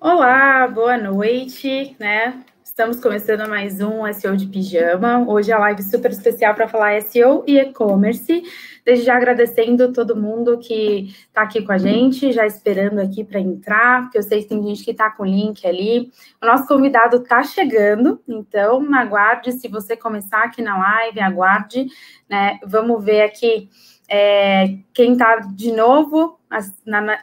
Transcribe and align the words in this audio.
Olá, 0.00 0.68
boa 0.68 0.96
noite, 0.96 1.96
né? 1.98 2.44
Estamos 2.62 3.00
começando 3.00 3.48
mais 3.48 3.80
um 3.80 4.06
SEO 4.12 4.36
de 4.36 4.46
pijama. 4.46 5.28
Hoje 5.28 5.50
é 5.50 5.54
a 5.54 5.58
live 5.58 5.82
super 5.82 6.12
especial 6.12 6.54
para 6.54 6.68
falar 6.68 7.02
SEO 7.02 7.42
e 7.48 7.58
e-commerce. 7.58 8.44
Desde 8.84 9.04
já 9.04 9.16
agradecendo 9.16 9.92
todo 9.92 10.14
mundo 10.14 10.56
que 10.58 11.08
está 11.26 11.42
aqui 11.42 11.62
com 11.62 11.72
a 11.72 11.78
gente, 11.78 12.30
já 12.30 12.46
esperando 12.46 13.00
aqui 13.00 13.24
para 13.24 13.40
entrar, 13.40 14.02
porque 14.02 14.18
eu 14.18 14.22
sei 14.22 14.40
que 14.42 14.48
tem 14.50 14.62
gente 14.62 14.84
que 14.84 14.92
está 14.92 15.10
com 15.10 15.24
o 15.24 15.26
link 15.26 15.66
ali. 15.66 16.12
O 16.40 16.46
nosso 16.46 16.68
convidado 16.68 17.16
está 17.16 17.42
chegando, 17.42 18.22
então 18.28 18.94
aguarde. 18.94 19.50
Se 19.50 19.66
você 19.66 19.96
começar 19.96 20.44
aqui 20.44 20.62
na 20.62 20.78
live, 20.78 21.18
aguarde, 21.18 21.88
né? 22.30 22.60
Vamos 22.64 23.04
ver 23.04 23.22
aqui 23.22 23.68
é, 24.08 24.78
quem 24.94 25.14
está 25.14 25.38
de 25.38 25.72
novo 25.72 26.38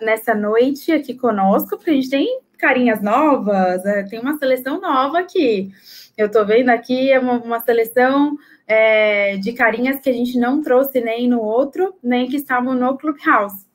nessa 0.02 0.36
noite 0.36 0.92
aqui 0.92 1.16
conosco, 1.16 1.78
porque 1.78 1.92
a 1.92 1.94
gente 1.94 2.10
tem 2.10 2.45
carinhas 2.56 3.02
novas, 3.02 3.86
é, 3.86 4.04
tem 4.04 4.20
uma 4.20 4.38
seleção 4.38 4.80
nova 4.80 5.20
aqui. 5.20 5.72
Eu 6.18 6.28
estou 6.28 6.46
vendo 6.46 6.70
aqui 6.70 7.12
é 7.12 7.20
uma, 7.20 7.34
uma 7.34 7.60
seleção 7.60 8.38
é, 8.68 9.38
de 9.38 9.54
carinhas 9.54 10.00
que 10.00 10.10
a 10.10 10.14
gente 10.14 10.38
não 10.38 10.62
trouxe 10.62 11.02
nem 11.02 11.28
no 11.28 11.42
outro, 11.42 11.96
nem 12.02 12.28
que 12.28 12.38
estavam 12.38 12.74
no 12.74 12.98
Clubhouse. 12.98 13.66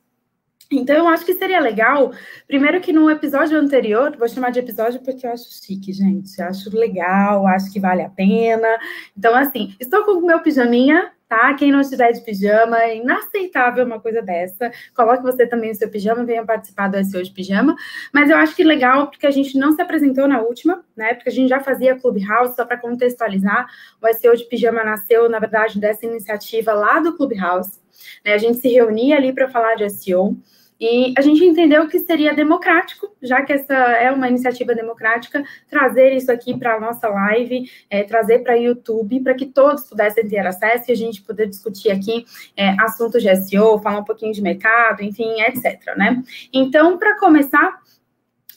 Então, 0.71 0.95
eu 0.95 1.07
acho 1.07 1.25
que 1.25 1.33
seria 1.33 1.59
legal, 1.59 2.13
primeiro 2.47 2.79
que 2.79 2.93
no 2.93 3.09
episódio 3.11 3.59
anterior, 3.59 4.15
vou 4.17 4.29
chamar 4.29 4.51
de 4.51 4.59
episódio 4.59 5.01
porque 5.01 5.27
eu 5.27 5.31
acho 5.31 5.51
chique, 5.51 5.91
gente, 5.91 6.41
acho 6.41 6.73
legal, 6.75 7.45
acho 7.45 7.71
que 7.73 7.79
vale 7.79 8.01
a 8.01 8.09
pena. 8.09 8.79
Então, 9.17 9.35
assim, 9.35 9.75
estou 9.81 10.05
com 10.05 10.13
o 10.13 10.25
meu 10.25 10.39
pijaminha, 10.39 11.11
tá? 11.31 11.53
Quem 11.53 11.71
não 11.71 11.79
estiver 11.79 12.11
de 12.11 12.19
pijama, 12.25 12.77
é 12.83 12.97
inaceitável 12.97 13.85
uma 13.85 14.01
coisa 14.01 14.21
dessa. 14.21 14.69
Coloque 14.93 15.23
você 15.23 15.47
também 15.47 15.71
o 15.71 15.75
seu 15.75 15.89
pijama, 15.89 16.25
venha 16.25 16.45
participar 16.45 16.89
do 16.89 17.01
SEO 17.05 17.23
de 17.23 17.31
pijama. 17.31 17.73
Mas 18.13 18.29
eu 18.29 18.35
acho 18.35 18.53
que 18.53 18.65
legal, 18.65 19.07
porque 19.07 19.25
a 19.25 19.31
gente 19.31 19.57
não 19.57 19.71
se 19.71 19.81
apresentou 19.81 20.27
na 20.27 20.41
última, 20.41 20.83
né? 20.93 21.13
Porque 21.13 21.29
a 21.29 21.31
gente 21.31 21.47
já 21.47 21.61
fazia 21.61 21.95
Clubhouse, 21.97 22.53
só 22.53 22.65
para 22.65 22.75
contextualizar. 22.75 23.65
O 24.01 24.13
SEO 24.13 24.35
de 24.35 24.43
pijama 24.43 24.83
nasceu, 24.83 25.29
na 25.29 25.39
verdade, 25.39 25.79
dessa 25.79 26.05
iniciativa 26.05 26.73
lá 26.73 26.99
do 26.99 27.15
Clubhouse. 27.15 27.79
Né? 28.25 28.33
A 28.33 28.37
gente 28.37 28.57
se 28.57 28.67
reunia 28.67 29.15
ali 29.15 29.31
para 29.31 29.47
falar 29.47 29.75
de 29.75 29.89
SEO. 29.89 30.35
E 30.81 31.13
a 31.15 31.21
gente 31.21 31.45
entendeu 31.45 31.87
que 31.87 31.99
seria 31.99 32.33
democrático, 32.33 33.15
já 33.21 33.43
que 33.43 33.53
essa 33.53 33.71
é 33.71 34.11
uma 34.11 34.27
iniciativa 34.27 34.73
democrática, 34.73 35.43
trazer 35.69 36.13
isso 36.15 36.31
aqui 36.31 36.57
para 36.57 36.75
a 36.75 36.79
nossa 36.79 37.07
live, 37.07 37.69
é, 37.87 38.03
trazer 38.03 38.39
para 38.39 38.55
o 38.55 38.57
YouTube, 38.57 39.19
para 39.19 39.35
que 39.35 39.45
todos 39.45 39.83
pudessem 39.83 40.27
ter 40.27 40.39
acesso 40.39 40.89
e 40.89 40.91
a 40.91 40.95
gente 40.95 41.21
poder 41.21 41.45
discutir 41.47 41.91
aqui 41.91 42.25
é, 42.57 42.69
assuntos 42.81 43.21
de 43.21 43.35
SEO, 43.35 43.77
falar 43.77 43.99
um 43.99 44.03
pouquinho 44.03 44.33
de 44.33 44.41
mercado, 44.41 45.03
enfim, 45.03 45.39
etc. 45.41 45.95
Né? 45.95 46.23
Então, 46.51 46.97
para 46.97 47.19
começar, 47.19 47.79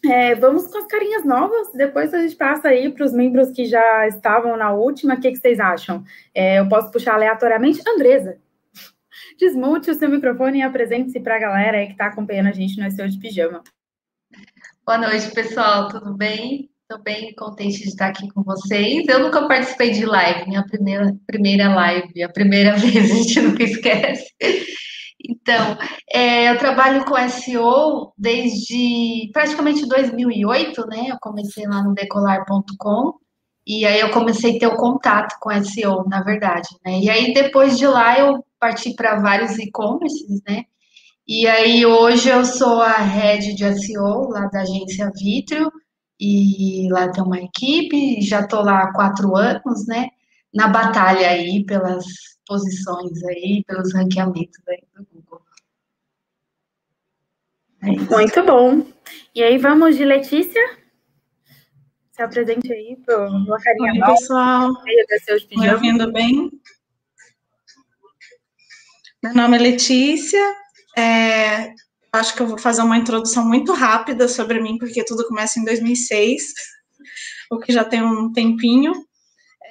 é, 0.06 0.34
vamos 0.34 0.66
com 0.68 0.78
as 0.78 0.86
carinhas 0.86 1.26
novas, 1.26 1.72
depois 1.74 2.14
a 2.14 2.22
gente 2.22 2.36
passa 2.36 2.68
aí 2.68 2.90
para 2.90 3.04
os 3.04 3.12
membros 3.12 3.50
que 3.50 3.66
já 3.66 4.08
estavam 4.08 4.56
na 4.56 4.72
última, 4.72 5.12
o 5.12 5.20
que, 5.20 5.30
que 5.30 5.38
vocês 5.38 5.60
acham? 5.60 6.02
É, 6.34 6.58
eu 6.58 6.68
posso 6.70 6.90
puxar 6.90 7.16
aleatoriamente? 7.16 7.82
Andresa, 7.86 8.38
Desmute 9.38 9.90
o 9.90 9.94
seu 9.94 10.08
microfone 10.08 10.58
e 10.58 10.62
apresente-se 10.62 11.18
para 11.20 11.36
a 11.36 11.40
galera 11.40 11.78
aí 11.78 11.86
que 11.86 11.92
está 11.92 12.06
acompanhando 12.06 12.48
a 12.48 12.52
gente 12.52 12.80
no 12.80 12.90
SEO 12.90 13.08
de 13.08 13.18
Pijama. 13.18 13.62
Boa 14.86 14.98
noite, 14.98 15.30
pessoal, 15.32 15.88
tudo 15.88 16.14
bem? 16.14 16.70
Estou 16.82 17.02
bem 17.02 17.34
contente 17.34 17.78
de 17.78 17.88
estar 17.88 18.08
aqui 18.08 18.28
com 18.28 18.42
vocês. 18.42 19.04
Eu 19.08 19.20
nunca 19.20 19.48
participei 19.48 19.90
de 19.90 20.04
live, 20.06 20.46
minha 20.46 20.64
primeira, 20.64 21.16
primeira 21.26 21.74
live, 21.74 22.22
a 22.22 22.28
primeira 22.28 22.76
vez, 22.78 23.10
a 23.10 23.14
gente 23.14 23.40
nunca 23.40 23.64
esquece. 23.64 24.26
Então, 25.26 25.78
é, 26.12 26.50
eu 26.50 26.58
trabalho 26.58 27.04
com 27.04 27.16
SEO 27.28 28.12
desde 28.16 29.30
praticamente 29.32 29.88
2008, 29.88 30.86
né? 30.86 31.06
Eu 31.08 31.16
comecei 31.20 31.66
lá 31.66 31.82
no 31.82 31.94
decolar.com 31.94 33.14
e 33.66 33.86
aí 33.86 33.98
eu 33.98 34.10
comecei 34.10 34.56
a 34.56 34.58
ter 34.60 34.66
o 34.66 34.76
contato 34.76 35.34
com 35.40 35.50
SEO, 35.64 36.04
na 36.06 36.22
verdade, 36.22 36.68
né? 36.84 37.00
E 37.00 37.08
aí 37.08 37.32
depois 37.32 37.78
de 37.78 37.86
lá 37.86 38.18
eu 38.18 38.44
parti 38.64 38.94
para 38.94 39.20
vários 39.20 39.58
e-commerces, 39.58 40.40
né? 40.48 40.64
E 41.28 41.46
aí 41.46 41.84
hoje 41.84 42.30
eu 42.30 42.46
sou 42.46 42.80
a 42.80 42.96
head 42.96 43.54
de 43.54 43.78
SEO 43.78 44.30
lá 44.30 44.46
da 44.46 44.62
agência 44.62 45.10
Vitrio 45.14 45.70
e 46.18 46.88
lá 46.90 47.10
tem 47.12 47.22
uma 47.22 47.40
equipe, 47.40 48.22
já 48.22 48.40
estou 48.40 48.62
lá 48.62 48.84
há 48.84 48.92
quatro 48.94 49.36
anos, 49.36 49.86
né? 49.86 50.08
Na 50.54 50.68
batalha 50.68 51.28
aí 51.28 51.62
pelas 51.66 52.06
posições 52.46 53.22
aí, 53.24 53.62
pelos 53.66 53.92
ranqueamentos 53.92 54.58
aí 54.66 54.82
do 54.96 55.06
Google. 55.12 55.42
É 57.82 57.86
Muito 57.86 58.42
bom. 58.46 58.86
E 59.34 59.42
aí 59.42 59.58
vamos 59.58 59.98
de 59.98 60.06
Letícia? 60.06 60.62
Se 62.12 62.22
apresente 62.22 62.72
aí 62.72 62.96
para 63.04 63.28
uma 63.28 63.60
carinha 63.60 63.92
Oi, 63.92 64.00
pessoal. 64.00 64.70
Me 65.54 65.70
ouvindo 65.70 66.10
bem? 66.10 66.50
Meu 69.24 69.32
nome 69.32 69.56
é 69.56 69.60
Letícia. 69.60 70.54
É, 70.94 71.72
acho 72.12 72.34
que 72.34 72.42
eu 72.42 72.46
vou 72.46 72.58
fazer 72.58 72.82
uma 72.82 72.98
introdução 72.98 73.42
muito 73.42 73.72
rápida 73.72 74.28
sobre 74.28 74.60
mim, 74.60 74.76
porque 74.76 75.02
tudo 75.02 75.26
começa 75.26 75.58
em 75.58 75.64
2006, 75.64 76.52
o 77.50 77.58
que 77.58 77.72
já 77.72 77.82
tem 77.82 78.02
um 78.02 78.30
tempinho. 78.30 78.92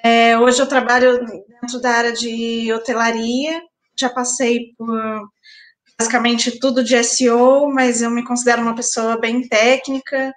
É, 0.04 0.36
hoje 0.40 0.60
eu 0.60 0.66
trabalho 0.66 1.24
dentro 1.24 1.80
da 1.80 1.92
área 1.92 2.12
de 2.12 2.74
hotelaria, 2.74 3.62
já 3.96 4.10
passei 4.10 4.74
por 4.76 4.90
basicamente 6.00 6.58
tudo 6.58 6.84
de 6.84 7.04
SEO, 7.04 7.72
mas 7.72 8.02
eu 8.02 8.10
me 8.10 8.26
considero 8.26 8.64
uma 8.64 8.74
pessoa 8.74 9.20
bem 9.20 9.48
técnica, 9.48 10.34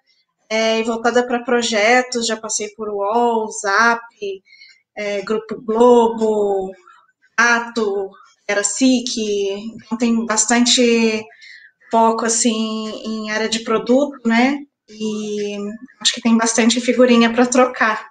é, 0.50 0.82
voltada 0.82 1.26
para 1.26 1.42
projetos, 1.42 2.26
já 2.26 2.36
passei 2.36 2.68
por 2.76 2.90
UOL, 2.90 3.50
Zap, 3.62 4.02
é, 4.94 5.22
Grupo 5.22 5.58
Globo, 5.62 6.70
Ato, 7.34 8.10
era 8.48 8.62
SIC, 8.62 9.16
então 9.74 9.98
tem 9.98 10.24
bastante 10.24 11.24
foco, 11.90 12.24
assim, 12.24 12.88
em 13.04 13.30
área 13.30 13.48
de 13.48 13.60
produto, 13.60 14.26
né, 14.26 14.58
e 14.88 15.56
acho 16.00 16.14
que 16.14 16.22
tem 16.22 16.36
bastante 16.36 16.80
figurinha 16.80 17.32
para 17.32 17.46
trocar. 17.46 18.10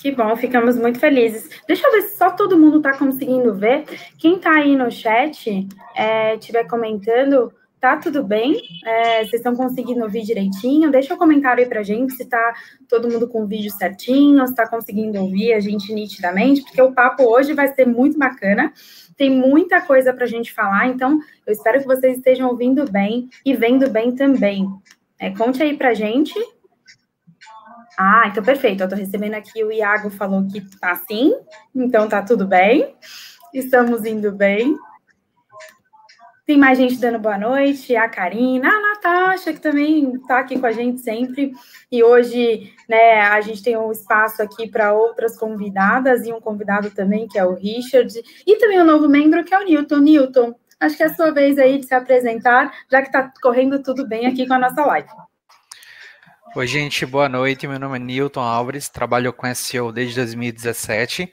Que 0.00 0.10
bom, 0.10 0.34
ficamos 0.34 0.76
muito 0.78 0.98
felizes. 0.98 1.50
Deixa 1.66 1.86
eu 1.86 1.92
ver 1.92 2.02
se 2.02 2.16
só 2.16 2.30
todo 2.30 2.58
mundo 2.58 2.78
está 2.78 2.96
conseguindo 2.96 3.54
ver. 3.54 3.84
Quem 4.16 4.36
está 4.36 4.54
aí 4.54 4.74
no 4.74 4.90
chat, 4.90 5.68
estiver 6.34 6.64
é, 6.64 6.68
comentando, 6.68 7.52
Tá 7.80 7.96
tudo 7.96 8.22
bem? 8.22 8.60
É, 8.84 9.20
vocês 9.20 9.34
estão 9.34 9.56
conseguindo 9.56 10.02
ouvir 10.02 10.22
direitinho? 10.22 10.90
Deixa 10.90 11.14
um 11.14 11.16
comentário 11.16 11.62
aí 11.62 11.68
pra 11.68 11.82
gente 11.82 12.12
se 12.12 12.26
tá 12.26 12.54
todo 12.86 13.10
mundo 13.10 13.26
com 13.26 13.42
o 13.42 13.46
vídeo 13.46 13.70
certinho, 13.70 14.46
se 14.46 14.54
tá 14.54 14.68
conseguindo 14.68 15.18
ouvir 15.18 15.54
a 15.54 15.60
gente 15.60 15.90
nitidamente, 15.94 16.62
porque 16.62 16.82
o 16.82 16.92
papo 16.92 17.22
hoje 17.22 17.54
vai 17.54 17.68
ser 17.74 17.86
muito 17.86 18.18
bacana. 18.18 18.70
Tem 19.16 19.30
muita 19.30 19.80
coisa 19.80 20.12
pra 20.12 20.26
gente 20.26 20.52
falar, 20.52 20.88
então 20.88 21.18
eu 21.46 21.52
espero 21.54 21.80
que 21.80 21.86
vocês 21.86 22.18
estejam 22.18 22.50
ouvindo 22.50 22.84
bem 22.90 23.30
e 23.46 23.54
vendo 23.54 23.88
bem 23.88 24.14
também. 24.14 24.68
É, 25.18 25.30
conte 25.30 25.62
aí 25.62 25.74
pra 25.74 25.94
gente. 25.94 26.34
Ah, 27.98 28.24
então 28.26 28.44
perfeito. 28.44 28.82
Eu 28.82 28.88
tô 28.90 28.94
recebendo 28.94 29.34
aqui 29.34 29.64
o 29.64 29.72
Iago 29.72 30.10
falou 30.10 30.46
que 30.46 30.60
tá 30.78 30.90
assim, 30.90 31.32
então 31.74 32.06
tá 32.06 32.22
tudo 32.22 32.46
bem. 32.46 32.94
Estamos 33.54 34.04
indo 34.04 34.30
bem. 34.32 34.76
Tem 36.50 36.58
mais 36.58 36.76
gente 36.76 36.96
dando 36.96 37.20
boa 37.20 37.38
noite, 37.38 37.94
a 37.94 38.08
Karina, 38.08 38.68
a 38.68 38.80
Natasha, 38.80 39.52
que 39.52 39.60
também 39.60 40.16
está 40.16 40.40
aqui 40.40 40.58
com 40.58 40.66
a 40.66 40.72
gente 40.72 41.00
sempre. 41.00 41.52
E 41.92 42.02
hoje, 42.02 42.74
né, 42.88 43.20
a 43.20 43.40
gente 43.40 43.62
tem 43.62 43.76
um 43.76 43.92
espaço 43.92 44.42
aqui 44.42 44.68
para 44.68 44.92
outras 44.92 45.38
convidadas 45.38 46.26
e 46.26 46.32
um 46.32 46.40
convidado 46.40 46.90
também, 46.90 47.28
que 47.28 47.38
é 47.38 47.46
o 47.46 47.54
Richard, 47.54 48.12
e 48.44 48.56
também 48.56 48.82
um 48.82 48.84
novo 48.84 49.08
membro, 49.08 49.44
que 49.44 49.54
é 49.54 49.60
o 49.60 49.64
Newton. 49.64 49.98
Newton, 49.98 50.52
acho 50.80 50.96
que 50.96 51.04
é 51.04 51.06
a 51.06 51.14
sua 51.14 51.30
vez 51.30 51.56
aí 51.56 51.78
de 51.78 51.86
se 51.86 51.94
apresentar, 51.94 52.74
já 52.90 53.00
que 53.00 53.06
está 53.06 53.32
correndo 53.40 53.80
tudo 53.80 54.04
bem 54.08 54.26
aqui 54.26 54.44
com 54.44 54.54
a 54.54 54.58
nossa 54.58 54.84
live. 54.84 55.08
Oi, 56.56 56.66
gente, 56.66 57.06
boa 57.06 57.28
noite. 57.28 57.68
Meu 57.68 57.78
nome 57.78 57.94
é 57.94 58.00
Newton 58.00 58.40
Alves, 58.40 58.88
trabalho 58.88 59.32
com 59.32 59.54
SEO 59.54 59.92
desde 59.92 60.16
2017. 60.16 61.32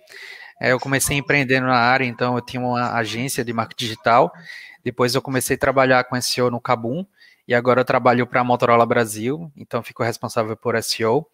É, 0.62 0.74
eu 0.74 0.80
comecei 0.80 1.18
empreendendo 1.18 1.66
na 1.66 1.76
área, 1.78 2.06
então 2.06 2.36
eu 2.36 2.42
tinha 2.42 2.62
uma 2.62 2.94
agência 2.94 3.44
de 3.44 3.52
marketing 3.52 3.86
digital 3.86 4.32
depois 4.84 5.16
eu 5.16 5.22
comecei 5.22 5.56
a 5.56 5.60
trabalhar 5.60 6.04
com 6.06 6.20
SEO 6.22 6.52
no 6.52 6.62
Kabum 6.62 7.06
e 7.48 7.54
agora 7.56 7.82
eu 7.82 7.86
trabalho 7.86 8.28
para 8.28 8.42
a 8.42 8.44
Motorola 8.44 8.86
Brasil, 8.86 9.52
então 9.56 9.82
fico 9.82 10.04
responsável 10.04 10.56
por 10.58 10.82
SEO. 10.84 11.26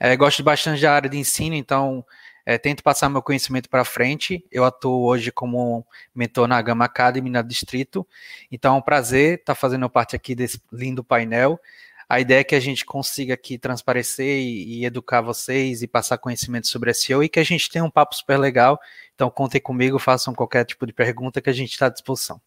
É, 0.00 0.16
gosto 0.16 0.42
bastante 0.42 0.82
da 0.82 0.92
área 0.92 1.08
de 1.08 1.16
ensino, 1.16 1.54
então 1.54 2.04
é, 2.46 2.58
tento 2.58 2.82
passar 2.82 3.08
meu 3.08 3.22
conhecimento 3.22 3.68
para 3.68 3.84
frente. 3.84 4.44
Eu 4.50 4.64
atuo 4.64 5.04
hoje 5.04 5.32
como 5.32 5.86
mentor 6.14 6.46
na 6.46 6.60
Gama 6.60 6.84
Academy, 6.84 7.30
na 7.30 7.42
Distrito. 7.42 8.06
Então 8.50 8.74
é 8.74 8.78
um 8.78 8.82
prazer 8.82 9.38
estar 9.38 9.54
tá 9.54 9.60
fazendo 9.60 9.88
parte 9.88 10.14
aqui 10.14 10.34
desse 10.34 10.60
lindo 10.72 11.02
painel. 11.02 11.58
A 12.08 12.20
ideia 12.20 12.40
é 12.40 12.44
que 12.44 12.54
a 12.54 12.60
gente 12.60 12.84
consiga 12.84 13.32
aqui 13.34 13.56
transparecer 13.56 14.38
e, 14.38 14.80
e, 14.80 14.84
educar 14.84 15.22
vocês 15.22 15.82
e 15.82 15.86
passar 15.86 16.18
conhecimento 16.18 16.66
sobre 16.66 16.92
SEO 16.92 17.24
e 17.24 17.28
que 17.30 17.40
a 17.40 17.44
gente 17.44 17.70
tenha 17.70 17.84
um 17.84 17.90
papo 17.90 18.14
super 18.14 18.36
legal. 18.38 18.78
Então 19.14 19.30
contem 19.30 19.60
comigo, 19.60 19.98
façam 19.98 20.34
qualquer 20.34 20.64
tipo 20.66 20.86
de 20.86 20.92
pergunta 20.92 21.40
que 21.40 21.48
a 21.48 21.52
gente 21.52 21.72
está 21.72 21.86
à 21.86 21.88
disposição. 21.88 22.40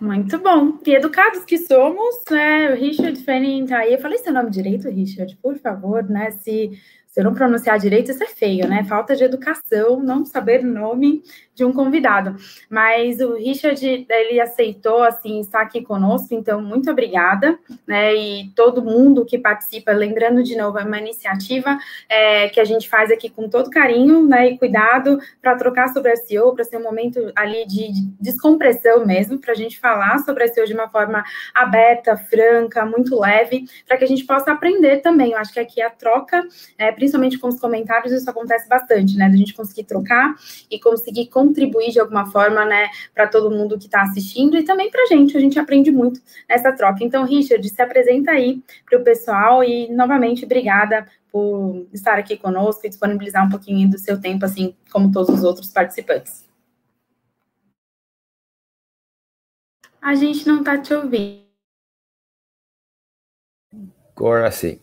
Muito 0.00 0.38
bom. 0.38 0.78
E 0.84 0.94
educados 0.94 1.44
que 1.44 1.56
somos, 1.58 2.24
né? 2.30 2.72
O 2.72 2.76
Richard 2.76 3.22
Fanning 3.24 3.66
tá 3.66 3.78
aí. 3.78 3.92
Eu 3.94 4.00
falei 4.00 4.18
seu 4.18 4.32
nome 4.32 4.50
direito, 4.50 4.88
Richard, 4.88 5.36
por 5.36 5.56
favor, 5.58 6.02
né? 6.08 6.30
Se 6.32 6.72
se 7.14 7.20
eu 7.20 7.24
não 7.24 7.32
pronunciar 7.32 7.78
direito, 7.78 8.10
isso 8.10 8.24
é 8.24 8.26
feio, 8.26 8.66
né? 8.66 8.82
Falta 8.82 9.14
de 9.14 9.22
educação, 9.22 10.02
não 10.02 10.24
saber 10.24 10.64
nome 10.64 11.22
de 11.54 11.64
um 11.64 11.72
convidado. 11.72 12.36
Mas 12.68 13.20
o 13.20 13.34
Richard, 13.34 14.06
ele 14.08 14.40
aceitou, 14.40 15.02
assim, 15.02 15.40
estar 15.40 15.60
aqui 15.60 15.82
conosco, 15.82 16.34
então, 16.34 16.60
muito 16.60 16.90
obrigada, 16.90 17.58
né? 17.86 18.14
E 18.14 18.50
todo 18.56 18.82
mundo 18.82 19.24
que 19.24 19.38
participa, 19.38 19.92
lembrando 19.92 20.42
de 20.42 20.56
novo, 20.56 20.78
é 20.78 20.84
uma 20.84 20.98
iniciativa 20.98 21.78
é, 22.08 22.48
que 22.48 22.60
a 22.60 22.64
gente 22.64 22.88
faz 22.88 23.10
aqui 23.10 23.30
com 23.30 23.48
todo 23.48 23.70
carinho, 23.70 24.26
né? 24.26 24.50
E 24.50 24.58
cuidado 24.58 25.18
para 25.40 25.54
trocar 25.56 25.88
sobre 25.92 26.16
SEO, 26.16 26.54
para 26.54 26.64
ser 26.64 26.78
um 26.78 26.82
momento 26.82 27.32
ali 27.36 27.66
de 27.66 27.88
descompressão 28.20 29.06
mesmo, 29.06 29.38
para 29.38 29.52
a 29.52 29.56
gente 29.56 29.78
falar 29.78 30.18
sobre 30.20 30.48
SEO 30.48 30.66
de 30.66 30.74
uma 30.74 30.88
forma 30.88 31.24
aberta, 31.54 32.16
franca, 32.16 32.84
muito 32.84 33.18
leve, 33.18 33.64
para 33.86 33.96
que 33.96 34.04
a 34.04 34.08
gente 34.08 34.24
possa 34.24 34.52
aprender 34.52 34.98
também. 34.98 35.32
Eu 35.32 35.38
acho 35.38 35.52
que 35.52 35.60
aqui 35.60 35.80
a 35.80 35.90
troca, 35.90 36.42
é, 36.76 36.90
principalmente 36.90 37.38
com 37.38 37.48
os 37.48 37.60
comentários, 37.60 38.12
isso 38.12 38.28
acontece 38.28 38.68
bastante, 38.68 39.16
né? 39.16 39.28
Da 39.28 39.36
gente 39.36 39.54
conseguir 39.54 39.84
trocar 39.84 40.34
e 40.70 40.80
conseguir 40.80 41.26
contribuir 41.46 41.90
de 41.90 42.00
alguma 42.00 42.26
forma, 42.30 42.64
né, 42.64 42.88
para 43.14 43.26
todo 43.26 43.50
mundo 43.50 43.78
que 43.78 43.86
está 43.86 44.02
assistindo 44.02 44.56
e 44.56 44.64
também 44.64 44.90
para 44.90 45.02
a 45.02 45.06
gente. 45.06 45.36
A 45.36 45.40
gente 45.40 45.58
aprende 45.58 45.90
muito 45.90 46.20
nessa 46.48 46.72
troca. 46.72 47.04
Então, 47.04 47.24
Richard, 47.24 47.68
se 47.68 47.82
apresenta 47.82 48.32
aí 48.32 48.62
para 48.88 48.98
o 48.98 49.04
pessoal 49.04 49.62
e, 49.62 49.88
novamente, 49.92 50.44
obrigada 50.44 51.06
por 51.30 51.86
estar 51.92 52.18
aqui 52.18 52.36
conosco 52.36 52.86
e 52.86 52.88
disponibilizar 52.88 53.44
um 53.44 53.50
pouquinho 53.50 53.90
do 53.90 53.98
seu 53.98 54.20
tempo, 54.20 54.44
assim 54.44 54.74
como 54.92 55.10
todos 55.10 55.34
os 55.34 55.42
outros 55.42 55.68
participantes. 55.68 56.44
A 60.00 60.14
gente 60.14 60.46
não 60.46 60.58
está 60.58 60.78
te 60.78 60.94
ouvindo. 60.94 61.42
Agora 64.16 64.50
sim. 64.52 64.78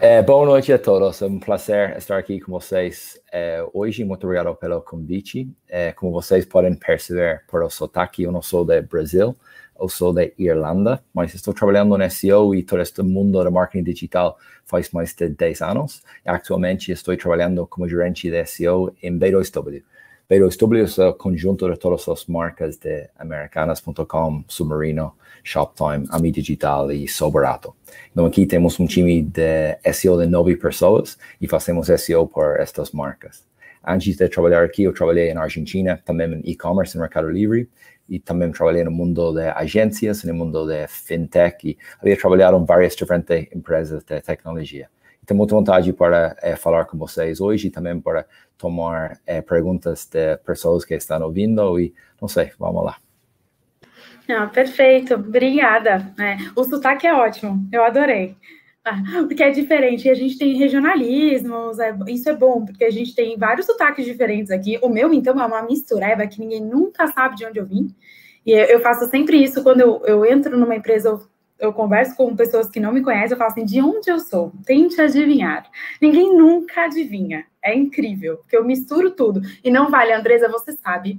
É, 0.00 0.20
boa 0.20 0.44
noite 0.44 0.72
a 0.72 0.78
todos, 0.78 1.22
é 1.22 1.26
um 1.26 1.38
prazer 1.38 1.96
estar 1.96 2.18
aqui 2.18 2.40
com 2.40 2.52
vocês 2.52 3.18
é, 3.32 3.64
hoje. 3.72 4.04
Muito 4.04 4.24
obrigado 4.24 4.54
pelo 4.56 4.82
convite. 4.82 5.48
É, 5.68 5.92
como 5.92 6.12
vocês 6.12 6.44
podem 6.44 6.74
perceber 6.74 7.42
por 7.48 7.62
o 7.62 7.70
sotaque, 7.70 8.24
eu 8.24 8.32
não 8.32 8.42
sou 8.42 8.64
do 8.64 8.82
Brasil, 8.82 9.34
eu 9.80 9.88
sou 9.88 10.12
da 10.12 10.22
Irlanda, 10.38 11.02
mas 11.14 11.34
estou 11.34 11.54
trabalhando 11.54 11.96
no 11.96 12.10
SEO 12.10 12.54
e 12.54 12.62
todo 12.62 12.82
este 12.82 13.02
mundo 13.02 13.42
do 13.42 13.52
marketing 13.52 13.84
digital 13.84 14.36
faz 14.64 14.90
mais 14.90 15.14
de 15.14 15.28
10 15.28 15.62
anos. 15.62 16.02
Atualmente 16.24 16.92
estou 16.92 17.16
trabalhando 17.16 17.66
como 17.66 17.88
gerente 17.88 18.30
de 18.30 18.44
SEO 18.44 18.94
em 19.02 19.18
B2W. 19.18 19.82
B2W 20.30 21.02
é 21.02 21.08
o 21.08 21.14
conjunto 21.14 21.70
de 21.70 21.76
todas 21.78 22.08
as 22.08 22.24
marcas 22.24 22.78
de 22.78 23.10
Americanas.com, 23.18 24.42
Submarino, 24.48 25.12
Shoptime, 25.42 26.06
Ami 26.08 26.30
Digital 26.30 26.90
e 26.90 27.06
Soberato. 27.06 27.74
Então 28.10 28.24
aqui 28.24 28.46
temos 28.46 28.80
um 28.80 28.86
time 28.86 29.22
de 29.22 29.76
SEO 29.92 30.18
de 30.18 30.26
nove 30.26 30.56
pessoas 30.56 31.18
e 31.40 31.46
fazemos 31.46 31.88
SEO 31.88 32.26
por 32.26 32.58
estas 32.58 32.90
marcas. 32.92 33.44
Antes 33.86 34.16
de 34.16 34.28
trabalhar 34.30 34.64
aqui, 34.64 34.84
eu 34.84 34.94
trabalhei 34.94 35.34
na 35.34 35.42
Argentina, 35.42 36.00
também 36.02 36.32
em 36.32 36.52
e-commerce, 36.52 36.96
no 36.96 37.02
Mercado 37.02 37.28
Livre, 37.28 37.68
e 38.08 38.18
também 38.18 38.50
trabalhei 38.50 38.82
no 38.82 38.90
mundo 38.90 39.34
de 39.34 39.46
agências, 39.48 40.24
no 40.24 40.32
mundo 40.32 40.66
de 40.66 40.86
fintech, 40.88 41.68
e 41.68 41.78
havia 42.00 42.16
trabalhado 42.16 42.56
em 42.56 42.64
várias 42.64 42.96
diferentes 42.96 43.54
empresas 43.54 44.02
de 44.02 44.22
tecnologia. 44.22 44.88
E 45.22 45.26
tenho 45.26 45.38
muita 45.38 45.54
vontade 45.54 45.92
para 45.92 46.36
é, 46.42 46.54
falar 46.54 46.84
com 46.84 46.98
vocês 46.98 47.40
hoje 47.40 47.68
e 47.68 47.70
também 47.70 47.98
para 47.98 48.26
tomar 48.56 49.20
é, 49.26 49.40
perguntas 49.42 50.06
de 50.06 50.36
pessoas 50.38 50.84
que 50.84 50.94
estão 50.94 51.22
ouvindo 51.22 51.78
e 51.78 51.94
não 52.20 52.28
sei, 52.28 52.52
vamos 52.58 52.84
lá. 52.84 52.96
Ah, 54.28 54.46
perfeito, 54.46 55.14
obrigada. 55.14 56.12
É, 56.18 56.36
o 56.56 56.64
sotaque 56.64 57.06
é 57.06 57.14
ótimo, 57.14 57.68
eu 57.72 57.84
adorei. 57.84 58.36
Ah, 58.84 59.02
porque 59.26 59.42
é 59.42 59.50
diferente, 59.50 60.10
a 60.10 60.14
gente 60.14 60.36
tem 60.36 60.56
regionalismos, 60.58 61.78
é, 61.78 61.96
isso 62.08 62.28
é 62.28 62.36
bom, 62.36 62.66
porque 62.66 62.84
a 62.84 62.90
gente 62.90 63.14
tem 63.14 63.36
vários 63.38 63.64
sotaques 63.66 64.04
diferentes 64.04 64.50
aqui. 64.50 64.78
O 64.82 64.90
meu, 64.90 65.12
então, 65.12 65.40
é 65.40 65.46
uma 65.46 65.62
mistureba 65.62 66.26
que 66.26 66.38
ninguém 66.38 66.60
nunca 66.60 67.06
sabe 67.08 67.36
de 67.36 67.46
onde 67.46 67.58
eu 67.58 67.66
vim. 67.66 67.94
E 68.44 68.52
eu 68.52 68.80
faço 68.80 69.08
sempre 69.08 69.42
isso 69.42 69.62
quando 69.62 69.80
eu, 69.80 70.02
eu 70.04 70.24
entro 70.26 70.58
numa 70.58 70.76
empresa, 70.76 71.08
eu, 71.08 71.20
eu 71.58 71.72
converso 71.72 72.14
com 72.14 72.36
pessoas 72.36 72.68
que 72.68 72.78
não 72.78 72.92
me 72.92 73.02
conhecem, 73.02 73.32
eu 73.32 73.38
falo 73.38 73.50
assim, 73.52 73.64
de 73.64 73.80
onde 73.80 74.10
eu 74.10 74.18
sou? 74.18 74.52
Tente 74.66 75.00
adivinhar. 75.00 75.66
Ninguém 76.00 76.36
nunca 76.36 76.82
adivinha. 76.82 77.46
É 77.64 77.74
incrível, 77.74 78.36
porque 78.36 78.56
eu 78.56 78.62
misturo 78.62 79.10
tudo. 79.10 79.40
E 79.64 79.70
não 79.70 79.90
vale, 79.90 80.12
Andresa, 80.12 80.48
você 80.48 80.72
sabe. 80.72 81.18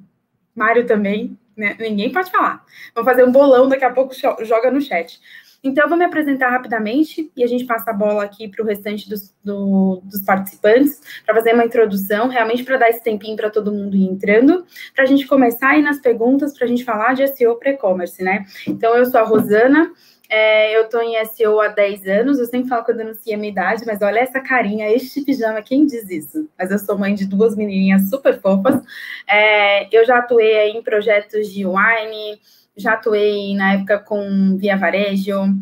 Mário 0.55 0.85
também, 0.85 1.37
né? 1.57 1.75
Ninguém 1.79 2.11
pode 2.11 2.29
falar. 2.29 2.63
Vamos 2.93 3.09
fazer 3.09 3.25
um 3.25 3.31
bolão, 3.31 3.67
daqui 3.67 3.83
a 3.83 3.91
pouco 3.91 4.13
joga 4.13 4.69
no 4.69 4.79
chat. 4.79 5.19
Então, 5.65 5.85
eu 5.85 5.89
vou 5.89 5.97
me 5.97 6.05
apresentar 6.05 6.51
rapidamente 6.51 7.31
e 7.35 7.43
a 7.43 7.47
gente 7.47 7.65
passa 7.65 7.89
a 7.89 7.93
bola 7.93 8.23
aqui 8.23 8.47
para 8.47 8.63
o 8.63 8.67
restante 8.67 9.09
dos, 9.09 9.33
do, 9.43 9.99
dos 10.03 10.21
participantes, 10.21 11.01
para 11.25 11.33
fazer 11.33 11.55
uma 11.55 11.65
introdução, 11.65 12.27
realmente 12.27 12.63
para 12.63 12.77
dar 12.77 12.89
esse 12.89 13.03
tempinho 13.03 13.35
para 13.35 13.49
todo 13.49 13.73
mundo 13.73 13.97
ir 13.97 14.05
entrando, 14.05 14.63
para 14.93 15.05
a 15.05 15.07
gente 15.07 15.25
começar 15.25 15.69
aí 15.69 15.81
nas 15.81 15.99
perguntas, 15.99 16.55
para 16.55 16.65
a 16.65 16.67
gente 16.67 16.83
falar 16.83 17.15
de 17.15 17.27
SEO 17.29 17.55
para 17.55 17.71
e-commerce, 17.71 18.23
né? 18.23 18.45
Então, 18.67 18.95
eu 18.95 19.07
sou 19.07 19.19
a 19.19 19.23
Rosana, 19.23 19.91
é, 20.29 20.75
eu 20.75 20.83
estou 20.83 21.01
em 21.01 21.23
SEO 21.25 21.59
há 21.59 21.67
10 21.67 22.07
anos, 22.07 22.39
eu 22.39 22.45
sempre 22.45 22.69
falo 22.69 22.83
que 22.83 22.91
eu 22.91 22.97
denuncio 22.97 23.33
a 23.33 23.37
minha 23.37 23.51
idade, 23.51 23.83
mas 23.85 24.01
olha 24.01 24.19
essa 24.19 24.39
carinha, 24.39 24.89
este 24.89 25.21
pijama, 25.21 25.61
quem 25.61 25.85
diz 25.85 26.09
isso? 26.09 26.49
Mas 26.57 26.71
eu 26.71 26.79
sou 26.79 26.97
mãe 26.97 27.13
de 27.13 27.25
duas 27.25 27.55
menininhas 27.55 28.09
super 28.09 28.39
fofas. 28.39 28.81
É, 29.27 29.87
eu 29.95 30.05
já 30.05 30.19
atuei 30.19 30.69
em 30.71 30.81
projetos 30.81 31.51
de 31.51 31.65
wine, 31.65 32.39
já 32.75 32.93
atuei 32.93 33.55
na 33.55 33.73
época 33.73 33.99
com 33.99 34.57
Via 34.57 34.77
Varejo, 34.77 35.55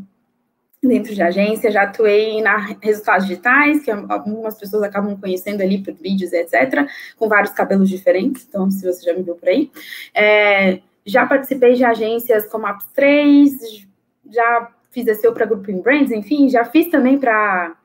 dentro 0.82 1.14
de 1.14 1.22
agência, 1.22 1.72
já 1.72 1.84
atuei 1.84 2.42
na 2.42 2.58
resultados 2.82 3.28
digitais, 3.28 3.84
que 3.84 3.92
algumas 3.92 4.58
pessoas 4.58 4.84
acabam 4.84 5.18
conhecendo 5.18 5.62
ali 5.62 5.82
por 5.82 5.94
vídeos, 5.94 6.34
etc., 6.34 6.88
com 7.18 7.30
vários 7.30 7.54
cabelos 7.54 7.90
diferentes, 7.90 8.46
então 8.48 8.70
se 8.70 8.86
você 8.86 9.04
já 9.06 9.14
me 9.14 9.24
viu 9.24 9.36
por 9.36 9.48
aí. 9.48 9.72
É, 10.14 10.80
já 11.06 11.26
participei 11.26 11.74
de 11.74 11.84
agências 11.84 12.48
como 12.48 12.66
a 12.66 12.78
3, 12.94 13.88
já 14.30 14.72
fiz 14.92 15.06
SEO 15.20 15.34
para 15.34 15.46
Grupo 15.46 15.82
Brands, 15.82 16.12
enfim, 16.12 16.50
já 16.50 16.64
fiz 16.64 16.88
também 16.88 17.18
para 17.18 17.76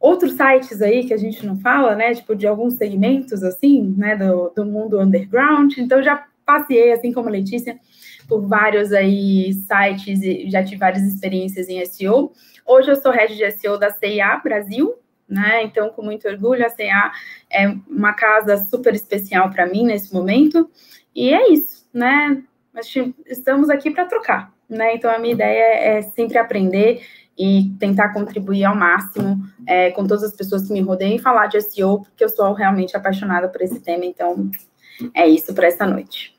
outros 0.00 0.32
sites 0.32 0.80
aí 0.80 1.04
que 1.04 1.12
a 1.14 1.16
gente 1.16 1.44
não 1.44 1.58
fala, 1.58 1.94
né, 1.94 2.14
tipo 2.14 2.34
de 2.34 2.46
alguns 2.46 2.74
segmentos 2.74 3.42
assim, 3.42 3.94
né, 3.96 4.16
do, 4.16 4.50
do 4.54 4.64
mundo 4.64 5.00
underground. 5.00 5.76
Então 5.78 6.02
já 6.02 6.26
passei, 6.44 6.92
assim 6.92 7.12
como 7.12 7.28
a 7.28 7.32
Letícia, 7.32 7.78
por 8.28 8.46
vários 8.46 8.92
aí 8.92 9.52
sites 9.52 10.22
e 10.22 10.50
já 10.50 10.62
tive 10.64 10.78
várias 10.78 11.02
experiências 11.02 11.68
em 11.68 11.84
SEO. 11.84 12.32
Hoje 12.64 12.90
eu 12.90 12.96
sou 12.96 13.12
head 13.12 13.36
de 13.36 13.50
SEO 13.52 13.78
da 13.78 13.90
CIA 13.90 14.38
Brasil, 14.38 14.94
né? 15.28 15.62
Então, 15.62 15.90
com 15.90 16.02
muito 16.02 16.28
orgulho, 16.28 16.64
a 16.64 16.68
CIA 16.68 17.12
é 17.50 17.68
uma 17.88 18.12
casa 18.12 18.56
super 18.56 18.94
especial 18.94 19.50
para 19.50 19.66
mim 19.66 19.84
nesse 19.84 20.12
momento. 20.12 20.68
E 21.14 21.32
é 21.32 21.52
isso, 21.52 21.88
né? 21.92 22.42
Estamos 23.26 23.70
aqui 23.70 23.90
para 23.90 24.04
trocar 24.04 24.55
né? 24.68 24.94
Então 24.94 25.10
a 25.10 25.18
minha 25.18 25.34
ideia 25.34 25.98
é 25.98 26.02
sempre 26.02 26.38
aprender 26.38 27.02
e 27.38 27.70
tentar 27.78 28.12
contribuir 28.12 28.64
ao 28.64 28.74
máximo 28.74 29.38
é, 29.66 29.90
com 29.90 30.06
todas 30.06 30.24
as 30.24 30.34
pessoas 30.34 30.66
que 30.66 30.72
me 30.72 30.80
rodeiam 30.80 31.16
e 31.16 31.18
falar 31.18 31.46
de 31.46 31.60
SEO, 31.60 32.00
porque 32.02 32.24
eu 32.24 32.28
sou 32.28 32.52
realmente 32.54 32.96
apaixonada 32.96 33.48
por 33.48 33.60
esse 33.60 33.80
tema. 33.80 34.04
Então 34.04 34.50
é 35.14 35.28
isso 35.28 35.54
para 35.54 35.66
essa 35.66 35.86
noite. 35.86 36.34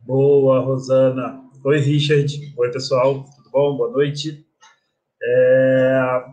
Boa, 0.00 0.60
Rosana. 0.60 1.42
Oi, 1.64 1.78
Richard. 1.78 2.52
Oi, 2.56 2.70
pessoal. 2.70 3.24
Tudo 3.36 3.50
bom? 3.50 3.76
Boa 3.76 3.90
noite. 3.90 4.44
É, 5.22 6.24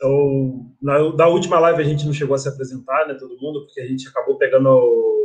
eu, 0.00 0.66
na, 0.80 1.12
na, 1.14 1.26
última 1.26 1.58
live 1.58 1.82
a 1.82 1.84
gente 1.84 2.06
não 2.06 2.12
chegou 2.12 2.34
a 2.34 2.38
se 2.38 2.48
apresentar, 2.48 3.08
né, 3.08 3.14
todo 3.14 3.40
mundo, 3.40 3.64
porque 3.64 3.80
a 3.80 3.86
gente 3.86 4.06
acabou 4.06 4.36
pegando 4.36 4.68
o 4.68 5.15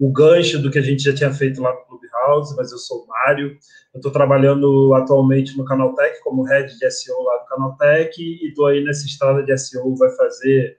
gancho 0.00 0.60
do 0.60 0.70
que 0.70 0.78
a 0.78 0.82
gente 0.82 1.02
já 1.02 1.14
tinha 1.14 1.32
feito 1.32 1.60
lá 1.60 1.72
no 1.72 1.84
Clubhouse, 1.84 2.54
mas 2.56 2.72
eu 2.72 2.78
sou 2.78 3.04
o 3.04 3.06
Mário. 3.06 3.56
Eu 3.94 3.98
estou 3.98 4.10
trabalhando 4.10 4.94
atualmente 4.94 5.56
no 5.56 5.64
Canaltech 5.64 6.20
como 6.22 6.42
head 6.42 6.76
de 6.78 6.90
SEO 6.90 7.22
lá 7.22 7.38
do 7.38 7.46
Canaltech 7.46 8.20
e 8.20 8.48
estou 8.48 8.66
aí 8.66 8.82
nessa 8.82 9.06
estrada 9.06 9.42
de 9.42 9.56
SEO, 9.56 9.94
vai 9.96 10.10
fazer 10.10 10.78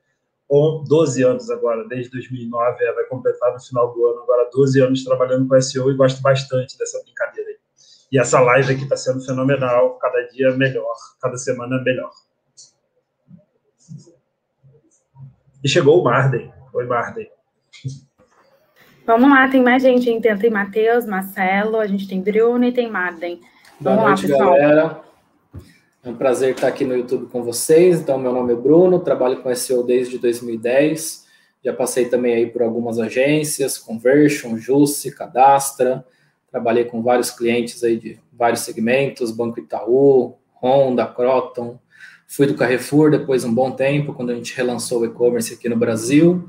12 0.50 1.24
anos 1.24 1.50
agora, 1.50 1.88
desde 1.88 2.12
2009, 2.12 2.84
é, 2.84 2.94
vai 2.94 3.06
completar 3.06 3.54
no 3.54 3.60
final 3.60 3.94
do 3.94 4.06
ano 4.06 4.22
agora 4.22 4.50
12 4.52 4.82
anos 4.82 5.04
trabalhando 5.04 5.48
com 5.48 5.60
SEO 5.60 5.90
e 5.90 5.96
gosto 5.96 6.22
bastante 6.22 6.78
dessa 6.78 7.02
brincadeira 7.04 7.50
aí. 7.50 7.58
E 8.12 8.20
essa 8.20 8.40
live 8.40 8.74
aqui 8.74 8.84
está 8.84 8.96
sendo 8.96 9.26
fenomenal, 9.26 9.98
cada 9.98 10.22
dia 10.28 10.52
melhor, 10.52 10.94
cada 11.20 11.38
semana 11.38 11.82
melhor. 11.82 12.12
E 15.64 15.70
chegou 15.70 16.02
o 16.02 16.04
Marden. 16.04 16.54
Oi, 16.74 16.86
Marden. 16.86 17.33
Vamos 19.06 19.30
lá, 19.30 19.50
tem 19.50 19.62
mais 19.62 19.84
gente. 19.84 20.10
Então, 20.10 20.38
tem 20.38 20.50
Matheus, 20.50 21.06
Marcelo, 21.06 21.78
a 21.78 21.88
gente 21.88 22.08
tem 22.08 22.22
Bruno 22.22 22.64
e 22.64 22.72
tem 22.72 22.90
Marden. 22.90 23.40
Boa 23.80 23.96
Vamos 23.96 24.22
noite, 24.22 24.28
lá, 24.28 24.38
pessoal. 24.38 24.58
galera. 24.58 25.02
É 26.06 26.10
um 26.10 26.16
prazer 26.16 26.54
estar 26.54 26.68
aqui 26.68 26.86
no 26.86 26.96
YouTube 26.96 27.28
com 27.28 27.44
vocês. 27.44 28.00
Então, 28.00 28.18
meu 28.18 28.32
nome 28.32 28.54
é 28.54 28.56
Bruno, 28.56 29.00
trabalho 29.00 29.42
com 29.42 29.54
SEO 29.54 29.84
desde 29.84 30.18
2010. 30.18 31.26
Já 31.64 31.74
passei 31.74 32.06
também 32.06 32.34
aí 32.34 32.46
por 32.46 32.62
algumas 32.62 33.00
agências, 33.00 33.78
Conversion, 33.78 34.58
Jusce, 34.58 35.16
Cadastra. 35.16 36.06
Trabalhei 36.50 36.86
com 36.86 37.02
vários 37.02 37.32
clientes 37.32 37.84
aí 37.84 37.98
de 37.98 38.20
vários 38.32 38.62
segmentos, 38.62 39.32
Banco 39.32 39.60
Itaú, 39.60 40.36
Honda, 40.62 41.06
Croton. 41.06 41.78
Fui 42.28 42.48
do 42.48 42.56
Carrefour 42.56 43.12
depois 43.12 43.44
um 43.44 43.54
bom 43.54 43.72
tempo, 43.72 44.14
quando 44.14 44.32
a 44.32 44.36
gente 44.36 44.56
relançou 44.56 45.02
o 45.02 45.06
e-commerce 45.06 45.54
aqui 45.54 45.68
no 45.68 45.78
Brasil. 45.78 46.48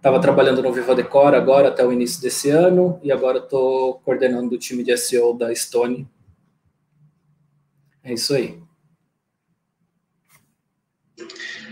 Estava 0.00 0.18
trabalhando 0.18 0.62
no 0.62 0.72
Viva 0.72 0.94
Decor 0.94 1.34
agora 1.34 1.68
até 1.68 1.84
o 1.84 1.92
início 1.92 2.22
desse 2.22 2.48
ano 2.48 2.98
e 3.02 3.12
agora 3.12 3.36
estou 3.36 4.00
coordenando 4.02 4.54
o 4.54 4.58
time 4.58 4.82
de 4.82 4.96
SEO 4.96 5.36
da 5.36 5.54
Stone. 5.54 6.08
É 8.02 8.14
isso 8.14 8.34
aí. 8.34 8.58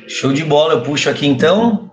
Show 0.07 0.31
de 0.35 0.45
bola, 0.45 0.75
eu 0.75 0.83
puxo 0.83 1.09
aqui 1.09 1.27
então. 1.27 1.91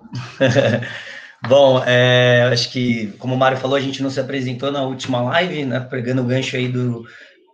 Bom, 1.48 1.82
é, 1.86 2.50
acho 2.52 2.70
que, 2.70 3.14
como 3.18 3.34
o 3.34 3.38
Mário 3.38 3.58
falou, 3.58 3.78
a 3.78 3.82
gente 3.82 4.04
não 4.04 4.10
se 4.10 4.20
apresentou 4.20 4.74
na 4.74 4.84
última 4.84 5.22
live, 5.22 5.64
né, 5.64 5.80
pegando 5.80 6.22
o 6.22 6.26
gancho 6.26 6.58
aí 6.58 6.68
do 6.68 7.06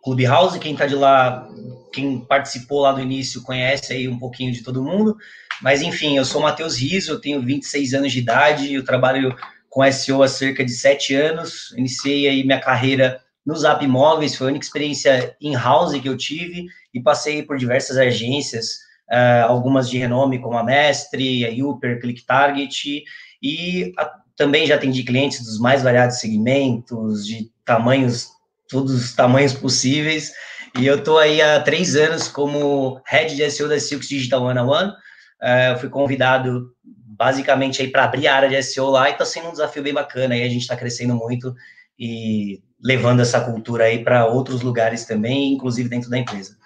Clubhouse. 0.04 0.58
Quem 0.58 0.74
está 0.74 0.88
de 0.88 0.96
lá, 0.96 1.48
quem 1.94 2.20
participou 2.20 2.82
lá 2.82 2.94
do 2.94 3.02
início, 3.02 3.44
conhece 3.44 3.94
aí 3.94 4.08
um 4.08 4.18
pouquinho 4.18 4.52
de 4.52 4.64
todo 4.64 4.84
mundo. 4.84 5.16
Mas 5.62 5.82
enfim, 5.82 6.18
eu 6.18 6.26
sou 6.26 6.42
Matheus 6.42 6.78
Riso, 6.78 7.20
tenho 7.20 7.42
26 7.42 7.94
anos 7.94 8.12
de 8.12 8.20
idade, 8.20 8.74
eu 8.74 8.84
trabalho 8.84 9.36
com 9.70 9.90
SEO 9.92 10.24
há 10.24 10.28
cerca 10.28 10.66
de 10.66 10.72
7 10.72 11.16
anos. 11.16 11.74
Iniciei 11.78 12.28
aí 12.28 12.44
minha 12.44 12.60
carreira 12.60 13.22
no 13.46 13.56
Zap 13.56 13.84
Imóveis, 13.84 14.36
foi 14.36 14.48
a 14.48 14.50
única 14.50 14.66
experiência 14.66 15.36
in-house 15.42 16.00
que 16.00 16.10
eu 16.10 16.18
tive 16.18 16.66
e 16.94 17.00
passei 17.02 17.44
por 17.44 17.58
diversas 17.58 17.98
agências, 17.98 18.74
uh, 19.10 19.48
algumas 19.48 19.90
de 19.90 19.98
renome 19.98 20.40
como 20.40 20.58
a 20.58 20.64
Mestre, 20.64 21.46
a 21.46 21.66
Uper, 21.66 22.00
Click 22.00 22.24
Target 22.26 23.04
e 23.42 23.94
também 24.36 24.66
já 24.66 24.76
atendi 24.76 25.04
clientes 25.04 25.44
dos 25.44 25.60
mais 25.60 25.84
variados 25.84 26.20
segmentos, 26.20 27.26
de 27.26 27.52
tamanhos, 27.66 28.30
todos 28.68 28.94
os 28.94 29.14
tamanhos 29.14 29.54
possíveis. 29.54 30.32
E 30.80 30.86
eu 30.86 30.98
estou 30.98 31.18
aí 31.18 31.42
há 31.42 31.60
três 31.62 31.96
anos 31.96 32.28
como 32.28 33.02
Head 33.06 33.36
de 33.36 33.50
SEO 33.52 33.68
da 33.68 33.80
Silks 33.80 34.08
Digital 34.08 34.44
One 34.44 34.60
on 34.60 34.68
One. 34.68 34.94
Uh, 35.42 35.74
eu 35.74 35.80
fui 35.80 35.90
convidado 35.90 36.76
basicamente 36.84 37.82
aí 37.82 37.90
para 37.90 38.04
abrir 38.04 38.28
a 38.28 38.36
área 38.36 38.50
de 38.50 38.62
SEO 38.64 38.90
lá 38.90 39.10
e 39.10 39.14
está 39.14 39.26
sendo 39.26 39.50
um 39.50 39.52
desafio 39.52 39.84
bem 39.84 39.94
bacana. 39.94 40.34
Aí 40.34 40.44
a 40.44 40.50
gente 40.50 40.62
está 40.62 40.76
crescendo 40.76 41.16
muito 41.16 41.56
e 41.98 42.64
levando 42.82 43.22
essa 43.22 43.40
cultura 43.42 43.86
aí 43.86 44.04
para 44.04 44.26
outros 44.26 44.62
lugares 44.62 45.06
também, 45.06 45.54
inclusive 45.54 45.88
dentro 45.88 46.10
da 46.10 46.18
empresa. 46.18 46.58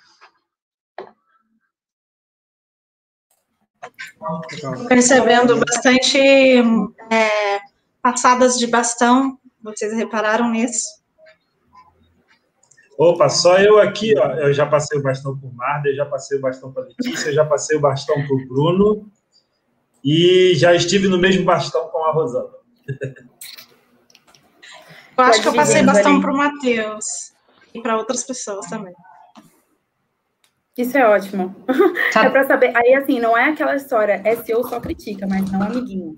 Percebendo 4.87 5.57
bastante 5.57 6.17
é, 6.17 7.59
passadas 8.01 8.57
de 8.57 8.67
bastão, 8.67 9.37
vocês 9.61 9.93
repararam 9.93 10.49
nisso? 10.49 10.94
Opa, 12.97 13.27
só 13.27 13.57
eu 13.57 13.77
aqui, 13.79 14.17
ó. 14.17 14.31
Eu 14.35 14.53
já 14.53 14.65
passei 14.65 14.97
o 14.97 15.03
bastão 15.03 15.37
por 15.37 15.53
Marda, 15.53 15.93
já 15.93 16.05
passei 16.05 16.37
o 16.37 16.41
bastão 16.41 16.71
para 16.71 16.83
Letícia, 16.83 17.33
já 17.33 17.45
passei 17.45 17.77
o 17.77 17.81
bastão 17.81 18.15
para 18.15 18.35
o 18.35 18.47
Bruno 18.47 19.11
e 20.03 20.53
já 20.55 20.73
estive 20.73 21.07
no 21.07 21.17
mesmo 21.17 21.43
bastão 21.43 21.89
com 21.89 22.03
a 22.05 22.11
Rosana. 22.11 22.49
Eu 25.17 25.23
acho 25.23 25.41
que 25.41 25.47
eu 25.47 25.53
passei 25.53 25.83
bastão 25.83 26.21
para 26.21 26.31
o 26.31 26.37
Matheus 26.37 27.33
e 27.73 27.81
para 27.81 27.97
outras 27.97 28.23
pessoas 28.23 28.65
também. 28.67 28.93
Isso 30.77 30.97
é 30.97 31.07
ótimo. 31.07 31.55
Tá. 32.11 32.25
É 32.25 32.29
para 32.29 32.45
saber. 32.45 32.71
Aí, 32.75 32.93
assim, 32.93 33.19
não 33.19 33.37
é 33.37 33.49
aquela 33.49 33.75
história, 33.75 34.21
SEO 34.43 34.63
só 34.67 34.79
critica, 34.79 35.25
mas 35.25 35.49
não 35.51 35.61
amiguinho. 35.61 36.17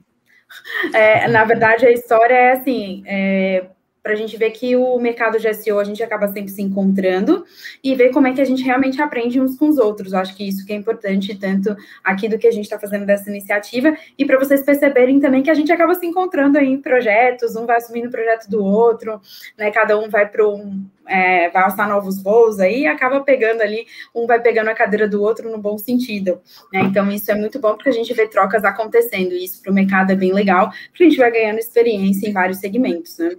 É, 0.93 1.27
na 1.27 1.43
verdade, 1.43 1.85
a 1.85 1.91
história 1.91 2.33
é 2.33 2.51
assim: 2.53 3.03
é, 3.05 3.69
para 4.07 4.13
a 4.13 4.17
gente 4.17 4.37
ver 4.37 4.51
que 4.51 4.73
o 4.73 4.97
mercado 4.97 5.37
de 5.37 5.53
SEO 5.53 5.79
a 5.79 5.83
gente 5.83 6.01
acaba 6.01 6.29
sempre 6.29 6.49
se 6.49 6.61
encontrando 6.61 7.43
e 7.83 7.93
ver 7.93 8.09
como 8.11 8.25
é 8.25 8.31
que 8.31 8.39
a 8.39 8.45
gente 8.45 8.63
realmente 8.63 9.01
aprende 9.01 9.37
uns 9.41 9.57
com 9.57 9.67
os 9.67 9.77
outros. 9.77 10.13
Eu 10.13 10.19
acho 10.19 10.33
que 10.33 10.47
isso 10.47 10.65
que 10.65 10.71
é 10.71 10.77
importante, 10.77 11.37
tanto 11.37 11.75
aqui 12.01 12.29
do 12.29 12.37
que 12.37 12.47
a 12.47 12.51
gente 12.51 12.63
está 12.63 12.79
fazendo 12.79 13.05
dessa 13.05 13.29
iniciativa, 13.29 13.97
e 14.17 14.23
para 14.23 14.39
vocês 14.39 14.63
perceberem 14.63 15.19
também 15.19 15.43
que 15.43 15.51
a 15.51 15.53
gente 15.53 15.73
acaba 15.73 15.93
se 15.93 16.05
encontrando 16.05 16.57
aí 16.57 16.69
em 16.69 16.81
projetos, 16.81 17.57
um 17.57 17.65
vai 17.65 17.75
assumindo 17.75 18.07
o 18.07 18.11
projeto 18.11 18.49
do 18.49 18.63
outro, 18.63 19.19
né? 19.57 19.71
Cada 19.71 19.99
um 19.99 20.09
vai 20.09 20.25
para 20.25 20.47
um. 20.47 20.85
É, 21.05 21.49
vai 21.51 21.63
alçar 21.63 21.87
novos 21.87 22.21
voos 22.21 22.59
aí 22.59 22.81
e 22.81 22.87
acaba 22.87 23.21
pegando 23.21 23.61
ali, 23.61 23.85
um 24.13 24.27
vai 24.27 24.41
pegando 24.41 24.69
a 24.69 24.73
cadeira 24.73 25.07
do 25.07 25.21
outro 25.21 25.49
no 25.49 25.57
bom 25.57 25.77
sentido. 25.77 26.41
Né? 26.73 26.81
Então, 26.81 27.09
isso 27.09 27.31
é 27.31 27.35
muito 27.35 27.59
bom 27.59 27.75
porque 27.75 27.87
a 27.87 27.93
gente 27.93 28.13
vê 28.13 28.27
trocas 28.27 28.65
acontecendo, 28.65 29.31
e 29.31 29.45
isso 29.45 29.61
para 29.61 29.71
o 29.71 29.73
mercado 29.73 30.11
é 30.11 30.15
bem 30.15 30.33
legal, 30.33 30.69
porque 30.89 31.05
a 31.05 31.09
gente 31.09 31.17
vai 31.17 31.31
ganhando 31.31 31.59
experiência 31.59 32.27
em 32.27 32.33
vários 32.33 32.57
segmentos, 32.57 33.17
né? 33.19 33.37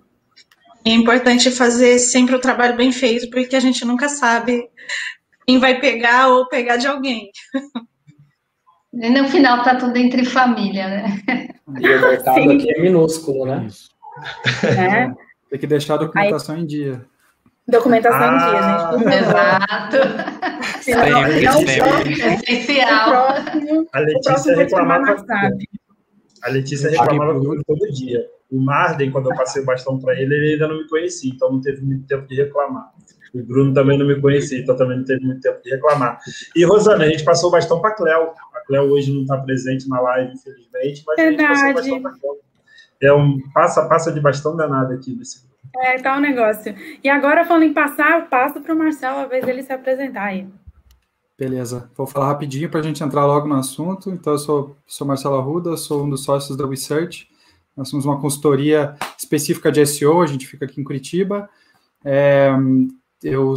É 0.85 0.91
importante 0.91 1.51
fazer 1.51 1.99
sempre 1.99 2.35
o 2.35 2.41
trabalho 2.41 2.77
bem 2.77 2.93
feito, 2.93 3.29
porque 3.31 3.57
a 3.57 3.61
gente 3.61 3.85
nunca 3.85 4.09
sabe 4.09 4.69
quem 5.47 5.59
vai 5.59 5.81
pegar 5.81 6.29
ou 6.29 6.49
pegar 6.49 6.77
de 6.77 6.87
alguém. 6.87 7.31
E 8.93 9.11
no 9.11 9.29
final 9.29 9.63
tá 9.63 9.77
tudo 9.77 9.97
entre 9.97 10.25
família, 10.25 10.89
né? 10.89 11.23
E 11.81 11.89
o 11.89 12.01
mercado 12.01 12.43
Sim. 12.43 12.57
aqui 12.57 12.71
é 12.71 12.81
minúsculo, 12.81 13.45
né? 13.47 13.69
É. 14.65 15.11
Tem 15.51 15.59
que 15.59 15.67
deixar 15.67 15.95
a 15.95 15.99
documentação 15.99 16.55
Aí, 16.55 16.63
em 16.63 16.67
dia. 16.67 17.05
Documentação 17.67 18.23
ah, 18.23 18.35
em 18.35 18.39
dia, 18.39 19.09
gente. 19.09 19.25
Exato. 19.25 20.83
Sempre, 20.83 21.45
não, 21.45 21.53
sempre. 21.53 22.13
Essencial. 22.53 23.29
A 23.93 24.01
Letícia 24.01 24.57
reclamava. 24.57 25.17
A 26.43 26.49
Letícia 26.49 26.91
reclamava 26.91 27.41
todo 27.67 27.93
dia. 27.93 28.27
O 28.51 28.61
Marden, 28.61 29.11
quando 29.11 29.31
eu 29.31 29.37
passei 29.37 29.63
o 29.63 29.67
bastão 29.67 29.99
para 29.99 30.15
ele, 30.15 30.35
ele 30.35 30.53
ainda 30.53 30.69
não 30.69 30.79
me 30.79 30.89
conhecia, 30.89 31.31
então 31.31 31.53
não 31.53 31.61
teve 31.61 31.83
muito 31.83 32.07
tempo 32.07 32.27
de 32.27 32.35
reclamar. 32.35 32.93
O 33.35 33.43
Bruno 33.43 33.75
também 33.75 33.99
não 33.99 34.07
me 34.07 34.21
conhecia, 34.21 34.59
então 34.59 34.75
também 34.75 34.97
não 34.97 35.05
teve 35.05 35.25
muito 35.25 35.41
tempo 35.43 35.63
de 35.63 35.71
reclamar. 35.71 36.19
E, 36.57 36.65
Rosana, 36.65 37.05
a 37.05 37.09
gente 37.09 37.25
passou 37.25 37.51
o 37.51 37.53
bastão 37.53 37.81
para 37.81 37.91
a 37.91 37.95
Cléo. 37.95 38.33
A 38.55 38.61
Cléo 38.67 38.91
hoje 38.91 39.13
não 39.13 39.23
está 39.23 39.37
presente 39.37 39.89
na 39.89 40.01
live, 40.01 40.33
infelizmente, 40.33 41.05
mas 41.07 41.17
Verdade. 41.17 41.45
a 41.45 41.55
gente 41.55 41.57
passou 41.57 41.71
o 41.71 41.75
bastão 41.75 42.03
para 42.03 42.11
a 42.11 42.19
Cléo. 42.19 42.49
É 43.01 43.13
um 43.13 43.39
passa-passa 43.53 44.13
de 44.13 44.21
bastão 44.21 44.57
danado 44.57 44.93
aqui 44.93 45.15
nesse 45.15 45.41
grupo. 45.41 45.49
É, 45.77 45.99
tá 45.99 46.17
um 46.17 46.21
negócio. 46.21 46.75
E 47.05 47.09
agora, 47.09 47.45
falando 47.45 47.65
em 47.65 47.75
passar, 47.75 48.19
eu 48.19 48.27
passo 48.27 48.61
para 48.61 48.75
o 48.75 48.79
Marcelo, 48.79 49.19
a 49.19 49.27
vez 49.27 49.45
dele 49.45 49.63
se 49.63 49.73
apresentar 49.73 50.25
aí. 50.25 50.49
Beleza, 51.39 51.89
vou 51.97 52.07
falar 52.07 52.29
rapidinho 52.29 52.69
para 52.69 52.81
a 52.81 52.83
gente 52.83 53.05
entrar 53.05 53.25
logo 53.25 53.47
no 53.47 53.55
assunto. 53.55 54.11
Então, 54.11 54.33
eu 54.33 54.39
sou, 54.39 54.77
sou 54.87 55.07
Marcelo 55.07 55.37
Arruda, 55.37 55.77
sou 55.77 56.05
um 56.05 56.11
dos 56.11 56.25
sócios 56.25 56.57
da 56.57 56.67
Research. 56.67 57.29
Nós 57.79 57.89
somos 57.89 58.05
uma 58.05 58.21
consultoria 58.21 58.97
específica 59.17 59.71
de 59.71 59.87
SEO, 59.87 60.21
a 60.21 60.27
gente 60.27 60.49
fica 60.49 60.65
aqui 60.65 60.81
em 60.81 60.85
Curitiba. 60.85 61.49
É, 62.05 62.51
eu 63.23 63.55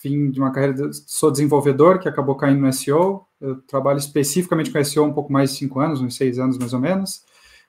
vim 0.00 0.30
de 0.30 0.38
uma 0.38 0.52
carreira, 0.52 0.88
sou 0.92 1.32
desenvolvedor, 1.32 1.98
que 1.98 2.08
acabou 2.08 2.36
caindo 2.36 2.60
no 2.60 2.72
SEO. 2.72 3.26
Eu 3.40 3.56
trabalho 3.62 3.98
especificamente 3.98 4.70
com 4.70 4.84
SEO 4.84 5.04
um 5.04 5.12
pouco 5.12 5.32
mais 5.32 5.50
de 5.50 5.56
cinco 5.56 5.80
anos, 5.80 6.00
uns 6.00 6.14
seis 6.14 6.38
anos 6.38 6.58
mais 6.58 6.72
ou 6.72 6.78
menos. 6.78 7.24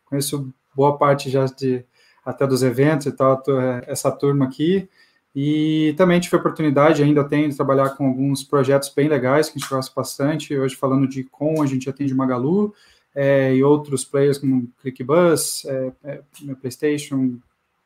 Conheço 0.06 0.54
boa 0.76 1.00
parte 1.00 1.32
já 1.32 1.46
de 1.46 1.84
até 2.24 2.46
dos 2.46 2.62
eventos 2.62 3.08
e 3.08 3.12
tal, 3.12 3.42
essa 3.88 4.12
turma 4.12 4.46
aqui. 4.46 4.88
E 5.36 5.96
também 5.98 6.20
tive 6.20 6.36
a 6.36 6.40
oportunidade, 6.40 7.02
ainda 7.02 7.24
tenho, 7.24 7.50
de 7.50 7.56
trabalhar 7.56 7.90
com 7.92 8.06
alguns 8.06 8.44
projetos 8.44 8.94
bem 8.96 9.10
legais 9.10 9.50
que 9.50 9.58
a 9.58 9.60
gente 9.60 9.70
gosta 9.70 9.92
bastante. 9.96 10.56
Hoje, 10.56 10.76
falando 10.76 11.08
de 11.08 11.24
com, 11.24 11.60
a 11.64 11.66
gente 11.66 11.90
atende 11.90 12.14
Magalu, 12.14 12.72
é, 13.14 13.54
e 13.54 13.64
outros 13.64 14.06
players 14.06 14.38
como 14.38 14.68
ClickBus, 14.82 15.66
é, 15.66 15.94
é, 16.04 16.22
PlayStation, 16.60 17.40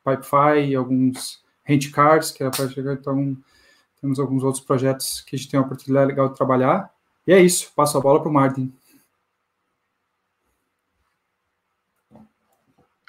Pipefy, 0.04 0.74
alguns 0.74 1.42
Rent 1.64 1.90
Cards, 1.90 2.30
que 2.30 2.42
é 2.42 2.46
a 2.46 2.50
parte 2.50 2.80
de 2.80 2.92
então 2.92 3.36
temos 4.00 4.20
alguns 4.20 4.44
outros 4.44 4.62
projetos 4.62 5.20
que 5.22 5.34
a 5.34 5.38
gente 5.38 5.50
tem 5.50 5.58
uma 5.58 5.66
oportunidade 5.66 6.08
legal 6.08 6.28
de 6.28 6.36
trabalhar. 6.36 6.90
E 7.26 7.32
é 7.32 7.40
isso, 7.40 7.72
passo 7.74 7.98
a 7.98 8.00
bola 8.00 8.20
para 8.20 8.28
o 8.28 8.32
Martin. 8.32 8.72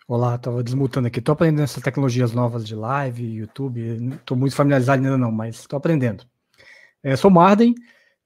Olá, 0.08 0.36
estava 0.36 0.64
desmutando 0.64 1.08
aqui. 1.08 1.20
Estou 1.20 1.34
aprendendo 1.34 1.64
essas 1.64 1.84
tecnologias 1.84 2.32
novas 2.32 2.66
de 2.66 2.74
live, 2.74 3.24
YouTube. 3.24 4.16
Estou 4.16 4.38
muito 4.38 4.56
familiarizado 4.56 5.04
ainda 5.04 5.18
não, 5.18 5.32
mas 5.32 5.60
estou 5.60 5.76
aprendendo. 5.76 6.24
É, 7.04 7.16
sou 7.16 7.30
Marden, 7.30 7.76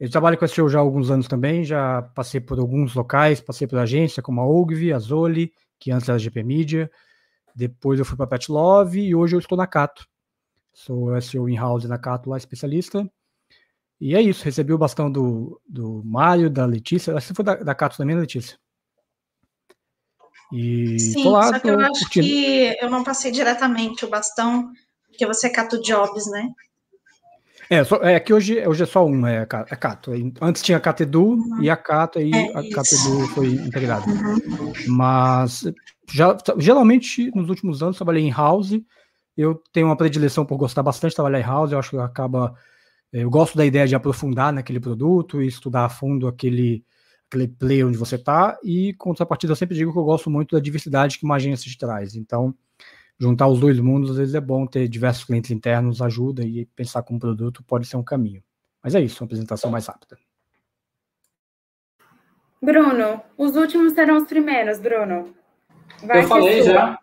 eu 0.01 0.09
trabalho 0.09 0.35
com 0.35 0.47
SEO 0.47 0.67
já 0.67 0.79
há 0.79 0.81
alguns 0.81 1.11
anos 1.11 1.27
também, 1.27 1.63
já 1.63 2.01
passei 2.01 2.41
por 2.41 2.57
alguns 2.57 2.95
locais, 2.95 3.39
passei 3.39 3.67
por 3.67 3.77
agência 3.77 4.23
como 4.23 4.41
a 4.41 4.47
Ogvi, 4.47 4.91
a 4.91 4.97
Zoli, 4.97 5.53
que 5.79 5.91
antes 5.91 6.09
era 6.09 6.17
GP 6.17 6.41
Media, 6.41 6.91
depois 7.55 7.99
eu 7.99 8.05
fui 8.05 8.17
para 8.17 8.25
Pet 8.25 8.51
Love 8.51 8.99
e 8.99 9.13
hoje 9.13 9.35
eu 9.35 9.39
estou 9.39 9.55
na 9.55 9.67
Cato. 9.67 10.07
Sou 10.73 11.21
SEO 11.21 11.47
in-house 11.47 11.85
na 11.85 11.99
Cato 11.99 12.31
lá, 12.31 12.37
especialista. 12.37 13.07
E 13.99 14.15
é 14.15 14.21
isso, 14.23 14.43
recebi 14.43 14.73
o 14.73 14.77
bastão 14.79 15.11
do, 15.11 15.61
do 15.69 16.01
Mário, 16.03 16.49
da 16.49 16.65
Letícia. 16.65 17.13
Você 17.13 17.35
foi 17.35 17.45
da, 17.45 17.57
da 17.57 17.75
Cato 17.75 17.95
também, 17.95 18.15
né, 18.15 18.21
Letícia? 18.21 18.57
E 20.51 20.99
Sim, 20.99 21.29
lá, 21.29 21.43
só 21.43 21.59
que 21.59 21.69
eu 21.69 21.79
acho 21.79 21.99
curtindo. 21.99 22.25
que 22.25 22.75
eu 22.81 22.89
não 22.89 23.03
passei 23.03 23.31
diretamente 23.31 24.03
o 24.03 24.09
bastão, 24.09 24.71
porque 25.07 25.27
você 25.27 25.45
é 25.45 25.51
Cato 25.51 25.79
Jobs, 25.79 26.25
né? 26.31 26.49
É, 27.71 27.85
só, 27.85 27.95
é 28.03 28.19
que 28.19 28.33
hoje, 28.33 28.67
hoje 28.67 28.83
é 28.83 28.85
só 28.85 29.05
um, 29.05 29.25
é, 29.25 29.43
é 29.43 29.75
Cato. 29.77 30.11
Antes 30.41 30.61
tinha 30.61 30.77
Catedu 30.77 31.35
uhum. 31.35 31.63
e 31.63 31.69
a 31.69 31.77
Cato, 31.77 32.19
aí 32.19 32.29
é 32.29 32.49
a 32.49 32.69
Catedu 32.69 33.25
foi 33.29 33.47
integrada. 33.53 34.05
Uhum. 34.11 34.73
Mas 34.89 35.63
já, 36.11 36.37
geralmente, 36.57 37.31
nos 37.33 37.47
últimos 37.47 37.81
anos, 37.81 37.95
trabalhei 37.95 38.23
em 38.23 38.29
house. 38.29 38.77
Eu 39.37 39.63
tenho 39.71 39.85
uma 39.87 39.95
predileção 39.95 40.45
por 40.45 40.57
gostar 40.57 40.83
bastante 40.83 41.11
de 41.11 41.15
trabalhar 41.15 41.39
em 41.39 41.43
house. 41.43 41.71
Eu 41.71 41.79
acho 41.79 41.91
que 41.91 41.97
acaba. 41.97 42.53
Eu 43.09 43.29
gosto 43.29 43.57
da 43.57 43.65
ideia 43.65 43.87
de 43.87 43.95
aprofundar 43.95 44.51
naquele 44.51 44.81
produto 44.81 45.41
e 45.41 45.47
estudar 45.47 45.85
a 45.85 45.89
fundo 45.89 46.27
aquele, 46.27 46.83
aquele 47.29 47.47
play 47.47 47.85
onde 47.85 47.97
você 47.97 48.15
está. 48.15 48.59
E, 48.65 48.93
contrapartida, 48.95 49.53
eu 49.53 49.55
sempre 49.55 49.77
digo 49.77 49.93
que 49.93 49.97
eu 49.97 50.03
gosto 50.03 50.29
muito 50.29 50.57
da 50.57 50.61
diversidade 50.61 51.17
que 51.17 51.23
uma 51.23 51.35
agência 51.35 51.71
te 51.71 51.77
traz. 51.77 52.17
Então, 52.17 52.53
juntar 53.21 53.47
os 53.47 53.59
dois 53.59 53.79
mundos, 53.79 54.09
às 54.09 54.17
vezes 54.17 54.33
é 54.33 54.41
bom 54.41 54.65
ter 54.65 54.87
diversos 54.87 55.23
clientes 55.23 55.51
internos, 55.51 56.01
ajuda 56.01 56.43
e 56.43 56.65
pensar 56.65 57.03
como 57.03 57.19
produto 57.19 57.63
pode 57.63 57.85
ser 57.85 57.95
um 57.95 58.03
caminho. 58.03 58.43
Mas 58.83 58.95
é 58.95 58.99
isso, 58.99 59.23
uma 59.23 59.25
apresentação 59.25 59.69
mais 59.69 59.85
rápida. 59.85 60.17
Bruno, 62.59 63.21
os 63.37 63.55
últimos 63.55 63.93
serão 63.93 64.17
os 64.17 64.23
primeiros, 64.23 64.79
Bruno. 64.79 65.35
Vai 66.03 66.23
Eu 66.23 66.27
falei 66.27 66.63
já. 66.63 66.97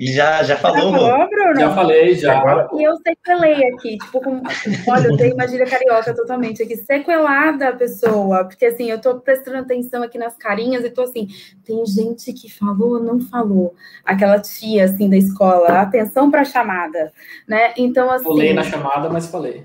Já, 0.00 0.42
já 0.42 0.56
falou, 0.56 0.92
já 0.92 0.98
falou, 0.98 1.28
Bruno? 1.28 1.60
Já 1.60 1.74
falei, 1.74 2.14
já. 2.14 2.68
E 2.72 2.82
eu 2.82 2.96
sequelei 2.96 3.68
aqui, 3.68 3.96
tipo, 3.96 4.20
com... 4.20 4.42
olha, 4.88 5.06
eu 5.06 5.16
tenho 5.16 5.34
uma 5.34 5.46
gíria 5.46 5.66
carioca 5.66 6.12
totalmente 6.14 6.62
aqui, 6.62 6.76
sequelada 6.76 7.68
a 7.68 7.76
pessoa, 7.76 8.44
porque 8.44 8.66
assim, 8.66 8.90
eu 8.90 9.00
tô 9.00 9.20
prestando 9.20 9.58
atenção 9.58 10.02
aqui 10.02 10.18
nas 10.18 10.36
carinhas 10.36 10.84
e 10.84 10.90
tô 10.90 11.02
assim, 11.02 11.28
tem 11.64 11.86
gente 11.86 12.32
que 12.32 12.50
falou, 12.50 13.00
não 13.00 13.20
falou. 13.20 13.74
Aquela 14.04 14.40
tia, 14.40 14.84
assim, 14.84 15.08
da 15.08 15.16
escola, 15.16 15.68
atenção 15.80 16.28
pra 16.28 16.44
chamada, 16.44 17.12
né? 17.46 17.72
Então, 17.76 18.10
assim... 18.10 18.24
Falei 18.24 18.52
na 18.52 18.64
chamada, 18.64 19.08
mas 19.08 19.26
falei. 19.26 19.64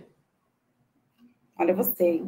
Olha 1.59 1.73
você. 1.73 2.23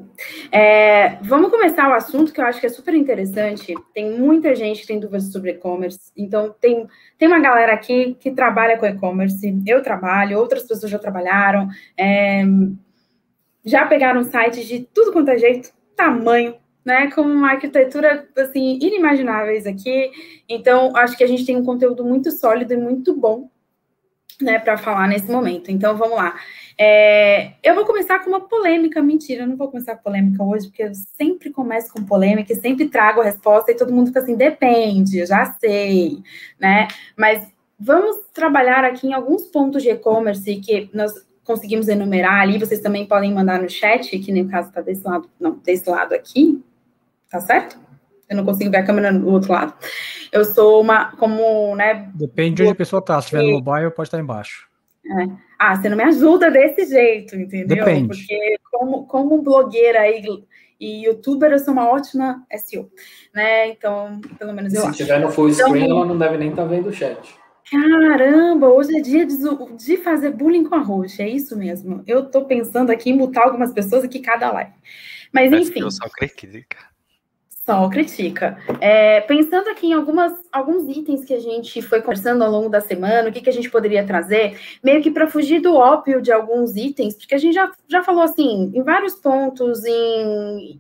É, 0.52 1.16
vamos 1.22 1.50
começar 1.50 1.90
o 1.90 1.94
assunto 1.94 2.34
que 2.34 2.42
eu 2.42 2.46
acho 2.46 2.60
que 2.60 2.66
é 2.66 2.70
super 2.70 2.94
interessante. 2.94 3.74
Tem 3.94 4.20
muita 4.20 4.54
gente 4.54 4.82
que 4.82 4.88
tem 4.88 5.00
dúvidas 5.00 5.32
sobre 5.32 5.52
e-commerce. 5.52 6.12
Então, 6.18 6.54
tem, 6.60 6.86
tem 7.18 7.30
uma 7.30 7.40
galera 7.40 7.72
aqui 7.72 8.18
que 8.20 8.32
trabalha 8.32 8.78
com 8.78 8.86
e-commerce. 8.86 9.64
Eu 9.66 9.82
trabalho, 9.82 10.38
outras 10.38 10.64
pessoas 10.64 10.92
já 10.92 11.00
trabalharam. 11.00 11.70
É, 11.98 12.44
já 13.64 13.86
pegaram 13.86 14.22
sites 14.22 14.68
de 14.68 14.82
tudo 14.94 15.14
quanto 15.14 15.30
é 15.30 15.38
jeito, 15.38 15.72
tamanho, 15.96 16.56
né? 16.84 17.10
Com 17.12 17.22
uma 17.22 17.52
arquitetura, 17.52 18.28
assim, 18.38 18.80
inimagináveis 18.82 19.66
aqui. 19.66 20.12
Então, 20.50 20.94
acho 20.94 21.16
que 21.16 21.24
a 21.24 21.28
gente 21.28 21.46
tem 21.46 21.56
um 21.56 21.64
conteúdo 21.64 22.04
muito 22.04 22.32
sólido 22.32 22.74
e 22.74 22.78
muito 22.78 23.16
bom, 23.16 23.50
né, 24.42 24.60
para 24.60 24.76
falar 24.76 25.08
nesse 25.08 25.32
momento. 25.32 25.72
Então, 25.72 25.96
vamos 25.96 26.18
lá. 26.18 26.36
É, 26.84 27.54
eu 27.62 27.76
vou 27.76 27.86
começar 27.86 28.18
com 28.24 28.30
uma 28.32 28.40
polêmica, 28.40 29.04
mentira, 29.04 29.44
eu 29.44 29.48
não 29.48 29.56
vou 29.56 29.70
começar 29.70 29.96
com 29.96 30.02
polêmica 30.02 30.44
hoje, 30.44 30.66
porque 30.66 30.82
eu 30.82 30.92
sempre 30.96 31.52
começo 31.52 31.94
com 31.94 32.04
polêmica 32.04 32.52
e 32.52 32.56
sempre 32.56 32.90
trago 32.90 33.22
a 33.22 33.24
resposta 33.24 33.72
e 33.72 33.76
todo 33.76 33.94
mundo 33.94 34.08
fica 34.08 34.20
assim, 34.20 34.36
depende, 34.36 35.20
eu 35.20 35.28
já 35.28 35.46
sei, 35.60 36.24
né? 36.60 36.88
Mas 37.16 37.48
vamos 37.80 38.18
trabalhar 38.34 38.84
aqui 38.84 39.06
em 39.06 39.14
alguns 39.14 39.44
pontos 39.44 39.84
de 39.84 39.92
e-commerce 39.92 40.56
que 40.56 40.90
nós 40.92 41.14
conseguimos 41.44 41.88
enumerar 41.88 42.42
ali, 42.42 42.58
vocês 42.58 42.80
também 42.80 43.06
podem 43.06 43.32
mandar 43.32 43.62
no 43.62 43.70
chat, 43.70 44.18
que 44.18 44.32
nem 44.32 44.42
o 44.42 44.50
caso 44.50 44.70
está 44.70 44.82
desse 44.82 45.08
lado, 45.08 45.30
não, 45.40 45.60
desse 45.64 45.88
lado 45.88 46.14
aqui, 46.14 46.64
tá 47.30 47.40
certo? 47.40 47.78
Eu 48.28 48.38
não 48.38 48.44
consigo 48.44 48.72
ver 48.72 48.78
a 48.78 48.84
câmera 48.84 49.14
do 49.14 49.30
outro 49.30 49.52
lado. 49.52 49.76
Eu 50.32 50.44
sou 50.44 50.82
uma, 50.82 51.16
como, 51.18 51.76
né? 51.76 52.10
Depende 52.16 52.56
de 52.56 52.62
onde 52.64 52.72
a 52.72 52.76
pessoa 52.76 53.02
está. 53.02 53.22
Se 53.22 53.26
estiver 53.26 53.44
no 53.44 53.62
mobile, 53.62 53.92
pode 53.92 54.08
estar 54.08 54.20
embaixo. 54.20 54.71
É. 55.20 55.27
Ah, 55.60 55.75
você 55.75 55.89
não 55.89 55.98
me 55.98 56.03
ajuda 56.03 56.50
desse 56.50 56.86
jeito, 56.86 57.36
entendeu? 57.36 57.86
Depende. 57.86 58.08
Porque 58.08 58.58
como, 58.72 59.06
como 59.06 59.41
blogueira 59.41 60.10
e, 60.10 60.24
e 60.80 61.06
youtuber, 61.06 61.51
eu 61.51 61.60
sou 61.60 61.74
uma 61.74 61.89
ótima 61.89 62.46
SEO, 62.58 62.89
né? 63.34 63.70
Então, 63.70 64.20
pelo 64.39 64.53
menos 64.53 64.74
eu 64.74 64.82
Se 64.82 64.88
acho. 64.88 64.98
tiver 64.98 65.20
no 65.20 65.32
full 65.32 65.50
então, 65.50 65.68
screen, 65.68 65.91
ela 65.91 66.06
não 66.06 66.18
deve 66.18 66.38
nem 66.38 66.50
estar 66.50 66.63
tá 66.63 66.68
vendo 66.68 66.89
o 66.89 66.94
chat. 66.94 67.36
Caramba, 67.70 68.68
hoje 68.68 68.98
é 68.98 69.01
dia 69.01 69.25
de, 69.25 69.38
de, 69.77 69.98
fazer 69.98 70.32
bullying 70.32 70.65
com 70.65 70.75
a 70.75 70.79
roxa, 70.79 71.24
é 71.24 71.29
isso 71.29 71.55
mesmo. 71.55 72.03
Eu 72.05 72.29
tô 72.29 72.44
pensando 72.46 72.92
aqui 72.92 73.12
em 73.12 73.18
mutar 73.18 73.46
algumas 73.46 73.72
pessoas 73.72 74.03
aqui 74.03 74.20
cada 74.20 74.51
live. 74.51 74.74
Mas 75.31 75.53
enfim. 75.53 75.79
Eu 75.79 75.92
só 75.92 76.09
critica. 76.09 76.91
Só 77.66 77.88
critica. 77.90 78.58
É, 78.80 79.22
pensando 79.22 79.70
aqui 79.70 79.88
em 79.88 79.94
algumas, 79.94 80.34
alguns 80.52 80.90
itens 80.90 81.24
que 81.24 81.34
a 81.34 81.40
gente 81.40 81.82
foi 81.82 82.02
conversando 82.02 82.44
ao 82.44 82.52
longo 82.52 82.70
da 82.70 82.82
semana, 82.82 83.30
o 83.30 83.32
que, 83.32 83.42
que 83.42 83.50
a 83.50 83.54
gente 83.54 83.70
poderia 83.70 84.06
trazer, 84.06 84.60
meio 84.84 85.02
que 85.02 85.12
para 85.12 85.28
fugir 85.28 85.62
do 85.62 85.76
ópio 85.76 86.22
de 86.22 86.32
alguns 86.32 86.76
itens, 86.76 87.14
porque 87.16 87.36
a 87.36 87.38
gente 87.38 87.54
já, 87.54 87.72
já 87.88 88.04
falou 88.04 88.24
assim, 88.24 88.72
em 88.74 88.82
vários 88.82 89.14
pontos, 89.14 89.86
em 89.86 90.80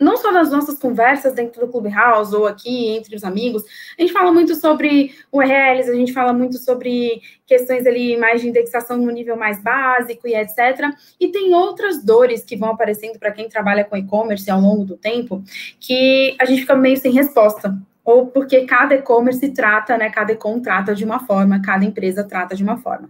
não 0.00 0.16
só 0.16 0.30
nas 0.32 0.50
nossas 0.50 0.78
conversas 0.78 1.34
dentro 1.34 1.66
do 1.66 1.72
Clubhouse 1.72 2.34
ou 2.34 2.46
aqui 2.46 2.88
entre 2.88 3.16
os 3.16 3.24
amigos, 3.24 3.62
a 3.98 4.02
gente 4.02 4.12
fala 4.12 4.32
muito 4.32 4.54
sobre 4.54 5.14
URLs, 5.32 5.90
a 5.90 5.94
gente 5.94 6.12
fala 6.12 6.32
muito 6.32 6.58
sobre 6.58 7.22
questões 7.46 7.86
ali 7.86 8.16
mais 8.16 8.40
de 8.40 8.48
indexação 8.48 8.96
no 8.96 9.10
nível 9.10 9.36
mais 9.36 9.62
básico 9.62 10.26
e 10.26 10.34
etc. 10.34 10.90
E 11.20 11.28
tem 11.28 11.54
outras 11.54 12.02
dores 12.04 12.44
que 12.44 12.56
vão 12.56 12.70
aparecendo 12.70 13.18
para 13.18 13.32
quem 13.32 13.48
trabalha 13.48 13.84
com 13.84 13.96
e-commerce 13.96 14.50
ao 14.50 14.60
longo 14.60 14.84
do 14.84 14.96
tempo, 14.96 15.42
que 15.80 16.36
a 16.40 16.44
gente 16.44 16.62
fica 16.62 16.74
meio 16.74 16.96
sem 16.96 17.12
resposta 17.12 17.76
ou 18.04 18.26
porque 18.26 18.64
cada 18.64 18.94
e-commerce 18.94 19.48
trata, 19.50 19.96
né, 19.96 20.10
cada 20.10 20.32
e-com 20.32 20.60
trata 20.60 20.94
de 20.94 21.04
uma 21.04 21.20
forma, 21.20 21.62
cada 21.62 21.84
empresa 21.84 22.24
trata 22.24 22.56
de 22.56 22.62
uma 22.62 22.78
forma. 22.78 23.08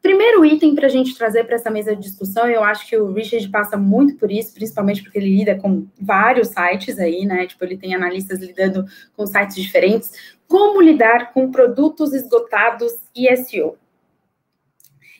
Primeiro 0.00 0.44
item 0.44 0.74
para 0.74 0.86
a 0.86 0.90
gente 0.90 1.16
trazer 1.16 1.44
para 1.44 1.56
essa 1.56 1.70
mesa 1.70 1.94
de 1.94 2.02
discussão, 2.02 2.48
eu 2.48 2.64
acho 2.64 2.86
que 2.88 2.96
o 2.96 3.12
Richard 3.12 3.46
passa 3.50 3.76
muito 3.76 4.16
por 4.16 4.30
isso, 4.30 4.54
principalmente 4.54 5.02
porque 5.02 5.18
ele 5.18 5.36
lida 5.36 5.56
com 5.56 5.86
vários 6.00 6.48
sites 6.48 6.98
aí, 6.98 7.26
né, 7.26 7.46
tipo, 7.46 7.62
ele 7.64 7.76
tem 7.76 7.94
analistas 7.94 8.40
lidando 8.40 8.84
com 9.16 9.26
sites 9.26 9.56
diferentes, 9.56 10.12
como 10.48 10.80
lidar 10.80 11.32
com 11.32 11.50
produtos 11.50 12.12
esgotados 12.14 12.92
e 13.14 13.34
SEO 13.36 13.76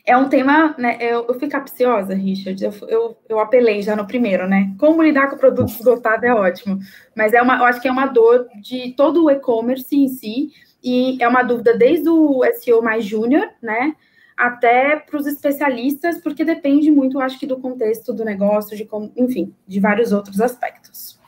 é 0.04 0.16
um 0.16 0.28
tema, 0.28 0.74
né? 0.78 0.96
Eu, 1.00 1.26
eu 1.28 1.34
fico 1.34 1.52
capciosa, 1.52 2.14
Richard. 2.14 2.62
Eu, 2.64 2.72
eu, 2.88 3.16
eu, 3.28 3.40
apelei 3.40 3.82
já 3.82 3.94
no 3.94 4.06
primeiro, 4.06 4.48
né? 4.48 4.74
Como 4.78 5.02
lidar 5.02 5.28
com 5.28 5.36
produto 5.36 5.68
esgotado 5.68 6.24
é 6.24 6.34
ótimo. 6.34 6.78
Mas 7.14 7.32
é 7.32 7.42
uma, 7.42 7.58
eu 7.58 7.64
acho 7.64 7.80
que 7.80 7.88
é 7.88 7.92
uma 7.92 8.06
dor 8.06 8.48
de 8.60 8.92
todo 8.96 9.24
o 9.24 9.30
e-commerce 9.30 9.94
em 9.94 10.08
si, 10.08 10.50
e 10.82 11.22
é 11.22 11.28
uma 11.28 11.42
dúvida 11.42 11.76
desde 11.76 12.08
o 12.08 12.42
SEO 12.54 12.82
mais 12.82 13.04
júnior, 13.04 13.48
né? 13.62 13.94
Até 14.36 14.96
para 14.96 15.18
os 15.18 15.26
especialistas, 15.26 16.18
porque 16.18 16.44
depende 16.44 16.90
muito, 16.90 17.18
eu 17.18 17.20
acho 17.20 17.38
que, 17.38 17.46
do 17.46 17.60
contexto 17.60 18.12
do 18.12 18.24
negócio, 18.24 18.76
de 18.76 18.86
como, 18.86 19.12
enfim, 19.14 19.54
de 19.66 19.78
vários 19.78 20.12
outros 20.12 20.40
aspectos. 20.40 21.20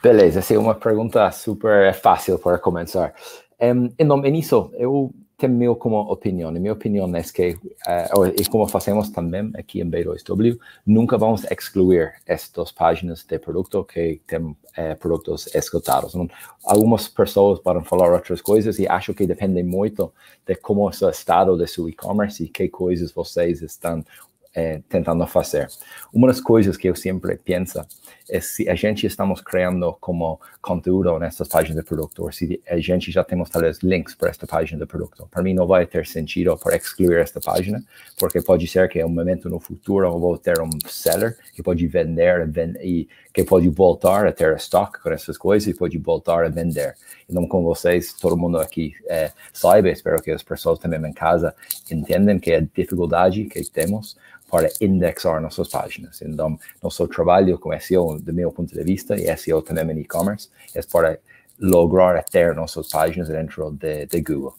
Beleza, 0.00 0.38
essa 0.38 0.54
é 0.54 0.58
uma 0.58 0.74
pergunta 0.74 1.30
super 1.32 1.92
fácil 1.94 2.38
para 2.38 2.58
começar. 2.58 3.12
Um, 3.60 4.04
nome 4.04 4.30
disso, 4.30 4.70
eu 4.74 5.12
meu 5.48 5.76
como 5.76 5.98
opinião. 6.00 6.54
E 6.54 6.60
minha 6.60 6.72
opinião 6.72 7.14
é 7.14 7.22
que, 7.22 7.52
uh, 7.52 8.26
e 8.38 8.44
como 8.46 8.66
fazemos 8.66 9.10
também 9.10 9.50
aqui 9.54 9.80
em 9.80 9.90
B2W, 9.90 10.58
nunca 10.86 11.18
vamos 11.18 11.44
excluir 11.50 12.14
estas 12.26 12.72
páginas 12.72 13.24
de 13.24 13.38
produto 13.38 13.84
que 13.84 14.20
têm 14.26 14.40
uh, 14.40 14.56
produtos 14.98 15.52
esgotados. 15.54 16.14
Não, 16.14 16.28
algumas 16.64 17.08
pessoas 17.08 17.60
podem 17.60 17.84
falar 17.84 18.12
outras 18.12 18.40
coisas 18.40 18.78
e 18.78 18.86
acho 18.86 19.14
que 19.14 19.26
depende 19.26 19.62
muito 19.62 20.12
de 20.46 20.54
como 20.56 20.88
é 20.88 21.04
o 21.04 21.10
estado 21.10 21.56
de 21.56 21.66
seu 21.66 21.88
e-commerce 21.88 22.44
e 22.44 22.48
que 22.48 22.68
coisas 22.68 23.12
vocês 23.12 23.62
estão 23.62 24.04
é, 24.54 24.80
tentando 24.88 25.26
fazer. 25.26 25.68
Uma 26.12 26.28
das 26.28 26.40
coisas 26.40 26.76
que 26.76 26.88
eu 26.88 26.94
sempre 26.94 27.36
penso 27.36 27.84
é 28.28 28.40
se 28.40 28.68
a 28.68 28.74
gente 28.74 29.06
estamos 29.06 29.40
criando 29.40 29.96
como 30.00 30.40
conteúdo 30.60 31.18
nessas 31.18 31.48
páginas 31.48 31.82
de 31.82 31.88
produto, 31.88 32.22
ou 32.22 32.32
se 32.32 32.62
a 32.68 32.78
gente 32.78 33.10
já 33.10 33.24
temos 33.24 33.50
talvez 33.50 33.78
links 33.82 34.14
para 34.14 34.30
esta 34.30 34.46
página 34.46 34.80
de 34.80 34.86
produto. 34.86 35.26
Para 35.30 35.42
mim 35.42 35.54
não 35.54 35.66
vai 35.66 35.86
ter 35.86 36.06
sentido 36.06 36.56
para 36.56 36.76
excluir 36.76 37.18
esta 37.18 37.40
página, 37.40 37.82
porque 38.18 38.40
pode 38.40 38.66
ser 38.66 38.88
que 38.88 39.00
em 39.00 39.04
um 39.04 39.08
momento 39.08 39.48
no 39.48 39.58
futuro 39.58 40.06
eu 40.06 40.18
vou 40.18 40.38
ter 40.38 40.60
um 40.60 40.70
seller 40.86 41.36
que 41.54 41.62
pode 41.62 41.86
vender 41.86 42.48
e 42.82 43.08
que 43.32 43.44
pode 43.44 43.68
voltar 43.68 44.26
a 44.26 44.32
ter 44.32 44.54
estoque 44.54 45.00
com 45.02 45.10
essas 45.10 45.36
coisas 45.36 45.66
e 45.68 45.74
pode 45.74 45.98
voltar 45.98 46.44
a 46.44 46.48
vender. 46.48 46.94
Então, 47.28 47.46
com 47.46 47.62
vocês, 47.62 48.12
todo 48.12 48.36
mundo 48.36 48.58
aqui 48.58 48.94
é, 49.08 49.32
saiba, 49.52 49.88
espero 49.88 50.22
que 50.22 50.30
as 50.30 50.42
pessoas 50.42 50.78
também 50.78 51.00
em 51.00 51.12
casa 51.12 51.54
entendam 51.90 52.38
que 52.38 52.52
a 52.52 52.60
dificuldade 52.60 53.44
que 53.44 53.62
temos 53.70 54.16
para 54.52 54.68
indexar 54.82 55.40
nossas 55.40 55.66
páginas. 55.68 56.20
Então, 56.20 56.58
nosso 56.82 57.08
trabalho 57.08 57.58
com 57.58 57.72
SEO, 57.80 58.20
do 58.20 58.34
meu 58.34 58.52
ponto 58.52 58.74
de 58.74 58.84
vista, 58.84 59.16
e 59.16 59.34
SEO 59.34 59.62
também 59.62 59.96
em 59.96 60.00
e-commerce, 60.00 60.50
é 60.74 60.82
para 60.82 61.18
lograr 61.58 62.22
ter 62.24 62.54
nossas 62.54 62.90
páginas 62.90 63.30
dentro 63.30 63.70
de, 63.70 64.04
de 64.04 64.20
Google. 64.20 64.54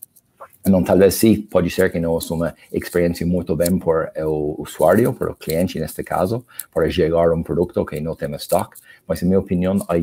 Então, 0.65 0.83
talvez 0.83 1.13
sim, 1.13 1.41
pode 1.41 1.69
ser 1.69 1.91
que 1.91 1.99
não 1.99 2.19
seja 2.19 2.33
uma 2.33 2.55
experiência 2.71 3.27
muito 3.27 3.55
bem 3.55 3.77
para 3.77 4.11
o 4.27 4.55
usuário, 4.57 5.13
para 5.13 5.31
o 5.31 5.35
cliente 5.35 5.79
neste 5.79 6.01
caso, 6.03 6.43
para 6.73 6.89
chegar 6.89 7.27
a 7.27 7.35
um 7.35 7.43
produto 7.43 7.85
que 7.85 7.99
não 7.99 8.15
tem 8.15 8.33
estoque, 8.33 8.77
mas, 9.07 9.21
em 9.21 9.27
minha 9.27 9.39
opinião, 9.39 9.77
há, 9.87 9.93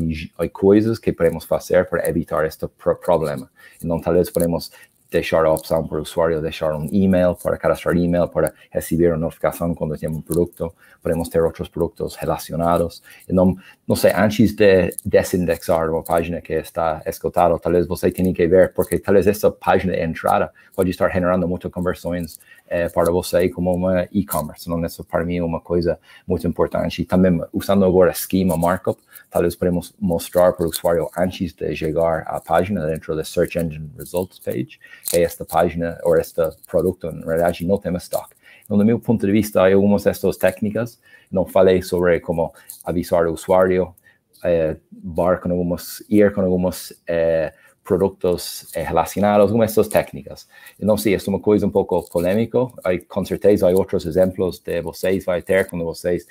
há 0.41 0.47
coisas 0.47 0.99
que 0.99 1.11
podemos 1.11 1.43
fazer 1.43 1.89
para 1.89 2.07
evitar 2.07 2.45
este 2.45 2.65
problema. 3.03 3.49
Então, 3.83 3.99
talvez 3.99 4.29
podemos 4.29 4.71
deixar 5.11 5.43
a 5.45 5.51
opção 5.51 5.85
para 5.85 5.99
o 5.99 6.01
usuário 6.01 6.41
deixar 6.41 6.73
um 6.73 6.87
e-mail, 6.89 7.35
para 7.35 7.57
cadastrar 7.57 7.95
e-mail, 7.97 8.29
para 8.29 8.53
receber 8.71 9.09
uma 9.09 9.17
notificação 9.17 9.75
quando 9.75 9.97
tem 9.97 10.09
um 10.09 10.21
produto. 10.21 10.73
Podemos 11.01 11.27
ter 11.27 11.41
outros 11.41 11.67
produtos 11.67 12.15
relacionados. 12.15 13.03
E 13.27 13.33
não, 13.33 13.57
sei, 13.95 14.13
antes 14.15 14.55
de 14.55 14.95
desindexar 15.03 15.89
uma 15.89 16.01
página 16.01 16.39
que 16.39 16.53
está 16.53 17.01
escutada, 17.05 17.59
talvez 17.59 17.85
você 17.85 18.09
tenha 18.09 18.33
que 18.33 18.47
ver, 18.47 18.73
porque 18.73 18.97
talvez 18.97 19.27
essa 19.27 19.51
página 19.51 19.93
de 19.93 20.01
entrada 20.01 20.51
pode 20.73 20.89
estar 20.89 21.09
generando 21.09 21.45
muitas 21.45 21.69
conversões 21.69 22.39
para 22.93 23.11
você 23.11 23.49
como 23.49 23.73
uma 23.73 24.07
e-commerce. 24.11 24.69
Então, 24.69 24.83
isso 24.85 25.03
para 25.03 25.25
mim 25.25 25.37
é 25.37 25.43
uma 25.43 25.59
coisa 25.59 25.99
muito 26.25 26.47
importante. 26.47 27.01
E 27.01 27.05
também, 27.05 27.41
usando 27.51 27.83
agora 27.83 28.13
Schema 28.13 28.55
Markup, 28.57 29.01
talvez 29.29 29.55
podemos 29.55 29.93
mostrar 29.99 30.53
para 30.53 30.65
o 30.65 30.69
usuário 30.69 31.09
antes 31.17 31.53
de 31.53 31.75
chegar 31.75 32.23
à 32.27 32.39
página 32.39 32.85
dentro 32.85 33.15
da 33.15 33.23
Search 33.23 33.59
Engine 33.59 33.91
Results 33.97 34.39
page, 34.39 34.79
que 35.09 35.17
esta 35.17 35.43
página 35.43 35.99
ou 36.03 36.15
este 36.17 36.41
produto, 36.69 37.11
na 37.11 37.25
realidade, 37.25 37.65
não 37.65 37.77
tem 37.77 37.95
estoque. 37.95 38.35
Então, 38.63 38.77
do 38.77 38.85
meu 38.85 38.99
ponto 38.99 39.25
de 39.25 39.31
vista, 39.31 39.61
algumas 39.61 40.05
dessas 40.05 40.37
técnicas. 40.37 40.97
Não 41.29 41.45
falei 41.45 41.81
sobre 41.81 42.19
como 42.19 42.53
avisar 42.85 43.25
o 43.25 43.33
usuário, 43.33 43.93
é, 44.43 44.77
bar 44.91 45.39
com 45.39 45.49
algumas, 45.51 46.03
ir 46.09 46.33
com 46.33 46.41
algumas 46.41 46.93
é, 47.07 47.53
produtos 47.83 48.67
eh, 48.75 48.83
relacionados 48.83 49.51
com 49.51 49.63
essas 49.63 49.87
técnicas. 49.87 50.47
Sei, 50.97 51.15
isso 51.15 51.29
é 51.29 51.33
uma 51.33 51.39
coisa 51.39 51.65
um 51.65 51.69
pouco 51.69 52.07
polêmica, 52.09 52.59
aí, 52.83 52.99
com 52.99 53.25
certeza 53.25 53.67
há 53.67 53.71
outros 53.71 54.05
exemplos 54.05 54.59
de 54.59 54.81
vocês 54.81 55.25
vai 55.25 55.41
ter 55.41 55.67
quando 55.67 55.83
vocês 55.85 56.25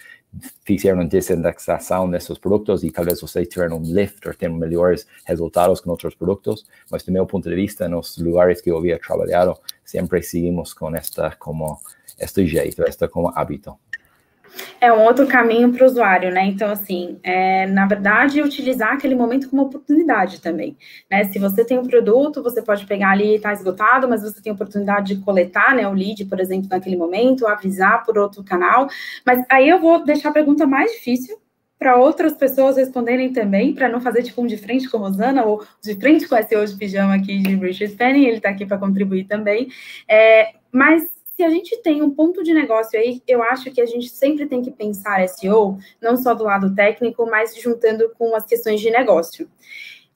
fizeram 0.64 1.06
desindexação 1.06 2.08
desses 2.08 2.38
produtos 2.38 2.84
e 2.84 2.90
talvez 2.90 3.20
vocês 3.20 3.48
tiveram 3.48 3.78
um 3.78 3.82
lift 3.82 4.26
ou 4.26 4.34
tenham 4.34 4.54
melhores 4.54 5.06
resultados 5.26 5.80
com 5.80 5.90
outros 5.90 6.14
produtos, 6.14 6.66
mas 6.90 7.02
do 7.02 7.12
meu 7.12 7.26
ponto 7.26 7.48
de 7.48 7.54
vista, 7.54 7.88
nos 7.88 8.16
lugares 8.18 8.60
que 8.60 8.70
eu 8.70 8.78
havia 8.78 8.98
trabalhado, 8.98 9.58
sempre 9.84 10.22
seguimos 10.22 10.72
com 10.72 10.94
esta 10.94 11.34
como 11.36 11.80
este 12.18 12.46
jeito, 12.46 12.82
esta 12.86 13.08
como 13.08 13.32
hábito. 13.34 13.76
É 14.80 14.92
um 14.92 15.04
outro 15.04 15.26
caminho 15.26 15.72
para 15.72 15.84
o 15.84 15.86
usuário, 15.86 16.32
né? 16.32 16.44
Então, 16.44 16.70
assim, 16.70 17.18
é, 17.22 17.66
na 17.66 17.86
verdade, 17.86 18.42
utilizar 18.42 18.94
aquele 18.94 19.14
momento 19.14 19.48
como 19.48 19.62
oportunidade 19.62 20.40
também, 20.40 20.76
né? 21.10 21.24
Se 21.24 21.38
você 21.38 21.64
tem 21.64 21.78
um 21.78 21.86
produto, 21.86 22.42
você 22.42 22.62
pode 22.62 22.86
pegar 22.86 23.10
ali, 23.10 23.36
está 23.36 23.52
esgotado, 23.52 24.08
mas 24.08 24.22
você 24.22 24.40
tem 24.42 24.50
a 24.50 24.54
oportunidade 24.54 25.14
de 25.14 25.22
coletar, 25.22 25.74
né, 25.74 25.86
o 25.86 25.92
lead, 25.92 26.24
por 26.24 26.40
exemplo, 26.40 26.68
naquele 26.70 26.96
momento, 26.96 27.46
avisar 27.46 28.04
por 28.04 28.18
outro 28.18 28.42
canal. 28.42 28.88
Mas 29.24 29.44
aí 29.50 29.68
eu 29.68 29.80
vou 29.80 30.04
deixar 30.04 30.30
a 30.30 30.32
pergunta 30.32 30.66
mais 30.66 30.92
difícil 30.92 31.38
para 31.78 31.96
outras 31.96 32.34
pessoas 32.34 32.76
responderem 32.76 33.32
também, 33.32 33.74
para 33.74 33.88
não 33.88 34.02
fazer 34.02 34.22
tipo 34.22 34.42
um 34.42 34.46
de 34.46 34.58
frente 34.58 34.88
com 34.88 34.98
Rosana 34.98 35.44
ou 35.44 35.64
de 35.82 35.94
frente 35.94 36.28
com 36.28 36.36
esse 36.36 36.54
hoje 36.54 36.76
pijama 36.76 37.14
aqui 37.14 37.38
de 37.38 37.56
Richard 37.56 37.96
Fanning, 37.96 38.26
ele 38.26 38.36
está 38.36 38.50
aqui 38.50 38.66
para 38.66 38.76
contribuir 38.76 39.24
também. 39.24 39.68
É, 40.06 40.52
mas 40.70 41.08
se 41.40 41.44
a 41.44 41.48
gente 41.48 41.74
tem 41.78 42.02
um 42.02 42.10
ponto 42.10 42.42
de 42.42 42.52
negócio 42.52 43.00
aí, 43.00 43.22
eu 43.26 43.42
acho 43.42 43.70
que 43.70 43.80
a 43.80 43.86
gente 43.86 44.10
sempre 44.10 44.44
tem 44.44 44.60
que 44.60 44.70
pensar 44.70 45.26
SEO, 45.26 45.78
não 45.98 46.14
só 46.14 46.34
do 46.34 46.44
lado 46.44 46.74
técnico, 46.74 47.24
mas 47.24 47.56
juntando 47.56 48.12
com 48.18 48.36
as 48.36 48.44
questões 48.44 48.78
de 48.78 48.90
negócio. 48.90 49.48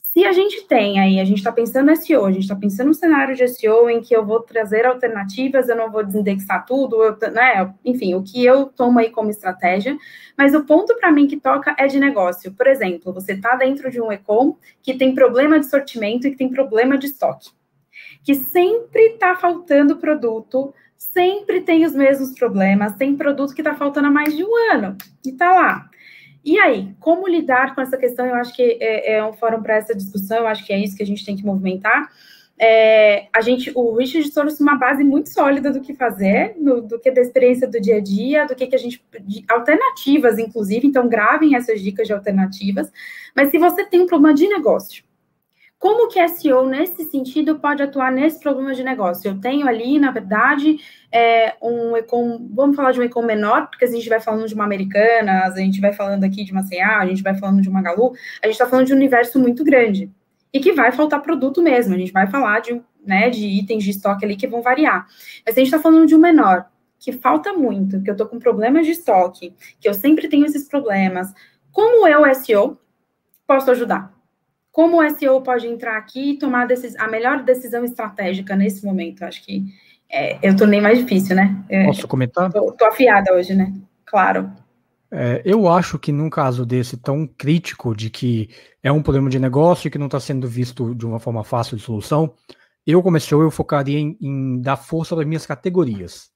Se 0.02 0.22
a 0.26 0.32
gente 0.32 0.66
tem 0.66 1.00
aí, 1.00 1.18
a 1.18 1.24
gente 1.24 1.38
está 1.38 1.50
pensando 1.50 1.96
SEO, 1.96 2.26
a 2.26 2.30
gente 2.30 2.42
está 2.42 2.54
pensando 2.54 2.90
um 2.90 2.94
cenário 2.94 3.34
de 3.34 3.48
SEO 3.48 3.88
em 3.88 4.02
que 4.02 4.14
eu 4.14 4.22
vou 4.22 4.40
trazer 4.40 4.84
alternativas, 4.84 5.66
eu 5.66 5.76
não 5.76 5.90
vou 5.90 6.04
desindexar 6.04 6.66
tudo, 6.66 7.02
eu, 7.02 7.16
né? 7.32 7.74
Enfim, 7.82 8.14
o 8.14 8.22
que 8.22 8.44
eu 8.44 8.66
tomo 8.66 8.98
aí 8.98 9.08
como 9.08 9.30
estratégia, 9.30 9.96
mas 10.36 10.54
o 10.54 10.62
ponto 10.66 10.94
para 10.96 11.10
mim 11.10 11.26
que 11.26 11.40
toca 11.40 11.74
é 11.78 11.86
de 11.86 11.98
negócio. 11.98 12.52
Por 12.52 12.66
exemplo, 12.66 13.14
você 13.14 13.32
está 13.32 13.56
dentro 13.56 13.90
de 13.90 13.98
um 13.98 14.12
e-com 14.12 14.58
que 14.82 14.92
tem 14.92 15.14
problema 15.14 15.58
de 15.58 15.70
sortimento 15.70 16.26
e 16.26 16.32
que 16.32 16.36
tem 16.36 16.50
problema 16.50 16.98
de 16.98 17.06
estoque, 17.06 17.48
que 18.22 18.34
sempre 18.34 19.14
está 19.14 19.34
faltando 19.34 19.96
produto 19.96 20.74
sempre 20.96 21.60
tem 21.60 21.84
os 21.84 21.94
mesmos 21.94 22.32
problemas, 22.32 22.96
tem 22.96 23.16
produto 23.16 23.54
que 23.54 23.60
está 23.60 23.74
faltando 23.74 24.08
há 24.08 24.10
mais 24.10 24.36
de 24.36 24.44
um 24.44 24.72
ano 24.72 24.96
e 25.24 25.30
está 25.30 25.52
lá. 25.52 25.90
E 26.44 26.58
aí, 26.58 26.94
como 27.00 27.26
lidar 27.26 27.74
com 27.74 27.80
essa 27.80 27.96
questão? 27.96 28.26
Eu 28.26 28.34
acho 28.34 28.54
que 28.54 28.76
é, 28.80 29.14
é 29.14 29.24
um 29.24 29.32
fórum 29.32 29.62
para 29.62 29.76
essa 29.76 29.94
discussão, 29.94 30.38
eu 30.38 30.46
acho 30.46 30.64
que 30.66 30.72
é 30.72 30.78
isso 30.78 30.96
que 30.96 31.02
a 31.02 31.06
gente 31.06 31.24
tem 31.24 31.36
que 31.36 31.44
movimentar. 31.44 32.10
É, 32.56 33.26
a 33.34 33.40
gente, 33.40 33.72
o 33.74 33.96
Richard 33.96 34.30
trouxe 34.30 34.62
uma 34.62 34.76
base 34.76 35.02
muito 35.02 35.28
sólida 35.30 35.72
do 35.72 35.80
que 35.80 35.94
fazer, 35.94 36.54
no, 36.56 36.82
do 36.82 37.00
que 37.00 37.10
da 37.10 37.20
experiência 37.20 37.66
do 37.66 37.80
dia 37.80 37.96
a 37.96 38.00
dia, 38.00 38.46
do 38.46 38.54
que, 38.54 38.66
que 38.66 38.76
a 38.76 38.78
gente. 38.78 39.02
alternativas, 39.48 40.38
inclusive, 40.38 40.86
então 40.86 41.08
gravem 41.08 41.56
essas 41.56 41.80
dicas 41.80 42.06
de 42.06 42.12
alternativas. 42.12 42.92
Mas 43.34 43.50
se 43.50 43.58
você 43.58 43.84
tem 43.86 44.02
um 44.02 44.06
problema 44.06 44.34
de 44.34 44.46
negócio, 44.46 45.02
como 45.84 46.08
que 46.08 46.28
SEO, 46.28 46.64
nesse 46.64 47.04
sentido, 47.04 47.58
pode 47.58 47.82
atuar 47.82 48.10
nesse 48.10 48.40
problema 48.40 48.72
de 48.72 48.82
negócio? 48.82 49.28
Eu 49.28 49.38
tenho 49.38 49.68
ali, 49.68 49.98
na 49.98 50.10
verdade, 50.10 50.78
é, 51.12 51.56
um 51.60 51.94
ecom, 51.94 52.48
vamos 52.54 52.74
falar 52.74 52.92
de 52.92 53.00
um 53.00 53.02
ecom 53.02 53.20
menor, 53.20 53.68
porque 53.68 53.84
a 53.84 53.88
gente 53.88 54.08
vai 54.08 54.18
falando 54.18 54.48
de 54.48 54.54
uma 54.54 54.64
americana, 54.64 55.42
a 55.42 55.50
gente 55.50 55.82
vai 55.82 55.92
falando 55.92 56.24
aqui 56.24 56.42
de 56.42 56.52
uma 56.52 56.66
CA, 56.66 57.00
a 57.00 57.06
gente 57.06 57.22
vai 57.22 57.34
falando 57.36 57.60
de 57.60 57.68
uma 57.68 57.82
Galu, 57.82 58.14
a 58.42 58.46
gente 58.46 58.54
está 58.54 58.66
falando 58.66 58.86
de 58.86 58.94
um 58.94 58.96
universo 58.96 59.38
muito 59.38 59.62
grande 59.62 60.10
e 60.54 60.58
que 60.58 60.72
vai 60.72 60.90
faltar 60.90 61.20
produto 61.20 61.60
mesmo. 61.60 61.94
A 61.94 61.98
gente 61.98 62.12
vai 62.12 62.26
falar 62.28 62.60
de, 62.60 62.80
né, 63.04 63.28
de 63.28 63.46
itens 63.46 63.84
de 63.84 63.90
estoque 63.90 64.24
ali 64.24 64.36
que 64.36 64.46
vão 64.46 64.62
variar. 64.62 65.06
Mas 65.44 65.54
a 65.54 65.60
gente 65.60 65.66
está 65.66 65.78
falando 65.78 66.06
de 66.06 66.16
um 66.16 66.18
menor, 66.18 66.64
que 66.98 67.12
falta 67.12 67.52
muito, 67.52 68.02
que 68.02 68.08
eu 68.08 68.14
estou 68.14 68.26
com 68.26 68.38
problemas 68.38 68.86
de 68.86 68.92
estoque, 68.92 69.54
que 69.78 69.86
eu 69.86 69.92
sempre 69.92 70.28
tenho 70.28 70.46
esses 70.46 70.66
problemas. 70.66 71.30
Como 71.70 72.08
eu, 72.08 72.24
SEO, 72.34 72.78
posso 73.46 73.70
ajudar? 73.70 74.14
Como 74.74 75.00
o 75.00 75.08
SEO 75.08 75.40
pode 75.40 75.68
entrar 75.68 75.96
aqui 75.96 76.32
e 76.32 76.36
tomar 76.36 76.66
a 76.98 77.06
melhor 77.08 77.44
decisão 77.44 77.84
estratégica 77.84 78.56
nesse 78.56 78.84
momento? 78.84 79.22
Acho 79.22 79.40
que 79.44 79.64
é, 80.10 80.36
eu 80.42 80.56
tornei 80.56 80.80
mais 80.80 80.98
difícil, 80.98 81.36
né? 81.36 81.64
É, 81.68 81.84
Posso 81.84 82.08
comentar? 82.08 82.50
Tô, 82.50 82.72
tô, 82.72 82.84
afiada 82.84 83.32
hoje, 83.32 83.54
né? 83.54 83.72
Claro. 84.04 84.50
É, 85.12 85.40
eu 85.44 85.68
acho 85.68 85.96
que 85.96 86.10
num 86.10 86.28
caso 86.28 86.66
desse 86.66 86.96
tão 86.96 87.24
crítico, 87.24 87.94
de 87.94 88.10
que 88.10 88.50
é 88.82 88.90
um 88.90 89.00
problema 89.00 89.30
de 89.30 89.38
negócio 89.38 89.86
e 89.86 89.90
que 89.92 89.96
não 89.96 90.06
está 90.06 90.18
sendo 90.18 90.48
visto 90.48 90.92
de 90.92 91.06
uma 91.06 91.20
forma 91.20 91.44
fácil 91.44 91.76
de 91.76 91.82
solução, 91.84 92.34
eu 92.84 93.00
comecei, 93.00 93.38
eu 93.38 93.52
focaria 93.52 94.00
em, 94.00 94.18
em 94.20 94.60
dar 94.60 94.76
força 94.76 95.14
para 95.14 95.24
minhas 95.24 95.46
categorias. 95.46 96.33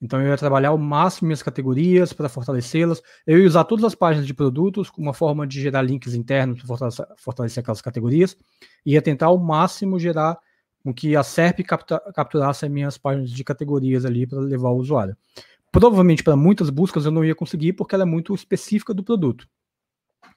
Então 0.00 0.20
eu 0.20 0.28
ia 0.28 0.36
trabalhar 0.36 0.70
ao 0.70 0.78
máximo 0.78 1.26
minhas 1.26 1.42
categorias 1.42 2.12
para 2.12 2.28
fortalecê-las. 2.28 3.02
Eu 3.26 3.38
ia 3.38 3.46
usar 3.46 3.64
todas 3.64 3.84
as 3.84 3.94
páginas 3.94 4.26
de 4.26 4.32
produtos 4.32 4.88
como 4.88 5.06
uma 5.06 5.14
forma 5.14 5.46
de 5.46 5.60
gerar 5.60 5.82
links 5.82 6.14
internos 6.14 6.58
para 6.58 6.66
fortalecer, 6.66 7.06
fortalecer, 7.18 7.60
aquelas 7.60 7.82
categorias. 7.82 8.36
E 8.84 8.92
ia 8.92 9.02
tentar 9.02 9.26
ao 9.26 9.38
máximo 9.38 9.98
gerar 9.98 10.38
com 10.82 10.94
que 10.94 11.14
a 11.14 11.22
SERP 11.22 11.60
capta, 11.60 12.00
capturasse 12.14 12.64
as 12.64 12.70
minhas 12.70 12.96
páginas 12.96 13.30
de 13.30 13.44
categorias 13.44 14.06
ali 14.06 14.26
para 14.26 14.40
levar 14.40 14.70
o 14.70 14.76
usuário. 14.76 15.14
Provavelmente 15.70 16.24
para 16.24 16.34
muitas 16.34 16.70
buscas 16.70 17.04
eu 17.04 17.10
não 17.10 17.24
ia 17.24 17.34
conseguir 17.34 17.74
porque 17.74 17.94
ela 17.94 18.04
é 18.04 18.06
muito 18.06 18.34
específica 18.34 18.94
do 18.94 19.04
produto. 19.04 19.46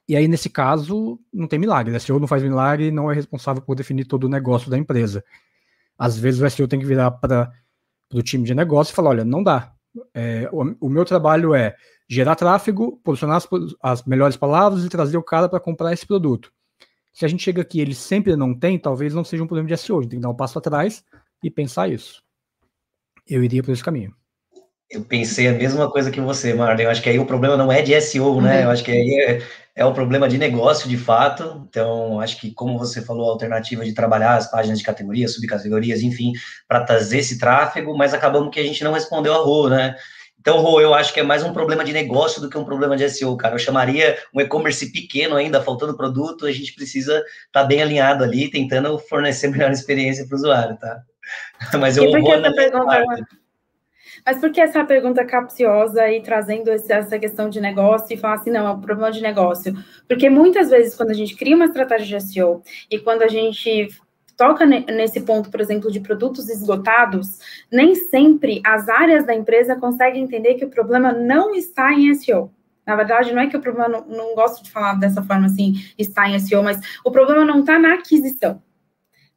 E 0.07 0.17
aí, 0.17 0.27
nesse 0.27 0.49
caso, 0.49 1.17
não 1.31 1.47
tem 1.47 1.57
milagre. 1.57 1.95
O 1.95 1.99
SEO 1.99 2.19
não 2.19 2.27
faz 2.27 2.43
milagre 2.43 2.87
e 2.87 2.91
não 2.91 3.09
é 3.09 3.15
responsável 3.15 3.61
por 3.61 3.75
definir 3.75 4.03
todo 4.03 4.25
o 4.25 4.29
negócio 4.29 4.69
da 4.69 4.77
empresa. 4.77 5.23
Às 5.97 6.17
vezes 6.17 6.41
o 6.41 6.49
SEO 6.49 6.67
tem 6.67 6.79
que 6.79 6.85
virar 6.85 7.11
para 7.11 7.51
do 8.13 8.23
time 8.23 8.45
de 8.45 8.53
negócio 8.53 8.91
e 8.91 8.95
falar: 8.95 9.09
olha, 9.09 9.25
não 9.25 9.43
dá. 9.43 9.73
É, 10.13 10.49
o, 10.51 10.87
o, 10.87 10.89
meu 10.89 11.05
trabalho 11.05 11.53
é 11.53 11.75
gerar 12.09 12.35
tráfego, 12.35 12.99
posicionar 13.03 13.37
as, 13.37 13.47
as 13.81 14.03
melhores 14.03 14.35
palavras 14.37 14.83
e 14.83 14.89
trazer 14.89 15.17
o 15.17 15.23
cara 15.23 15.49
para 15.49 15.59
comprar 15.59 15.93
esse 15.93 16.05
produto. 16.05 16.51
Se 17.13 17.25
a 17.25 17.27
gente 17.27 17.43
chega 17.43 17.61
aqui 17.61 17.77
e 17.77 17.81
ele 17.81 17.93
sempre 17.93 18.35
não 18.35 18.57
tem, 18.57 18.79
talvez 18.79 19.13
não 19.13 19.23
seja 19.23 19.43
um 19.43 19.47
problema 19.47 19.67
de 19.67 19.77
SEO. 19.77 19.99
A 19.99 20.01
gente 20.01 20.11
tem 20.11 20.19
que 20.19 20.23
dar 20.23 20.29
um 20.29 20.35
passo 20.35 20.57
atrás 20.57 21.03
e 21.43 21.49
pensar 21.49 21.87
isso. 21.87 22.23
Eu 23.27 23.43
iria 23.43 23.61
por 23.61 23.71
esse 23.71 23.83
caminho. 23.83 24.15
Eu 24.89 25.03
pensei 25.03 25.47
a 25.47 25.53
mesma 25.53 25.89
coisa 25.89 26.11
que 26.11 26.19
você, 26.19 26.53
Marlon. 26.53 26.81
Eu 26.81 26.89
acho 26.89 27.01
que 27.01 27.09
aí 27.09 27.19
o 27.19 27.25
problema 27.25 27.55
não 27.55 27.71
é 27.71 27.81
de 27.81 27.99
SEO, 28.01 28.41
né? 28.41 28.59
Uhum. 28.59 28.63
Eu 28.63 28.69
acho 28.71 28.83
que 28.83 28.91
aí 28.91 29.19
é, 29.21 29.41
é 29.75 29.85
um 29.85 29.93
problema 29.93 30.29
de 30.29 30.37
negócio, 30.37 30.87
de 30.87 30.97
fato. 30.97 31.65
Então, 31.67 32.19
acho 32.19 32.39
que, 32.39 32.51
como 32.51 32.77
você 32.77 33.01
falou, 33.01 33.29
a 33.29 33.31
alternativa 33.31 33.83
de 33.83 33.93
trabalhar 33.93 34.35
as 34.35 34.49
páginas 34.49 34.77
de 34.77 34.85
categorias, 34.85 35.33
subcategorias, 35.33 36.01
enfim, 36.01 36.33
para 36.67 36.83
trazer 36.83 37.19
esse 37.19 37.39
tráfego, 37.39 37.97
mas 37.97 38.13
acabamos 38.13 38.53
que 38.53 38.59
a 38.59 38.63
gente 38.63 38.83
não 38.83 38.93
respondeu 38.93 39.33
a 39.33 39.37
Rô, 39.37 39.69
né? 39.69 39.95
Então, 40.39 40.59
Rô, 40.59 40.79
eu 40.81 40.93
acho 40.93 41.13
que 41.13 41.21
é 41.21 41.23
mais 41.23 41.41
um 41.41 41.53
problema 41.53 41.85
de 41.85 41.93
negócio 41.93 42.41
do 42.41 42.49
que 42.49 42.57
um 42.57 42.65
problema 42.65 42.97
de 42.97 43.09
SEO, 43.09 43.35
cara. 43.37 43.55
Eu 43.55 43.59
chamaria 43.59 44.17
um 44.33 44.41
e-commerce 44.41 44.91
pequeno 44.91 45.35
ainda, 45.35 45.61
faltando 45.61 45.95
produto, 45.95 46.45
a 46.45 46.51
gente 46.51 46.75
precisa 46.75 47.17
estar 47.17 47.61
tá 47.61 47.63
bem 47.63 47.81
alinhado 47.81 48.23
ali, 48.23 48.51
tentando 48.51 48.99
fornecer 48.99 49.47
melhor 49.49 49.71
experiência 49.71 50.27
para 50.27 50.35
o 50.35 50.37
usuário, 50.37 50.77
tá? 50.77 51.01
Mas 51.79 51.97
eu 51.97 52.03
vou... 52.11 52.29
Mas 54.25 54.39
por 54.39 54.51
que 54.51 54.61
essa 54.61 54.83
pergunta 54.85 55.25
capciosa 55.25 56.09
e 56.09 56.21
trazendo 56.21 56.69
essa 56.69 57.19
questão 57.19 57.49
de 57.49 57.59
negócio 57.59 58.13
e 58.13 58.17
falar 58.17 58.35
assim, 58.35 58.51
não, 58.51 58.65
é 58.67 58.71
um 58.71 58.79
problema 58.79 59.11
de 59.11 59.21
negócio? 59.21 59.73
Porque 60.07 60.29
muitas 60.29 60.69
vezes, 60.69 60.95
quando 60.95 61.11
a 61.11 61.15
gente 61.15 61.35
cria 61.35 61.55
uma 61.55 61.65
estratégia 61.65 62.19
de 62.19 62.25
SEO 62.25 62.61
e 62.89 62.99
quando 62.99 63.23
a 63.23 63.27
gente 63.27 63.89
toca 64.37 64.65
nesse 64.65 65.21
ponto, 65.21 65.51
por 65.51 65.61
exemplo, 65.61 65.91
de 65.91 65.99
produtos 65.99 66.49
esgotados, 66.49 67.39
nem 67.71 67.95
sempre 67.95 68.61
as 68.65 68.87
áreas 68.89 69.25
da 69.25 69.35
empresa 69.35 69.75
conseguem 69.75 70.23
entender 70.23 70.55
que 70.55 70.65
o 70.65 70.69
problema 70.69 71.11
não 71.11 71.53
está 71.53 71.91
em 71.93 72.13
SEO. 72.15 72.51
Na 72.85 72.95
verdade, 72.95 73.33
não 73.33 73.41
é 73.41 73.47
que 73.47 73.55
o 73.55 73.61
problema, 73.61 73.87
não, 73.87 74.05
não 74.05 74.35
gosto 74.35 74.63
de 74.63 74.71
falar 74.71 74.95
dessa 74.95 75.21
forma 75.21 75.45
assim, 75.45 75.73
está 75.97 76.29
em 76.29 76.37
SEO, 76.39 76.63
mas 76.63 76.79
o 77.03 77.11
problema 77.11 77.45
não 77.45 77.59
está 77.59 77.79
na 77.79 77.93
aquisição. 77.93 78.61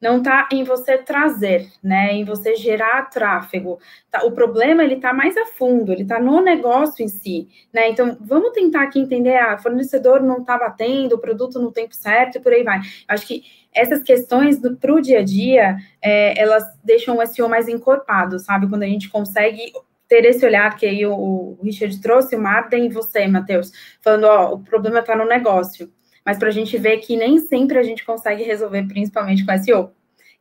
Não 0.01 0.19
está 0.19 0.47
em 0.51 0.63
você 0.63 0.97
trazer, 0.97 1.71
né, 1.83 2.13
em 2.13 2.23
você 2.23 2.55
gerar 2.55 3.09
tráfego. 3.09 3.79
Tá, 4.11 4.23
o 4.25 4.31
problema 4.31 4.83
ele 4.83 4.95
está 4.95 5.13
mais 5.13 5.35
a 5.35 5.45
fundo, 5.45 5.91
ele 5.91 6.03
está 6.03 6.19
no 6.19 6.39
negócio 6.41 7.03
em 7.03 7.07
si, 7.07 7.47
né? 7.73 7.89
Então 7.89 8.17
vamos 8.21 8.51
tentar 8.51 8.83
aqui 8.83 8.99
entender, 8.99 9.35
ah, 9.37 9.57
fornecedor 9.57 10.21
não 10.21 10.39
está 10.39 10.57
batendo, 10.57 11.13
o 11.15 11.19
produto 11.19 11.59
no 11.59 11.71
tempo 11.71 11.95
certo 11.95 12.37
e 12.37 12.41
por 12.41 12.53
aí 12.53 12.63
vai. 12.63 12.79
Acho 13.07 13.27
que 13.27 13.43
essas 13.73 14.01
questões 14.03 14.59
para 14.79 14.93
o 14.93 15.01
dia 15.01 15.19
a 15.19 15.23
dia, 15.23 15.77
é, 16.01 16.39
elas 16.39 16.63
deixam 16.83 17.17
o 17.17 17.25
SEO 17.25 17.49
mais 17.49 17.67
encorpado, 17.67 18.39
sabe? 18.39 18.67
Quando 18.67 18.83
a 18.83 18.87
gente 18.87 19.09
consegue 19.09 19.71
ter 20.07 20.25
esse 20.25 20.45
olhar 20.45 20.75
que 20.77 20.85
aí 20.85 21.05
o, 21.05 21.57
Richard 21.61 21.99
trouxe, 22.01 22.35
o 22.35 22.41
Martin 22.41 22.77
e 22.77 22.89
você, 22.89 23.27
Matheus, 23.27 23.71
falando, 24.01 24.23
ó, 24.25 24.53
o 24.53 24.59
problema 24.59 24.99
está 24.99 25.15
no 25.15 25.25
negócio 25.25 25.91
mas 26.27 26.37
para 26.37 26.49
a 26.49 26.51
gente 26.51 26.77
ver 26.77 26.97
que 26.97 27.15
nem 27.15 27.39
sempre 27.39 27.79
a 27.79 27.83
gente 27.83 28.03
consegue 28.03 28.43
resolver, 28.43 28.85
principalmente 28.85 29.45
com 29.45 29.57
SEO. 29.59 29.91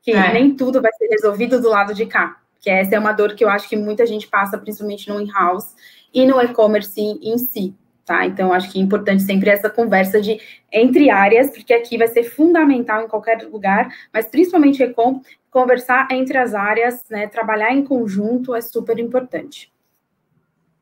Que 0.03 0.11
é. 0.11 0.33
nem 0.33 0.53
tudo 0.53 0.83
vai 0.83 0.91
ser 0.95 1.07
resolvido 1.07 1.61
do 1.61 1.69
lado 1.69 1.95
de 1.95 2.07
cá. 2.07 2.39
Que 2.59 2.69
essa 2.69 2.97
é 2.97 2.99
uma 2.99 3.13
dor 3.13 3.37
que 3.37 3.45
eu 3.45 3.49
acho 3.49 3.69
que 3.69 3.77
muita 3.77 4.05
gente 4.05 4.27
passa, 4.27 4.59
principalmente 4.59 5.09
no 5.09 5.21
in-house 5.21 5.77
e 6.13 6.27
no 6.27 6.43
e-commerce 6.43 7.01
em 7.01 7.39
si. 7.39 7.73
Tá? 8.05 8.27
Então, 8.27 8.53
acho 8.53 8.69
que 8.73 8.81
é 8.81 8.83
importante 8.83 9.23
sempre 9.23 9.49
essa 9.49 9.71
conversa 9.71 10.21
de 10.21 10.41
entre 10.73 11.09
áreas, 11.09 11.51
porque 11.51 11.73
aqui 11.73 11.97
vai 11.97 12.09
ser 12.09 12.25
fundamental 12.25 13.05
em 13.05 13.09
qualquer 13.09 13.45
lugar, 13.45 13.89
mas 14.13 14.27
principalmente 14.27 14.83
e-com, 14.83 15.21
conversar 15.53 16.09
entre 16.11 16.37
as 16.37 16.53
áreas, 16.53 17.05
né, 17.09 17.29
trabalhar 17.29 17.73
em 17.73 17.85
conjunto 17.85 18.57
é 18.57 18.61
super 18.61 18.99
importante. 18.99 19.73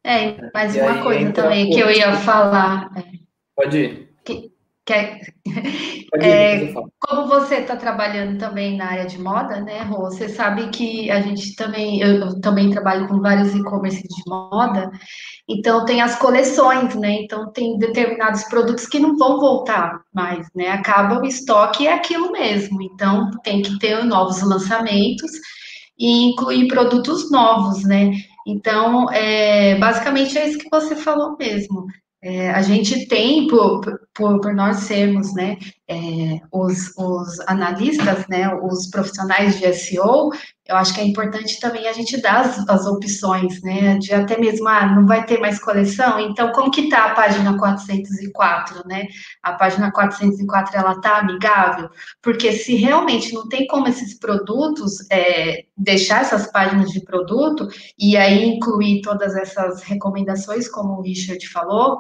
É, 0.03 0.51
mais 0.55 0.75
uma 0.75 1.03
coisa 1.03 1.31
também 1.31 1.69
que 1.69 1.79
eu 1.79 1.91
ia 1.91 2.15
falar. 2.17 2.91
Pode 3.55 3.79
ir. 3.79 4.15
Que, 4.25 4.54
Quer... 4.85 5.21
É, 6.23 6.73
como 7.01 7.27
você 7.27 7.57
está 7.57 7.75
trabalhando 7.75 8.39
também 8.39 8.77
na 8.77 8.87
área 8.87 9.07
de 9.07 9.19
moda, 9.19 9.61
né, 9.61 9.83
Rô? 9.83 10.03
Você 10.03 10.29
sabe 10.29 10.69
que 10.69 11.11
a 11.11 11.21
gente 11.21 11.57
também, 11.57 12.01
eu, 12.01 12.41
também 12.41 12.71
trabalho 12.71 13.09
com 13.09 13.21
vários 13.21 13.53
e-commerce 13.53 14.01
de 14.01 14.23
moda, 14.31 14.93
então 15.49 15.85
tem 15.85 16.01
as 16.01 16.17
coleções, 16.17 16.95
né? 16.95 17.23
Então 17.23 17.51
tem 17.51 17.77
determinados 17.79 18.45
produtos 18.45 18.87
que 18.87 19.01
não 19.01 19.17
vão 19.17 19.41
voltar 19.41 20.03
mais, 20.15 20.47
né? 20.55 20.69
Acaba 20.69 21.21
o 21.21 21.27
estoque 21.27 21.83
e 21.83 21.87
é 21.89 21.95
aquilo 21.95 22.31
mesmo. 22.31 22.81
Então 22.81 23.29
tem 23.43 23.61
que 23.61 23.77
ter 23.81 24.05
novos 24.05 24.41
lançamentos 24.41 25.33
e 25.99 26.31
incluir 26.31 26.69
produtos 26.69 27.29
novos, 27.31 27.83
né? 27.83 28.13
Então, 28.47 29.11
é, 29.11 29.77
basicamente 29.79 30.37
é 30.39 30.49
isso 30.49 30.59
que 30.59 30.69
você 30.71 30.95
falou 30.95 31.37
mesmo. 31.37 31.87
É, 32.27 32.51
a 32.53 32.63
gente 32.63 33.07
tem, 33.07 33.47
por, 33.49 33.83
por, 34.15 34.41
por 34.41 34.55
nós 34.55 34.79
sermos 34.79 35.35
né, 35.35 35.59
é, 35.87 36.41
os, 36.51 36.97
os, 36.97 37.39
analistas, 37.41 38.27
né, 38.29 38.49
os 38.63 38.89
profissionais 38.89 39.61
de 39.61 39.71
SEO, 39.75 40.31
eu 40.67 40.77
acho 40.77 40.95
que 40.95 41.01
é 41.01 41.05
importante 41.05 41.61
também 41.61 41.87
a 41.87 41.93
gente 41.93 42.17
dar 42.21 42.41
as, 42.41 42.69
as, 42.69 42.87
opções, 42.87 43.61
né, 43.63 43.99
de 43.99 44.15
até 44.15 44.39
mesmo, 44.39 44.67
ah, 44.67 44.87
não 44.87 45.07
vai 45.07 45.25
ter 45.27 45.39
mais 45.39 45.59
coleção, 45.59 46.19
então 46.19 46.53
como 46.53 46.71
que 46.71 46.83
está 46.83 47.07
a 47.07 47.15
página 47.15 47.59
404, 47.59 48.89
né, 48.89 49.07
a 49.43 49.53
página 49.53 49.93
404, 49.93 50.77
ela 50.77 50.93
está 50.93 51.19
amigável? 51.19 51.91
Porque 52.23 52.53
se 52.53 52.77
realmente 52.77 53.35
não 53.35 53.47
tem 53.47 53.67
como 53.67 53.89
esses 53.89 54.19
produtos, 54.19 55.07
é, 55.11 55.65
deixar 55.77 56.23
essas 56.23 56.51
páginas 56.51 56.91
de 56.91 57.01
produto, 57.01 57.69
e 57.99 58.17
aí 58.17 58.45
incluir 58.45 59.03
todas 59.03 59.37
essas 59.37 59.83
recomendações, 59.83 60.67
como 60.69 60.95
o 60.95 61.03
Richard 61.03 61.47
falou, 61.49 61.99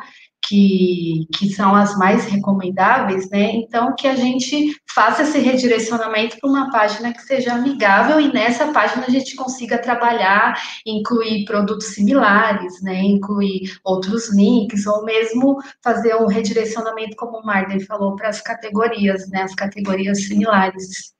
que, 0.48 1.26
que 1.35 1.48
são 1.50 1.74
as 1.74 1.96
mais 1.96 2.24
recomendáveis, 2.26 3.28
né? 3.30 3.52
Então, 3.52 3.94
que 3.94 4.07
a 4.07 4.14
gente 4.14 4.74
faça 4.94 5.22
esse 5.22 5.38
redirecionamento 5.38 6.38
para 6.38 6.50
uma 6.50 6.70
página 6.70 7.12
que 7.12 7.22
seja 7.22 7.54
amigável 7.54 8.20
e 8.20 8.33
nessa 8.33 8.72
página 8.72 9.04
a 9.07 9.11
gente 9.11 9.35
consiga 9.35 9.78
trabalhar, 9.78 10.61
incluir 10.87 11.44
produtos 11.44 11.88
similares, 11.88 12.83
né? 12.83 13.02
Incluir 13.02 13.78
outros 13.85 14.33
links, 14.35 14.87
ou 14.87 15.04
mesmo 15.04 15.59
fazer 15.83 16.14
um 16.16 16.26
redirecionamento, 16.26 17.16
como 17.16 17.38
o 17.38 17.46
Marden 17.46 17.80
falou, 17.80 18.14
para 18.16 18.28
as 18.28 18.40
categorias, 18.40 19.28
né? 19.30 19.42
As 19.42 19.54
categorias 19.54 20.24
similares. 20.26 21.14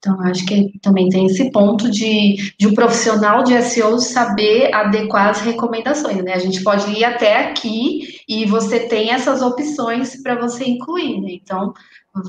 Então, 0.00 0.18
acho 0.22 0.46
que 0.46 0.78
também 0.80 1.10
tem 1.10 1.26
esse 1.26 1.50
ponto 1.50 1.90
de, 1.90 2.54
de 2.58 2.66
um 2.66 2.74
profissional 2.74 3.44
de 3.44 3.60
SEO 3.62 3.98
saber 3.98 4.74
adequar 4.74 5.28
as 5.28 5.42
recomendações, 5.42 6.24
né? 6.24 6.32
A 6.32 6.38
gente 6.38 6.64
pode 6.64 6.90
ir 6.90 7.04
até 7.04 7.44
aqui 7.44 8.18
e 8.26 8.46
você 8.46 8.88
tem 8.88 9.10
essas 9.10 9.42
opções 9.42 10.20
para 10.22 10.40
você 10.40 10.64
incluir, 10.64 11.20
né? 11.20 11.32
Então, 11.32 11.74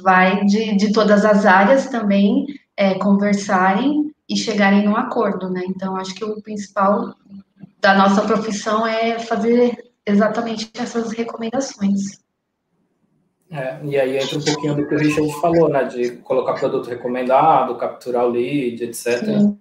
vai 0.03 0.43
de, 0.43 0.75
de 0.75 0.91
todas 0.91 1.23
as 1.23 1.45
áreas 1.45 1.87
também 1.87 2.45
é, 2.75 2.95
conversarem 2.95 4.13
e 4.27 4.35
chegarem 4.35 4.83
num 4.83 4.97
acordo, 4.97 5.49
né? 5.49 5.63
Então, 5.65 5.95
acho 5.95 6.13
que 6.13 6.25
o 6.25 6.41
principal 6.41 7.15
da 7.79 7.93
nossa 7.93 8.21
profissão 8.23 8.85
é 8.85 9.17
fazer 9.17 9.91
exatamente 10.05 10.69
essas 10.77 11.13
recomendações. 11.13 12.20
É, 13.51 13.79
e 13.83 13.99
aí 13.99 14.17
entra 14.17 14.37
um 14.37 14.41
pouquinho 14.41 14.75
do 14.75 14.87
que 14.87 14.95
o 14.95 14.97
Richard 14.97 15.41
falou, 15.41 15.67
né? 15.67 15.83
De 15.83 16.11
colocar 16.17 16.53
produto 16.53 16.89
recomendado, 16.89 17.75
capturar 17.75 18.25
o 18.25 18.29
lead, 18.29 18.81
etc. 18.81 19.25
Sim. 19.25 19.57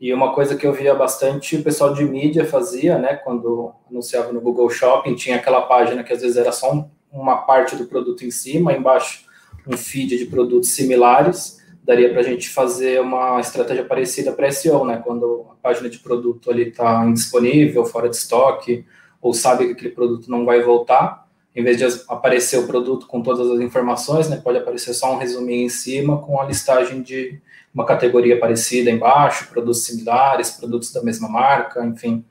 E 0.00 0.12
uma 0.12 0.34
coisa 0.34 0.56
que 0.56 0.66
eu 0.66 0.72
via 0.72 0.94
bastante 0.94 1.56
o 1.56 1.62
pessoal 1.62 1.92
de 1.92 2.04
mídia 2.04 2.46
fazia, 2.46 2.98
né? 2.98 3.14
Quando 3.14 3.72
anunciava 3.90 4.32
no 4.32 4.40
Google 4.40 4.70
Shopping, 4.70 5.14
tinha 5.14 5.36
aquela 5.36 5.62
página 5.62 6.02
que 6.02 6.12
às 6.12 6.22
vezes 6.22 6.38
era 6.38 6.52
só 6.52 6.72
um, 6.72 6.88
uma 7.12 7.36
parte 7.38 7.76
do 7.76 7.84
produto 7.84 8.24
em 8.24 8.30
cima, 8.30 8.72
embaixo 8.72 9.24
um 9.66 9.76
feed 9.76 10.16
de 10.16 10.24
produtos 10.26 10.70
similares. 10.70 11.62
Daria 11.82 12.10
para 12.10 12.20
a 12.20 12.24
gente 12.24 12.48
fazer 12.48 13.00
uma 13.00 13.38
estratégia 13.40 13.84
parecida 13.84 14.32
para 14.32 14.50
SEO, 14.50 14.86
né? 14.86 15.02
Quando 15.04 15.46
a 15.50 15.54
página 15.62 15.90
de 15.90 15.98
produto 15.98 16.50
ali 16.50 16.68
está 16.68 17.04
indisponível, 17.04 17.84
fora 17.84 18.08
de 18.08 18.16
estoque, 18.16 18.86
ou 19.20 19.34
sabe 19.34 19.66
que 19.66 19.72
aquele 19.72 19.90
produto 19.90 20.30
não 20.30 20.46
vai 20.46 20.62
voltar, 20.62 21.23
em 21.54 21.62
vez 21.62 21.78
de 21.78 21.84
aparecer 22.08 22.58
o 22.58 22.66
produto 22.66 23.06
com 23.06 23.22
todas 23.22 23.48
as 23.50 23.60
informações, 23.60 24.28
né, 24.28 24.40
pode 24.42 24.58
aparecer 24.58 24.92
só 24.92 25.14
um 25.14 25.18
resuminho 25.18 25.66
em 25.66 25.68
cima 25.68 26.20
com 26.20 26.40
a 26.40 26.44
listagem 26.44 27.00
de 27.00 27.40
uma 27.72 27.84
categoria 27.84 28.38
parecida 28.38 28.90
embaixo, 28.90 29.48
produtos 29.48 29.84
similares, 29.84 30.50
produtos 30.50 30.92
da 30.92 31.02
mesma 31.02 31.28
marca, 31.28 31.84
enfim. 31.84 32.24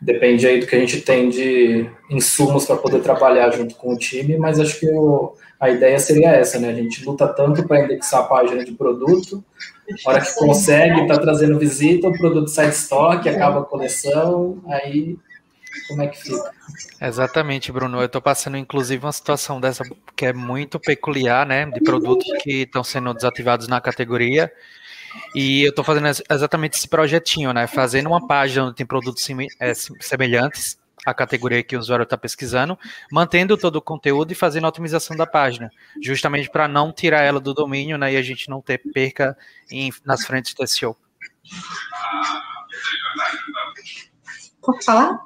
Depende 0.00 0.46
aí 0.46 0.60
do 0.60 0.66
que 0.66 0.74
a 0.74 0.78
gente 0.78 1.00
tem 1.00 1.28
de 1.28 1.88
insumos 2.10 2.66
para 2.66 2.76
poder 2.76 3.00
trabalhar 3.00 3.50
junto 3.50 3.76
com 3.76 3.92
o 3.92 3.96
time, 3.96 4.36
mas 4.36 4.58
acho 4.58 4.80
que 4.80 4.88
a 5.60 5.70
ideia 5.70 5.98
seria 5.98 6.30
essa, 6.30 6.58
né? 6.58 6.70
A 6.70 6.74
gente 6.74 7.04
luta 7.04 7.28
tanto 7.28 7.66
para 7.66 7.84
indexar 7.84 8.20
a 8.20 8.24
página 8.24 8.64
de 8.64 8.72
produto, 8.72 9.44
a 10.04 10.10
hora 10.10 10.20
que 10.20 10.34
consegue, 10.34 11.02
está 11.02 11.18
trazendo 11.18 11.58
visita, 11.58 12.08
o 12.08 12.18
produto 12.18 12.48
sai 12.48 12.68
de 12.68 12.74
estoque, 12.74 13.28
acaba 13.28 13.60
a 13.60 13.64
coleção, 13.64 14.60
aí 14.66 15.16
como 15.88 16.02
é 16.02 16.08
que 16.08 16.22
fica? 16.22 16.52
Exatamente, 17.00 17.72
Bruno. 17.72 18.00
Eu 18.00 18.06
estou 18.06 18.20
passando, 18.20 18.56
inclusive, 18.56 19.04
uma 19.04 19.12
situação 19.12 19.60
dessa 19.60 19.84
que 20.16 20.26
é 20.26 20.32
muito 20.32 20.78
peculiar, 20.78 21.46
né? 21.46 21.66
De 21.66 21.80
produtos 21.80 22.26
que 22.42 22.62
estão 22.62 22.84
sendo 22.84 23.12
desativados 23.14 23.68
na 23.68 23.80
categoria. 23.80 24.52
E 25.34 25.62
eu 25.62 25.70
estou 25.70 25.84
fazendo 25.84 26.08
exatamente 26.30 26.76
esse 26.76 26.88
projetinho, 26.88 27.52
né? 27.52 27.66
Fazendo 27.66 28.06
uma 28.06 28.26
página 28.26 28.66
onde 28.66 28.76
tem 28.76 28.86
produtos 28.86 29.26
é, 29.60 29.72
semelhantes 29.74 30.78
à 31.04 31.12
categoria 31.12 31.62
que 31.62 31.76
o 31.76 31.80
usuário 31.80 32.04
está 32.04 32.16
pesquisando, 32.16 32.78
mantendo 33.10 33.56
todo 33.56 33.76
o 33.76 33.82
conteúdo 33.82 34.32
e 34.32 34.36
fazendo 34.36 34.64
a 34.64 34.68
otimização 34.68 35.16
da 35.16 35.26
página, 35.26 35.70
justamente 36.00 36.48
para 36.48 36.68
não 36.68 36.92
tirar 36.92 37.22
ela 37.22 37.40
do 37.40 37.52
domínio, 37.52 37.98
né? 37.98 38.12
E 38.12 38.16
a 38.16 38.22
gente 38.22 38.48
não 38.48 38.60
ter 38.60 38.78
perca 38.78 39.36
em, 39.70 39.92
nas 40.04 40.24
frentes 40.24 40.54
do 40.54 40.66
SEO. 40.66 40.96
Pode 44.62 44.84
falar? 44.84 45.18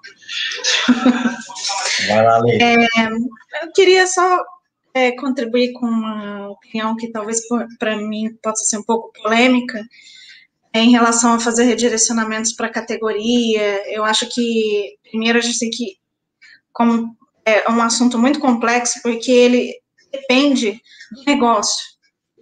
Vai 2.08 2.24
lá, 2.24 2.38
Lê. 2.38 2.58
É, 2.62 2.76
eu 3.62 3.72
queria 3.74 4.06
só 4.06 4.44
é, 4.94 5.12
contribuir 5.12 5.72
com 5.72 5.86
uma 5.86 6.48
opinião 6.50 6.96
que 6.96 7.10
talvez 7.10 7.40
para 7.78 7.96
mim 7.96 8.34
possa 8.42 8.64
ser 8.64 8.78
um 8.78 8.82
pouco 8.82 9.12
polêmica 9.22 9.82
é, 10.72 10.80
em 10.80 10.90
relação 10.90 11.34
a 11.34 11.40
fazer 11.40 11.64
redirecionamentos 11.64 12.52
para 12.52 12.68
categoria. 12.68 13.94
Eu 13.94 14.04
acho 14.04 14.28
que, 14.28 14.96
primeiro, 15.10 15.38
a 15.38 15.42
gente 15.42 15.58
tem 15.58 15.70
que. 15.70 15.98
Como 16.72 17.16
é 17.44 17.70
um 17.70 17.80
assunto 17.80 18.18
muito 18.18 18.40
complexo, 18.40 19.00
porque 19.02 19.30
ele 19.30 19.72
depende 20.10 20.80
do 21.12 21.24
negócio. 21.24 21.84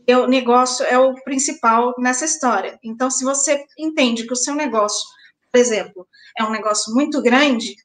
E 0.07 0.15
o 0.15 0.27
negócio 0.27 0.85
é 0.87 0.99
o 0.99 1.15
principal 1.23 1.95
nessa 1.99 2.25
história. 2.25 2.79
Então, 2.83 3.11
se 3.11 3.25
você 3.25 3.65
entende 3.79 4.27
que 4.27 4.33
o 4.33 4.37
seu 4.37 4.55
negócio, 4.55 5.07
por 5.51 5.59
exemplo, 5.59 6.07
é 6.39 6.45
um 6.45 6.51
negócio 6.51 6.95
muito 6.95 7.23
grande, 7.23 7.77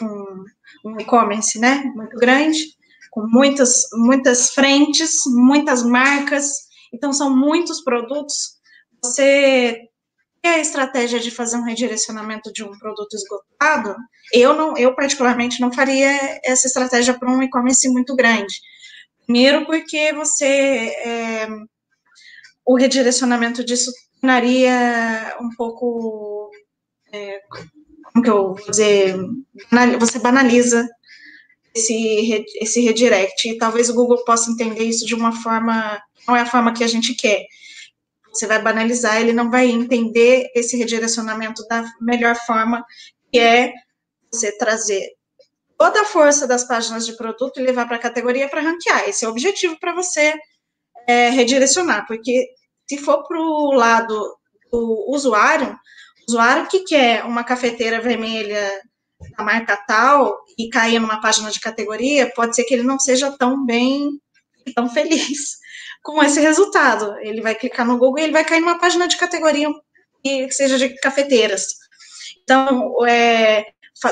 um, 0.00 0.44
um 0.90 1.00
e-commerce, 1.00 1.58
né, 1.58 1.82
muito 1.94 2.16
grande, 2.16 2.58
com 3.10 3.26
muitas, 3.26 3.82
muitas 3.92 4.50
frentes, 4.50 5.20
muitas 5.26 5.82
marcas, 5.82 6.50
então 6.92 7.12
são 7.12 7.34
muitos 7.34 7.82
produtos, 7.82 8.60
você 9.02 9.88
tem 10.42 10.52
a 10.52 10.58
estratégia 10.58 11.20
de 11.20 11.30
fazer 11.30 11.56
um 11.56 11.64
redirecionamento 11.64 12.52
de 12.52 12.64
um 12.64 12.70
produto 12.78 13.14
esgotado, 13.14 13.94
eu 14.32 14.54
não, 14.54 14.76
eu 14.76 14.94
particularmente 14.94 15.60
não 15.60 15.72
faria 15.72 16.40
essa 16.44 16.66
estratégia 16.66 17.18
para 17.18 17.30
um 17.30 17.42
e-commerce 17.42 17.88
muito 17.88 18.14
grande. 18.14 18.54
Primeiro 19.26 19.66
porque 19.66 20.12
você 20.12 20.94
é, 21.04 21.48
o 22.64 22.76
redirecionamento 22.76 23.64
disso 23.64 23.92
tornaria 24.20 25.36
um 25.40 25.50
pouco, 25.56 26.50
é, 27.12 27.40
como 28.12 28.24
que 28.24 28.30
eu 28.30 28.54
vou 28.54 28.70
dizer, 28.70 29.16
você 29.98 30.18
banaliza 30.18 30.88
esse, 31.74 32.44
esse 32.56 32.80
redirect, 32.80 33.48
e 33.48 33.58
talvez 33.58 33.88
o 33.88 33.94
Google 33.94 34.24
possa 34.24 34.50
entender 34.50 34.84
isso 34.84 35.06
de 35.06 35.14
uma 35.14 35.32
forma, 35.32 36.00
não 36.26 36.36
é 36.36 36.40
a 36.40 36.46
forma 36.46 36.72
que 36.72 36.82
a 36.82 36.88
gente 36.88 37.14
quer, 37.14 37.44
você 38.32 38.46
vai 38.46 38.60
banalizar, 38.60 39.20
ele 39.20 39.32
não 39.32 39.50
vai 39.50 39.68
entender 39.68 40.50
esse 40.54 40.76
redirecionamento 40.76 41.66
da 41.68 41.84
melhor 42.00 42.36
forma, 42.46 42.84
que 43.32 43.38
é 43.38 43.72
você 44.32 44.56
trazer 44.56 45.04
toda 45.76 46.02
a 46.02 46.04
força 46.04 46.46
das 46.46 46.64
páginas 46.64 47.06
de 47.06 47.16
produto 47.16 47.58
e 47.58 47.62
levar 47.62 47.86
para 47.86 47.96
a 47.96 48.00
categoria 48.00 48.48
para 48.48 48.60
ranquear. 48.60 49.08
Esse 49.08 49.24
é 49.24 49.28
o 49.28 49.30
objetivo 49.30 49.78
para 49.80 49.94
você 49.94 50.34
é, 51.06 51.30
redirecionar, 51.30 52.06
porque 52.06 52.48
se 52.88 52.98
for 52.98 53.26
para 53.26 53.40
o 53.40 53.72
lado 53.72 54.36
do 54.70 55.06
usuário, 55.08 55.76
usuário 56.30 56.68
que 56.68 56.80
quer 56.80 57.24
uma 57.24 57.42
cafeteira 57.42 58.00
vermelha 58.00 58.80
da 59.36 59.44
marca 59.44 59.76
tal 59.76 60.38
e 60.58 60.68
cair 60.68 60.98
numa 60.98 61.20
página 61.20 61.50
de 61.50 61.60
categoria, 61.60 62.32
pode 62.34 62.54
ser 62.54 62.64
que 62.64 62.74
ele 62.74 62.82
não 62.82 62.98
seja 62.98 63.30
tão 63.36 63.64
bem, 63.64 64.10
tão 64.74 64.88
feliz 64.88 65.58
com 66.02 66.22
esse 66.22 66.40
resultado. 66.40 67.16
Ele 67.20 67.40
vai 67.40 67.54
clicar 67.54 67.86
no 67.86 67.98
Google 67.98 68.20
e 68.20 68.22
ele 68.22 68.32
vai 68.32 68.44
cair 68.44 68.60
numa 68.60 68.78
página 68.78 69.06
de 69.06 69.16
categoria 69.16 69.68
que 70.22 70.50
seja 70.50 70.78
de 70.78 70.90
cafeteiras. 71.00 71.66
Então, 72.42 73.06
é, 73.06 73.66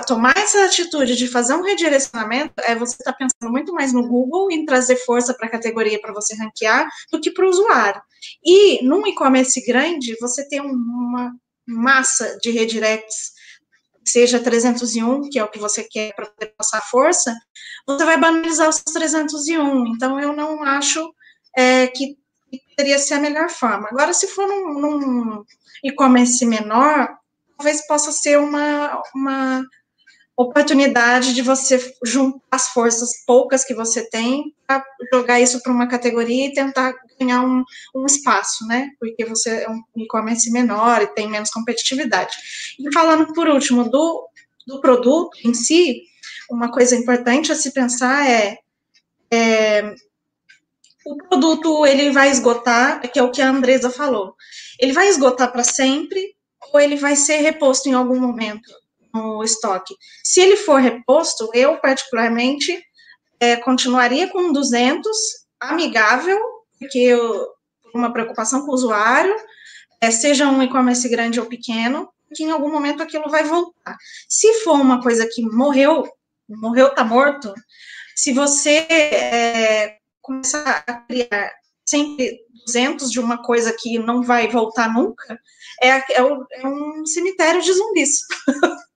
tomar 0.06 0.36
essa 0.36 0.64
atitude 0.64 1.16
de 1.16 1.28
fazer 1.28 1.54
um 1.54 1.62
redirecionamento 1.62 2.54
é 2.58 2.74
você 2.74 2.94
estar 2.94 3.12
tá 3.12 3.18
pensando 3.18 3.50
muito 3.50 3.72
mais 3.72 3.92
no 3.92 4.06
Google 4.06 4.50
em 4.50 4.64
trazer 4.66 4.96
força 4.96 5.34
para 5.34 5.46
a 5.46 5.50
categoria 5.50 6.00
para 6.00 6.12
você 6.12 6.34
ranquear 6.36 6.88
do 7.10 7.20
que 7.20 7.30
para 7.30 7.46
o 7.46 7.50
usuário. 7.50 8.00
E 8.44 8.84
num 8.84 9.06
e-commerce 9.06 9.64
grande, 9.64 10.16
você 10.20 10.46
tem 10.48 10.60
uma 10.60 11.32
massa 11.68 12.38
de 12.42 12.50
redirects, 12.50 13.32
seja 14.04 14.40
301, 14.40 15.28
que 15.28 15.38
é 15.38 15.44
o 15.44 15.50
que 15.50 15.58
você 15.58 15.84
quer 15.84 16.14
para 16.14 16.30
passar 16.56 16.80
força, 16.82 17.34
você 17.86 18.04
vai 18.04 18.18
banalizar 18.18 18.68
os 18.68 18.82
301. 18.82 19.86
Então, 19.88 20.18
eu 20.18 20.32
não 20.34 20.62
acho 20.62 21.12
é, 21.56 21.86
que 21.88 22.16
teria 22.76 22.98
ser 22.98 23.14
a 23.14 23.20
melhor 23.20 23.50
forma. 23.50 23.88
Agora, 23.90 24.12
se 24.12 24.28
for 24.28 24.46
num, 24.46 24.80
num 24.80 25.44
e-commerce 25.84 26.44
menor, 26.46 27.08
talvez 27.56 27.86
possa 27.86 28.12
ser 28.12 28.38
uma, 28.38 29.02
uma 29.14 29.62
oportunidade 30.38 31.34
de 31.34 31.42
você 31.42 31.92
juntar 32.04 32.38
as 32.52 32.68
forças 32.68 33.24
poucas 33.26 33.64
que 33.64 33.74
você 33.74 34.08
tem 34.08 34.54
para 34.64 34.84
jogar 35.12 35.40
isso 35.40 35.60
para 35.60 35.72
uma 35.72 35.88
categoria 35.88 36.46
e 36.46 36.52
tentar 36.52 36.94
ganhar 37.18 37.42
um, 37.42 37.64
um 37.92 38.06
espaço, 38.06 38.64
né? 38.68 38.88
Porque 39.00 39.24
você 39.24 39.64
é 39.64 39.68
um 39.68 39.82
e-commerce 39.96 40.48
menor 40.52 41.02
e 41.02 41.08
tem 41.08 41.28
menos 41.28 41.50
competitividade. 41.50 42.36
E 42.78 42.92
falando 42.92 43.34
por 43.34 43.48
último 43.48 43.90
do, 43.90 44.28
do 44.64 44.80
produto 44.80 45.36
em 45.44 45.52
si, 45.52 46.02
uma 46.48 46.70
coisa 46.70 46.94
importante 46.94 47.50
a 47.50 47.56
se 47.56 47.72
pensar 47.72 48.30
é, 48.30 48.58
é 49.32 49.92
o 51.04 51.16
produto 51.16 51.84
ele 51.84 52.12
vai 52.12 52.30
esgotar, 52.30 53.00
que 53.10 53.18
é 53.18 53.22
o 53.24 53.32
que 53.32 53.42
a 53.42 53.50
Andresa 53.50 53.90
falou. 53.90 54.36
Ele 54.78 54.92
vai 54.92 55.08
esgotar 55.08 55.50
para 55.50 55.64
sempre 55.64 56.36
ou 56.72 56.78
ele 56.78 56.94
vai 56.94 57.16
ser 57.16 57.38
reposto 57.38 57.88
em 57.88 57.92
algum 57.92 58.20
momento 58.20 58.70
no 59.18 59.42
estoque? 59.42 59.94
Se 60.22 60.40
ele 60.40 60.56
for 60.56 60.80
reposto, 60.80 61.50
eu 61.52 61.76
particularmente 61.78 62.82
é, 63.40 63.56
continuaria 63.56 64.28
com 64.28 64.52
200, 64.52 65.16
amigável, 65.60 66.38
porque 66.78 66.98
eu, 66.98 67.48
uma 67.94 68.12
preocupação 68.12 68.64
com 68.64 68.70
o 68.70 68.74
usuário, 68.74 69.34
é, 70.00 70.10
seja 70.10 70.48
um 70.48 70.62
e-commerce 70.62 71.08
grande 71.08 71.40
ou 71.40 71.46
pequeno, 71.46 72.08
que 72.34 72.44
em 72.44 72.50
algum 72.50 72.70
momento 72.70 73.02
aquilo 73.02 73.28
vai 73.30 73.44
voltar. 73.44 73.96
Se 74.28 74.60
for 74.60 74.74
uma 74.74 75.02
coisa 75.02 75.28
que 75.30 75.42
morreu, 75.42 76.08
morreu, 76.48 76.94
tá 76.94 77.04
morto, 77.04 77.52
se 78.14 78.32
você 78.32 78.86
é, 78.90 79.98
começar 80.20 80.84
a 80.86 80.94
criar 80.94 81.52
sempre 81.84 82.38
200 82.66 83.10
de 83.10 83.18
uma 83.18 83.42
coisa 83.42 83.74
que 83.78 83.98
não 83.98 84.22
vai 84.22 84.48
voltar 84.48 84.92
nunca, 84.92 85.38
é, 85.80 85.88
é, 85.88 86.04
é 86.18 86.66
um 86.66 87.06
cemitério 87.06 87.62
de 87.62 87.72
zumbis. 87.72 88.20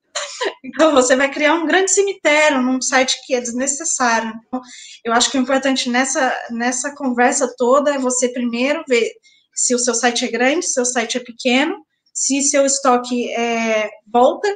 então, 0.63 0.93
você 0.93 1.15
vai 1.15 1.29
criar 1.31 1.53
um 1.55 1.65
grande 1.65 1.91
cemitério 1.91 2.61
num 2.61 2.81
site 2.81 3.17
que 3.25 3.35
é 3.35 3.41
desnecessário. 3.41 4.33
Então, 4.47 4.61
eu 5.03 5.13
acho 5.13 5.29
que 5.29 5.37
o 5.37 5.41
importante 5.41 5.89
nessa, 5.89 6.33
nessa 6.51 6.93
conversa 6.95 7.53
toda 7.57 7.93
é 7.93 7.99
você 7.99 8.29
primeiro 8.29 8.83
ver 8.87 9.11
se 9.53 9.75
o 9.75 9.79
seu 9.79 9.93
site 9.93 10.25
é 10.25 10.31
grande, 10.31 10.65
se 10.65 10.71
o 10.79 10.85
seu 10.85 10.85
site 10.85 11.17
é 11.17 11.23
pequeno, 11.23 11.75
se 12.13 12.41
seu 12.41 12.65
estoque 12.65 13.31
é, 13.31 13.89
volta, 14.11 14.47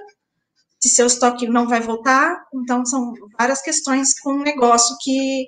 se 0.80 0.90
seu 0.90 1.08
estoque 1.08 1.48
não 1.48 1.68
vai 1.68 1.80
voltar. 1.80 2.44
Então, 2.54 2.86
são 2.86 3.13
várias 3.38 3.62
questões 3.62 4.20
com 4.20 4.32
o 4.32 4.44
negócio 4.44 4.96
que 5.02 5.46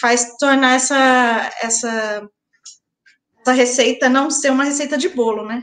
faz 0.00 0.36
tornar 0.38 0.74
essa, 0.74 1.50
essa, 1.62 2.28
essa 3.40 3.52
receita 3.52 4.08
não 4.08 4.30
ser 4.30 4.50
uma 4.50 4.64
receita 4.64 4.98
de 4.98 5.08
bolo, 5.08 5.44
né? 5.44 5.62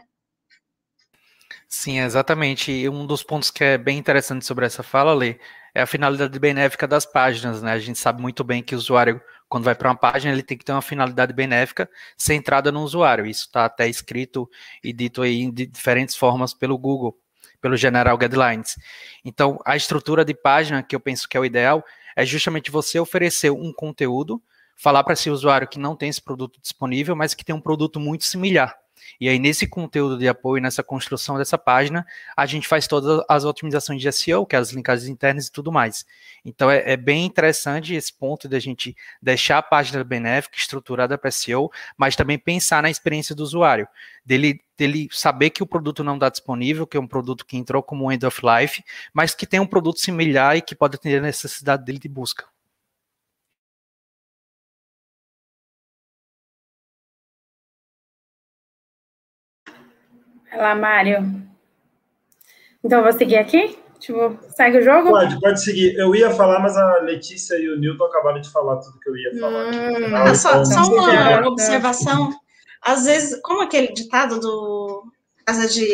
Sim, 1.75 1.99
exatamente. 2.01 2.71
E 2.71 2.87
um 2.87 3.03
dos 3.03 3.23
pontos 3.23 3.49
que 3.49 3.63
é 3.63 3.77
bem 3.79 3.97
interessante 3.97 4.45
sobre 4.45 4.63
essa 4.63 4.83
fala, 4.83 5.11
Lê, 5.11 5.39
é 5.73 5.81
a 5.81 5.87
finalidade 5.87 6.37
benéfica 6.37 6.87
das 6.87 7.03
páginas, 7.03 7.63
né? 7.63 7.71
A 7.71 7.79
gente 7.79 7.97
sabe 7.97 8.21
muito 8.21 8.43
bem 8.43 8.61
que 8.61 8.75
o 8.75 8.77
usuário, 8.77 9.19
quando 9.49 9.63
vai 9.63 9.73
para 9.73 9.89
uma 9.89 9.95
página, 9.97 10.31
ele 10.31 10.43
tem 10.43 10.55
que 10.55 10.63
ter 10.63 10.71
uma 10.71 10.83
finalidade 10.83 11.33
benéfica 11.33 11.89
centrada 12.15 12.71
no 12.71 12.83
usuário. 12.83 13.25
Isso 13.25 13.47
está 13.47 13.65
até 13.65 13.87
escrito 13.89 14.47
e 14.83 14.93
dito 14.93 15.23
aí 15.23 15.49
de 15.51 15.65
diferentes 15.65 16.15
formas 16.15 16.53
pelo 16.53 16.77
Google, 16.77 17.17
pelo 17.59 17.75
General 17.75 18.15
Guidelines. 18.19 18.77
Então, 19.25 19.57
a 19.65 19.75
estrutura 19.75 20.23
de 20.23 20.35
página, 20.35 20.83
que 20.83 20.95
eu 20.95 20.99
penso 20.99 21.27
que 21.27 21.35
é 21.35 21.39
o 21.39 21.45
ideal, 21.45 21.83
é 22.15 22.23
justamente 22.23 22.69
você 22.69 22.99
oferecer 22.99 23.49
um 23.49 23.73
conteúdo, 23.73 24.39
falar 24.77 25.03
para 25.03 25.13
esse 25.13 25.27
usuário 25.31 25.67
que 25.67 25.79
não 25.79 25.95
tem 25.95 26.09
esse 26.09 26.21
produto 26.21 26.61
disponível, 26.61 27.15
mas 27.15 27.33
que 27.33 27.43
tem 27.43 27.55
um 27.55 27.61
produto 27.61 27.99
muito 27.99 28.25
similar. 28.25 28.82
E 29.19 29.29
aí, 29.29 29.39
nesse 29.39 29.67
conteúdo 29.67 30.17
de 30.17 30.27
apoio, 30.27 30.61
nessa 30.61 30.83
construção 30.83 31.37
dessa 31.37 31.57
página, 31.57 32.05
a 32.35 32.45
gente 32.45 32.67
faz 32.67 32.87
todas 32.87 33.23
as 33.29 33.45
otimizações 33.45 34.01
de 34.01 34.11
SEO, 34.11 34.45
que 34.45 34.55
é 34.55 34.59
as 34.59 34.71
linkagens 34.71 35.07
internas 35.07 35.47
e 35.47 35.51
tudo 35.51 35.71
mais. 35.71 36.05
Então, 36.43 36.69
é, 36.69 36.93
é 36.93 36.97
bem 36.97 37.25
interessante 37.25 37.93
esse 37.93 38.13
ponto 38.13 38.47
de 38.47 38.55
a 38.55 38.59
gente 38.59 38.95
deixar 39.21 39.57
a 39.59 39.63
página 39.63 40.03
benéfica, 40.03 40.57
estruturada 40.57 41.17
para 41.17 41.31
SEO, 41.31 41.69
mas 41.97 42.15
também 42.15 42.37
pensar 42.37 42.83
na 42.83 42.89
experiência 42.89 43.35
do 43.35 43.43
usuário, 43.43 43.87
dele, 44.25 44.61
dele 44.77 45.07
saber 45.11 45.49
que 45.49 45.63
o 45.63 45.67
produto 45.67 46.03
não 46.03 46.15
está 46.15 46.29
disponível, 46.29 46.87
que 46.87 46.97
é 46.97 46.99
um 46.99 47.07
produto 47.07 47.45
que 47.45 47.57
entrou 47.57 47.81
como 47.81 48.11
end 48.11 48.25
of 48.25 48.41
life, 48.43 48.83
mas 49.13 49.33
que 49.33 49.45
tem 49.45 49.59
um 49.59 49.67
produto 49.67 49.99
similar 49.99 50.57
e 50.57 50.61
que 50.61 50.75
pode 50.75 50.95
atender 50.95 51.19
a 51.19 51.21
necessidade 51.21 51.83
dele 51.85 51.99
de 51.99 52.09
busca. 52.09 52.52
Vai 60.53 60.61
lá, 60.61 60.75
Mário. 60.75 61.43
Então, 62.83 62.99
eu 62.99 63.03
vou 63.03 63.13
seguir 63.13 63.37
aqui? 63.37 63.75
Tipo, 63.99 64.37
segue 64.55 64.77
o 64.77 64.83
jogo? 64.83 65.09
Pode, 65.09 65.39
pode 65.39 65.63
seguir. 65.63 65.95
Eu 65.95 66.13
ia 66.13 66.29
falar, 66.29 66.59
mas 66.59 66.77
a 66.77 66.99
Letícia 66.99 67.55
e 67.55 67.69
o 67.69 67.79
Nilton 67.79 68.03
acabaram 68.03 68.39
de 68.39 68.51
falar 68.51 68.77
tudo 68.77 68.99
que 68.99 69.09
eu 69.09 69.17
ia 69.17 69.39
falar. 69.39 69.67
Hum, 69.67 69.95
final, 69.95 70.35
só, 70.35 70.49
então, 70.49 70.65
só 70.65 70.93
uma 70.93 71.47
observação. 71.47 72.29
Às 72.81 73.05
vezes, 73.05 73.39
como 73.41 73.61
aquele 73.61 73.93
ditado 73.93 74.39
do 74.39 75.05
Casa 75.45 75.67
de 75.67 75.85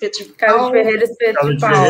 Pedro 0.00 0.18
de 0.18 0.32
Casa 0.32 0.64
de 0.64 0.70
Ferreira 0.72 1.04
Espeto 1.04 1.46
de, 1.46 1.54
de 1.54 1.60
Pau. 1.60 1.86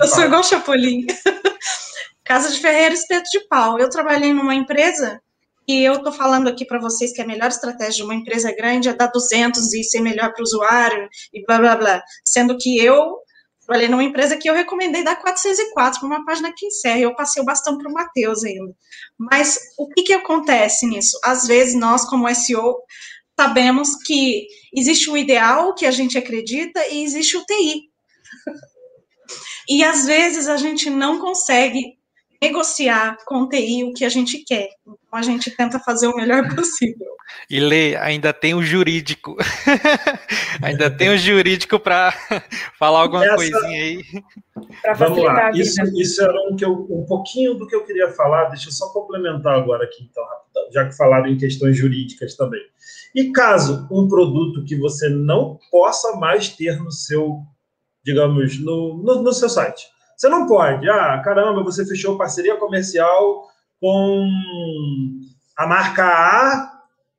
Eu 0.00 0.08
sou 0.08 0.24
igual 0.24 0.42
Chapolin. 0.42 1.06
Casa 2.24 2.50
de 2.50 2.58
Ferreira 2.58 2.94
Espeto 2.94 3.30
de 3.30 3.40
Pau. 3.46 3.78
Eu 3.78 3.88
trabalhei 3.88 4.32
numa 4.32 4.54
empresa 4.54 5.20
e 5.68 5.82
eu 5.82 5.94
estou 5.94 6.12
falando 6.12 6.48
aqui 6.48 6.64
para 6.64 6.78
vocês 6.78 7.12
que 7.12 7.20
a 7.20 7.26
melhor 7.26 7.48
estratégia 7.48 7.96
de 7.96 8.02
uma 8.04 8.14
empresa 8.14 8.54
grande 8.54 8.88
é 8.88 8.94
dar 8.94 9.08
200 9.08 9.74
e 9.74 9.82
ser 9.82 10.00
melhor 10.00 10.32
para 10.32 10.40
o 10.40 10.44
usuário 10.44 11.08
e 11.32 11.44
blá 11.44 11.58
blá 11.58 11.76
blá. 11.76 12.02
Sendo 12.24 12.56
que 12.56 12.78
eu 12.78 13.18
trabalhei 13.66 13.88
numa 13.88 14.04
empresa 14.04 14.36
que 14.36 14.48
eu 14.48 14.54
recomendei 14.54 15.02
dar 15.02 15.16
404 15.16 15.98
para 15.98 16.06
uma 16.06 16.24
página 16.24 16.52
que 16.56 16.66
encerra. 16.66 17.00
Eu 17.00 17.16
passei 17.16 17.42
o 17.42 17.44
bastão 17.44 17.76
para 17.76 17.90
o 17.90 17.92
Matheus 17.92 18.44
ainda. 18.44 18.72
Mas 19.18 19.58
o 19.76 19.88
que, 19.88 20.04
que 20.04 20.12
acontece 20.12 20.86
nisso? 20.86 21.18
Às 21.24 21.46
vezes 21.48 21.74
nós, 21.74 22.04
como 22.04 22.32
SEO, 22.32 22.76
sabemos 23.38 23.96
que 24.04 24.46
existe 24.72 25.10
o 25.10 25.16
ideal 25.16 25.74
que 25.74 25.84
a 25.84 25.90
gente 25.90 26.16
acredita 26.16 26.86
e 26.86 27.02
existe 27.02 27.36
o 27.36 27.44
TI. 27.44 27.90
E 29.68 29.82
às 29.82 30.06
vezes 30.06 30.46
a 30.46 30.56
gente 30.56 30.88
não 30.88 31.18
consegue 31.18 31.95
negociar 32.40 33.16
com 33.26 33.48
TI 33.48 33.84
o 33.84 33.92
que 33.92 34.04
a 34.04 34.08
gente 34.08 34.44
quer. 34.44 34.68
Então, 34.82 34.98
a 35.12 35.22
gente 35.22 35.50
tenta 35.50 35.78
fazer 35.78 36.06
o 36.06 36.16
melhor 36.16 36.46
possível. 36.54 37.16
E 37.50 37.58
Lê, 37.60 37.96
ainda 37.96 38.32
tem 38.32 38.54
o 38.54 38.62
jurídico. 38.62 39.36
ainda 40.62 40.90
tem 40.90 41.10
o 41.10 41.18
jurídico 41.18 41.78
para 41.78 42.12
falar 42.78 43.00
alguma 43.00 43.24
Essa... 43.24 43.34
coisinha 43.36 43.82
aí. 43.82 44.02
Vamos 44.96 45.22
lá, 45.22 45.50
isso, 45.52 45.82
isso 46.00 46.22
era 46.22 46.32
um, 46.48 46.56
que 46.56 46.64
eu, 46.64 46.86
um 46.90 47.04
pouquinho 47.06 47.54
do 47.54 47.66
que 47.66 47.74
eu 47.74 47.84
queria 47.84 48.10
falar, 48.10 48.46
deixa 48.46 48.68
eu 48.68 48.72
só 48.72 48.88
complementar 48.90 49.54
agora 49.54 49.84
aqui, 49.84 50.08
então, 50.10 50.24
já 50.72 50.86
que 50.86 50.96
falaram 50.96 51.26
em 51.26 51.36
questões 51.36 51.76
jurídicas 51.76 52.36
também. 52.36 52.62
E 53.14 53.32
caso 53.32 53.86
um 53.90 54.08
produto 54.08 54.64
que 54.64 54.76
você 54.76 55.08
não 55.08 55.58
possa 55.70 56.16
mais 56.16 56.48
ter 56.48 56.82
no 56.82 56.90
seu, 56.90 57.42
digamos, 58.04 58.58
no, 58.58 58.96
no, 59.02 59.22
no 59.22 59.32
seu 59.32 59.48
site, 59.48 59.86
você 60.16 60.28
não 60.28 60.46
pode. 60.46 60.88
Ah, 60.88 61.20
caramba, 61.22 61.62
você 61.62 61.84
fechou 61.84 62.16
parceria 62.16 62.56
comercial 62.56 63.48
com 63.78 64.26
a 65.56 65.66
marca 65.66 66.04
A 66.04 66.72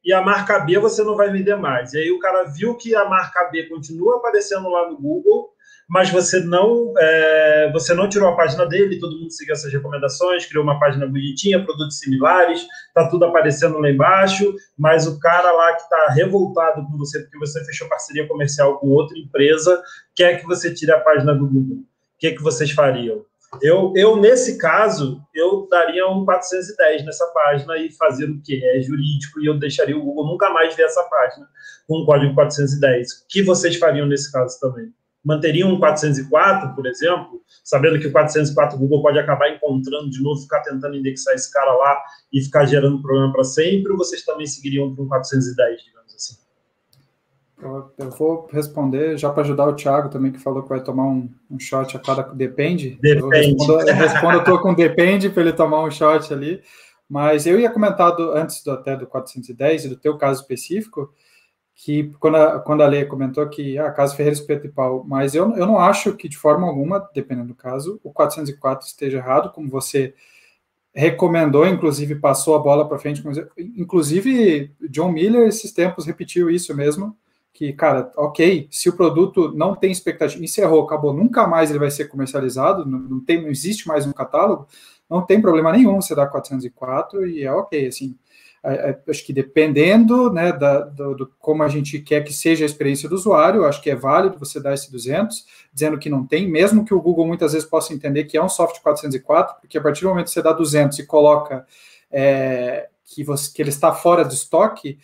e 0.03 0.11
a 0.11 0.21
marca 0.21 0.59
B 0.59 0.79
você 0.79 1.03
não 1.03 1.15
vai 1.15 1.29
vender 1.29 1.55
mais. 1.55 1.93
E 1.93 1.99
aí 1.99 2.11
o 2.11 2.19
cara 2.19 2.45
viu 2.45 2.75
que 2.75 2.95
a 2.95 3.05
marca 3.05 3.49
B 3.51 3.63
continua 3.67 4.17
aparecendo 4.17 4.67
lá 4.69 4.89
no 4.89 4.97
Google, 4.97 5.49
mas 5.87 6.09
você 6.09 6.39
não 6.39 6.93
é, 6.97 7.69
você 7.71 7.93
não 7.93 8.09
tirou 8.09 8.29
a 8.29 8.35
página 8.35 8.65
dele, 8.65 8.99
todo 8.99 9.17
mundo 9.17 9.31
seguiu 9.31 9.53
essas 9.53 9.71
recomendações, 9.71 10.45
criou 10.45 10.63
uma 10.63 10.79
página 10.79 11.05
bonitinha, 11.05 11.63
produtos 11.63 11.99
similares, 11.99 12.65
tá 12.95 13.07
tudo 13.09 13.25
aparecendo 13.25 13.77
lá 13.77 13.89
embaixo, 13.89 14.53
mas 14.77 15.05
o 15.05 15.19
cara 15.19 15.51
lá 15.51 15.73
que 15.73 15.83
está 15.83 16.07
revoltado 16.13 16.85
com 16.85 16.97
você 16.97 17.19
porque 17.19 17.37
você 17.37 17.63
fechou 17.63 17.87
parceria 17.87 18.27
comercial 18.27 18.79
com 18.79 18.87
outra 18.87 19.17
empresa 19.17 19.81
quer 20.15 20.41
que 20.41 20.47
você 20.47 20.73
tire 20.73 20.91
a 20.91 20.99
página 20.99 21.35
do 21.35 21.47
Google 21.47 21.83
que, 22.19 22.31
que 22.31 22.41
vocês 22.41 22.71
fariam? 22.71 23.25
Eu, 23.61 23.93
eu, 23.95 24.17
nesse 24.17 24.57
caso, 24.57 25.21
eu 25.33 25.67
daria 25.69 26.05
um 26.07 26.25
410 26.25 27.05
nessa 27.05 27.25
página 27.27 27.77
e 27.77 27.91
fazer 27.93 28.25
o 28.25 28.41
que 28.41 28.63
é 28.63 28.81
jurídico, 28.81 29.39
e 29.39 29.45
eu 29.45 29.57
deixaria 29.57 29.97
o 29.97 30.03
Google 30.03 30.27
nunca 30.27 30.49
mais 30.49 30.75
ver 30.75 30.83
essa 30.83 31.03
página 31.03 31.47
com 31.87 31.99
o 31.99 32.05
código 32.05 32.35
410. 32.35 33.11
O 33.11 33.27
que 33.29 33.41
vocês 33.41 33.77
fariam 33.77 34.05
nesse 34.05 34.31
caso 34.31 34.59
também? 34.59 34.91
Manteriam 35.23 35.69
um 35.69 35.79
404, 35.79 36.75
por 36.75 36.85
exemplo, 36.85 37.41
sabendo 37.63 37.99
que 37.99 38.07
o 38.07 38.11
404 38.11 38.75
o 38.75 38.79
Google 38.79 39.01
pode 39.01 39.19
acabar 39.19 39.49
encontrando 39.49 40.09
de 40.09 40.21
novo, 40.21 40.41
ficar 40.41 40.61
tentando 40.61 40.95
indexar 40.95 41.33
esse 41.33 41.51
cara 41.51 41.71
lá 41.73 42.01
e 42.31 42.41
ficar 42.41 42.65
gerando 42.65 43.01
problema 43.01 43.31
para 43.31 43.43
sempre, 43.43 43.91
ou 43.91 43.97
vocês 43.97 44.23
também 44.23 44.45
seguiriam 44.45 44.93
para 44.93 45.03
um 45.03 45.07
410, 45.07 45.83
digamos 45.83 45.96
assim? 45.96 45.96
Eu, 47.61 47.91
eu, 47.97 48.11
vou 48.11 48.47
responder, 48.51 49.17
já 49.17 49.31
para 49.31 49.41
ajudar 49.41 49.67
o 49.67 49.75
Thiago 49.75 50.09
também, 50.09 50.31
que 50.31 50.37
falou 50.37 50.61
que 50.61 50.69
vai 50.69 50.79
tomar 50.79 51.05
um, 51.05 51.27
um 51.49 51.59
shot 51.59 51.97
a 51.97 51.99
cada. 51.99 52.21
Depende. 52.21 52.99
Depende. 53.01 53.19
Eu 53.19 53.29
respondo, 53.29 53.81
eu 53.81 53.95
respondo, 53.95 54.37
estou 54.37 54.59
com 54.59 54.73
depende 54.75 55.29
para 55.29 55.41
ele 55.41 55.53
tomar 55.53 55.83
um 55.83 55.89
shot 55.89 56.31
ali. 56.31 56.61
Mas 57.09 57.47
eu 57.47 57.59
ia 57.59 57.71
comentar 57.71 58.15
do, 58.15 58.31
antes 58.33 58.63
do, 58.63 58.71
até 58.71 58.95
do 58.95 59.07
410 59.07 59.85
e 59.85 59.89
do 59.89 59.95
teu 59.97 60.17
caso 60.17 60.41
específico, 60.41 61.11
que 61.73 62.11
quando 62.19 62.35
a, 62.35 62.59
quando 62.59 62.83
a 62.83 62.87
Lei 62.87 63.05
comentou 63.05 63.47
que 63.49 63.77
ah, 63.77 63.91
caso 63.91 64.15
Ferreira 64.15 64.37
Espeto 64.37 64.67
e 64.67 64.69
Pau, 64.69 65.03
mas 65.07 65.33
eu, 65.33 65.55
eu 65.55 65.65
não 65.65 65.79
acho 65.79 66.13
que 66.13 66.29
de 66.29 66.37
forma 66.37 66.67
alguma, 66.67 67.09
dependendo 67.13 67.47
do 67.47 67.55
caso, 67.55 67.99
o 68.03 68.11
404 68.11 68.85
esteja 68.85 69.17
errado, 69.17 69.51
como 69.51 69.69
você 69.69 70.13
recomendou, 70.93 71.65
inclusive 71.65 72.15
passou 72.15 72.55
a 72.55 72.59
bola 72.59 72.87
para 72.87 72.99
frente. 72.99 73.23
Inclusive, 73.57 74.71
John 74.89 75.11
Miller, 75.11 75.47
esses 75.47 75.71
tempos, 75.71 76.05
repetiu 76.05 76.49
isso 76.49 76.75
mesmo 76.75 77.15
que, 77.57 77.73
cara, 77.73 78.11
ok, 78.15 78.67
se 78.69 78.87
o 78.87 78.95
produto 78.95 79.51
não 79.51 79.73
tem 79.73 79.91
expectativa, 79.91 80.43
encerrou, 80.43 80.83
acabou, 80.83 81.11
nunca 81.11 81.47
mais 81.47 81.71
ele 81.71 81.79
vai 81.79 81.89
ser 81.89 82.05
comercializado, 82.05 82.85
não, 82.85 82.99
não, 82.99 83.19
tem, 83.19 83.41
não 83.41 83.49
existe 83.49 83.87
mais 83.87 84.05
um 84.05 84.13
catálogo, 84.13 84.67
não 85.09 85.25
tem 85.25 85.41
problema 85.41 85.71
nenhum 85.71 85.99
você 85.99 86.13
dar 86.13 86.27
404 86.27 87.25
e 87.25 87.43
é 87.43 87.51
ok, 87.51 87.87
assim, 87.87 88.15
é, 88.63 88.91
é, 88.91 88.99
acho 89.09 89.25
que 89.25 89.33
dependendo, 89.33 90.31
né, 90.31 90.51
da, 90.51 90.81
do, 90.81 91.15
do, 91.15 91.33
como 91.39 91.63
a 91.63 91.67
gente 91.67 91.97
quer 91.99 92.23
que 92.23 92.31
seja 92.31 92.63
a 92.63 92.67
experiência 92.67 93.09
do 93.09 93.15
usuário, 93.15 93.65
acho 93.65 93.81
que 93.81 93.89
é 93.89 93.95
válido 93.95 94.37
você 94.37 94.59
dar 94.61 94.75
esse 94.75 94.91
200, 94.91 95.43
dizendo 95.73 95.97
que 95.97 96.11
não 96.11 96.27
tem, 96.27 96.47
mesmo 96.47 96.85
que 96.85 96.93
o 96.93 97.01
Google 97.01 97.25
muitas 97.25 97.53
vezes 97.53 97.67
possa 97.67 97.91
entender 97.91 98.25
que 98.25 98.37
é 98.37 98.43
um 98.43 98.49
software 98.49 98.83
404, 98.83 99.61
porque 99.61 99.79
a 99.79 99.81
partir 99.81 100.01
do 100.01 100.09
momento 100.09 100.25
que 100.25 100.31
você 100.31 100.43
dá 100.43 100.53
200 100.53 100.99
e 100.99 101.07
coloca 101.07 101.65
é, 102.11 102.87
que, 103.03 103.23
você, 103.23 103.51
que 103.51 103.63
ele 103.63 103.69
está 103.69 103.91
fora 103.91 104.23
de 104.23 104.35
estoque, 104.35 104.99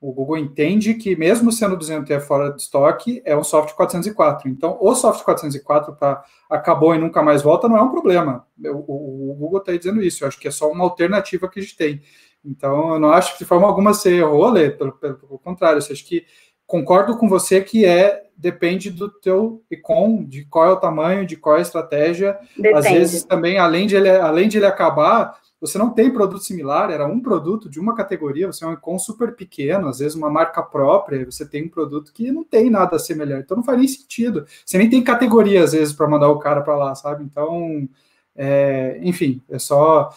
o 0.00 0.12
Google 0.12 0.38
entende 0.38 0.94
que, 0.94 1.16
mesmo 1.16 1.50
sendo 1.50 1.76
200 1.76 2.08
é 2.10 2.20
fora 2.20 2.52
de 2.52 2.62
estoque, 2.62 3.20
é 3.24 3.36
um 3.36 3.42
software 3.42 3.74
404. 3.74 4.48
Então, 4.48 4.78
o 4.80 4.94
software 4.94 5.24
404 5.24 5.96
tá, 5.96 6.24
acabou 6.48 6.94
e 6.94 6.98
nunca 6.98 7.22
mais 7.22 7.42
volta 7.42 7.68
não 7.68 7.76
é 7.76 7.82
um 7.82 7.90
problema. 7.90 8.46
O, 8.64 8.92
o, 8.92 9.30
o 9.32 9.34
Google 9.34 9.58
está 9.58 9.76
dizendo 9.76 10.00
isso. 10.00 10.22
Eu 10.22 10.28
acho 10.28 10.38
que 10.38 10.46
é 10.46 10.52
só 10.52 10.70
uma 10.70 10.84
alternativa 10.84 11.48
que 11.48 11.58
a 11.58 11.62
gente 11.62 11.76
tem. 11.76 12.00
Então, 12.44 12.94
eu 12.94 13.00
não 13.00 13.10
acho 13.10 13.32
que 13.32 13.40
de 13.40 13.44
forma 13.44 13.66
alguma 13.66 13.92
você 13.92 14.18
errou, 14.18 14.48
Lê, 14.50 14.70
pelo, 14.70 14.92
pelo, 14.92 15.14
pelo 15.16 15.38
contrário. 15.40 15.80
Eu 15.80 15.92
acho 15.92 16.06
que 16.06 16.24
concordo 16.64 17.16
com 17.16 17.28
você 17.28 17.60
que 17.60 17.84
é 17.84 18.22
depende 18.36 18.90
do 18.90 19.10
teu 19.10 19.64
icon, 19.68 20.24
de 20.24 20.44
qual 20.44 20.66
é 20.66 20.70
o 20.70 20.76
tamanho, 20.76 21.26
de 21.26 21.36
qual 21.36 21.56
é 21.56 21.58
a 21.58 21.62
estratégia. 21.62 22.38
Depende. 22.56 22.78
Às 22.78 22.84
vezes 22.88 23.24
também, 23.24 23.58
além 23.58 23.88
de 23.88 23.96
ele, 23.96 24.08
além 24.08 24.48
de 24.48 24.58
ele 24.58 24.66
acabar 24.66 25.36
você 25.60 25.76
não 25.76 25.90
tem 25.90 26.12
produto 26.12 26.42
similar, 26.42 26.90
era 26.90 27.06
um 27.06 27.20
produto 27.20 27.68
de 27.68 27.80
uma 27.80 27.94
categoria, 27.94 28.46
você 28.46 28.64
é 28.64 28.68
um 28.68 28.72
icon 28.72 28.98
super 28.98 29.34
pequeno, 29.34 29.88
às 29.88 29.98
vezes 29.98 30.14
uma 30.14 30.30
marca 30.30 30.62
própria, 30.62 31.24
você 31.24 31.46
tem 31.46 31.64
um 31.64 31.68
produto 31.68 32.12
que 32.12 32.30
não 32.30 32.44
tem 32.44 32.70
nada 32.70 32.98
semelhante, 32.98 33.44
então 33.44 33.56
não 33.56 33.64
faz 33.64 33.78
nem 33.78 33.88
sentido. 33.88 34.46
Você 34.64 34.78
nem 34.78 34.88
tem 34.88 35.02
categoria, 35.02 35.64
às 35.64 35.72
vezes, 35.72 35.92
para 35.92 36.08
mandar 36.08 36.28
o 36.28 36.38
cara 36.38 36.60
para 36.60 36.76
lá, 36.76 36.94
sabe? 36.94 37.24
Então, 37.24 37.88
é, 38.36 38.98
enfim, 39.02 39.42
é 39.48 39.58
só. 39.58 40.10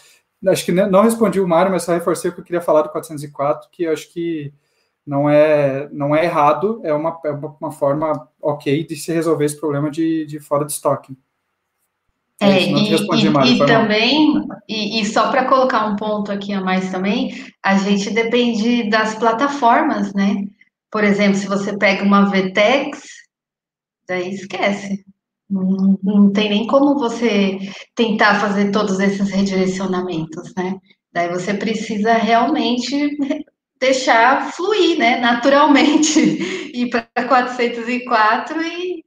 Acho 0.47 0.65
que 0.65 0.71
não 0.71 1.03
respondi 1.03 1.39
o 1.39 1.47
Mário, 1.47 1.71
mas 1.71 1.83
só 1.83 1.93
reforcei 1.93 2.29
o 2.31 2.33
que 2.33 2.39
eu 2.41 2.45
queria 2.45 2.61
falar 2.61 2.83
do 2.83 2.89
404, 2.89 3.69
que 3.71 3.85
acho 3.87 4.11
que 4.11 4.53
não 5.05 5.29
é, 5.29 5.89
não 5.91 6.15
é 6.15 6.25
errado, 6.25 6.81
é 6.83 6.93
uma, 6.93 7.19
é 7.25 7.31
uma 7.31 7.71
forma 7.71 8.27
ok 8.41 8.85
de 8.85 8.95
se 8.95 9.11
resolver 9.11 9.45
esse 9.45 9.59
problema 9.59 9.89
de, 9.91 10.25
de 10.25 10.39
fora 10.39 10.65
de 10.65 10.71
estoque. 10.71 11.17
É, 12.41 12.63
e, 12.63 12.95
e, 12.95 13.53
e 13.53 13.65
também, 13.67 14.47
e, 14.67 14.99
e 14.99 15.05
só 15.05 15.29
para 15.29 15.45
colocar 15.45 15.85
um 15.85 15.95
ponto 15.95 16.31
aqui 16.31 16.51
a 16.51 16.59
mais 16.59 16.89
também, 16.89 17.45
a 17.63 17.77
gente 17.77 18.09
depende 18.09 18.89
das 18.89 19.13
plataformas, 19.13 20.11
né? 20.15 20.47
Por 20.91 21.03
exemplo, 21.03 21.37
se 21.37 21.47
você 21.47 21.77
pega 21.77 22.03
uma 22.03 22.25
VTEX, 22.25 23.03
daí 24.07 24.33
esquece. 24.33 25.05
Não, 25.47 25.99
não 26.01 26.33
tem 26.33 26.49
nem 26.49 26.65
como 26.65 26.97
você 26.97 27.59
tentar 27.93 28.39
fazer 28.39 28.71
todos 28.71 28.99
esses 28.99 29.29
redirecionamentos, 29.29 30.51
né? 30.55 30.79
Daí 31.13 31.29
você 31.29 31.53
precisa 31.53 32.13
realmente 32.13 33.17
deixar 33.79 34.51
fluir, 34.51 34.97
né? 34.97 35.19
Naturalmente, 35.19 36.19
ir 36.73 36.89
para 36.89 37.27
404 37.27 38.61
e 38.63 39.03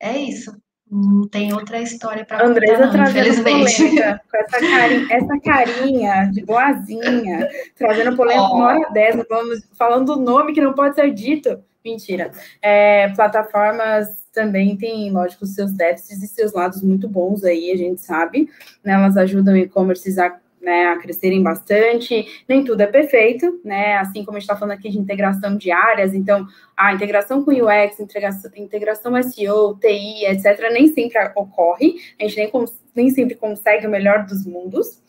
é 0.00 0.18
isso. 0.18 0.63
Não 0.96 1.26
tem 1.26 1.52
outra 1.52 1.80
história 1.80 2.24
para 2.24 2.46
Andresa 2.46 2.86
contar, 2.86 2.86
não, 2.86 2.92
trazendo 2.92 3.42
polêmica, 3.42 4.20
com 4.30 4.36
essa 4.36 4.60
carinha, 4.60 5.06
essa 5.10 5.40
carinha 5.40 6.30
de 6.30 6.44
boazinha, 6.44 7.48
trazendo 7.74 8.16
polêmica 8.16 8.48
oh. 8.48 8.54
uma 8.54 8.66
hora 8.66 8.90
dessa, 8.92 9.26
falando 9.76 10.10
o 10.10 10.20
nome 10.20 10.52
que 10.52 10.60
não 10.60 10.72
pode 10.72 10.94
ser 10.94 11.12
dito. 11.12 11.58
Mentira. 11.84 12.30
É, 12.62 13.08
plataformas 13.08 14.06
também 14.32 14.76
têm, 14.76 15.10
lógico, 15.10 15.44
seus 15.46 15.72
déficits 15.72 16.22
e 16.22 16.28
seus 16.28 16.52
lados 16.52 16.80
muito 16.80 17.08
bons 17.08 17.42
aí, 17.42 17.72
a 17.72 17.76
gente 17.76 18.00
sabe. 18.00 18.48
Né, 18.84 18.92
elas 18.92 19.16
ajudam 19.16 19.54
o 19.54 19.56
e-commerce 19.56 20.20
a 20.20 20.38
né, 20.64 20.86
a 20.86 20.98
crescerem 20.98 21.42
bastante. 21.42 22.42
Nem 22.48 22.64
tudo 22.64 22.80
é 22.80 22.86
perfeito, 22.86 23.60
né? 23.64 23.96
Assim 23.98 24.24
como 24.24 24.36
a 24.36 24.40
gente 24.40 24.48
está 24.48 24.56
falando 24.56 24.76
aqui 24.76 24.88
de 24.88 24.98
integração 24.98 25.56
de 25.56 25.70
áreas, 25.70 26.14
então 26.14 26.46
a 26.76 26.92
integração 26.92 27.44
com 27.44 27.52
UX, 27.52 28.00
integração, 28.00 28.50
integração 28.56 29.22
SEO, 29.22 29.78
TI, 29.78 30.26
etc., 30.26 30.70
nem 30.72 30.88
sempre 30.88 31.18
ocorre, 31.36 31.96
a 32.18 32.26
gente 32.26 32.36
nem, 32.36 32.50
nem 32.94 33.10
sempre 33.10 33.34
consegue 33.34 33.86
o 33.86 33.90
melhor 33.90 34.24
dos 34.24 34.46
mundos. 34.46 35.02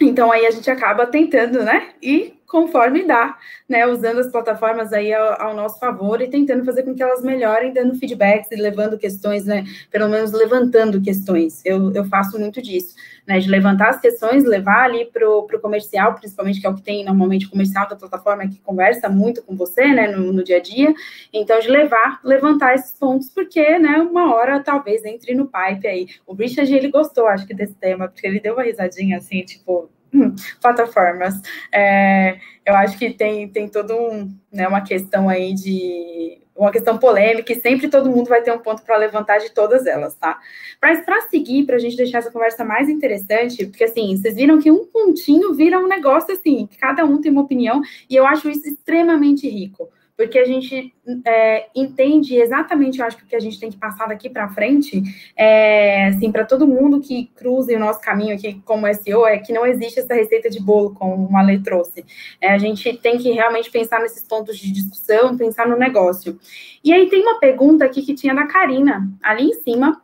Então 0.00 0.32
aí 0.32 0.46
a 0.46 0.50
gente 0.50 0.70
acaba 0.70 1.06
tentando, 1.06 1.62
né? 1.62 1.90
E 2.02 2.34
conforme 2.52 3.02
dá, 3.04 3.38
né? 3.66 3.86
Usando 3.86 4.18
as 4.18 4.30
plataformas 4.30 4.92
aí 4.92 5.10
ao, 5.10 5.40
ao, 5.40 5.56
nosso 5.56 5.78
favor 5.80 6.20
e 6.20 6.28
tentando 6.28 6.62
fazer 6.66 6.82
com 6.82 6.94
que 6.94 7.02
elas 7.02 7.22
melhorem, 7.22 7.72
dando 7.72 7.94
feedbacks 7.94 8.52
e 8.52 8.56
levando 8.56 8.98
questões, 8.98 9.46
né? 9.46 9.64
Pelo 9.90 10.06
menos 10.06 10.32
levantando 10.32 11.00
questões. 11.00 11.64
Eu, 11.64 11.90
eu 11.94 12.04
faço 12.04 12.38
muito 12.38 12.60
disso, 12.60 12.94
né? 13.26 13.38
De 13.38 13.48
levantar 13.48 13.88
as 13.88 14.00
questões, 14.00 14.44
levar 14.44 14.84
ali 14.84 15.06
para 15.06 15.26
o 15.26 15.46
comercial, 15.62 16.14
principalmente, 16.14 16.60
que 16.60 16.66
é 16.66 16.70
o 16.70 16.74
que 16.74 16.82
tem 16.82 17.02
normalmente 17.02 17.46
o 17.46 17.50
comercial 17.50 17.88
da 17.88 17.96
plataforma 17.96 18.46
que 18.46 18.60
conversa 18.60 19.08
muito 19.08 19.42
com 19.42 19.56
você, 19.56 19.86
né? 19.86 20.08
No, 20.08 20.30
no 20.30 20.44
dia 20.44 20.58
a 20.58 20.60
dia. 20.60 20.92
Então, 21.32 21.58
de 21.58 21.68
levar, 21.68 22.20
levantar 22.22 22.74
esses 22.74 22.92
pontos, 22.92 23.30
porque, 23.30 23.78
né? 23.78 23.96
Uma 23.96 24.34
hora 24.34 24.60
talvez 24.60 25.06
entre 25.06 25.34
no 25.34 25.46
pipe 25.46 25.88
aí. 25.88 26.06
O 26.26 26.34
Richard, 26.34 26.70
ele 26.70 26.90
gostou, 26.90 27.26
acho 27.28 27.46
que, 27.46 27.54
desse 27.54 27.74
tema, 27.74 28.08
porque 28.08 28.26
ele 28.26 28.40
deu 28.40 28.52
uma 28.52 28.62
risadinha 28.62 29.16
assim, 29.16 29.40
tipo 29.42 29.88
plataformas. 30.60 31.40
É, 31.72 32.38
eu 32.64 32.74
acho 32.74 32.98
que 32.98 33.10
tem, 33.10 33.48
tem 33.48 33.68
todo 33.68 33.94
um, 33.94 34.34
né, 34.52 34.68
uma 34.68 34.82
questão 34.82 35.28
aí 35.28 35.54
de 35.54 36.38
uma 36.54 36.70
questão 36.70 36.98
polêmica 36.98 37.52
e 37.52 37.60
sempre 37.60 37.88
todo 37.88 38.10
mundo 38.10 38.28
vai 38.28 38.42
ter 38.42 38.52
um 38.52 38.58
ponto 38.58 38.82
para 38.82 38.96
levantar 38.96 39.38
de 39.38 39.50
todas 39.50 39.86
elas, 39.86 40.14
tá? 40.14 40.38
Mas 40.80 41.04
para 41.04 41.22
seguir, 41.22 41.64
para 41.64 41.76
a 41.76 41.78
gente 41.78 41.96
deixar 41.96 42.18
essa 42.18 42.30
conversa 42.30 42.64
mais 42.64 42.88
interessante, 42.88 43.66
porque 43.66 43.84
assim, 43.84 44.16
vocês 44.16 44.34
viram 44.36 44.60
que 44.60 44.70
um 44.70 44.86
pontinho 44.86 45.54
vira 45.54 45.78
um 45.78 45.88
negócio 45.88 46.32
assim, 46.34 46.68
cada 46.78 47.04
um 47.04 47.20
tem 47.20 47.32
uma 47.32 47.42
opinião, 47.42 47.80
e 48.08 48.14
eu 48.14 48.26
acho 48.26 48.50
isso 48.50 48.68
extremamente 48.68 49.48
rico 49.48 49.88
porque 50.22 50.38
a 50.38 50.44
gente 50.44 50.94
é, 51.26 51.66
entende 51.74 52.36
exatamente, 52.36 53.00
eu 53.00 53.04
acho 53.04 53.16
que 53.16 53.24
o 53.24 53.26
que 53.26 53.34
a 53.34 53.40
gente 53.40 53.58
tem 53.58 53.72
que 53.72 53.76
passar 53.76 54.06
daqui 54.06 54.30
para 54.30 54.48
frente, 54.50 55.02
é, 55.36 56.06
assim, 56.06 56.30
para 56.30 56.44
todo 56.44 56.64
mundo 56.64 57.00
que 57.00 57.26
cruze 57.34 57.74
o 57.74 57.78
nosso 57.78 58.00
caminho 58.00 58.32
aqui 58.32 58.62
como 58.64 58.86
SEO, 58.94 59.26
é 59.26 59.38
que 59.38 59.52
não 59.52 59.66
existe 59.66 59.98
essa 59.98 60.14
receita 60.14 60.48
de 60.48 60.60
bolo, 60.60 60.94
como 60.94 61.28
o 61.28 61.36
Ale 61.36 61.60
trouxe. 61.60 62.04
É, 62.40 62.52
a 62.52 62.58
gente 62.58 62.96
tem 62.98 63.18
que 63.18 63.32
realmente 63.32 63.68
pensar 63.68 64.00
nesses 64.00 64.22
pontos 64.22 64.56
de 64.56 64.70
discussão, 64.70 65.36
pensar 65.36 65.66
no 65.66 65.76
negócio. 65.76 66.38
E 66.84 66.92
aí 66.92 67.08
tem 67.08 67.22
uma 67.22 67.40
pergunta 67.40 67.84
aqui 67.84 68.02
que 68.02 68.14
tinha 68.14 68.32
da 68.32 68.46
Karina, 68.46 69.08
ali 69.20 69.46
em 69.46 69.54
cima, 69.54 70.00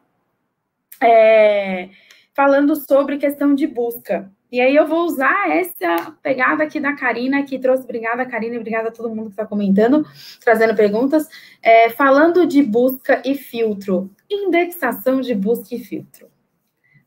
é, 1.00 1.90
falando 2.34 2.74
sobre 2.74 3.18
questão 3.18 3.54
de 3.54 3.68
busca. 3.68 4.28
E 4.50 4.60
aí 4.60 4.74
eu 4.74 4.86
vou 4.86 5.04
usar 5.04 5.50
essa 5.50 6.16
pegada 6.22 6.64
aqui 6.64 6.80
da 6.80 6.94
Karina, 6.94 7.42
que 7.42 7.58
trouxe. 7.58 7.84
Obrigada, 7.84 8.24
Karina, 8.24 8.54
e 8.54 8.58
obrigada 8.58 8.88
a 8.88 8.92
todo 8.92 9.10
mundo 9.10 9.26
que 9.26 9.32
está 9.32 9.44
comentando, 9.44 10.06
trazendo 10.42 10.74
perguntas. 10.74 11.28
É, 11.62 11.90
falando 11.90 12.46
de 12.46 12.62
busca 12.62 13.22
e 13.24 13.34
filtro. 13.34 14.10
Indexação 14.30 15.20
de 15.20 15.34
busca 15.34 15.74
e 15.74 15.78
filtro. 15.78 16.28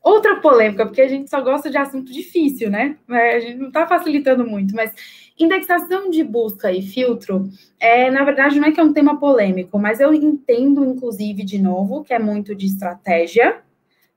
Outra 0.02 0.40
polêmica, 0.40 0.84
porque 0.84 1.00
a 1.00 1.08
gente 1.08 1.30
só 1.30 1.40
gosta 1.40 1.70
de 1.70 1.76
assunto 1.76 2.12
difícil, 2.12 2.68
né? 2.68 2.96
É, 3.08 3.36
a 3.36 3.40
gente 3.40 3.58
não 3.58 3.68
está 3.68 3.86
facilitando 3.86 4.44
muito, 4.44 4.74
mas 4.74 4.92
indexação 5.38 6.10
de 6.10 6.24
busca 6.24 6.72
e 6.72 6.82
filtro, 6.82 7.48
é, 7.78 8.10
na 8.10 8.24
verdade, 8.24 8.58
não 8.58 8.68
é 8.68 8.72
que 8.72 8.80
é 8.80 8.82
um 8.82 8.92
tema 8.92 9.18
polêmico, 9.18 9.78
mas 9.78 10.00
eu 10.00 10.12
entendo, 10.12 10.84
inclusive, 10.84 11.44
de 11.44 11.58
novo, 11.58 12.02
que 12.02 12.12
é 12.12 12.18
muito 12.18 12.54
de 12.54 12.66
estratégia, 12.66 13.62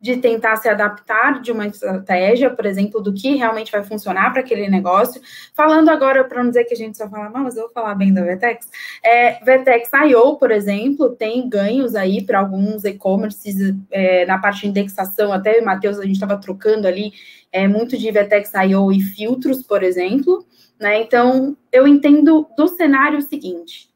de 0.06 0.18
tentar 0.18 0.56
se 0.58 0.70
adaptar 0.70 1.41
de 1.41 1.51
uma 1.51 1.66
estratégia, 1.66 2.51
por 2.51 2.64
exemplo, 2.64 3.01
do 3.01 3.12
que 3.12 3.34
realmente 3.34 3.72
vai 3.72 3.84
funcionar 3.84 4.32
para 4.32 4.41
aquele 4.41 4.70
negócio. 4.70 5.20
Falando 5.56 5.89
agora, 5.89 6.24
para 6.24 6.43
não 6.43 6.51
dizer 6.51 6.66
que 6.66 6.76
a 6.76 6.78
gente 6.78 6.95
só 6.95 7.10
fala, 7.10 7.28
mas 7.32 7.56
eu 7.56 7.64
vou 7.64 7.72
falar 7.72 7.95
bem 7.95 8.14
da 8.14 8.22
Vetex, 8.22 8.70
é, 9.03 9.43
Vetex 9.43 9.89
I.O., 9.91 10.36
por 10.36 10.51
exemplo, 10.51 11.10
tem 11.10 11.49
ganhos 11.49 11.95
aí 11.95 12.24
para 12.24 12.38
alguns 12.38 12.86
e-commerces 12.86 13.74
é, 13.89 14.28
na 14.28 14.38
parte 14.38 14.62
de 14.62 14.68
indexação, 14.68 15.34
até, 15.34 15.60
Matheus, 15.60 15.97
a 15.97 16.03
gente 16.03 16.14
estava 16.14 16.38
trocando 16.38 16.88
ali 16.88 17.12
é, 17.51 17.68
muito 17.68 17.97
de 17.97 18.12
Vetex 18.12 18.51
I.O. 18.53 18.91
e 18.91 19.01
filtros, 19.01 19.64
por 19.64 19.82
exemplo, 19.82 20.45
né? 20.80 21.01
Então, 21.01 21.58
eu 21.72 21.88
entendo 21.88 22.47
do 22.56 22.68
cenário 22.68 23.20
seguinte, 23.24 23.89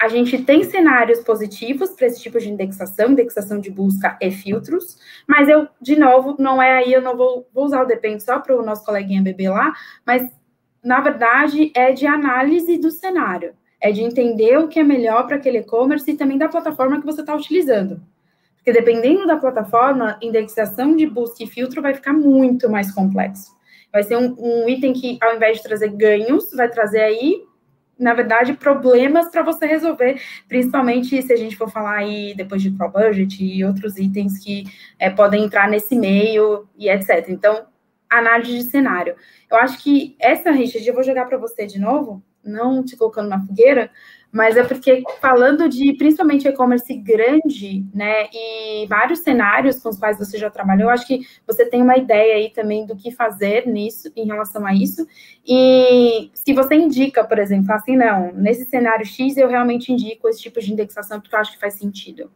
a 0.00 0.06
gente 0.06 0.38
tem 0.44 0.62
cenários 0.62 1.20
positivos 1.20 1.90
para 1.90 2.06
esse 2.06 2.22
tipo 2.22 2.38
de 2.38 2.48
indexação, 2.48 3.10
indexação 3.10 3.58
de 3.58 3.68
busca 3.68 4.16
e 4.20 4.30
filtros, 4.30 4.96
mas 5.26 5.48
eu, 5.48 5.66
de 5.80 5.96
novo, 5.96 6.36
não 6.38 6.62
é 6.62 6.78
aí, 6.78 6.92
eu 6.92 7.02
não 7.02 7.16
vou, 7.16 7.48
vou 7.52 7.64
usar 7.64 7.82
o 7.82 7.86
depende 7.86 8.22
só 8.22 8.38
para 8.38 8.56
o 8.56 8.64
nosso 8.64 8.84
coleguinha 8.84 9.20
bebê 9.20 9.48
lá, 9.48 9.72
mas 10.06 10.30
na 10.84 11.00
verdade 11.00 11.72
é 11.74 11.92
de 11.92 12.06
análise 12.06 12.78
do 12.78 12.92
cenário, 12.92 13.54
é 13.80 13.90
de 13.90 14.02
entender 14.02 14.56
o 14.58 14.68
que 14.68 14.78
é 14.78 14.84
melhor 14.84 15.26
para 15.26 15.34
aquele 15.34 15.58
e-commerce 15.58 16.08
e 16.08 16.16
também 16.16 16.38
da 16.38 16.48
plataforma 16.48 17.00
que 17.00 17.06
você 17.06 17.20
está 17.20 17.34
utilizando. 17.34 18.00
Porque 18.56 18.72
dependendo 18.72 19.26
da 19.26 19.36
plataforma, 19.36 20.16
indexação 20.22 20.94
de 20.94 21.06
busca 21.06 21.42
e 21.42 21.46
filtro 21.46 21.82
vai 21.82 21.94
ficar 21.94 22.12
muito 22.12 22.70
mais 22.70 22.92
complexo. 22.92 23.56
Vai 23.92 24.02
ser 24.02 24.16
um, 24.16 24.36
um 24.38 24.68
item 24.68 24.92
que, 24.92 25.18
ao 25.20 25.34
invés 25.34 25.56
de 25.56 25.62
trazer 25.62 25.88
ganhos, 25.88 26.50
vai 26.52 26.68
trazer 26.68 27.00
aí 27.00 27.47
na 27.98 28.14
verdade, 28.14 28.52
problemas 28.52 29.28
para 29.28 29.42
você 29.42 29.66
resolver, 29.66 30.20
principalmente 30.48 31.20
se 31.20 31.32
a 31.32 31.36
gente 31.36 31.56
for 31.56 31.68
falar 31.68 31.96
aí 31.96 32.32
depois 32.34 32.62
de 32.62 32.70
Pro 32.70 32.90
Budget 32.90 33.44
e 33.44 33.64
outros 33.64 33.98
itens 33.98 34.38
que 34.38 34.64
é, 34.98 35.10
podem 35.10 35.44
entrar 35.44 35.68
nesse 35.68 35.96
meio 35.96 36.68
e 36.76 36.88
etc. 36.88 37.28
Então, 37.28 37.66
análise 38.08 38.56
de 38.56 38.70
cenário. 38.70 39.16
Eu 39.50 39.56
acho 39.58 39.82
que 39.82 40.16
essa, 40.20 40.50
Richard, 40.50 40.86
eu 40.86 40.94
vou 40.94 41.02
jogar 41.02 41.26
para 41.26 41.36
você 41.36 41.66
de 41.66 41.78
novo, 41.78 42.22
não 42.44 42.84
te 42.84 42.96
colocando 42.96 43.28
na 43.28 43.44
fogueira, 43.44 43.90
mas 44.30 44.56
é 44.56 44.62
porque 44.62 45.02
falando 45.20 45.68
de 45.68 45.94
principalmente 45.94 46.46
e-commerce 46.46 46.94
grande, 46.94 47.84
né, 47.94 48.28
e 48.32 48.86
vários 48.86 49.20
cenários 49.20 49.78
com 49.78 49.88
os 49.88 49.98
quais 49.98 50.18
você 50.18 50.36
já 50.38 50.50
trabalhou, 50.50 50.90
acho 50.90 51.06
que 51.06 51.20
você 51.46 51.64
tem 51.64 51.82
uma 51.82 51.96
ideia 51.96 52.36
aí 52.36 52.50
também 52.50 52.84
do 52.86 52.94
que 52.94 53.10
fazer 53.10 53.66
nisso, 53.66 54.12
em 54.14 54.26
relação 54.26 54.66
a 54.66 54.74
isso. 54.74 55.06
E 55.46 56.30
se 56.34 56.52
você 56.52 56.74
indica, 56.74 57.24
por 57.24 57.38
exemplo, 57.38 57.72
assim, 57.72 57.96
não, 57.96 58.32
nesse 58.32 58.64
cenário 58.66 59.06
X 59.06 59.36
eu 59.36 59.48
realmente 59.48 59.92
indico 59.92 60.28
esse 60.28 60.42
tipo 60.42 60.60
de 60.60 60.72
indexação 60.72 61.20
porque 61.20 61.34
eu 61.34 61.40
acho 61.40 61.52
que 61.52 61.60
faz 61.60 61.74
sentido. 61.74 62.30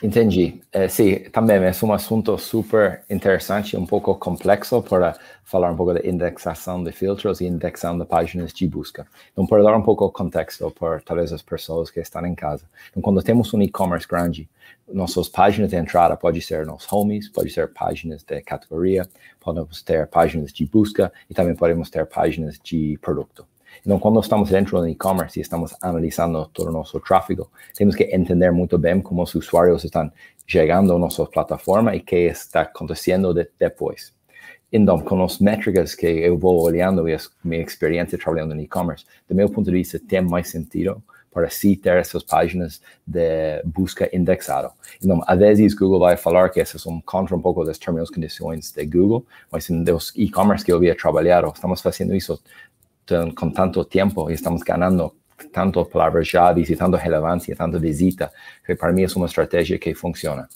Entendi. 0.00 0.60
É, 0.72 0.86
sim, 0.88 1.16
também 1.32 1.56
é 1.56 1.72
um 1.84 1.92
assunto 1.92 2.38
super 2.38 3.02
interessante, 3.10 3.76
um 3.76 3.84
pouco 3.84 4.14
complexo 4.14 4.80
para 4.80 5.18
falar 5.42 5.72
um 5.72 5.76
pouco 5.76 5.92
da 5.92 6.06
indexação 6.08 6.84
de 6.84 6.92
filtros 6.92 7.40
e 7.40 7.46
indexação 7.46 7.98
de 7.98 8.04
páginas 8.04 8.52
de 8.52 8.68
busca. 8.68 9.08
Então, 9.32 9.44
para 9.44 9.60
dar 9.60 9.76
um 9.76 9.82
pouco 9.82 10.06
de 10.06 10.12
contexto 10.12 10.70
para 10.70 11.00
talvez 11.00 11.32
as 11.32 11.42
pessoas 11.42 11.90
que 11.90 11.98
estão 11.98 12.24
em 12.24 12.34
casa. 12.36 12.64
Então, 12.90 13.02
quando 13.02 13.20
temos 13.24 13.52
um 13.52 13.60
e-commerce 13.60 14.06
grande, 14.06 14.48
nossas 14.86 15.28
páginas 15.28 15.70
de 15.70 15.76
entrada 15.76 16.16
pode 16.16 16.40
ser 16.42 16.64
nos 16.64 16.86
homes, 16.92 17.28
pode 17.28 17.50
ser 17.50 17.66
páginas 17.72 18.22
de 18.22 18.40
categoria, 18.42 19.08
podemos 19.40 19.82
ter 19.82 20.06
páginas 20.06 20.52
de 20.52 20.64
busca 20.64 21.12
e 21.28 21.34
também 21.34 21.56
podemos 21.56 21.90
ter 21.90 22.06
páginas 22.06 22.56
de 22.62 22.96
produto. 23.02 23.44
Então, 23.88 23.98
quando 23.98 24.20
estamos 24.20 24.50
dentro 24.50 24.78
do 24.78 24.86
e-commerce 24.86 25.38
e 25.38 25.40
estamos 25.40 25.74
analisando 25.80 26.44
todo 26.52 26.68
o 26.68 26.72
nosso 26.72 27.00
tráfego, 27.00 27.50
temos 27.74 27.96
que 27.96 28.04
entender 28.04 28.52
muito 28.52 28.76
bem 28.76 29.00
como 29.00 29.22
os 29.22 29.34
usuários 29.34 29.82
estão 29.82 30.12
chegando 30.46 30.92
à 30.92 30.98
nossa 30.98 31.24
plataforma 31.24 31.96
e 31.96 32.00
o 32.00 32.04
que 32.04 32.16
está 32.16 32.60
acontecendo 32.60 33.32
de, 33.32 33.48
depois. 33.58 34.12
Então, 34.70 35.00
com 35.00 35.24
as 35.24 35.38
métricas 35.38 35.94
que 35.94 36.06
eu 36.06 36.36
vou 36.36 36.60
olhando 36.60 37.08
e 37.08 37.14
a 37.14 37.18
minha 37.42 37.62
experiência 37.62 38.18
trabalhando 38.18 38.54
no 38.54 38.60
e-commerce, 38.60 39.06
do 39.26 39.34
meu 39.34 39.48
ponto 39.48 39.70
de 39.70 39.78
vista, 39.78 39.98
tem 39.98 40.20
mais 40.20 40.50
sentido 40.50 41.02
para 41.32 41.48
si 41.48 41.76
ter 41.76 41.96
essas 41.96 42.22
páginas 42.22 42.82
de 43.06 43.62
busca 43.64 44.08
indexado. 44.14 44.70
Então, 45.02 45.22
às 45.26 45.38
vezes 45.38 45.72
Google 45.72 46.00
vai 46.00 46.16
falar 46.16 46.50
que 46.50 46.60
essas 46.60 46.82
são 46.82 47.00
contra 47.00 47.34
um 47.36 47.40
pouco 47.40 47.64
das 47.64 47.78
termos 47.78 48.10
e 48.10 48.12
condições 48.12 48.72
de 48.72 48.84
Google, 48.84 49.24
mas 49.50 49.68
nos 49.68 50.12
e-commerce 50.16 50.64
que 50.64 50.72
eu 50.72 50.76
havia 50.76 50.96
trabalhado, 50.96 51.50
estamos 51.54 51.80
fazendo 51.80 52.14
isso 52.14 52.38
com 53.34 53.50
tanto 53.50 53.84
tempo 53.84 54.30
e 54.30 54.34
estamos 54.34 54.62
ganhando 54.62 55.12
tanto 55.52 55.84
palavras-chave 55.84 56.62
e 56.62 56.76
tanto 56.76 56.96
relevância, 56.96 57.54
tanto 57.54 57.78
visita, 57.78 58.30
que 58.66 58.74
para 58.74 58.92
mim 58.92 59.04
é 59.04 59.06
uma 59.16 59.26
estratégia 59.26 59.78
que 59.78 59.94
funciona. 59.94 60.48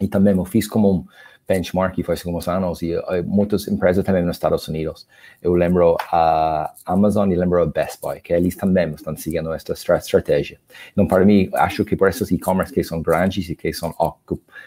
E 0.00 0.08
também 0.08 0.36
eu 0.36 0.44
fiz 0.44 0.66
como 0.66 0.92
um 0.92 1.04
benchmark 1.48 2.02
faz 2.04 2.24
alguns 2.26 2.46
anos 2.46 2.82
e 2.82 2.94
uh, 2.94 3.24
muitas 3.24 3.66
empresas 3.66 4.04
também 4.04 4.22
nos 4.22 4.36
Estados 4.36 4.68
Unidos. 4.68 5.08
Eu 5.40 5.54
lembro 5.54 5.96
a 6.12 6.74
Amazon 6.84 7.32
e 7.32 7.34
lembro 7.34 7.62
a 7.62 7.66
Best 7.66 8.00
Buy, 8.02 8.20
que 8.20 8.34
eles 8.34 8.54
também 8.54 8.90
estão 8.90 9.16
seguindo 9.16 9.52
esta 9.54 9.72
estratégia. 9.72 10.60
Então, 10.92 11.06
para 11.06 11.24
mim, 11.24 11.48
acho 11.54 11.86
que 11.86 11.96
por 11.96 12.08
esses 12.08 12.30
e-commerce 12.30 12.72
que 12.72 12.84
são 12.84 13.00
grandes 13.00 13.48
e 13.48 13.56
que 13.56 13.72
são, 13.72 13.94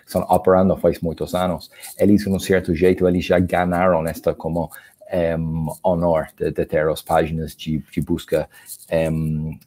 são 0.08 0.22
operando 0.24 0.76
faz 0.78 1.00
muitos 1.00 1.36
anos, 1.36 1.70
eles, 2.00 2.24
de 2.24 2.30
um 2.30 2.40
certo 2.40 2.74
jeito, 2.74 3.08
eles 3.08 3.24
já 3.24 3.38
ganharam 3.40 4.06
esta 4.08 4.34
como 4.34 4.72
um, 5.38 5.68
honor 5.84 6.28
de, 6.38 6.52
de, 6.52 6.66
ter 6.66 6.88
as 6.88 7.02
páginas 7.02 7.56
de, 7.56 7.80
de 7.92 8.02
busca 8.02 8.50
um, 8.92 9.58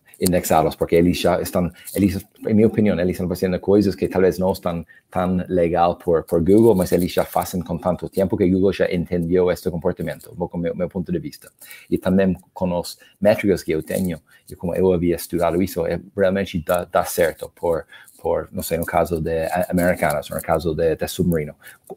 porque 0.79 0.95
eles 0.95 1.19
já 1.19 1.41
estão, 1.41 1.71
eles, 1.95 2.25
em 2.47 2.55
minha 2.55 2.67
opinião, 2.67 2.99
eles 2.99 3.13
estão 3.13 3.29
fazendo 3.29 3.59
coisas 3.59 3.95
que 3.95 4.09
talvez 4.09 4.39
não 4.39 4.53
estão 4.53 4.85
tão 5.11 5.45
legal 5.49 5.97
por, 5.97 6.23
por 6.25 6.43
Google, 6.43 6.75
mas 6.75 6.93
eles 6.93 7.13
já 7.13 7.25
fazem 7.25 7.61
com 7.63 7.77
tanto 7.77 8.09
tempo 8.09 8.37
que 8.37 8.49
Google 8.49 8.73
já 8.73 8.91
entendeu 8.91 9.51
este 9.51 9.71
comportamento, 9.71 10.35
com 10.35 10.59
meu, 10.59 10.75
meu 10.75 10.89
ponto 10.89 11.11
de 11.11 11.19
vista. 11.19 11.51
E 11.91 11.99
também 11.99 12.37
com 12.53 12.79
as 12.79 12.99
métricas 13.21 13.63
que 13.63 13.73
eu 13.73 13.83
tenho, 13.83 14.21
e 14.49 14.55
como 14.55 14.75
eu 14.75 14.93
havia 14.93 15.17
estudado 15.17 15.61
isso, 15.63 15.87
é, 15.87 16.01
realmente 16.17 16.63
dá, 16.65 16.85
dá 16.85 17.05
certo 17.05 17.51
por, 17.55 17.87
por, 18.25 18.49
não 18.51 18.63
sei, 18.63 18.79
no 18.79 18.87
caso 18.87 19.21
de 19.21 19.47
Americanas, 19.69 20.31
no 20.31 20.41
caso 20.41 20.75
de, 20.75 20.97
de 20.97 21.07
Submarino. 21.07 21.55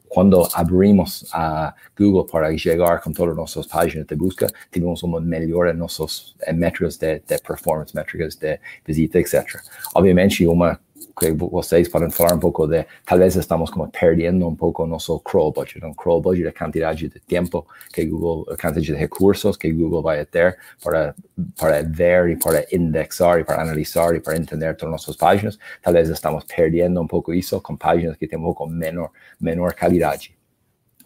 Quando 0.09 0.45
abrimos 0.53 1.25
a 1.31 1.73
Google 1.97 2.25
para 2.25 2.55
chegar 2.57 2.99
com 2.99 3.13
todas 3.13 3.31
as 3.31 3.37
nossas 3.37 3.65
páginas 3.65 4.05
de 4.05 4.13
busca, 4.13 4.47
tivemos 4.69 5.01
uma 5.03 5.21
melhora 5.21 5.71
em 5.71 5.77
nossos 5.77 6.35
métricas 6.53 6.97
de, 6.97 7.21
de 7.25 7.37
performance, 7.39 7.95
métricas 7.95 8.35
de 8.35 8.59
visita, 8.85 9.19
etc. 9.19 9.61
Obviamente, 9.95 10.45
uma 10.45 10.77
que 11.19 11.31
vocês 11.31 11.87
podem 11.87 12.11
falar 12.11 12.35
um 12.35 12.39
pouco 12.39 12.67
de, 12.67 12.85
talvez 13.05 13.35
estamos 13.35 13.69
como 13.71 13.87
perdendo 13.89 14.47
um 14.47 14.55
pouco 14.55 14.83
o 14.83 14.87
nosso 14.87 15.19
crawl 15.19 15.51
budget. 15.51 15.83
Um 15.83 15.93
crawl 15.93 16.21
budget 16.21 16.47
a 16.47 16.51
quantidade 16.51 17.09
de 17.09 17.19
tempo 17.19 17.65
que 17.91 18.05
Google, 18.05 18.45
a 18.49 18.57
quantidade 18.57 18.85
de 18.85 18.93
recursos 18.93 19.57
que 19.57 19.71
Google 19.71 20.01
vai 20.01 20.25
ter 20.25 20.57
para, 20.83 21.15
para 21.57 21.81
ver 21.83 22.29
e 22.29 22.35
para 22.35 22.65
indexar 22.71 23.39
e 23.39 23.43
para 23.43 23.61
analisar 23.61 24.15
e 24.15 24.19
para 24.19 24.37
entender 24.37 24.75
todas 24.75 24.93
as 24.93 25.01
nossas 25.01 25.15
páginas. 25.15 25.57
Talvez 25.81 26.09
estamos 26.09 26.43
perdendo 26.43 27.01
um 27.01 27.07
pouco 27.07 27.33
isso 27.33 27.59
com 27.61 27.75
páginas 27.75 28.15
que 28.17 28.27
têm 28.27 28.37
um 28.37 28.43
pouco 28.43 28.67
menor, 28.67 29.09
menor 29.39 29.73
qualidade. 29.73 30.37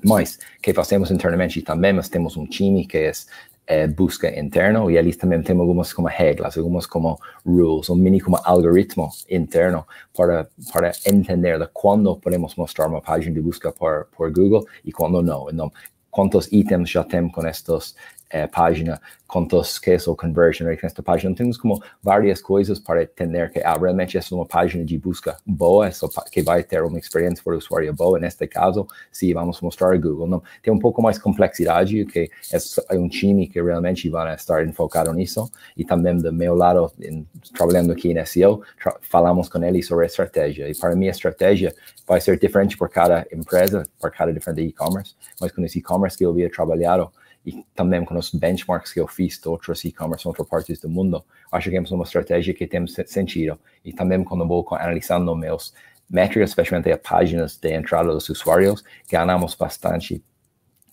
Mas, 0.03 0.39
que 0.61 0.73
fazemos 0.73 1.11
internamente 1.11 1.61
também, 1.61 1.93
nós 1.93 2.09
temos 2.09 2.35
um 2.35 2.45
time 2.45 2.87
que 2.87 2.97
é 2.97 3.11
é, 3.71 3.87
busca 3.87 4.27
interno 4.37 4.91
e 4.91 4.97
eles 4.97 5.15
também 5.15 5.41
têm 5.41 5.57
algumas 5.57 5.93
como 5.93 6.09
regras, 6.09 6.57
algumas 6.57 6.85
como 6.85 7.17
rules, 7.45 7.89
um 7.89 7.95
mini 7.95 8.19
como 8.19 8.37
algoritmo 8.43 9.09
interno 9.29 9.87
para 10.13 10.49
para 10.73 10.91
entender 11.05 11.57
de 11.57 11.67
quando 11.71 12.17
podemos 12.17 12.55
mostrar 12.55 12.87
uma 12.87 13.01
página 13.01 13.33
de 13.33 13.41
busca 13.41 13.71
por, 13.71 14.07
por 14.11 14.29
Google 14.29 14.67
e 14.83 14.91
quando 14.91 15.21
não. 15.21 15.49
Então, 15.49 15.71
quantos 16.09 16.51
itens 16.51 16.89
já 16.89 17.03
temos 17.05 17.31
com 17.33 17.47
estes 17.47 17.95
eh, 18.31 18.47
página, 18.47 19.01
quantos 19.27 19.79
que 19.79 19.91
é 19.91 19.97
o 20.07 20.15
conversion 20.15 20.67
rate 20.67 20.83
nesta 20.83 21.01
página. 21.01 21.33
Temos 21.33 21.57
como 21.57 21.81
várias 22.03 22.41
coisas 22.41 22.79
para 22.79 23.03
entender 23.03 23.49
que 23.49 23.59
ah, 23.59 23.77
realmente 23.77 24.17
essa 24.17 24.33
é 24.33 24.37
uma 24.37 24.45
página 24.45 24.83
de 24.83 24.97
busca 24.97 25.37
boa, 25.45 25.89
que 26.31 26.41
vai 26.41 26.63
ter 26.63 26.83
uma 26.83 26.99
experiência 26.99 27.43
para 27.43 27.53
o 27.53 27.57
usuário 27.57 27.93
boa. 27.93 28.19
Neste 28.19 28.45
caso, 28.47 28.85
se 29.11 29.33
vamos 29.33 29.61
mostrar 29.61 29.97
Google. 29.97 30.27
Não, 30.27 30.43
tem 30.61 30.73
um 30.73 30.79
pouco 30.79 31.01
mais 31.01 31.17
complexidade, 31.17 32.05
que 32.05 32.29
é 32.89 32.95
um 32.97 33.07
time 33.07 33.47
que 33.47 33.61
realmente 33.61 34.09
vai 34.09 34.35
estar 34.35 34.65
enfocado 34.67 35.13
nisso. 35.13 35.49
E 35.77 35.85
também 35.85 36.17
do 36.17 36.33
meu 36.33 36.55
lado, 36.55 36.91
em, 37.01 37.25
trabalhando 37.53 37.91
aqui 37.91 38.13
na 38.13 38.25
SEO, 38.25 38.61
falamos 39.01 39.47
com 39.47 39.63
ele 39.63 39.81
sobre 39.81 40.03
a 40.03 40.07
estratégia. 40.07 40.69
E 40.69 40.75
para 40.75 40.95
mim, 40.95 41.07
a 41.07 41.11
estratégia 41.11 41.73
vai 42.05 42.19
ser 42.19 42.37
diferente 42.37 42.77
por 42.77 42.89
cada 42.89 43.25
empresa, 43.31 43.83
por 43.99 44.11
cada 44.11 44.33
diferente 44.33 44.61
e-commerce. 44.61 45.15
Mas 45.39 45.51
com 45.51 45.63
esse 45.63 45.79
e-commerce 45.79 46.17
que 46.17 46.25
eu 46.25 46.31
havia 46.31 46.49
trabalhado, 46.49 47.11
e 47.45 47.63
também 47.75 48.03
com 48.05 48.17
os 48.17 48.31
benchmarks 48.31 48.93
que 48.93 48.99
eu 48.99 49.07
fiz 49.07 49.39
de 49.39 49.47
outros 49.47 49.83
e-commerce, 49.83 50.27
outras 50.27 50.47
partes 50.47 50.79
do 50.79 50.89
mundo, 50.89 51.23
acho 51.51 51.69
que 51.69 51.77
é 51.77 51.79
uma 51.79 52.03
estratégia 52.03 52.53
que 52.53 52.67
tem 52.67 52.85
sentido. 52.87 53.59
E 53.83 53.91
também 53.91 54.23
quando 54.23 54.47
vou 54.47 54.65
analisando 54.71 55.35
meus 55.35 55.73
métricas, 56.09 56.51
especialmente 56.51 56.91
as 56.91 56.99
páginas 56.99 57.57
de 57.57 57.73
entrada 57.73 58.11
dos 58.11 58.29
usuários, 58.29 58.83
ganhamos 59.09 59.55
bastante 59.55 60.23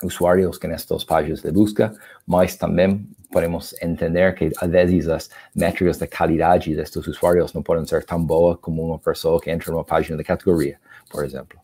usuários 0.03 0.59
com 0.59 0.69
estas 0.69 1.05
páginas 1.05 1.43
de 1.43 1.51
busca, 1.51 1.95
mas 2.27 2.57
também 2.57 3.07
podemos 3.31 3.75
entender 3.83 4.35
que 4.35 4.51
às 4.57 4.71
vezes 4.71 5.09
as 5.09 5.31
métricas 5.55 5.99
de 5.99 6.07
qualidade 6.07 6.75
destes 6.75 7.07
usuários 7.07 7.53
não 7.53 7.63
podem 7.63 7.85
ser 7.85 8.05
tão 8.05 8.25
boas 8.25 8.59
como 8.61 8.83
uma 8.83 8.99
pessoa 8.99 9.41
que 9.41 9.51
entra 9.51 9.73
numa 9.73 9.85
página 9.85 10.17
de 10.17 10.25
categoria, 10.25 10.79
por 11.11 11.25
exemplo. 11.25 11.59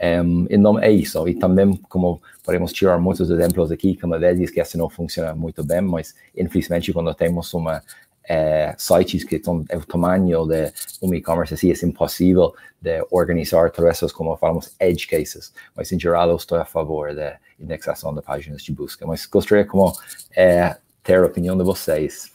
Um, 0.00 0.46
e 0.48 0.56
não 0.56 0.78
é 0.78 0.90
isso. 0.90 1.26
E 1.28 1.34
também, 1.34 1.76
como 1.88 2.20
podemos 2.44 2.72
tirar 2.72 2.98
muitos 2.98 3.30
exemplos 3.30 3.70
aqui, 3.70 3.96
como 3.96 4.18
vezes 4.18 4.50
que 4.50 4.60
assim 4.60 4.78
não 4.78 4.88
funciona 4.88 5.34
muito 5.34 5.62
bem, 5.64 5.80
mas 5.80 6.14
infelizmente 6.36 6.92
quando 6.92 7.14
temos 7.14 7.52
uma 7.54 7.82
é, 8.24 8.74
sites 8.78 9.24
que 9.24 9.42
são 9.42 9.64
o 9.72 9.86
tamanho 9.86 10.46
de 10.46 10.72
um 11.02 11.12
e-commerce 11.14 11.54
assim, 11.54 11.70
é 11.70 11.86
impossível 11.86 12.54
de 12.80 13.04
organizar 13.10 13.70
todas 13.70 13.90
essas, 13.90 14.12
como 14.12 14.36
falamos, 14.36 14.74
edge 14.80 15.06
cases. 15.06 15.52
Mas 15.76 15.92
em 15.92 16.00
geral 16.00 16.30
eu 16.30 16.36
estou 16.36 16.58
a 16.58 16.64
favor 16.64 17.14
da 17.14 17.36
indexação 17.60 18.14
de 18.14 18.22
páginas 18.22 18.62
de 18.62 18.72
busca. 18.72 19.06
Mas 19.06 19.26
gostaria 19.26 19.64
como 19.64 19.92
é, 20.36 20.76
ter 21.02 21.18
a 21.18 21.26
opinião 21.26 21.56
de 21.56 21.64
vocês. 21.64 22.32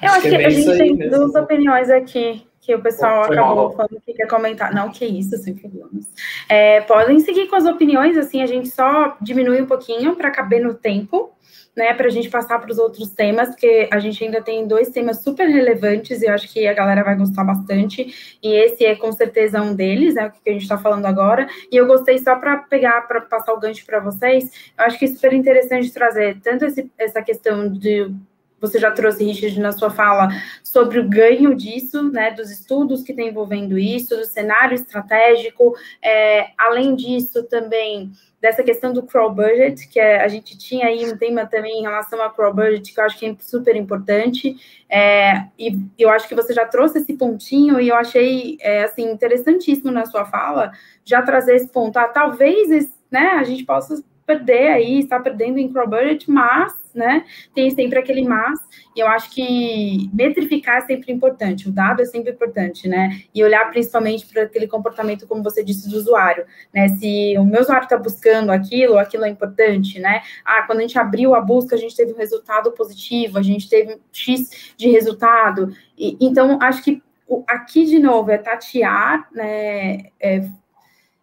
Eu 0.00 0.08
acho, 0.08 0.16
acho 0.16 0.22
que, 0.22 0.28
que 0.30 0.36
é 0.36 0.46
a 0.46 0.50
gente 0.50 0.78
tem 0.78 0.96
mesmo. 0.96 1.18
duas 1.18 1.34
opiniões 1.34 1.90
aqui 1.90 2.47
que 2.68 2.74
o 2.74 2.82
pessoal 2.82 3.24
Foi 3.24 3.34
acabou 3.34 3.56
mal. 3.56 3.72
falando 3.72 4.02
que 4.04 4.12
quer 4.12 4.26
comentar. 4.26 4.74
Não, 4.74 4.90
que 4.90 5.02
isso, 5.06 5.38
sem 5.38 5.54
problemas. 5.54 6.06
É, 6.46 6.82
podem 6.82 7.18
seguir 7.18 7.46
com 7.46 7.56
as 7.56 7.64
opiniões, 7.64 8.18
assim, 8.18 8.42
a 8.42 8.46
gente 8.46 8.68
só 8.68 9.16
diminui 9.22 9.62
um 9.62 9.66
pouquinho 9.66 10.14
para 10.14 10.30
caber 10.30 10.62
no 10.62 10.74
tempo, 10.74 11.32
né, 11.74 11.94
para 11.94 12.08
a 12.08 12.10
gente 12.10 12.28
passar 12.28 12.58
para 12.58 12.70
os 12.70 12.78
outros 12.78 13.08
temas, 13.08 13.48
porque 13.48 13.88
a 13.90 13.98
gente 13.98 14.22
ainda 14.22 14.42
tem 14.42 14.66
dois 14.66 14.90
temas 14.90 15.22
super 15.22 15.48
relevantes 15.48 16.20
e 16.20 16.26
eu 16.26 16.34
acho 16.34 16.52
que 16.52 16.66
a 16.66 16.74
galera 16.74 17.02
vai 17.02 17.16
gostar 17.16 17.42
bastante. 17.42 18.38
E 18.42 18.52
esse 18.52 18.84
é 18.84 18.94
com 18.94 19.12
certeza 19.12 19.62
um 19.62 19.74
deles, 19.74 20.16
né, 20.16 20.26
o 20.26 20.30
que 20.30 20.50
a 20.50 20.52
gente 20.52 20.62
está 20.62 20.76
falando 20.76 21.06
agora. 21.06 21.48
E 21.72 21.76
eu 21.76 21.86
gostei 21.86 22.18
só 22.18 22.36
para 22.36 22.58
pegar, 22.58 23.00
para 23.08 23.22
passar 23.22 23.54
o 23.54 23.60
gancho 23.60 23.86
para 23.86 23.98
vocês. 23.98 24.44
Eu 24.76 24.84
acho 24.84 24.98
que 24.98 25.06
é 25.06 25.08
super 25.08 25.32
interessante 25.32 25.90
trazer 25.90 26.38
tanto 26.42 26.66
esse, 26.66 26.90
essa 26.98 27.22
questão 27.22 27.66
de 27.72 28.14
você 28.60 28.78
já 28.78 28.90
trouxe, 28.90 29.24
Richard, 29.24 29.58
na 29.60 29.72
sua 29.72 29.90
fala, 29.90 30.28
sobre 30.62 30.98
o 30.98 31.08
ganho 31.08 31.54
disso, 31.54 32.02
né, 32.10 32.30
dos 32.30 32.50
estudos 32.50 33.02
que 33.02 33.14
tem 33.14 33.28
envolvendo 33.28 33.78
isso, 33.78 34.16
do 34.16 34.24
cenário 34.24 34.74
estratégico. 34.74 35.74
É, 36.02 36.48
além 36.58 36.94
disso, 36.94 37.42
também 37.44 38.10
dessa 38.40 38.62
questão 38.62 38.92
do 38.92 39.02
crawl 39.02 39.34
budget, 39.34 39.88
que 39.88 39.98
é, 39.98 40.22
a 40.22 40.28
gente 40.28 40.56
tinha 40.56 40.86
aí 40.86 41.04
um 41.10 41.16
tema 41.16 41.44
também 41.46 41.80
em 41.80 41.82
relação 41.82 42.20
ao 42.22 42.32
crawl 42.32 42.54
budget, 42.54 42.94
que 42.94 43.00
eu 43.00 43.04
acho 43.04 43.18
que 43.18 43.26
é 43.26 43.36
super 43.40 43.74
importante, 43.74 44.56
é, 44.88 45.46
e 45.58 45.76
eu 45.98 46.08
acho 46.08 46.28
que 46.28 46.34
você 46.34 46.52
já 46.52 46.64
trouxe 46.64 46.98
esse 46.98 47.14
pontinho, 47.14 47.80
e 47.80 47.88
eu 47.88 47.96
achei, 47.96 48.56
é, 48.60 48.84
assim, 48.84 49.10
interessantíssimo 49.10 49.90
na 49.90 50.06
sua 50.06 50.24
fala, 50.24 50.70
já 51.04 51.20
trazer 51.20 51.56
esse 51.56 51.68
ponto, 51.68 51.96
ah, 51.96 52.06
talvez, 52.06 52.88
né, 53.10 53.30
a 53.30 53.42
gente 53.42 53.64
possa 53.64 54.02
perder 54.24 54.68
aí, 54.68 55.00
está 55.00 55.18
perdendo 55.18 55.58
em 55.58 55.72
crawl 55.72 55.88
budget, 55.88 56.30
mas 56.30 56.72
né? 56.94 57.24
Tem 57.54 57.70
sempre 57.70 57.98
aquele 57.98 58.22
mas, 58.22 58.60
e 58.94 59.00
eu 59.00 59.06
acho 59.08 59.30
que 59.30 60.10
metrificar 60.12 60.78
é 60.78 60.80
sempre 60.82 61.12
importante, 61.12 61.68
o 61.68 61.72
dado 61.72 62.02
é 62.02 62.04
sempre 62.04 62.32
importante, 62.32 62.88
né? 62.88 63.20
E 63.34 63.42
olhar 63.42 63.70
principalmente 63.70 64.26
para 64.26 64.42
aquele 64.42 64.66
comportamento, 64.66 65.26
como 65.26 65.42
você 65.42 65.62
disse, 65.62 65.88
do 65.88 65.96
usuário, 65.96 66.44
né? 66.72 66.88
Se 66.88 67.34
o 67.38 67.44
meu 67.44 67.60
usuário 67.60 67.84
está 67.84 67.96
buscando 67.96 68.50
aquilo, 68.50 68.98
aquilo 68.98 69.24
é 69.24 69.28
importante, 69.28 69.98
né? 69.98 70.22
Ah, 70.44 70.62
quando 70.62 70.78
a 70.78 70.82
gente 70.82 70.98
abriu 70.98 71.34
a 71.34 71.40
busca, 71.40 71.74
a 71.76 71.78
gente 71.78 71.96
teve 71.96 72.12
um 72.12 72.16
resultado 72.16 72.72
positivo, 72.72 73.38
a 73.38 73.42
gente 73.42 73.68
teve 73.68 73.98
X 74.12 74.74
de 74.76 74.90
resultado. 74.90 75.72
E, 75.96 76.16
então, 76.20 76.58
acho 76.60 76.82
que 76.82 77.02
aqui, 77.46 77.84
de 77.84 77.98
novo, 77.98 78.30
é 78.30 78.38
tatear, 78.38 79.28
né? 79.32 80.10
É, 80.20 80.48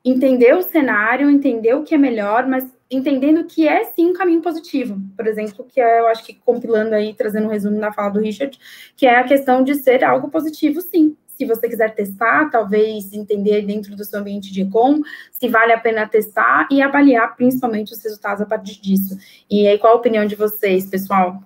entender 0.03 0.55
o 0.55 0.61
cenário, 0.61 1.29
entender 1.29 1.73
o 1.73 1.83
que 1.83 1.95
é 1.95 1.97
melhor, 1.97 2.47
mas 2.47 2.63
entendendo 2.89 3.43
que 3.45 3.67
é 3.67 3.83
sim 3.85 4.07
um 4.07 4.13
caminho 4.13 4.41
positivo. 4.41 4.99
Por 5.15 5.27
exemplo, 5.27 5.65
que 5.67 5.81
é, 5.81 5.99
eu 5.99 6.07
acho 6.07 6.23
que 6.23 6.33
compilando 6.33 6.95
aí, 6.95 7.13
trazendo 7.13 7.47
um 7.47 7.51
resumo 7.51 7.77
na 7.77 7.91
fala 7.91 8.09
do 8.09 8.19
Richard, 8.19 8.57
que 8.95 9.05
é 9.05 9.15
a 9.15 9.23
questão 9.23 9.63
de 9.63 9.75
ser 9.75 10.03
algo 10.03 10.29
positivo, 10.29 10.81
sim. 10.81 11.15
Se 11.37 11.45
você 11.45 11.67
quiser 11.67 11.93
testar, 11.93 12.49
talvez 12.49 13.11
entender 13.11 13.63
dentro 13.63 13.93
do 13.95 14.05
seu 14.05 14.19
ambiente 14.19 14.53
de 14.53 14.61
e-com, 14.61 15.01
se 15.31 15.49
vale 15.49 15.73
a 15.73 15.79
pena 15.79 16.07
testar 16.07 16.65
e 16.71 16.81
avaliar 16.81 17.35
principalmente 17.35 17.91
os 17.91 18.01
resultados 18.01 18.41
a 18.41 18.45
partir 18.45 18.79
disso. 18.79 19.17
E 19.49 19.67
aí, 19.67 19.77
qual 19.77 19.93
a 19.93 19.97
opinião 19.97 20.25
de 20.25 20.35
vocês, 20.35 20.85
pessoal? 20.85 21.41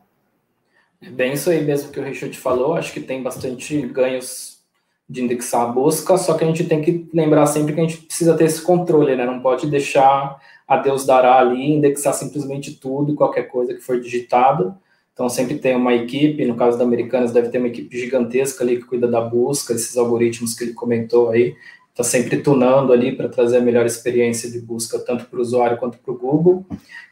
É 1.01 1.09
bem 1.09 1.33
isso 1.33 1.49
aí 1.49 1.63
mesmo 1.63 1.91
que 1.91 1.99
o 1.99 2.03
Richard 2.03 2.37
falou. 2.37 2.75
Acho 2.75 2.93
que 2.93 2.99
tem 2.99 3.23
bastante 3.23 3.81
ganhos 3.87 4.59
de 5.09 5.23
indexar 5.23 5.61
a 5.61 5.71
busca, 5.71 6.15
só 6.17 6.37
que 6.37 6.43
a 6.43 6.47
gente 6.47 6.65
tem 6.65 6.81
que 6.83 7.09
lembrar 7.11 7.47
sempre 7.47 7.73
que 7.73 7.79
a 7.79 7.83
gente 7.83 7.97
precisa 7.97 8.37
ter 8.37 8.43
esse 8.43 8.61
controle, 8.61 9.15
né? 9.15 9.25
Não 9.25 9.41
pode 9.41 9.65
deixar 9.65 10.39
a 10.69 10.77
Deus 10.77 11.03
dará 11.03 11.39
ali, 11.39 11.71
indexar 11.71 12.13
simplesmente 12.13 12.75
tudo, 12.75 13.15
qualquer 13.15 13.47
coisa 13.47 13.73
que 13.73 13.81
for 13.81 13.99
digitado. 13.99 14.75
Então, 15.11 15.27
sempre 15.27 15.57
tem 15.57 15.75
uma 15.75 15.95
equipe, 15.95 16.45
no 16.45 16.55
caso 16.55 16.77
da 16.77 16.83
Americanas, 16.83 17.31
deve 17.31 17.49
ter 17.49 17.57
uma 17.57 17.67
equipe 17.67 17.97
gigantesca 17.97 18.63
ali 18.63 18.77
que 18.77 18.85
cuida 18.85 19.07
da 19.07 19.19
busca, 19.19 19.73
esses 19.73 19.97
algoritmos 19.97 20.53
que 20.53 20.65
ele 20.65 20.73
comentou 20.73 21.31
aí, 21.31 21.55
está 21.89 22.03
sempre 22.03 22.37
tunando 22.37 22.93
ali 22.93 23.15
para 23.15 23.27
trazer 23.27 23.57
a 23.57 23.61
melhor 23.61 23.83
experiência 23.87 24.49
de 24.49 24.61
busca, 24.61 24.99
tanto 24.99 25.25
para 25.25 25.39
o 25.39 25.41
usuário 25.41 25.77
quanto 25.77 25.97
para 25.97 26.13
o 26.13 26.17
Google. 26.17 26.63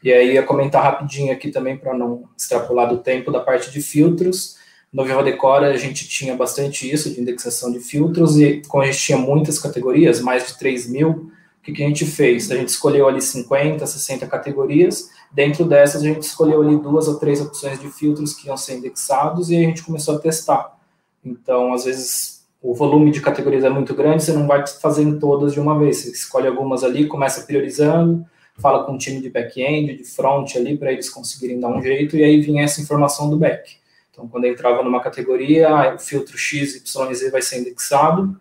E 0.04 0.12
aí, 0.12 0.34
ia 0.34 0.42
comentar 0.44 0.80
rapidinho 0.80 1.32
aqui 1.32 1.50
também, 1.50 1.76
para 1.76 1.92
não 1.98 2.28
extrapolar 2.38 2.88
do 2.88 2.98
tempo, 2.98 3.32
da 3.32 3.40
parte 3.40 3.72
de 3.72 3.82
filtros. 3.82 4.56
No 4.92 5.04
Viva 5.04 5.24
Decora, 5.24 5.66
a 5.66 5.76
gente 5.76 6.08
tinha 6.08 6.36
bastante 6.36 6.88
isso, 6.88 7.12
de 7.12 7.20
indexação 7.20 7.72
de 7.72 7.80
filtros, 7.80 8.38
e 8.38 8.62
como 8.68 8.84
a 8.84 8.86
gente 8.86 9.00
tinha 9.00 9.18
muitas 9.18 9.58
categorias, 9.58 10.20
mais 10.20 10.46
de 10.46 10.56
3 10.56 10.88
mil, 10.88 11.32
que, 11.68 11.72
que 11.72 11.84
a 11.84 11.86
gente 11.86 12.06
fez? 12.06 12.50
A 12.50 12.56
gente 12.56 12.68
escolheu 12.68 13.06
ali 13.06 13.20
50, 13.20 13.86
60 13.86 14.26
categorias, 14.26 15.10
dentro 15.30 15.64
dessas 15.64 16.02
a 16.02 16.06
gente 16.06 16.22
escolheu 16.22 16.62
ali 16.62 16.76
duas 16.78 17.08
ou 17.08 17.18
três 17.18 17.40
opções 17.40 17.78
de 17.78 17.88
filtros 17.90 18.32
que 18.34 18.46
iam 18.46 18.56
ser 18.56 18.78
indexados 18.78 19.50
e 19.50 19.56
a 19.56 19.60
gente 19.60 19.82
começou 19.82 20.16
a 20.16 20.18
testar. 20.18 20.78
Então, 21.22 21.74
às 21.74 21.84
vezes, 21.84 22.46
o 22.62 22.74
volume 22.74 23.10
de 23.10 23.20
categorias 23.20 23.64
é 23.64 23.68
muito 23.68 23.94
grande, 23.94 24.22
você 24.22 24.32
não 24.32 24.46
vai 24.46 24.66
fazendo 24.66 25.18
todas 25.18 25.52
de 25.52 25.60
uma 25.60 25.78
vez, 25.78 25.98
você 25.98 26.10
escolhe 26.10 26.46
algumas 26.46 26.82
ali, 26.82 27.06
começa 27.06 27.42
priorizando, 27.42 28.24
fala 28.56 28.84
com 28.84 28.94
o 28.94 28.98
time 28.98 29.20
de 29.20 29.28
back-end, 29.28 29.94
de 29.94 30.04
front 30.04 30.56
ali, 30.56 30.76
para 30.76 30.90
eles 30.90 31.10
conseguirem 31.10 31.60
dar 31.60 31.68
um 31.68 31.82
jeito, 31.82 32.16
e 32.16 32.24
aí 32.24 32.40
vinha 32.40 32.64
essa 32.64 32.80
informação 32.80 33.28
do 33.28 33.36
back. 33.36 33.76
Então, 34.10 34.26
quando 34.26 34.46
entrava 34.46 34.82
numa 34.82 35.00
categoria, 35.00 35.94
o 35.94 35.98
filtro 35.98 36.36
X, 36.38 36.74
Y, 36.76 37.14
Z 37.14 37.30
vai 37.30 37.42
ser 37.42 37.60
indexado, 37.60 38.40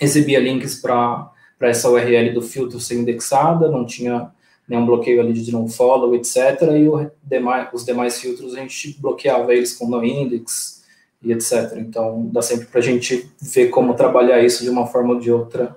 exibia 0.00 0.40
links 0.40 0.74
para 0.74 1.30
para 1.58 1.68
essa 1.68 1.90
URL 1.90 2.32
do 2.32 2.42
filtro 2.42 2.78
ser 2.78 2.96
indexada, 2.96 3.70
não 3.70 3.86
tinha 3.86 4.30
nenhum 4.68 4.84
bloqueio 4.84 5.20
ali 5.20 5.32
de 5.32 5.52
não 5.52 5.68
follow, 5.68 6.14
etc. 6.14 6.62
E 6.62 7.10
demais, 7.22 7.68
os 7.72 7.84
demais 7.84 8.20
filtros 8.20 8.54
a 8.54 8.60
gente 8.60 9.00
bloqueava 9.00 9.54
eles 9.54 9.74
com 9.74 9.88
no 9.88 10.04
index 10.04 10.84
e 11.22 11.32
etc. 11.32 11.74
Então 11.76 12.28
dá 12.32 12.42
sempre 12.42 12.66
para 12.66 12.80
a 12.80 12.82
gente 12.82 13.30
ver 13.40 13.68
como 13.68 13.94
trabalhar 13.94 14.42
isso 14.42 14.62
de 14.62 14.70
uma 14.70 14.86
forma 14.86 15.14
ou 15.14 15.20
de 15.20 15.30
outra, 15.30 15.76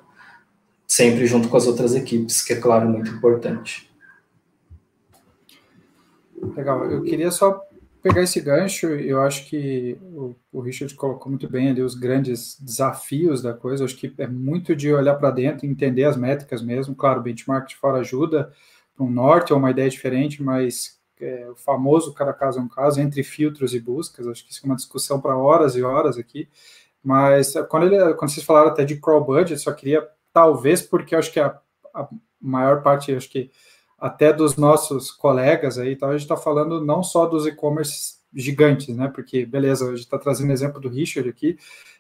sempre 0.88 1.26
junto 1.26 1.48
com 1.48 1.58
as 1.58 1.68
outras 1.68 1.96
equipes, 1.96 2.42
que 2.42 2.54
é 2.54 2.60
claro 2.60 2.90
muito 2.90 3.12
importante. 3.12 3.90
Legal. 6.56 6.90
Eu 6.90 7.04
queria 7.04 7.32
só 7.32 7.62
pegar 8.02 8.22
esse 8.22 8.40
gancho, 8.42 8.88
eu 8.88 9.22
acho 9.22 9.46
que 9.48 9.98
o, 10.02 10.36
o, 10.52 10.62
Richard 10.62 10.94
colocou 10.96 11.30
muito 11.30 11.50
bem 11.50 11.70
ali 11.70 11.82
os 11.82 11.96
grandes 11.96 12.60
desafios 12.60 13.42
da 13.42 13.54
coisa. 13.54 13.86
Acho 13.86 13.96
que 13.96 14.14
é 14.18 14.28
muito 14.28 14.76
de 14.76 14.94
olhar 14.94 15.16
para 15.16 15.32
dentro, 15.32 15.66
entender 15.66 16.06
as 16.06 16.18
métricas 16.18 16.62
mesmo. 16.62 16.96
Claro, 16.96 17.22
benchmark 17.22 17.68
de 17.68 17.76
fora 17.76 18.00
ajuda 18.00 18.52
para 18.96 19.06
um 19.06 19.12
norte, 19.12 19.54
é 19.54 19.56
uma 19.56 19.72
ideia 19.72 19.90
diferente, 19.90 20.44
mas 20.44 21.00
é, 21.22 21.50
o 21.50 21.56
famoso 21.56 22.14
cada 22.14 22.34
caso 22.34 22.60
é 22.60 22.62
um 22.62 22.68
caso, 22.68 23.00
entre 23.02 23.24
filtros 23.24 23.74
e 23.74 23.80
buscas, 23.80 24.28
acho 24.28 24.46
que 24.46 24.52
isso 24.52 24.62
é 24.64 24.66
uma 24.68 24.76
discussão 24.76 25.20
para 25.20 25.38
horas 25.38 25.76
e 25.76 25.82
horas 25.82 26.18
aqui, 26.18 26.50
mas 27.04 27.54
quando, 27.70 27.86
ele, 27.86 28.14
quando 28.16 28.32
vocês 28.32 28.46
falaram 28.46 28.70
até 28.70 28.84
de 28.84 28.98
crawl 28.98 29.24
budget, 29.24 29.60
só 29.62 29.72
queria, 29.72 30.08
talvez, 30.34 30.82
porque 30.82 31.16
acho 31.16 31.32
que 31.32 31.40
a, 31.40 31.58
a 31.94 32.08
maior 32.42 32.82
parte, 32.82 33.14
acho 33.14 33.30
que 33.30 33.52
até 34.00 34.32
dos 34.32 34.56
nossos 34.56 35.12
colegas 35.12 35.78
aí, 35.78 35.94
então 35.94 36.10
a 36.10 36.14
gente 36.14 36.22
está 36.22 36.38
falando 36.38 36.84
não 36.84 37.04
só 37.04 37.26
dos 37.26 37.46
e-commerce 37.46 38.20
gigantes, 38.34 38.96
né? 38.96 39.08
Porque, 39.14 39.46
beleza, 39.46 39.86
a 39.86 39.90
gente 39.90 40.00
está 40.00 40.18
trazendo 40.18 40.52
exemplo 40.52 40.80
do 40.80 40.90
Richard 40.90 41.28
aqui, 41.30 41.58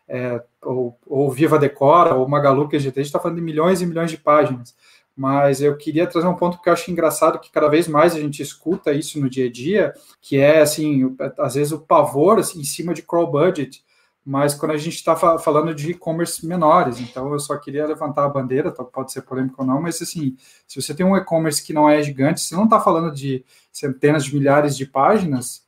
é, 0.07 0.41
ou, 0.63 0.97
ou, 1.05 1.29
Viva 1.31 1.59
Decora, 1.59 2.15
ou 2.15 2.27
Magalu, 2.27 2.67
que 2.67 2.75
a 2.75 2.79
gente 2.79 2.99
está 2.99 3.19
falando 3.19 3.37
de 3.37 3.43
milhões 3.43 3.81
e 3.81 3.85
milhões 3.85 4.11
de 4.11 4.17
páginas. 4.17 4.75
Mas 5.15 5.61
eu 5.61 5.75
queria 5.75 6.07
trazer 6.07 6.27
um 6.27 6.35
ponto 6.35 6.61
que 6.61 6.69
eu 6.69 6.73
acho 6.73 6.89
engraçado, 6.89 7.39
que 7.39 7.51
cada 7.51 7.67
vez 7.67 7.87
mais 7.87 8.15
a 8.15 8.19
gente 8.19 8.41
escuta 8.41 8.93
isso 8.93 9.19
no 9.19 9.29
dia 9.29 9.47
a 9.47 9.51
dia, 9.51 9.93
que 10.21 10.37
é, 10.37 10.61
assim, 10.61 11.15
às 11.37 11.55
vezes 11.55 11.73
o 11.73 11.79
pavor 11.79 12.39
assim, 12.39 12.61
em 12.61 12.63
cima 12.63 12.93
de 12.93 13.01
crawl 13.01 13.29
budget, 13.29 13.83
mas 14.29 14.53
quando 14.53 14.73
a 14.73 14.77
gente 14.77 14.93
está 14.93 15.15
falando 15.15 15.73
de 15.73 15.89
e-commerce 15.89 16.45
menores, 16.45 16.99
então 16.99 17.33
eu 17.33 17.39
só 17.39 17.57
queria 17.57 17.87
levantar 17.87 18.25
a 18.25 18.29
bandeira, 18.29 18.71
tá, 18.71 18.83
pode 18.83 19.11
ser 19.11 19.23
polêmico 19.23 19.55
ou 19.57 19.67
não, 19.67 19.81
mas 19.81 19.99
assim, 20.03 20.37
se 20.67 20.79
você 20.79 20.93
tem 20.93 21.03
um 21.03 21.17
e-commerce 21.17 21.63
que 21.63 21.73
não 21.73 21.89
é 21.89 21.99
gigante, 22.03 22.39
você 22.39 22.55
não 22.55 22.65
está 22.65 22.79
falando 22.79 23.11
de 23.11 23.43
centenas 23.71 24.25
de 24.25 24.35
milhares 24.35 24.77
de 24.77 24.85
páginas, 24.85 25.65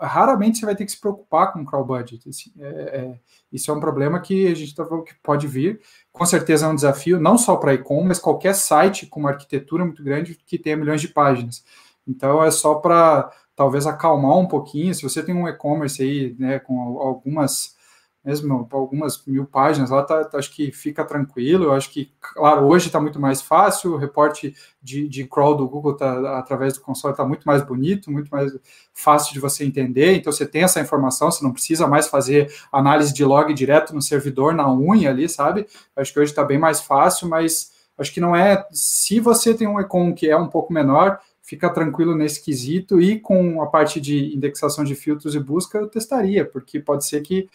raramente 0.00 0.58
você 0.58 0.66
vai 0.66 0.74
ter 0.74 0.84
que 0.86 0.90
se 0.90 1.00
preocupar 1.00 1.52
com 1.52 1.64
crawl 1.64 1.84
budget. 1.84 2.28
Assim, 2.28 2.50
é, 2.58 2.66
é, 2.66 3.20
isso 3.52 3.70
é 3.70 3.74
um 3.74 3.78
problema 3.78 4.18
que 4.18 4.48
a 4.48 4.56
gente 4.56 4.74
tá 4.74 4.84
falando 4.84 5.04
que 5.04 5.14
pode 5.22 5.46
vir. 5.46 5.80
Com 6.10 6.26
certeza 6.26 6.66
é 6.66 6.68
um 6.68 6.74
desafio, 6.74 7.20
não 7.20 7.38
só 7.38 7.54
para 7.54 7.74
e-com, 7.74 8.02
mas 8.02 8.18
qualquer 8.18 8.56
site 8.56 9.06
com 9.06 9.20
uma 9.20 9.30
arquitetura 9.30 9.84
muito 9.84 10.02
grande 10.02 10.34
que 10.34 10.58
tenha 10.58 10.76
milhões 10.76 11.00
de 11.00 11.06
páginas. 11.06 11.64
Então 12.08 12.42
é 12.42 12.50
só 12.50 12.74
para 12.74 13.30
talvez 13.54 13.86
acalmar 13.86 14.36
um 14.36 14.48
pouquinho. 14.48 14.92
Se 14.96 15.04
você 15.04 15.22
tem 15.22 15.32
um 15.32 15.46
e-commerce 15.46 16.02
aí, 16.02 16.34
né, 16.36 16.58
com 16.58 16.98
algumas 16.98 17.78
mesmo 18.24 18.68
algumas 18.72 19.24
mil 19.26 19.46
páginas 19.46 19.88
lá, 19.88 20.02
tá, 20.02 20.22
tá, 20.24 20.38
acho 20.38 20.54
que 20.54 20.70
fica 20.70 21.04
tranquilo. 21.04 21.64
Eu 21.64 21.72
acho 21.72 21.90
que, 21.90 22.12
claro, 22.20 22.66
hoje 22.66 22.86
está 22.86 23.00
muito 23.00 23.18
mais 23.18 23.40
fácil, 23.40 23.94
o 23.94 23.96
reporte 23.96 24.54
de, 24.82 25.08
de 25.08 25.26
crawl 25.26 25.56
do 25.56 25.68
Google 25.68 25.96
tá, 25.96 26.38
através 26.38 26.74
do 26.74 26.80
console 26.80 27.12
está 27.12 27.24
muito 27.24 27.44
mais 27.44 27.62
bonito, 27.62 28.10
muito 28.10 28.28
mais 28.28 28.52
fácil 28.92 29.32
de 29.32 29.40
você 29.40 29.64
entender. 29.64 30.14
Então, 30.14 30.30
você 30.32 30.46
tem 30.46 30.62
essa 30.62 30.80
informação, 30.80 31.30
você 31.30 31.42
não 31.42 31.52
precisa 31.52 31.86
mais 31.86 32.08
fazer 32.08 32.52
análise 32.70 33.14
de 33.14 33.24
log 33.24 33.52
direto 33.54 33.94
no 33.94 34.02
servidor, 34.02 34.54
na 34.54 34.70
unha 34.70 35.10
ali, 35.10 35.28
sabe? 35.28 35.66
Acho 35.96 36.12
que 36.12 36.20
hoje 36.20 36.32
está 36.32 36.44
bem 36.44 36.58
mais 36.58 36.80
fácil, 36.80 37.26
mas 37.26 37.72
acho 37.96 38.12
que 38.12 38.20
não 38.20 38.36
é. 38.36 38.66
Se 38.70 39.18
você 39.18 39.54
tem 39.54 39.66
um 39.66 39.80
econ 39.80 40.12
que 40.14 40.28
é 40.28 40.36
um 40.36 40.48
pouco 40.48 40.72
menor, 40.72 41.18
fica 41.42 41.70
tranquilo 41.70 42.14
nesse 42.14 42.44
quesito 42.44 43.00
e 43.00 43.18
com 43.18 43.62
a 43.62 43.66
parte 43.66 44.00
de 44.00 44.34
indexação 44.34 44.84
de 44.84 44.94
filtros 44.94 45.34
e 45.34 45.40
busca 45.40 45.78
eu 45.78 45.88
testaria, 45.88 46.44
porque 46.44 46.78
pode 46.78 47.06
ser 47.06 47.22
que 47.22 47.48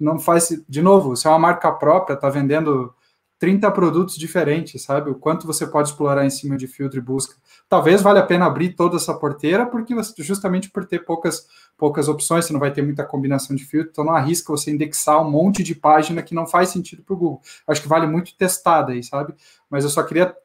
não 0.00 0.18
faz. 0.18 0.48
De 0.68 0.82
novo, 0.82 1.14
se 1.16 1.26
é 1.26 1.30
uma 1.30 1.38
marca 1.38 1.70
própria, 1.72 2.14
está 2.14 2.28
vendendo 2.28 2.94
30 3.40 3.70
produtos 3.70 4.16
diferentes, 4.16 4.82
sabe? 4.82 5.10
O 5.10 5.14
quanto 5.14 5.46
você 5.46 5.66
pode 5.66 5.88
explorar 5.88 6.26
em 6.26 6.30
cima 6.30 6.58
de 6.58 6.66
filtro 6.66 6.98
e 6.98 7.02
busca. 7.02 7.34
Talvez 7.70 8.02
valha 8.02 8.20
a 8.20 8.26
pena 8.26 8.44
abrir 8.44 8.74
toda 8.74 8.96
essa 8.96 9.14
porteira, 9.14 9.64
porque 9.64 9.94
você, 9.94 10.22
justamente 10.22 10.70
por 10.70 10.84
ter 10.84 11.06
poucas, 11.06 11.46
poucas 11.78 12.06
opções, 12.06 12.44
você 12.44 12.52
não 12.52 12.60
vai 12.60 12.70
ter 12.70 12.82
muita 12.82 13.02
combinação 13.02 13.56
de 13.56 13.64
filtro, 13.64 13.90
então 13.92 14.04
não 14.04 14.14
arrisca 14.14 14.52
você 14.52 14.70
indexar 14.70 15.22
um 15.22 15.30
monte 15.30 15.62
de 15.62 15.74
página 15.74 16.22
que 16.22 16.34
não 16.34 16.46
faz 16.46 16.68
sentido 16.68 17.02
para 17.02 17.14
o 17.14 17.16
Google. 17.16 17.40
Acho 17.66 17.80
que 17.80 17.88
vale 17.88 18.06
muito 18.06 18.36
testar 18.36 18.82
daí, 18.82 19.02
sabe? 19.02 19.34
Mas 19.70 19.84
eu 19.84 19.90
só 19.90 20.02
queria 20.02 20.36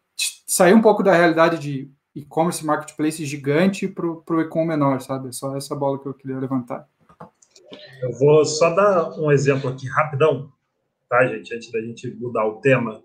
sair 0.48 0.74
um 0.74 0.82
pouco 0.82 1.04
da 1.04 1.14
realidade 1.14 1.60
de 1.60 1.92
e-commerce 2.16 2.66
marketplace 2.66 3.26
gigante 3.26 3.90
para 3.90 4.08
o 4.08 4.42
e-com 4.42 4.64
menor, 4.64 5.02
sabe? 5.02 5.28
É 5.28 5.32
só 5.34 5.58
essa 5.58 5.76
bola 5.76 6.00
que 6.00 6.08
eu 6.08 6.14
queria 6.14 6.40
levantar. 6.40 6.88
Eu 8.02 8.12
vou 8.14 8.46
só 8.46 8.74
dar 8.74 9.12
um 9.20 9.32
exemplo 9.32 9.70
aqui 9.70 9.88
rapidão, 9.88 10.52
tá, 11.10 11.26
gente, 11.28 11.54
antes 11.54 11.72
da 11.72 11.82
gente 11.82 12.10
mudar 12.20 12.46
o 12.46 12.60
tema, 12.62 13.02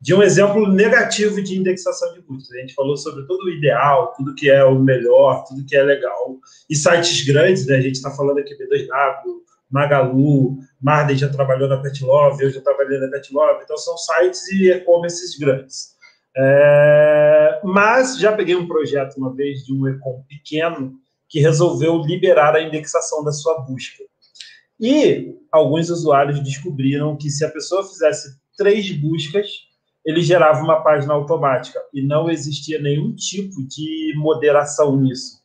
de 0.00 0.14
um 0.14 0.22
exemplo 0.22 0.68
negativo 0.68 1.42
de 1.42 1.58
indexação 1.58 2.12
de 2.12 2.22
custos. 2.22 2.52
A 2.52 2.60
gente 2.60 2.74
falou 2.74 2.96
sobre 2.96 3.26
todo 3.26 3.44
o 3.44 3.50
ideal, 3.50 4.12
tudo 4.16 4.34
que 4.34 4.50
é 4.50 4.64
o 4.64 4.78
melhor, 4.78 5.44
tudo 5.44 5.64
que 5.64 5.74
é 5.74 5.82
legal. 5.82 6.38
E 6.68 6.76
sites 6.76 7.24
grandes, 7.26 7.66
né? 7.66 7.76
A 7.76 7.80
gente 7.80 7.94
está 7.94 8.10
falando 8.10 8.38
aqui 8.38 8.54
B2W, 8.54 9.46
Magalu, 9.70 10.58
Marden 10.80 11.16
já 11.16 11.28
trabalhou 11.28 11.68
na 11.68 11.78
Petlove, 11.78 12.44
eu 12.44 12.50
já 12.50 12.60
trabalhei 12.60 12.98
na 12.98 13.08
Petlove, 13.08 13.64
então 13.64 13.76
são 13.76 13.96
sites 13.96 14.46
e 14.48 14.70
e-commerces 14.70 15.36
grandes. 15.38 15.96
É, 16.36 17.60
mas 17.64 18.18
já 18.18 18.32
peguei 18.32 18.54
um 18.54 18.68
projeto 18.68 19.16
uma 19.16 19.34
vez 19.34 19.64
de 19.64 19.72
um 19.72 19.88
e-com 19.88 20.22
pequeno 20.28 20.94
que 21.28 21.40
resolveu 21.40 21.98
liberar 22.02 22.54
a 22.54 22.62
indexação 22.62 23.24
da 23.24 23.32
sua 23.32 23.60
busca. 23.60 24.04
E 24.78 25.34
alguns 25.50 25.90
usuários 25.90 26.40
descobriram 26.40 27.16
que 27.16 27.30
se 27.30 27.44
a 27.44 27.50
pessoa 27.50 27.86
fizesse 27.86 28.36
três 28.56 28.90
buscas, 28.90 29.48
ele 30.04 30.22
gerava 30.22 30.62
uma 30.62 30.82
página 30.82 31.14
automática 31.14 31.80
e 31.92 32.02
não 32.02 32.30
existia 32.30 32.80
nenhum 32.80 33.14
tipo 33.14 33.66
de 33.66 34.14
moderação 34.16 34.96
nisso. 34.96 35.44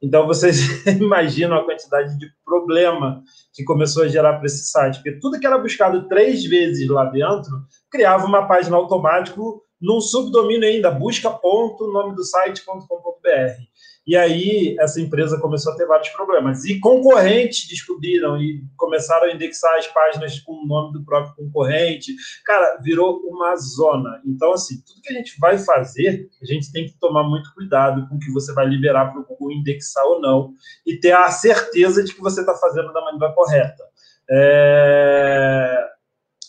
Então 0.00 0.26
vocês 0.26 0.86
imaginam 0.86 1.56
a 1.56 1.64
quantidade 1.64 2.16
de 2.18 2.30
problema 2.44 3.22
que 3.52 3.64
começou 3.64 4.04
a 4.04 4.08
gerar 4.08 4.34
para 4.34 4.46
esse 4.46 4.70
site, 4.70 4.96
porque 4.96 5.18
tudo 5.18 5.40
que 5.40 5.46
era 5.46 5.58
buscado 5.58 6.06
três 6.08 6.44
vezes 6.44 6.88
lá 6.88 7.06
dentro 7.06 7.50
criava 7.90 8.24
uma 8.24 8.46
página 8.46 8.76
automática 8.76 9.40
num 9.80 10.00
subdomínio 10.00 10.68
ainda, 10.68 10.90
busca.nome 10.90 12.14
do 12.14 12.24
site.com.br. 12.24 13.62
E 14.08 14.16
aí 14.16 14.74
essa 14.80 15.02
empresa 15.02 15.38
começou 15.38 15.70
a 15.70 15.76
ter 15.76 15.84
vários 15.84 16.08
problemas. 16.08 16.64
E 16.64 16.80
concorrentes 16.80 17.68
descobriram 17.68 18.40
e 18.40 18.64
começaram 18.74 19.26
a 19.26 19.34
indexar 19.34 19.76
as 19.76 19.86
páginas 19.86 20.40
com 20.40 20.52
o 20.54 20.66
nome 20.66 20.94
do 20.94 21.04
próprio 21.04 21.34
concorrente. 21.36 22.14
Cara, 22.42 22.78
virou 22.82 23.20
uma 23.26 23.54
zona. 23.56 24.22
Então, 24.24 24.54
assim, 24.54 24.76
tudo 24.86 25.02
que 25.02 25.12
a 25.12 25.16
gente 25.16 25.38
vai 25.38 25.58
fazer, 25.58 26.26
a 26.40 26.46
gente 26.46 26.72
tem 26.72 26.86
que 26.86 26.98
tomar 26.98 27.22
muito 27.22 27.52
cuidado 27.52 28.08
com 28.08 28.14
o 28.14 28.18
que 28.18 28.32
você 28.32 28.50
vai 28.54 28.66
liberar 28.66 29.12
para 29.12 29.20
o 29.20 29.26
Google 29.26 29.52
indexar 29.52 30.06
ou 30.06 30.22
não. 30.22 30.54
E 30.86 30.96
ter 30.96 31.12
a 31.12 31.30
certeza 31.30 32.02
de 32.02 32.14
que 32.14 32.22
você 32.22 32.40
está 32.40 32.54
fazendo 32.54 32.90
da 32.94 33.02
maneira 33.02 33.34
correta. 33.34 33.84
É... 34.30 35.86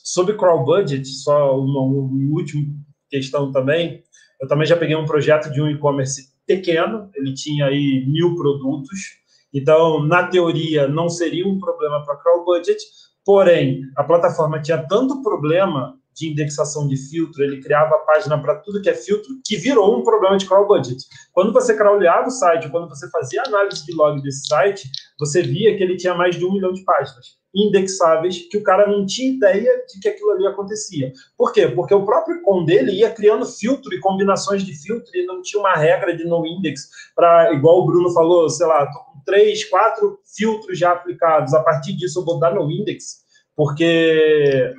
Sobre 0.02 0.38
crawl 0.38 0.64
budget, 0.64 1.06
só 1.06 1.60
uma, 1.60 1.82
uma 1.82 2.38
última 2.38 2.74
questão 3.10 3.52
também. 3.52 4.02
Eu 4.42 4.48
também 4.48 4.66
já 4.66 4.78
peguei 4.78 4.96
um 4.96 5.06
projeto 5.06 5.52
de 5.52 5.62
um 5.62 5.70
e-commerce 5.70 6.29
pequeno, 6.50 7.12
ele 7.14 7.32
tinha 7.36 7.68
aí 7.68 8.04
mil 8.08 8.36
produtos, 8.36 9.00
então, 9.54 10.04
na 10.04 10.28
teoria, 10.28 10.88
não 10.88 11.10
seria 11.10 11.48
um 11.48 11.60
problema 11.60 12.04
para 12.04 12.18
crawl 12.18 12.44
budget, 12.44 12.80
porém, 13.24 13.82
a 13.96 14.04
plataforma 14.04 14.62
tinha 14.62 14.78
tanto 14.88 15.22
problema 15.22 15.96
de 16.16 16.30
indexação 16.30 16.88
de 16.88 16.98
filtro, 16.98 17.44
ele 17.44 17.62
criava 17.62 17.96
a 17.96 18.00
página 18.00 18.38
para 18.42 18.56
tudo 18.56 18.82
que 18.82 18.90
é 18.90 18.94
filtro, 18.94 19.30
que 19.46 19.56
virou 19.58 19.98
um 19.98 20.04
problema 20.04 20.38
de 20.38 20.48
crawl 20.48 20.68
budget. 20.68 21.04
Quando 21.32 21.54
você 21.54 21.76
crawleava 21.78 22.28
o 22.28 22.32
site, 22.32 22.70
quando 22.70 22.90
você 22.90 23.10
fazia 23.10 23.44
análise 23.46 23.86
de 23.86 23.94
log 23.96 24.22
desse 24.22 24.48
site, 24.48 24.90
você 25.20 25.42
via 25.42 25.78
que 25.78 25.84
ele 25.84 25.98
tinha 25.98 26.14
mais 26.16 26.36
de 26.36 26.46
um 26.46 26.52
milhão 26.52 26.74
de 26.74 26.84
páginas 26.84 27.39
indexáveis 27.54 28.48
que 28.50 28.58
o 28.58 28.64
cara 28.64 28.88
não 28.88 29.06
tinha 29.06 29.34
ideia 29.34 29.84
de 29.88 30.00
que 30.00 30.10
aquilo 30.10 30.32
ali 30.32 30.48
acontecia. 30.48 31.12
Por 31.38 31.52
quê? 31.52 31.68
Porque 31.68 31.94
o 31.94 32.06
próprio 32.06 32.42
com 32.42 32.64
dele 32.64 32.92
ia 32.92 33.12
criando 33.12 33.46
filtro 33.46 33.94
e 33.94 34.00
combinações 34.00 34.64
de 34.64 34.74
filtro 34.74 35.10
e 35.14 35.26
não 35.26 35.42
tinha 35.42 35.60
uma 35.60 35.74
regra 35.74 36.16
de 36.16 36.26
no 36.26 36.46
index 36.46 36.90
para, 37.16 37.54
igual 37.54 37.80
o 37.80 37.86
Bruno 37.86 38.12
falou, 38.14 38.50
sei 38.50 38.68
lá, 38.68 38.86
tô 38.86 39.00
com 39.00 39.20
três, 39.26 39.66
quatro 39.66 40.20
filtros 40.38 40.78
já 40.78 40.92
aplicados. 40.92 41.54
A 41.54 41.64
partir 41.64 41.94
disso 41.94 42.20
eu 42.20 42.26
vou 42.26 42.40
dar 42.40 42.54
no 42.54 42.70
index, 42.72 43.20
porque 43.56 44.74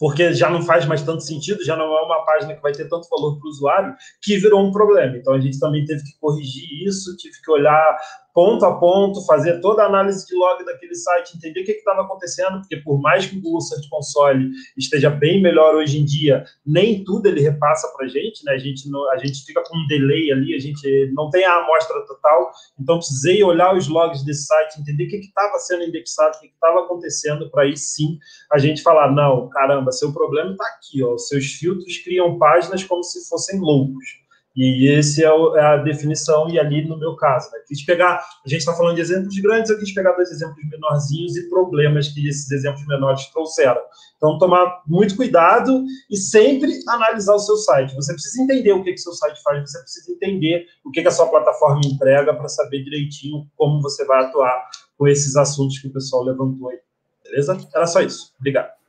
porque 0.00 0.32
já 0.32 0.48
não 0.48 0.62
faz 0.62 0.86
mais 0.86 1.02
tanto 1.02 1.22
sentido, 1.22 1.62
já 1.62 1.76
não 1.76 1.84
é 1.84 2.00
uma 2.00 2.24
página 2.24 2.54
que 2.54 2.62
vai 2.62 2.72
ter 2.72 2.88
tanto 2.88 3.06
valor 3.10 3.38
para 3.38 3.46
o 3.46 3.50
usuário, 3.50 3.94
que 4.22 4.38
virou 4.38 4.66
um 4.66 4.72
problema. 4.72 5.14
Então 5.14 5.34
a 5.34 5.38
gente 5.38 5.60
também 5.60 5.84
teve 5.84 6.02
que 6.02 6.18
corrigir 6.18 6.88
isso, 6.88 7.14
tive 7.18 7.34
que 7.44 7.50
olhar 7.50 7.98
ponto 8.40 8.64
a 8.64 8.74
ponto, 8.78 9.22
fazer 9.26 9.60
toda 9.60 9.82
a 9.82 9.86
análise 9.86 10.26
de 10.26 10.34
log 10.34 10.64
daquele 10.64 10.94
site, 10.94 11.36
entender 11.36 11.60
o 11.60 11.64
que 11.64 11.72
estava 11.72 12.00
acontecendo, 12.00 12.58
porque 12.60 12.78
por 12.78 12.98
mais 12.98 13.26
que 13.26 13.36
o 13.36 13.40
Google 13.42 13.60
Search 13.60 13.86
Console 13.90 14.50
esteja 14.78 15.10
bem 15.10 15.42
melhor 15.42 15.74
hoje 15.74 15.98
em 15.98 16.06
dia, 16.06 16.42
nem 16.64 17.04
tudo 17.04 17.28
ele 17.28 17.42
repassa 17.42 17.86
para 17.94 18.06
a 18.06 18.08
gente, 18.08 18.42
né? 18.46 18.52
A 18.52 18.58
gente, 18.58 18.88
a 19.12 19.18
gente 19.18 19.44
fica 19.44 19.62
com 19.62 19.76
um 19.76 19.86
delay 19.86 20.32
ali, 20.32 20.54
a 20.54 20.58
gente 20.58 21.12
não 21.14 21.28
tem 21.28 21.44
a 21.44 21.54
amostra 21.54 22.00
total, 22.06 22.50
então 22.80 22.96
precisei 22.96 23.44
olhar 23.44 23.76
os 23.76 23.88
logs 23.88 24.24
desse 24.24 24.46
site, 24.46 24.80
entender 24.80 25.04
o 25.04 25.08
que 25.08 25.16
estava 25.16 25.58
sendo 25.58 25.84
indexado, 25.84 26.38
o 26.38 26.40
que 26.40 26.46
estava 26.46 26.80
acontecendo, 26.80 27.50
para 27.50 27.64
aí 27.64 27.76
sim 27.76 28.18
a 28.50 28.56
gente 28.56 28.80
falar, 28.80 29.12
não, 29.12 29.50
caramba, 29.50 29.92
seu 29.92 30.14
problema 30.14 30.52
está 30.52 30.64
aqui, 30.64 31.04
ó, 31.04 31.18
seus 31.18 31.44
filtros 31.44 31.98
criam 31.98 32.38
páginas 32.38 32.82
como 32.84 33.04
se 33.04 33.28
fossem 33.28 33.60
loucos. 33.60 34.19
E 34.56 34.88
esse 34.88 35.24
é, 35.24 35.28
é, 35.28 35.60
a 35.60 35.76
definição, 35.76 36.48
e 36.50 36.58
ali 36.58 36.86
no 36.86 36.98
meu 36.98 37.14
caso. 37.14 37.50
Né? 37.52 37.58
Quis 37.66 37.84
pegar, 37.84 38.16
a 38.16 38.48
gente 38.48 38.60
está 38.60 38.74
falando 38.74 38.96
de 38.96 39.00
exemplos 39.00 39.38
grandes, 39.38 39.70
eu 39.70 39.78
quis 39.78 39.94
pegar 39.94 40.12
dois 40.12 40.30
exemplos 40.30 40.58
menorzinhos 40.68 41.36
e 41.36 41.48
problemas 41.48 42.08
que 42.08 42.28
esses 42.28 42.50
exemplos 42.50 42.84
menores 42.86 43.26
trouxeram. 43.26 43.80
Então, 44.16 44.38
tomar 44.38 44.82
muito 44.86 45.16
cuidado 45.16 45.84
e 46.10 46.16
sempre 46.16 46.72
analisar 46.88 47.34
o 47.34 47.38
seu 47.38 47.56
site. 47.56 47.94
Você 47.94 48.12
precisa 48.12 48.42
entender 48.42 48.72
o 48.72 48.82
que, 48.82 48.92
que 48.92 48.98
seu 48.98 49.12
site 49.12 49.40
faz, 49.42 49.70
você 49.70 49.78
precisa 49.78 50.12
entender 50.12 50.66
o 50.84 50.90
que, 50.90 51.00
que 51.00 51.08
a 51.08 51.12
sua 51.12 51.28
plataforma 51.28 51.80
entrega 51.84 52.34
para 52.34 52.48
saber 52.48 52.82
direitinho 52.82 53.46
como 53.56 53.80
você 53.80 54.04
vai 54.04 54.24
atuar 54.24 54.68
com 54.98 55.06
esses 55.06 55.36
assuntos 55.36 55.78
que 55.78 55.88
o 55.88 55.92
pessoal 55.92 56.24
levantou 56.24 56.68
aí. 56.70 56.78
Beleza? 57.24 57.56
Era 57.74 57.86
só 57.86 58.00
isso. 58.00 58.34
Obrigado. 58.38 58.79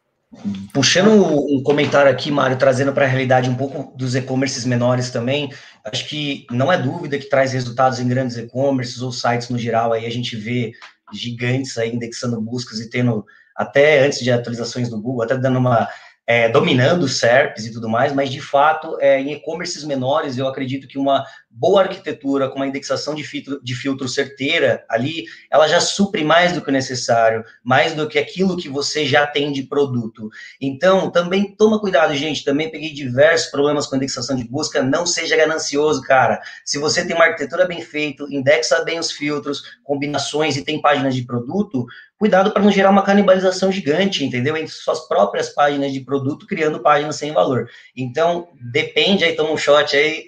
Puxando 0.73 1.11
um 1.53 1.61
comentário 1.61 2.09
aqui, 2.09 2.31
Mário, 2.31 2.57
trazendo 2.57 2.93
para 2.93 3.03
a 3.03 3.07
realidade 3.07 3.49
um 3.49 3.55
pouco 3.55 3.93
dos 3.97 4.15
e-commerces 4.15 4.63
menores 4.63 5.11
também, 5.11 5.51
acho 5.83 6.07
que 6.07 6.45
não 6.49 6.71
é 6.71 6.77
dúvida 6.77 7.19
que 7.19 7.29
traz 7.29 7.51
resultados 7.51 7.99
em 7.99 8.07
grandes 8.07 8.37
e-commerces 8.37 9.01
ou 9.01 9.11
sites 9.11 9.49
no 9.49 9.57
geral, 9.57 9.91
aí 9.91 10.05
a 10.05 10.09
gente 10.09 10.37
vê 10.37 10.71
gigantes 11.11 11.77
aí 11.77 11.93
indexando 11.93 12.39
buscas 12.39 12.79
e 12.79 12.89
tendo, 12.89 13.25
até 13.57 14.05
antes 14.05 14.19
de 14.19 14.31
atualizações 14.31 14.89
do 14.89 15.01
Google, 15.01 15.23
até 15.23 15.37
dando 15.37 15.59
uma 15.59 15.89
é, 16.25 16.47
dominando 16.49 17.07
SERPs 17.07 17.65
e 17.65 17.73
tudo 17.73 17.89
mais, 17.89 18.13
mas 18.13 18.29
de 18.29 18.39
fato, 18.39 18.97
é, 18.99 19.19
em 19.19 19.33
e-commerces 19.33 19.83
menores, 19.83 20.37
eu 20.37 20.47
acredito 20.47 20.87
que 20.87 20.97
uma 20.97 21.25
boa 21.49 21.81
arquitetura, 21.81 22.47
com 22.47 22.55
uma 22.55 22.67
indexação 22.67 23.13
de 23.13 23.23
filtro, 23.23 23.61
de 23.61 23.75
filtro 23.75 24.07
certeira 24.07 24.85
ali, 24.89 25.25
ela 25.49 25.67
já 25.67 25.81
supre 25.81 26.23
mais 26.23 26.53
do 26.53 26.61
que 26.61 26.69
o 26.69 26.71
necessário, 26.71 27.43
mais 27.63 27.93
do 27.93 28.07
que 28.07 28.17
aquilo 28.17 28.55
que 28.55 28.69
você 28.69 29.05
já 29.05 29.27
tem 29.27 29.51
de 29.51 29.63
produto. 29.63 30.29
Então, 30.61 31.09
também 31.09 31.53
toma 31.55 31.79
cuidado, 31.79 32.15
gente. 32.15 32.45
Também 32.45 32.71
peguei 32.71 32.93
diversos 32.93 33.49
problemas 33.49 33.87
com 33.87 33.97
indexação 33.97 34.35
de 34.35 34.45
busca. 34.45 34.81
Não 34.81 35.05
seja 35.05 35.35
ganancioso, 35.35 36.01
cara. 36.01 36.39
Se 36.63 36.77
você 36.77 37.05
tem 37.05 37.15
uma 37.15 37.25
arquitetura 37.25 37.65
bem 37.65 37.81
feita, 37.81 38.25
indexa 38.29 38.83
bem 38.83 38.99
os 38.99 39.11
filtros, 39.11 39.63
combinações 39.83 40.55
e 40.55 40.63
tem 40.63 40.79
páginas 40.79 41.15
de 41.15 41.23
produto, 41.23 41.85
cuidado 42.21 42.51
para 42.51 42.61
não 42.61 42.71
gerar 42.71 42.91
uma 42.91 43.01
canibalização 43.01 43.71
gigante, 43.71 44.23
entendeu? 44.23 44.55
Entre 44.55 44.71
suas 44.71 45.07
próprias 45.07 45.49
páginas 45.49 45.91
de 45.91 46.01
produto, 46.01 46.45
criando 46.45 46.79
páginas 46.79 47.15
sem 47.15 47.31
valor. 47.31 47.67
Então, 47.97 48.49
depende, 48.71 49.23
aí 49.23 49.35
toma 49.35 49.49
um 49.49 49.57
shot 49.57 49.97
aí. 49.97 50.27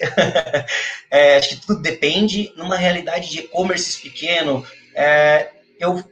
é, 1.11 1.37
acho 1.37 1.49
que 1.49 1.67
tudo 1.67 1.83
depende. 1.83 2.51
Numa 2.57 2.75
realidade 2.75 3.29
de 3.29 3.41
e-commerce 3.41 4.01
pequeno, 4.01 4.65
é, 4.95 5.51
eu 5.79 6.03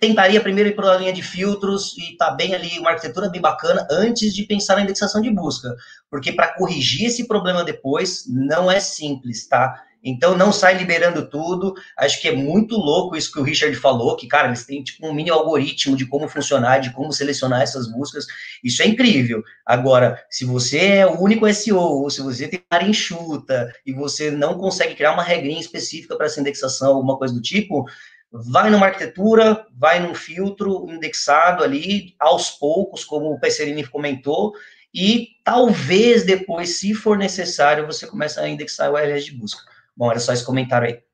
tentaria 0.00 0.40
primeiro 0.40 0.70
ir 0.70 0.74
para 0.74 0.90
a 0.90 0.96
linha 0.96 1.12
de 1.12 1.22
filtros 1.22 1.96
e 1.96 2.16
tá 2.16 2.32
bem 2.32 2.52
ali, 2.52 2.76
uma 2.80 2.90
arquitetura 2.90 3.28
bem 3.28 3.40
bacana, 3.40 3.86
antes 3.88 4.34
de 4.34 4.42
pensar 4.42 4.74
na 4.74 4.82
indexação 4.82 5.22
de 5.22 5.30
busca. 5.30 5.72
Porque 6.10 6.32
para 6.32 6.52
corrigir 6.54 7.06
esse 7.06 7.28
problema 7.28 7.62
depois, 7.62 8.24
não 8.26 8.68
é 8.68 8.80
simples, 8.80 9.46
tá? 9.46 9.84
Então 10.08 10.36
não 10.36 10.52
sai 10.52 10.78
liberando 10.78 11.28
tudo. 11.28 11.74
Acho 11.98 12.20
que 12.22 12.28
é 12.28 12.32
muito 12.32 12.76
louco 12.76 13.16
isso 13.16 13.32
que 13.32 13.40
o 13.40 13.42
Richard 13.42 13.74
falou, 13.76 14.14
que, 14.14 14.28
cara, 14.28 14.46
eles 14.46 14.64
têm 14.64 14.84
tipo 14.84 15.04
um 15.04 15.12
mini 15.12 15.30
algoritmo 15.30 15.96
de 15.96 16.06
como 16.06 16.28
funcionar, 16.28 16.78
de 16.78 16.92
como 16.92 17.12
selecionar 17.12 17.60
essas 17.60 17.90
buscas. 17.90 18.24
Isso 18.62 18.82
é 18.82 18.86
incrível. 18.86 19.42
Agora, 19.66 20.24
se 20.30 20.44
você 20.44 20.78
é 20.98 21.06
o 21.06 21.20
único 21.20 21.52
SEO, 21.52 21.76
ou 21.76 22.08
se 22.08 22.22
você 22.22 22.46
tem 22.46 22.62
área 22.70 22.86
enxuta 22.86 23.72
e 23.84 23.92
você 23.92 24.30
não 24.30 24.56
consegue 24.56 24.94
criar 24.94 25.12
uma 25.12 25.24
regrinha 25.24 25.60
específica 25.60 26.16
para 26.16 26.26
essa 26.26 26.40
indexação, 26.40 26.94
alguma 26.94 27.18
coisa 27.18 27.34
do 27.34 27.42
tipo, 27.42 27.84
vai 28.30 28.70
numa 28.70 28.86
arquitetura, 28.86 29.66
vai 29.76 29.98
num 29.98 30.14
filtro 30.14 30.86
indexado 30.88 31.64
ali, 31.64 32.14
aos 32.20 32.50
poucos, 32.50 33.04
como 33.04 33.32
o 33.32 33.40
Pesserini 33.40 33.84
comentou, 33.84 34.52
e 34.94 35.30
talvez 35.42 36.24
depois, 36.24 36.78
se 36.78 36.94
for 36.94 37.18
necessário, 37.18 37.86
você 37.86 38.06
comece 38.06 38.38
a 38.38 38.48
indexar 38.48 38.90
o 38.90 38.94
URLs 38.94 39.24
de 39.24 39.32
busca. 39.32 39.75
Bom, 39.96 40.10
era 40.10 40.20
só 40.20 40.32
esse 40.32 40.44
comentário 40.44 40.88
aí. 40.88 41.06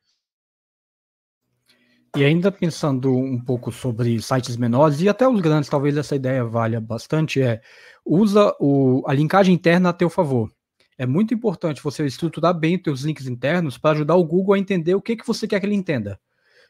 E 2.15 2.25
ainda 2.25 2.53
pensando 2.53 3.11
um 3.11 3.43
pouco 3.43 3.73
sobre 3.73 4.21
sites 4.21 4.57
menores 4.57 5.01
e 5.01 5.09
até 5.09 5.27
os 5.27 5.41
grandes, 5.41 5.71
talvez 5.71 5.97
essa 5.97 6.15
ideia 6.15 6.45
valha 6.45 6.79
bastante, 6.79 7.41
é 7.41 7.63
usa 8.05 8.55
o, 8.61 9.03
a 9.07 9.15
linkagem 9.15 9.55
interna 9.55 9.89
a 9.89 9.93
teu 9.95 10.11
favor. 10.11 10.53
É 10.99 11.07
muito 11.07 11.33
importante 11.33 11.83
você 11.83 12.05
estruturar 12.05 12.53
bem 12.53 12.77
os 12.77 12.83
teus 12.83 13.01
links 13.01 13.27
internos 13.27 13.79
para 13.79 13.93
ajudar 13.93 14.17
o 14.17 14.25
Google 14.25 14.55
a 14.55 14.59
entender 14.59 14.95
o 14.95 15.01
que, 15.01 15.17
que 15.17 15.27
você 15.27 15.49
quer 15.49 15.59
que 15.59 15.65
ele 15.65 15.75
entenda. 15.75 16.21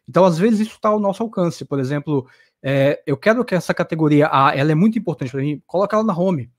Então, 0.09 0.25
às 0.25 0.39
vezes, 0.39 0.61
isso 0.61 0.77
está 0.77 0.91
ao 0.91 1.01
nosso 1.01 1.25
alcance. 1.25 1.65
Por 1.65 1.81
exemplo, 1.81 2.29
é, 2.63 3.03
eu 3.05 3.17
quero 3.17 3.45
que 3.45 3.55
essa 3.55 3.75
categoria 3.75 4.29
A 4.31 4.55
ela 4.55 4.71
é 4.71 4.77
muito 4.77 4.97
importante 4.97 5.33
para 5.33 5.41
mim, 5.41 5.61
coloca 5.67 5.97
ela 5.97 6.05
na 6.05 6.17
home. 6.17 6.53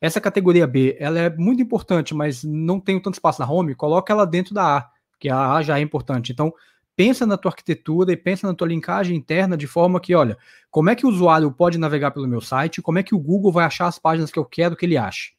Essa 0.00 0.18
categoria 0.18 0.66
B 0.66 0.96
ela 0.98 1.18
é 1.18 1.30
muito 1.36 1.60
importante, 1.60 2.14
mas 2.14 2.42
não 2.42 2.80
tem 2.80 2.98
tanto 2.98 3.14
espaço 3.14 3.38
na 3.38 3.50
home, 3.50 3.74
coloca 3.74 4.10
ela 4.10 4.26
dentro 4.26 4.54
da 4.54 4.78
A 4.78 4.90
que 5.20 5.28
a 5.28 5.52
A 5.52 5.62
já 5.62 5.78
é 5.78 5.82
importante. 5.82 6.32
Então, 6.32 6.52
pensa 6.96 7.24
na 7.24 7.36
tua 7.36 7.50
arquitetura 7.50 8.12
e 8.12 8.16
pensa 8.16 8.46
na 8.46 8.54
tua 8.54 8.66
linkagem 8.66 9.16
interna 9.16 9.56
de 9.56 9.66
forma 9.66 10.00
que, 10.00 10.14
olha, 10.14 10.36
como 10.70 10.90
é 10.90 10.96
que 10.96 11.06
o 11.06 11.08
usuário 11.08 11.52
pode 11.52 11.78
navegar 11.78 12.10
pelo 12.10 12.26
meu 12.26 12.40
site, 12.40 12.82
como 12.82 12.98
é 12.98 13.02
que 13.02 13.14
o 13.14 13.18
Google 13.18 13.52
vai 13.52 13.64
achar 13.64 13.86
as 13.86 13.98
páginas 13.98 14.30
que 14.30 14.38
eu 14.38 14.44
quero 14.44 14.74
que 14.74 14.84
ele 14.86 14.96
ache. 14.96 15.32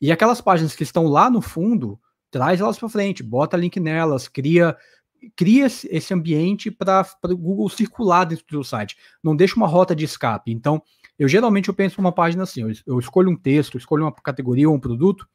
E 0.00 0.10
aquelas 0.12 0.40
páginas 0.40 0.74
que 0.74 0.82
estão 0.82 1.06
lá 1.06 1.30
no 1.30 1.40
fundo, 1.40 1.98
traz 2.30 2.60
elas 2.60 2.78
para 2.78 2.88
frente, 2.88 3.22
bota 3.22 3.56
link 3.56 3.78
nelas, 3.78 4.28
cria 4.28 4.76
cria 5.36 5.66
esse 5.66 6.12
ambiente 6.12 6.70
para 6.70 7.06
o 7.24 7.36
Google 7.36 7.68
circular 7.68 8.24
dentro 8.24 8.44
do 8.50 8.64
site. 8.64 8.96
Não 9.22 9.36
deixa 9.36 9.54
uma 9.56 9.68
rota 9.68 9.94
de 9.94 10.04
escape. 10.04 10.50
Então, 10.50 10.82
eu 11.18 11.28
geralmente 11.28 11.68
eu 11.68 11.74
penso 11.74 12.00
uma 12.00 12.12
página 12.12 12.42
assim, 12.42 12.62
eu, 12.62 12.72
eu 12.86 12.98
escolho 12.98 13.30
um 13.30 13.36
texto, 13.36 13.78
escolho 13.78 14.04
uma 14.04 14.12
categoria 14.12 14.68
ou 14.68 14.74
um 14.74 14.80
produto, 14.80 15.28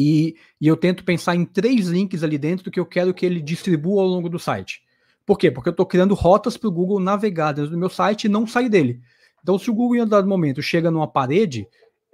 e, 0.00 0.36
e 0.60 0.68
eu 0.68 0.76
tento 0.76 1.02
pensar 1.02 1.34
em 1.34 1.44
três 1.44 1.88
links 1.88 2.22
ali 2.22 2.38
dentro 2.38 2.70
que 2.70 2.78
eu 2.78 2.86
quero 2.86 3.12
que 3.12 3.26
ele 3.26 3.42
distribua 3.42 4.00
ao 4.00 4.08
longo 4.08 4.28
do 4.28 4.38
site. 4.38 4.80
Por 5.26 5.36
quê? 5.36 5.50
Porque 5.50 5.70
eu 5.70 5.72
estou 5.72 5.84
criando 5.84 6.14
rotas 6.14 6.56
para 6.56 6.68
o 6.68 6.72
Google 6.72 7.00
navegar 7.00 7.50
dentro 7.50 7.72
do 7.72 7.76
meu 7.76 7.88
site 7.88 8.24
e 8.24 8.28
não 8.28 8.46
sair 8.46 8.68
dele. 8.68 9.00
Então, 9.42 9.58
se 9.58 9.68
o 9.68 9.74
Google 9.74 9.96
em 9.96 10.02
um 10.02 10.06
dado 10.06 10.28
momento 10.28 10.62
chega 10.62 10.88
numa 10.88 11.08
parede, 11.08 11.66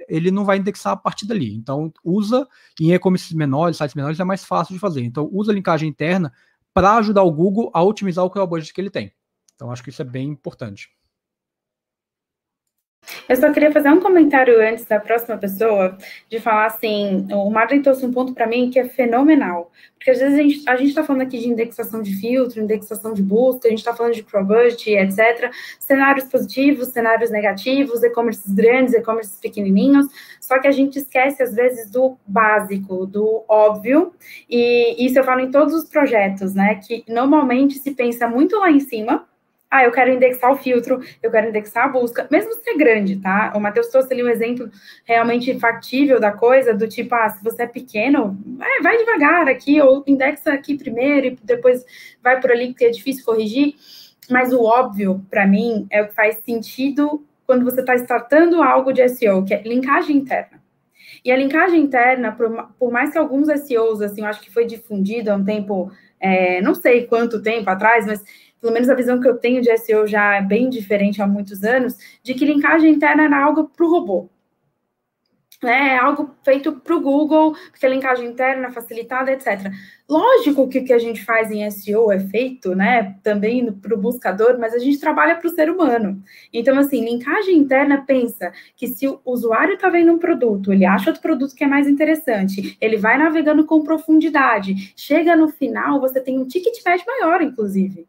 ele 0.09 0.31
não 0.31 0.47
vai 0.47 0.57
indexar 0.57 0.95
a 0.95 0.97
partir 0.97 1.27
dali. 1.27 1.55
Então, 1.55 1.93
usa 2.03 2.49
em 2.81 2.95
e-commerce 2.95 3.37
menores, 3.37 3.77
sites 3.77 3.95
menores, 3.95 4.19
é 4.19 4.25
mais 4.25 4.47
fácil 4.47 4.73
de 4.73 4.81
fazer. 4.81 5.03
Então, 5.03 5.29
usa 5.31 5.53
a 5.53 5.55
linkagem 5.55 5.87
interna 5.87 6.33
para 6.73 6.97
ajudar 6.97 7.23
o 7.23 7.31
Google 7.31 7.71
a 7.75 7.83
otimizar 7.83 8.25
o 8.25 8.31
crawl 8.31 8.49
budget 8.49 8.73
que 8.73 8.81
ele 8.81 8.89
tem. 8.89 9.13
Então, 9.55 9.71
acho 9.71 9.83
que 9.83 9.91
isso 9.91 10.01
é 10.01 10.07
bem 10.07 10.31
importante. 10.31 10.89
Eu 13.29 13.37
só 13.37 13.53
queria 13.53 13.73
fazer 13.73 13.91
um 13.91 14.01
comentário 14.01 14.61
antes 14.61 14.85
da 14.85 14.99
próxima 14.99 15.37
pessoa, 15.37 15.97
de 16.29 16.39
falar 16.41 16.67
assim, 16.67 17.27
o 17.33 17.51
Marlon 17.51 17.83
trouxe 17.83 18.05
um 18.05 18.13
ponto 18.13 18.35
para 18.35 18.47
mim 18.47 18.71
que 18.71 18.79
é 18.79 18.89
fenomenal, 18.89 19.71
porque 19.97 20.11
às 20.11 20.19
vezes 20.19 20.67
a 20.67 20.77
gente 20.77 20.89
está 20.89 21.03
falando 21.03 21.23
aqui 21.23 21.39
de 21.39 21.49
indexação 21.49 22.03
de 22.03 22.15
filtro, 22.17 22.61
indexação 22.61 23.15
de 23.15 23.23
busca, 23.23 23.67
a 23.67 23.71
gente 23.71 23.79
está 23.79 23.95
falando 23.95 24.15
de 24.15 24.23
ProBudget, 24.23 24.91
etc, 24.91 25.51
cenários 25.79 26.27
positivos, 26.27 26.89
cenários 26.89 27.31
negativos, 27.31 28.03
e-commerces 28.03 28.53
grandes, 28.53 28.95
e-commerces 28.95 29.39
pequenininhos, 29.41 30.07
só 30.41 30.59
que 30.59 30.69
a 30.69 30.73
gente 30.73 30.99
esquece 30.99 31.43
às 31.43 31.55
vezes 31.55 31.91
do 31.91 32.17
básico, 32.27 33.07
do 33.07 33.45
óbvio, 33.49 34.13
e 34.49 35.07
isso 35.07 35.19
eu 35.19 35.25
falo 35.25 35.41
em 35.41 35.51
todos 35.51 35.75
os 35.75 35.89
projetos, 35.89 36.55
né, 36.55 36.75
que 36.77 37.05
normalmente 37.09 37.79
se 37.79 37.93
pensa 37.93 38.29
muito 38.29 38.59
lá 38.59 38.71
em 38.71 38.81
cima, 38.81 39.27
ah, 39.75 39.83
eu 39.83 39.91
quero 39.91 40.13
indexar 40.13 40.53
o 40.53 40.57
filtro, 40.57 41.01
eu 41.21 41.33
quero 41.33 41.49
indexar 41.49 41.87
a 41.87 41.89
busca, 41.89 42.29
mesmo 42.31 42.53
se 42.53 42.71
é 42.71 42.77
grande, 42.77 43.17
tá? 43.17 43.53
O 43.57 43.59
Matheus 43.59 43.89
trouxe 43.89 44.13
ali 44.13 44.23
um 44.23 44.29
exemplo 44.29 44.71
realmente 45.05 45.59
factível 45.59 46.21
da 46.21 46.31
coisa, 46.31 46.73
do 46.73 46.87
tipo, 46.87 47.13
ah, 47.13 47.29
se 47.29 47.43
você 47.43 47.65
é 47.65 47.67
pequeno, 47.67 48.39
é, 48.61 48.81
vai 48.81 48.97
devagar 48.97 49.49
aqui, 49.49 49.81
ou 49.81 50.05
indexa 50.07 50.53
aqui 50.53 50.79
primeiro 50.79 51.27
e 51.27 51.39
depois 51.43 51.85
vai 52.23 52.41
por 52.41 52.53
ali, 52.53 52.69
porque 52.69 52.85
é 52.85 52.91
difícil 52.91 53.25
corrigir. 53.25 53.75
Mas 54.31 54.53
o 54.53 54.63
óbvio, 54.63 55.27
para 55.29 55.45
mim, 55.45 55.89
é 55.91 56.03
o 56.03 56.07
que 56.07 56.15
faz 56.15 56.37
sentido 56.47 57.27
quando 57.45 57.65
você 57.65 57.81
está 57.81 57.97
startando 57.97 58.63
algo 58.63 58.93
de 58.93 59.07
SEO, 59.09 59.45
que 59.45 59.55
é 59.55 59.61
linkagem 59.63 60.17
interna. 60.17 60.63
E 61.25 61.33
a 61.33 61.37
linkagem 61.37 61.81
interna, 61.81 62.31
por, 62.79 62.93
mais 62.93 63.11
que 63.11 63.19
alguns 63.19 63.49
SEOs, 63.63 64.01
assim, 64.01 64.21
eu 64.21 64.29
acho 64.29 64.41
que 64.41 64.53
foi 64.53 64.67
difundido 64.67 65.33
há 65.33 65.35
um 65.35 65.45
tempo, 65.45 65.91
é, 66.21 66.63
não 66.63 66.77
sei 66.77 67.07
quanto 67.07 67.43
tempo 67.43 67.69
atrás, 67.69 68.07
mas 68.07 68.23
pelo 68.65 68.73
menos 68.73 68.89
a 68.89 68.95
visão 68.95 69.21
que 69.21 69.29
eu 69.29 69.37
tenho 69.37 69.61
de 69.61 69.77
SEO 69.77 70.07
já 70.07 70.37
é 70.37 70.41
bem 70.41 70.71
diferente 70.71 71.21
há 71.21 71.27
muitos 71.27 71.63
anos, 71.63 71.99
de 72.23 72.33
que 72.33 72.47
linkagem 72.47 72.95
interna 72.95 73.25
era 73.25 73.45
algo 73.45 73.69
para 73.69 73.85
o 73.85 73.91
robô. 73.91 74.31
Né, 75.63 75.91
é 75.91 75.99
algo 75.99 76.35
feito 76.43 76.73
para 76.73 76.97
o 76.97 77.01
Google, 77.01 77.55
porque 77.71 77.85
a 77.85 77.89
linkagem 77.91 78.27
interna 78.27 78.71
facilitada, 78.71 79.33
etc. 79.33 79.71
Lógico 80.09 80.67
que 80.69 80.79
o 80.79 80.85
que 80.85 80.95
a 80.95 80.99
gente 80.99 81.23
faz 81.25 81.51
em 81.51 81.71
SEO 81.71 82.11
é 82.11 82.19
feito, 82.19 82.75
né, 82.75 83.17
também 83.23 83.71
para 83.71 83.95
o 83.95 83.99
buscador, 83.99 84.59
mas 84.59 84.73
a 84.75 84.79
gente 84.79 84.99
trabalha 84.99 85.37
para 85.37 85.47
o 85.47 85.55
ser 85.55 85.71
humano. 85.71 86.23
Então, 86.51 86.79
assim, 86.79 87.05
linkagem 87.05 87.57
interna 87.57 88.03
pensa 88.07 88.51
que 88.77 88.89
se 88.89 89.07
o 89.07 89.21
usuário 89.27 89.75
está 89.75 89.91
vendo 89.91 90.13
um 90.13 90.19
produto, 90.19 90.73
ele 90.73 90.87
acha 90.87 91.11
outro 91.11 91.23
produto 91.23 91.55
que 91.55 91.65
é 91.65 91.69
mais 91.69 91.87
interessante, 91.87 92.79
ele 92.81 92.97
vai 92.97 93.19
navegando 93.19 93.67
com 93.67 93.83
profundidade, 93.83 94.95
chega 94.97 95.37
no 95.37 95.49
final, 95.49 96.01
você 96.01 96.19
tem 96.19 96.39
um 96.39 96.47
ticket 96.47 96.83
médio 96.85 97.05
maior, 97.07 97.43
inclusive. 97.43 98.07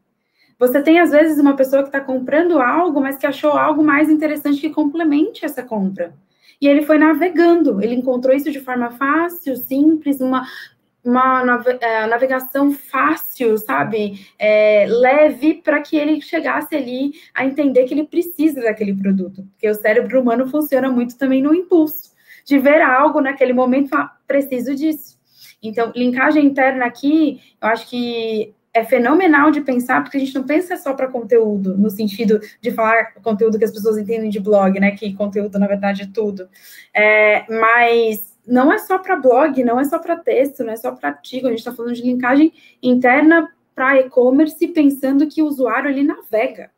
Você 0.57 0.81
tem, 0.81 0.99
às 0.99 1.11
vezes, 1.11 1.39
uma 1.39 1.55
pessoa 1.55 1.81
que 1.81 1.89
está 1.89 1.99
comprando 1.99 2.59
algo, 2.59 3.01
mas 3.01 3.17
que 3.17 3.27
achou 3.27 3.51
algo 3.51 3.83
mais 3.83 4.09
interessante 4.09 4.61
que 4.61 4.69
complemente 4.69 5.45
essa 5.45 5.61
compra. 5.61 6.13
E 6.61 6.67
ele 6.67 6.83
foi 6.83 6.97
navegando, 6.97 7.81
ele 7.83 7.95
encontrou 7.95 8.35
isso 8.35 8.51
de 8.51 8.61
forma 8.61 8.91
fácil, 8.91 9.57
simples, 9.57 10.21
uma, 10.21 10.47
uma 11.03 11.61
é, 11.81 12.07
navegação 12.07 12.71
fácil, 12.71 13.57
sabe? 13.57 14.25
É, 14.39 14.85
leve 14.87 15.55
para 15.55 15.81
que 15.81 15.97
ele 15.97 16.21
chegasse 16.21 16.73
ali 16.73 17.11
a 17.33 17.45
entender 17.45 17.83
que 17.83 17.93
ele 17.93 18.07
precisa 18.07 18.61
daquele 18.61 18.95
produto. 18.95 19.43
Porque 19.51 19.69
o 19.69 19.75
cérebro 19.75 20.21
humano 20.21 20.47
funciona 20.47 20.89
muito 20.89 21.17
também 21.17 21.41
no 21.41 21.53
impulso 21.53 22.15
de 22.45 22.59
ver 22.59 22.81
algo 22.81 23.19
naquele 23.19 23.53
momento 23.53 23.87
e 23.87 23.89
falar, 23.89 24.17
preciso 24.27 24.75
disso. 24.75 25.17
Então, 25.61 25.91
linkagem 25.95 26.45
interna 26.45 26.85
aqui, 26.85 27.41
eu 27.59 27.67
acho 27.67 27.89
que 27.89 28.53
é 28.75 28.83
fenomenal 28.83 29.51
de 29.51 29.61
pensar, 29.61 30.03
porque 30.03 30.17
a 30.17 30.19
gente 30.19 30.35
não 30.35 30.43
pensa 30.43 30.75
só 30.75 30.93
para 30.93 31.07
conteúdo, 31.07 31.77
no 31.77 31.89
sentido 31.89 32.41
de 32.59 32.71
falar 32.71 33.13
conteúdo 33.23 33.57
que 33.57 33.63
as 33.63 33.71
pessoas 33.71 33.97
entendem 33.97 34.29
de 34.29 34.37
blog, 34.37 34.77
né? 34.81 34.91
Que 34.91 35.13
conteúdo, 35.13 35.57
na 35.57 35.65
verdade, 35.65 36.03
é 36.03 36.09
tudo. 36.13 36.49
É, 36.93 37.45
mas 37.49 38.37
não 38.45 38.73
é 38.73 38.77
só 38.77 38.99
para 38.99 39.15
blog, 39.15 39.63
não 39.63 39.79
é 39.79 39.85
só 39.85 39.97
para 39.97 40.17
texto, 40.17 40.65
não 40.65 40.73
é 40.73 40.75
só 40.75 40.91
para 40.91 41.07
artigo, 41.07 41.47
a 41.47 41.51
gente 41.51 41.59
está 41.59 41.71
falando 41.71 41.95
de 41.95 42.01
linkagem 42.01 42.51
interna 42.83 43.49
para 43.73 44.01
e-commerce, 44.01 44.67
pensando 44.67 45.25
que 45.25 45.41
o 45.41 45.47
usuário 45.47 45.89
ele 45.89 46.03
navega. 46.03 46.69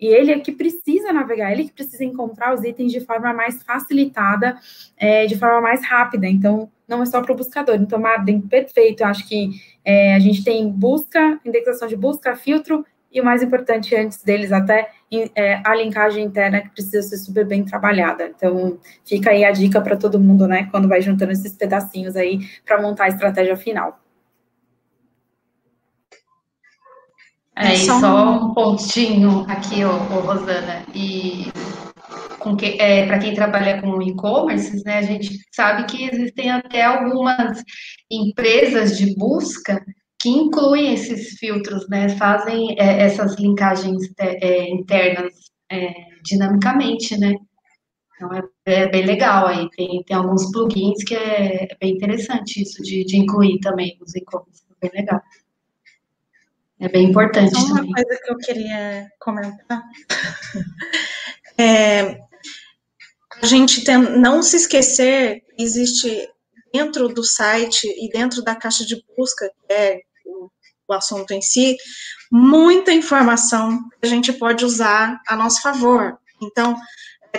E 0.00 0.06
ele 0.06 0.32
é 0.32 0.38
que 0.38 0.50
precisa 0.50 1.12
navegar, 1.12 1.52
ele 1.52 1.64
que 1.64 1.72
precisa 1.72 2.04
encontrar 2.04 2.54
os 2.54 2.64
itens 2.64 2.90
de 2.90 3.00
forma 3.00 3.32
mais 3.34 3.62
facilitada, 3.62 4.56
é, 4.96 5.26
de 5.26 5.36
forma 5.36 5.60
mais 5.60 5.84
rápida. 5.84 6.26
Então, 6.26 6.70
não 6.88 7.02
é 7.02 7.06
só 7.06 7.20
para 7.20 7.32
o 7.32 7.36
buscador. 7.36 7.76
Então, 7.76 7.98
Marden, 7.98 8.40
perfeito. 8.40 9.02
Eu 9.02 9.08
acho 9.08 9.28
que 9.28 9.50
é, 9.84 10.14
a 10.14 10.18
gente 10.18 10.42
tem 10.42 10.68
busca, 10.70 11.38
indexação 11.44 11.86
de 11.86 11.96
busca, 11.96 12.34
filtro, 12.34 12.84
e 13.12 13.20
o 13.20 13.24
mais 13.24 13.42
importante 13.42 13.94
antes 13.94 14.22
deles 14.22 14.52
até 14.52 14.90
é 15.34 15.60
a 15.64 15.74
linkagem 15.74 16.24
interna 16.24 16.60
que 16.60 16.70
precisa 16.70 17.02
ser 17.02 17.16
super 17.16 17.44
bem 17.44 17.64
trabalhada. 17.64 18.32
Então, 18.34 18.78
fica 19.04 19.30
aí 19.30 19.44
a 19.44 19.50
dica 19.50 19.80
para 19.80 19.96
todo 19.96 20.20
mundo, 20.20 20.46
né, 20.46 20.68
quando 20.70 20.88
vai 20.88 21.02
juntando 21.02 21.32
esses 21.32 21.52
pedacinhos 21.52 22.14
aí 22.14 22.38
para 22.64 22.80
montar 22.80 23.04
a 23.04 23.08
estratégia 23.08 23.56
final. 23.56 23.98
É, 27.60 27.74
e 27.74 27.78
só 27.78 28.32
um 28.32 28.54
pontinho 28.54 29.44
aqui, 29.46 29.84
ô, 29.84 29.90
ô 29.90 30.20
Rosana, 30.20 30.82
e 30.94 31.46
que, 32.56 32.80
é, 32.80 33.06
para 33.06 33.18
quem 33.18 33.34
trabalha 33.34 33.82
com 33.82 34.00
e-commerce, 34.00 34.82
né, 34.82 34.98
a 34.98 35.02
gente 35.02 35.38
sabe 35.54 35.84
que 35.84 36.04
existem 36.04 36.50
até 36.50 36.82
algumas 36.82 37.62
empresas 38.10 38.96
de 38.96 39.14
busca 39.14 39.84
que 40.18 40.30
incluem 40.30 40.94
esses 40.94 41.38
filtros, 41.38 41.86
né, 41.88 42.08
fazem 42.10 42.74
é, 42.78 43.02
essas 43.02 43.36
linkagens 43.36 44.10
é, 44.18 44.70
internas 44.70 45.34
é, 45.70 45.92
dinamicamente, 46.24 47.18
né. 47.18 47.34
Então 48.16 48.32
é, 48.34 48.42
é, 48.64 48.88
bem 48.88 49.04
legal 49.04 49.46
aí, 49.46 49.68
tem, 49.70 50.02
tem 50.04 50.16
alguns 50.16 50.50
plugins 50.50 51.04
que 51.04 51.14
é, 51.14 51.68
bem 51.78 51.92
interessante 51.92 52.62
isso 52.62 52.82
de, 52.82 53.04
de 53.04 53.18
incluir 53.18 53.58
também 53.60 53.98
os 54.00 54.14
e-commerce, 54.14 54.62
bem 54.80 54.90
legal. 54.94 55.20
É 56.80 56.88
bem 56.88 57.10
importante. 57.10 57.54
Só 57.54 57.60
uma 57.60 57.76
também. 57.76 57.92
coisa 57.92 58.20
que 58.22 58.32
eu 58.32 58.36
queria 58.38 59.08
comentar. 59.20 59.82
é, 61.58 62.18
a 63.42 63.46
gente 63.46 63.84
tem, 63.84 63.98
não 63.98 64.42
se 64.42 64.56
esquecer, 64.56 65.42
existe 65.58 66.26
dentro 66.72 67.08
do 67.08 67.22
site 67.22 67.86
e 67.86 68.08
dentro 68.08 68.42
da 68.42 68.56
caixa 68.56 68.84
de 68.84 69.02
busca, 69.16 69.50
que 69.66 69.72
é 69.72 70.00
o, 70.24 70.48
o 70.88 70.92
assunto 70.94 71.32
em 71.32 71.42
si, 71.42 71.76
muita 72.32 72.92
informação 72.92 73.78
que 74.00 74.06
a 74.06 74.08
gente 74.08 74.32
pode 74.32 74.64
usar 74.64 75.20
a 75.28 75.36
nosso 75.36 75.60
favor. 75.60 76.18
Então, 76.42 76.74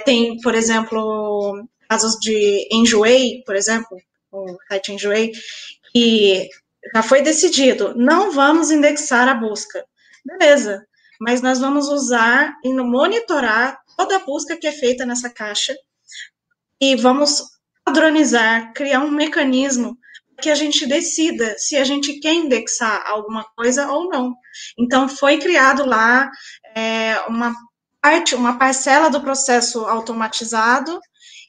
tem, 0.06 0.40
por 0.42 0.54
exemplo, 0.54 1.66
casos 1.90 2.16
de 2.20 2.68
Enjoei, 2.72 3.42
por 3.46 3.56
exemplo, 3.56 3.98
o 4.32 4.56
site 4.70 4.92
Enjoei, 4.94 5.32
que 5.92 6.48
já 6.94 7.04
foi 7.04 7.22
decidido, 7.22 7.94
não 7.96 8.32
vamos 8.32 8.72
indexar 8.72 9.28
a 9.28 9.34
busca. 9.34 9.86
Beleza, 10.26 10.86
mas 11.20 11.42
nós 11.42 11.60
vamos 11.60 11.88
usar 11.88 12.56
e 12.64 12.74
monitorar 12.74 13.80
toda 13.96 14.16
a 14.16 14.20
busca 14.20 14.58
que 14.58 14.68
é 14.68 14.72
feita 14.72 15.06
nessa 15.06 15.30
caixa 15.30 15.76
e 16.80 16.96
vamos 16.96 17.44
padronizar, 17.86 18.74
criar 18.74 19.02
um 19.02 19.12
mecanismo 19.12 19.98
que 20.42 20.50
a 20.50 20.56
gente 20.56 20.88
decida 20.88 21.56
se 21.58 21.78
a 21.78 21.84
gente 21.84 22.20
quer 22.20 22.34
indexar 22.34 23.04
alguma 23.06 23.46
coisa 23.56 23.92
ou 23.92 24.10
não. 24.10 24.36
Então, 24.78 25.08
foi 25.08 25.38
criado 25.38 25.86
lá 25.86 26.30
é, 26.76 27.20
uma 27.28 27.54
parte, 28.02 28.34
uma 28.34 28.58
parcela 28.58 29.10
do 29.10 29.22
processo 29.22 29.86
automatizado 29.86 31.00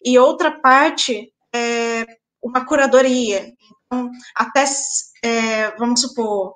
e 0.05 0.19
outra 0.19 0.51
parte 0.61 1.33
é, 1.55 2.05
uma 2.43 2.67
curadoria. 2.67 3.51
Então, 3.87 4.11
até 4.35 4.67
é, 5.23 5.71
vamos 5.77 6.01
supor, 6.01 6.55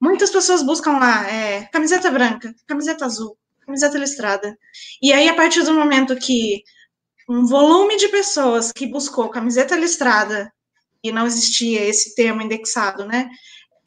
muitas 0.00 0.30
pessoas 0.30 0.62
buscam 0.62 0.98
lá 0.98 1.28
é, 1.30 1.64
camiseta 1.72 2.10
branca, 2.10 2.54
camiseta 2.66 3.04
azul, 3.04 3.36
camiseta 3.64 3.98
listrada. 3.98 4.56
E 5.02 5.12
aí, 5.12 5.28
a 5.28 5.34
partir 5.34 5.62
do 5.62 5.74
momento 5.74 6.16
que 6.16 6.62
um 7.28 7.44
volume 7.44 7.96
de 7.96 8.08
pessoas 8.08 8.70
que 8.70 8.86
buscou 8.86 9.28
camiseta 9.28 9.76
listrada, 9.76 10.52
e 11.02 11.12
não 11.12 11.26
existia 11.26 11.84
esse 11.84 12.14
termo 12.14 12.42
indexado, 12.42 13.04
né? 13.04 13.28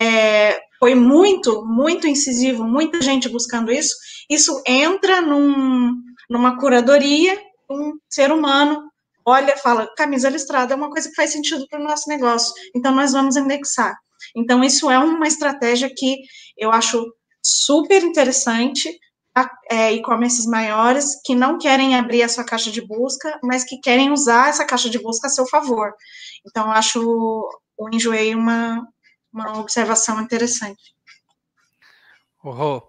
É, 0.01 0.59
foi 0.79 0.95
muito, 0.95 1.65
muito 1.65 2.07
incisivo, 2.07 2.63
muita 2.63 3.01
gente 3.01 3.27
buscando 3.27 3.71
isso. 3.71 3.93
Isso 4.29 4.61
entra 4.65 5.19
num, 5.19 5.93
numa 6.29 6.57
curadoria, 6.57 7.37
um 7.69 7.97
ser 8.09 8.31
humano 8.31 8.89
olha, 9.29 9.55
fala, 9.57 9.87
camisa 9.95 10.29
listrada 10.29 10.73
é 10.73 10.77
uma 10.77 10.89
coisa 10.89 11.09
que 11.09 11.15
faz 11.15 11.31
sentido 11.31 11.67
para 11.67 11.79
o 11.79 11.83
nosso 11.83 12.09
negócio, 12.09 12.53
então 12.75 12.93
nós 12.93 13.13
vamos 13.13 13.35
indexar. 13.35 13.95
Então, 14.35 14.63
isso 14.63 14.89
é 14.89 14.97
uma 14.99 15.27
estratégia 15.27 15.89
que 15.95 16.21
eu 16.57 16.71
acho 16.71 17.05
super 17.41 18.03
interessante 18.03 18.89
para 19.33 19.49
é, 19.71 19.93
e-commerces 19.93 20.45
maiores 20.45 21.21
que 21.23 21.35
não 21.35 21.57
querem 21.57 21.95
abrir 21.95 22.23
a 22.23 22.29
sua 22.29 22.43
caixa 22.43 22.71
de 22.71 22.85
busca, 22.85 23.39
mas 23.43 23.63
que 23.63 23.79
querem 23.79 24.11
usar 24.11 24.49
essa 24.49 24.65
caixa 24.65 24.89
de 24.89 24.99
busca 24.99 25.27
a 25.27 25.29
seu 25.29 25.47
favor. 25.47 25.93
Então, 26.45 26.65
eu 26.65 26.71
acho 26.71 27.49
o 27.77 27.89
Enjoei 27.93 28.35
uma, 28.35 28.85
uma 29.31 29.59
observação 29.59 30.21
interessante. 30.21 30.93
Oh, 32.43 32.81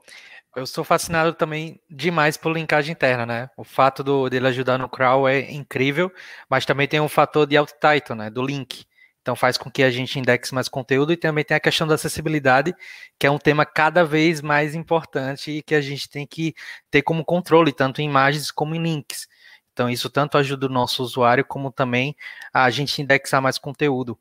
eu 0.57 0.67
sou 0.67 0.83
fascinado 0.83 1.33
também 1.33 1.81
demais 1.89 2.37
por 2.37 2.53
linkagem 2.53 2.93
interna, 2.93 3.25
né? 3.25 3.51
O 3.57 3.63
fato 3.63 4.03
do, 4.03 4.29
dele 4.29 4.49
ajudar 4.49 4.79
no 4.79 4.89
crawl 4.89 5.29
é 5.29 5.51
incrível, 5.53 6.13
mas 6.49 6.67
também 6.67 6.89
tem 6.89 7.01
um 7.01 7.09
fator 7.09 7.47
de 7.47 7.57
alt 7.57 7.71
title, 7.73 8.17
né? 8.17 8.31
Do 8.31 8.43
link. 8.43 8.85
Então 9.23 9.37
faz 9.37 9.59
com 9.59 9.71
que 9.71 9.83
a 9.83 9.91
gente 9.91 10.19
indexe 10.19 10.55
mais 10.55 10.69
conteúdo 10.69 11.13
e 11.13 11.17
também 11.17 11.45
tem 11.45 11.57
a 11.57 11.61
questão 11.61 11.87
da 11.87 11.95
acessibilidade, 11.95 12.75
que 13.19 13.27
é 13.27 13.31
um 13.31 13.39
tema 13.39 13.67
cada 13.67 14.05
vez 14.05 14.41
mais 14.41 14.75
importante 14.75 15.51
e 15.51 15.63
que 15.63 15.75
a 15.75 15.81
gente 15.81 16.09
tem 16.09 16.27
que 16.27 16.55
ter 16.91 17.03
como 17.03 17.25
controle, 17.25 17.73
tanto 17.73 18.01
em 18.01 18.07
imagens 18.07 18.51
como 18.51 18.75
em 18.75 18.83
links. 18.83 19.29
Então 19.73 19.91
isso 19.91 20.09
tanto 20.11 20.39
ajuda 20.39 20.67
o 20.67 20.71
nosso 20.71 21.03
usuário 21.03 21.45
como 21.45 21.71
também 21.71 22.17
a 22.53 22.71
gente 22.71 23.01
indexar 23.03 23.43
mais 23.43 23.59
conteúdo. 23.59 24.19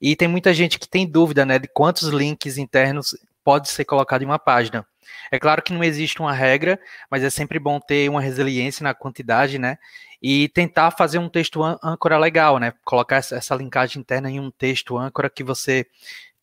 E 0.00 0.16
tem 0.16 0.28
muita 0.28 0.54
gente 0.54 0.78
que 0.78 0.88
tem 0.88 1.06
dúvida, 1.06 1.44
né, 1.44 1.58
de 1.58 1.68
quantos 1.68 2.08
links 2.08 2.56
internos 2.56 3.16
pode 3.44 3.68
ser 3.68 3.84
colocado 3.84 4.22
em 4.22 4.26
uma 4.26 4.38
página. 4.38 4.86
É 5.30 5.38
claro 5.38 5.62
que 5.62 5.72
não 5.72 5.84
existe 5.84 6.20
uma 6.20 6.32
regra, 6.32 6.78
mas 7.10 7.22
é 7.22 7.30
sempre 7.30 7.58
bom 7.58 7.80
ter 7.80 8.08
uma 8.08 8.20
resiliência 8.20 8.82
na 8.82 8.94
quantidade, 8.94 9.58
né? 9.58 9.78
E 10.22 10.48
tentar 10.48 10.90
fazer 10.90 11.18
um 11.18 11.28
texto 11.28 11.62
âncora 11.62 12.18
legal, 12.18 12.58
né? 12.58 12.72
Colocar 12.84 13.16
essa 13.16 13.54
linkagem 13.54 14.00
interna 14.00 14.30
em 14.30 14.40
um 14.40 14.50
texto 14.50 14.98
âncora 14.98 15.30
que 15.30 15.44
você 15.44 15.86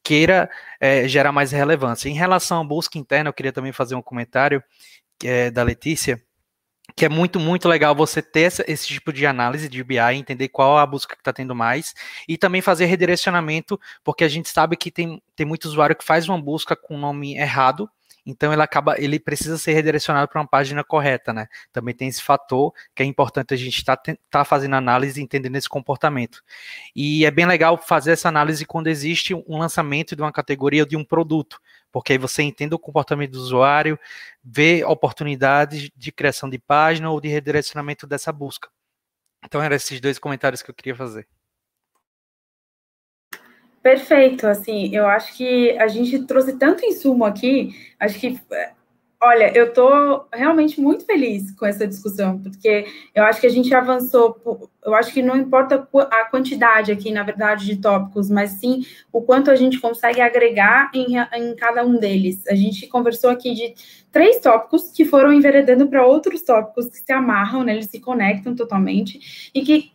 queira 0.03 0.49
é, 0.79 1.07
gerar 1.07 1.31
mais 1.31 1.51
relevância. 1.51 2.07
Em 2.07 2.13
relação 2.13 2.61
à 2.61 2.63
busca 2.63 2.97
interna, 2.97 3.29
eu 3.29 3.33
queria 3.33 3.51
também 3.51 3.71
fazer 3.71 3.95
um 3.95 4.01
comentário 4.01 4.63
é 5.23 5.49
da 5.49 5.63
Letícia, 5.63 6.21
que 6.95 7.05
é 7.05 7.09
muito, 7.09 7.39
muito 7.39 7.67
legal 7.67 7.95
você 7.95 8.21
ter 8.21 8.41
essa, 8.41 8.63
esse 8.67 8.87
tipo 8.87 9.11
de 9.11 9.25
análise 9.25 9.67
de 9.67 9.83
BI, 9.83 9.97
entender 10.13 10.49
qual 10.49 10.77
a 10.77 10.85
busca 10.85 11.15
que 11.15 11.21
está 11.21 11.33
tendo 11.33 11.55
mais, 11.55 11.93
e 12.27 12.37
também 12.37 12.61
fazer 12.61 12.85
redirecionamento, 12.85 13.79
porque 14.03 14.23
a 14.23 14.27
gente 14.27 14.49
sabe 14.49 14.77
que 14.77 14.91
tem, 14.91 15.21
tem 15.35 15.45
muito 15.45 15.65
usuário 15.65 15.95
que 15.95 16.05
faz 16.05 16.27
uma 16.29 16.39
busca 16.39 16.75
com 16.75 16.95
o 16.95 16.99
nome 16.99 17.37
errado, 17.37 17.89
então 18.25 18.51
ele 18.51 18.61
acaba, 18.61 18.99
ele 18.99 19.19
precisa 19.19 19.57
ser 19.57 19.73
redirecionado 19.73 20.27
para 20.27 20.41
uma 20.41 20.47
página 20.47 20.83
correta, 20.83 21.31
né? 21.31 21.47
Também 21.71 21.93
tem 21.93 22.07
esse 22.07 22.23
fator 22.23 22.73
que 22.95 23.03
é 23.03 23.05
importante 23.05 23.53
a 23.53 23.57
gente 23.57 23.77
estar 23.77 23.95
tá, 23.97 24.17
tá 24.31 24.43
fazendo 24.43 24.75
análise 24.75 25.19
e 25.19 25.23
entendendo 25.23 25.55
esse 25.55 25.69
comportamento. 25.69 26.41
E 26.95 27.23
é 27.23 27.29
bem 27.29 27.45
legal 27.45 27.77
fazer 27.77 28.13
essa 28.13 28.27
análise 28.27 28.65
quando 28.65 28.87
existe 28.87 29.33
um 29.35 29.59
lançamento 29.59 30.15
de 30.15 30.21
uma 30.23 30.31
categoria 30.31 30.81
ou 30.83 30.89
de 30.89 30.97
um 30.97 31.03
produto, 31.03 31.61
porque 31.91 32.13
aí 32.13 32.17
você 32.17 32.41
entende 32.41 32.73
o 32.73 32.79
comportamento 32.79 33.33
do 33.33 33.39
usuário, 33.39 33.99
vê 34.43 34.83
oportunidades 34.83 35.91
de 35.95 36.11
criação 36.11 36.49
de 36.49 36.57
página 36.57 37.11
ou 37.11 37.21
de 37.21 37.27
redirecionamento 37.27 38.07
dessa 38.07 38.31
busca. 38.31 38.69
Então 39.45 39.61
eram 39.61 39.75
esses 39.75 40.01
dois 40.01 40.17
comentários 40.17 40.63
que 40.63 40.71
eu 40.71 40.75
queria 40.75 40.95
fazer. 40.95 41.27
Perfeito, 43.85 44.47
assim, 44.47 44.89
eu 44.95 45.05
acho 45.05 45.37
que 45.37 45.77
a 45.77 45.87
gente 45.87 46.23
trouxe 46.25 46.57
tanto 46.57 46.83
insumo 46.83 47.23
aqui, 47.23 47.69
acho 47.99 48.19
que, 48.19 48.41
Olha, 49.21 49.55
eu 49.55 49.67
estou 49.67 50.27
realmente 50.33 50.81
muito 50.81 51.05
feliz 51.05 51.51
com 51.51 51.67
essa 51.67 51.87
discussão, 51.87 52.39
porque 52.39 52.85
eu 53.13 53.23
acho 53.23 53.39
que 53.39 53.47
a 53.47 53.49
gente 53.49 53.73
avançou. 53.73 54.69
Eu 54.83 54.93
acho 54.93 55.13
que 55.13 55.21
não 55.21 55.37
importa 55.37 55.87
a 56.11 56.25
quantidade 56.25 56.91
aqui, 56.91 57.11
na 57.11 57.23
verdade, 57.23 57.65
de 57.65 57.77
tópicos, 57.77 58.29
mas 58.29 58.51
sim 58.51 58.85
o 59.11 59.21
quanto 59.21 59.49
a 59.51 59.55
gente 59.55 59.79
consegue 59.79 60.19
agregar 60.19 60.91
em, 60.93 61.17
em 61.17 61.55
cada 61.55 61.83
um 61.85 61.97
deles. 61.97 62.45
A 62.47 62.55
gente 62.55 62.87
conversou 62.87 63.29
aqui 63.29 63.53
de 63.53 63.73
três 64.11 64.39
tópicos 64.39 64.91
que 64.91 65.05
foram 65.05 65.31
enveredando 65.31 65.87
para 65.87 66.05
outros 66.05 66.41
tópicos 66.41 66.89
que 66.89 66.97
se 66.97 67.11
amarram, 67.13 67.63
né, 67.63 67.73
eles 67.73 67.87
se 67.87 67.99
conectam 67.99 68.55
totalmente 68.55 69.51
e 69.53 69.61
que 69.61 69.94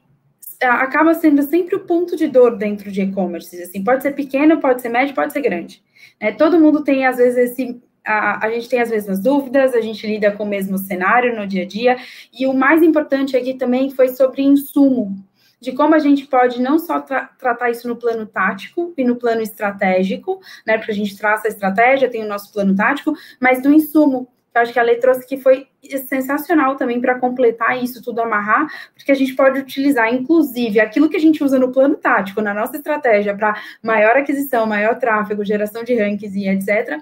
acaba 0.63 1.15
sendo 1.15 1.43
sempre 1.43 1.77
o 1.77 1.81
ponto 1.81 2.17
de 2.17 2.29
dor 2.29 2.57
dentro 2.57 2.91
de 2.91 3.03
e-commerce. 3.03 3.63
Assim, 3.63 3.83
pode 3.83 4.03
ser 4.03 4.13
pequeno, 4.13 4.61
pode 4.61 4.83
ser 4.83 4.89
médio, 4.89 5.15
pode 5.15 5.33
ser 5.33 5.41
grande. 5.41 5.83
É, 6.19 6.33
todo 6.33 6.61
mundo 6.61 6.85
tem, 6.85 7.07
às 7.07 7.17
vezes, 7.17 7.51
esse 7.53 7.81
a, 8.05 8.47
a, 8.47 8.51
gente 8.51 8.69
tem 8.69 8.81
as 8.81 8.91
mesmas 8.91 9.21
dúvidas, 9.21 9.75
a 9.75 9.81
gente 9.81 10.07
lida 10.07 10.33
com 10.33 10.45
o 10.45 10.49
mesmo 10.49 10.79
cenário 10.79 11.37
no 11.37 11.47
dia 11.47 11.63
a 11.63 11.67
dia, 11.67 11.97
e 12.33 12.47
o 12.47 12.55
mais 12.55 12.83
importante 12.83 13.37
aqui 13.37 13.55
também 13.55 13.91
foi 13.91 14.09
sobre 14.09 14.43
insumo, 14.43 15.17
de 15.61 15.73
como 15.73 15.95
a 15.95 15.99
gente 15.99 16.27
pode 16.27 16.61
não 16.61 16.79
só 16.79 17.01
tra 17.01 17.27
tratar 17.39 17.71
isso 17.71 17.87
no 17.87 17.97
plano 17.97 18.27
tático 18.27 18.95
e 18.97 19.05
no 19.05 19.17
plano 19.17 19.43
estratégico, 19.43 20.41
né, 20.67 20.79
porque 20.79 20.93
a 20.93 20.95
gente 20.95 21.17
traça 21.17 21.47
a 21.47 21.51
estratégia, 21.51 22.11
tem 22.11 22.25
o 22.25 22.29
nosso 22.29 22.53
plano 22.53 22.75
tático, 22.75 23.15
mas 23.39 23.63
do 23.63 23.73
insumo, 23.73 24.29
eu 24.55 24.63
acho 24.63 24.73
que 24.73 24.79
a 24.79 24.83
lei 24.83 24.97
trouxe 24.97 25.27
que 25.27 25.37
foi 25.37 25.69
sensacional 26.09 26.77
também 26.77 27.01
para 27.01 27.19
completar 27.19 27.83
isso 27.83 28.03
tudo, 28.03 28.21
amarrar, 28.21 28.67
porque 28.95 29.13
a 29.13 29.15
gente 29.15 29.35
pode 29.35 29.61
utilizar, 29.61 30.13
inclusive, 30.13 30.81
aquilo 30.81 31.09
que 31.09 31.17
a 31.17 31.21
gente 31.21 31.43
usa 31.43 31.59
no 31.59 31.73
plano 31.73 31.97
tático, 31.97 32.41
na 32.41 32.53
nossa 32.53 32.77
estratégia 32.77 33.35
para 33.37 33.55
maior 33.83 34.17
aquisição, 34.17 34.67
maior 34.67 34.99
tráfego, 34.99 35.45
geração 35.45 35.85
de 35.85 35.95
rankings 35.95 36.37
e 36.37 36.49
etc., 36.49 36.99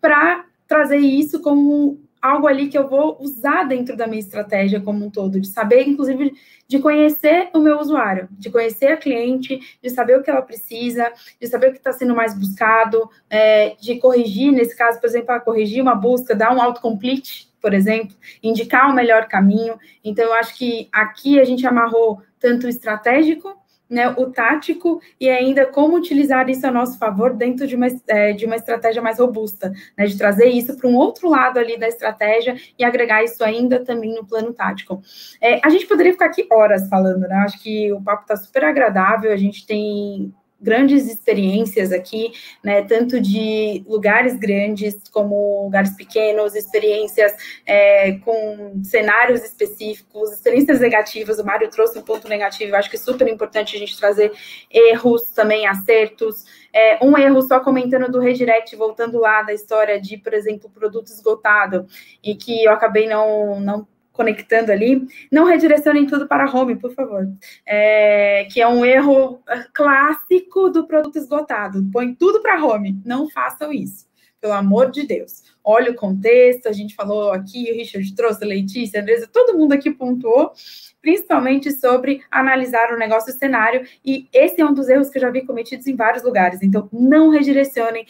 para 0.00 0.44
trazer 0.66 0.98
isso 0.98 1.40
como 1.40 2.00
algo 2.22 2.46
ali 2.46 2.68
que 2.68 2.78
eu 2.78 2.88
vou 2.88 3.18
usar 3.20 3.64
dentro 3.64 3.96
da 3.96 4.06
minha 4.06 4.20
estratégia 4.20 4.80
como 4.80 5.04
um 5.04 5.10
todo, 5.10 5.40
de 5.40 5.48
saber, 5.48 5.82
inclusive, 5.88 6.32
de 6.68 6.78
conhecer 6.78 7.50
o 7.52 7.58
meu 7.58 7.80
usuário, 7.80 8.28
de 8.30 8.48
conhecer 8.48 8.92
a 8.92 8.96
cliente, 8.96 9.58
de 9.82 9.90
saber 9.90 10.18
o 10.18 10.22
que 10.22 10.30
ela 10.30 10.40
precisa, 10.40 11.12
de 11.40 11.48
saber 11.48 11.68
o 11.68 11.72
que 11.72 11.78
está 11.78 11.92
sendo 11.92 12.14
mais 12.14 12.38
buscado, 12.38 13.10
é, 13.28 13.74
de 13.80 13.96
corrigir, 13.96 14.52
nesse 14.52 14.76
caso, 14.76 15.00
por 15.00 15.06
exemplo, 15.06 15.40
corrigir 15.40 15.82
uma 15.82 15.96
busca, 15.96 16.34
dar 16.34 16.54
um 16.54 16.62
autocomplete, 16.62 17.50
por 17.60 17.74
exemplo, 17.74 18.16
indicar 18.42 18.88
o 18.88 18.94
melhor 18.94 19.26
caminho. 19.26 19.78
Então, 20.04 20.24
eu 20.24 20.32
acho 20.34 20.56
que 20.56 20.88
aqui 20.92 21.40
a 21.40 21.44
gente 21.44 21.66
amarrou 21.66 22.22
tanto 22.38 22.66
o 22.66 22.70
estratégico 22.70 23.61
né, 23.92 24.08
o 24.16 24.30
tático 24.30 25.02
e 25.20 25.28
ainda 25.28 25.66
como 25.66 25.98
utilizar 25.98 26.48
isso 26.48 26.66
a 26.66 26.70
nosso 26.70 26.98
favor 26.98 27.34
dentro 27.34 27.66
de 27.66 27.76
uma, 27.76 27.88
é, 28.08 28.32
de 28.32 28.46
uma 28.46 28.56
estratégia 28.56 29.02
mais 29.02 29.18
robusta, 29.18 29.70
né, 29.96 30.06
de 30.06 30.16
trazer 30.16 30.46
isso 30.46 30.74
para 30.78 30.88
um 30.88 30.96
outro 30.96 31.28
lado 31.28 31.58
ali 31.58 31.78
da 31.78 31.86
estratégia 31.86 32.56
e 32.78 32.82
agregar 32.82 33.22
isso 33.22 33.44
ainda 33.44 33.84
também 33.84 34.14
no 34.14 34.26
plano 34.26 34.54
tático. 34.54 35.02
É, 35.42 35.60
a 35.62 35.68
gente 35.68 35.86
poderia 35.86 36.12
ficar 36.12 36.26
aqui 36.26 36.46
horas 36.50 36.88
falando, 36.88 37.28
né? 37.28 37.36
Acho 37.44 37.62
que 37.62 37.92
o 37.92 38.00
papo 38.00 38.22
está 38.22 38.34
super 38.34 38.64
agradável, 38.64 39.30
a 39.30 39.36
gente 39.36 39.66
tem 39.66 40.32
grandes 40.62 41.10
experiências 41.10 41.92
aqui, 41.92 42.32
né, 42.62 42.82
tanto 42.82 43.20
de 43.20 43.84
lugares 43.86 44.38
grandes 44.38 44.96
como 45.10 45.64
lugares 45.64 45.94
pequenos, 45.96 46.54
experiências 46.54 47.32
é, 47.66 48.12
com 48.18 48.80
cenários 48.84 49.42
específicos, 49.42 50.32
experiências 50.32 50.80
negativas. 50.80 51.38
O 51.38 51.44
Mário 51.44 51.68
trouxe 51.68 51.98
um 51.98 52.02
ponto 52.02 52.28
negativo, 52.28 52.70
eu 52.70 52.76
acho 52.76 52.88
que 52.88 52.96
é 52.96 53.00
super 53.00 53.26
importante 53.28 53.76
a 53.76 53.78
gente 53.78 53.98
trazer 53.98 54.32
erros, 54.70 55.24
também 55.30 55.66
acertos. 55.66 56.44
É, 56.72 57.04
um 57.04 57.18
erro, 57.18 57.42
só 57.42 57.60
comentando 57.60 58.10
do 58.10 58.18
redirect, 58.18 58.74
voltando 58.76 59.18
lá 59.18 59.42
da 59.42 59.52
história 59.52 60.00
de, 60.00 60.16
por 60.16 60.32
exemplo, 60.32 60.70
produto 60.70 61.08
esgotado, 61.08 61.86
e 62.22 62.34
que 62.34 62.64
eu 62.64 62.72
acabei 62.72 63.06
não, 63.06 63.60
não 63.60 63.86
conectando 64.12 64.70
ali, 64.70 65.06
não 65.30 65.44
redirecionem 65.44 66.06
tudo 66.06 66.28
para 66.28 66.50
home, 66.50 66.76
por 66.76 66.92
favor. 66.94 67.26
É, 67.66 68.46
que 68.50 68.60
é 68.60 68.68
um 68.68 68.84
erro 68.84 69.42
clássico 69.72 70.68
do 70.68 70.86
produto 70.86 71.16
esgotado. 71.16 71.84
Põe 71.92 72.14
tudo 72.14 72.42
para 72.42 72.62
home. 72.62 73.00
Não 73.04 73.28
façam 73.30 73.72
isso. 73.72 74.06
Pelo 74.40 74.54
amor 74.54 74.90
de 74.90 75.06
Deus. 75.06 75.42
Olha 75.64 75.92
o 75.92 75.94
contexto, 75.94 76.68
a 76.68 76.72
gente 76.72 76.96
falou 76.96 77.32
aqui, 77.32 77.70
o 77.70 77.74
Richard 77.74 78.14
trouxe, 78.14 78.44
Letícia, 78.44 79.00
Andresa, 79.00 79.28
todo 79.32 79.56
mundo 79.56 79.72
aqui 79.72 79.92
pontuou, 79.92 80.52
principalmente 81.00 81.70
sobre 81.70 82.22
analisar 82.28 82.92
o 82.92 82.98
negócio 82.98 83.32
o 83.32 83.36
cenário, 83.36 83.86
e 84.04 84.28
esse 84.32 84.60
é 84.60 84.66
um 84.66 84.74
dos 84.74 84.88
erros 84.88 85.08
que 85.08 85.18
eu 85.18 85.22
já 85.22 85.30
vi 85.30 85.46
cometidos 85.46 85.86
em 85.86 85.94
vários 85.94 86.24
lugares. 86.24 86.60
Então, 86.62 86.88
não 86.92 87.30
redirecionem 87.30 88.04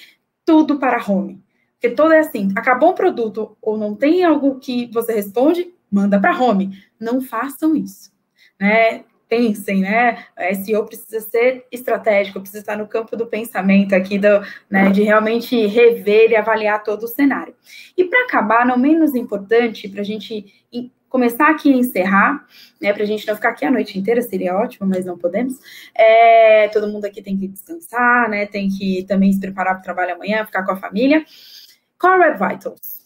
tudo 0.47 0.79
para 0.79 1.05
home. 1.07 1.43
Porque 1.75 1.95
todo 1.95 2.13
é 2.13 2.21
assim, 2.21 2.49
acabou 2.57 2.93
um 2.93 2.95
produto 2.95 3.57
ou 3.61 3.77
não 3.77 3.95
tem 3.95 4.25
algo 4.25 4.59
que 4.61 4.89
você 4.93 5.13
responde, 5.13 5.75
manda 5.93 6.19
para 6.19 6.39
home. 6.39 6.83
Não 6.99 7.21
façam 7.21 7.77
isso, 7.77 8.11
né? 8.59 9.05
Pensem, 9.29 9.81
né? 9.81 10.27
SEO 10.63 10.85
precisa 10.85 11.21
ser 11.21 11.67
estratégico, 11.73 12.41
precisa 12.41 12.61
estar 12.61 12.77
no 12.77 12.87
campo 12.87 13.17
do 13.17 13.27
pensamento 13.27 13.95
aqui, 13.95 14.19
do, 14.19 14.43
né, 14.69 14.91
de 14.91 15.03
realmente 15.03 15.67
rever 15.67 16.31
e 16.31 16.37
avaliar 16.37 16.83
todo 16.83 17.05
o 17.05 17.09
cenário. 17.09 17.55
E 17.97 18.05
para 18.05 18.25
acabar, 18.25 18.67
não 18.67 18.77
menos 18.77 19.15
importante, 19.15 19.89
para 19.89 20.03
a 20.03 20.05
gente 20.05 20.53
começar 21.09 21.51
aqui 21.51 21.73
a 21.73 21.77
encerrar, 21.77 22.47
né, 22.81 22.93
para 22.93 23.03
a 23.03 23.07
gente 23.07 23.27
não 23.27 23.35
ficar 23.35 23.51
aqui 23.51 23.65
a 23.65 23.71
noite 23.71 23.99
inteira, 23.99 24.21
seria 24.23 24.57
ótimo, 24.57 24.89
mas 24.89 25.05
não 25.05 25.17
podemos. 25.17 25.59
É, 25.95 26.69
todo 26.69 26.89
mundo 26.89 27.05
aqui 27.05 27.23
tem 27.23 27.37
que 27.37 27.49
descansar, 27.49 28.29
né, 28.29 28.47
tem 28.47 28.69
que 28.69 29.05
também 29.05 29.33
se 29.33 29.41
preparar 29.41 29.75
para 29.75 29.81
o 29.81 29.85
trabalho 29.85 30.15
amanhã, 30.15 30.45
ficar 30.45 30.63
com 30.65 30.73
a 30.73 30.77
família. 30.77 31.25
Core 31.99 32.19
Web 32.19 32.39
Vitals 32.39 33.02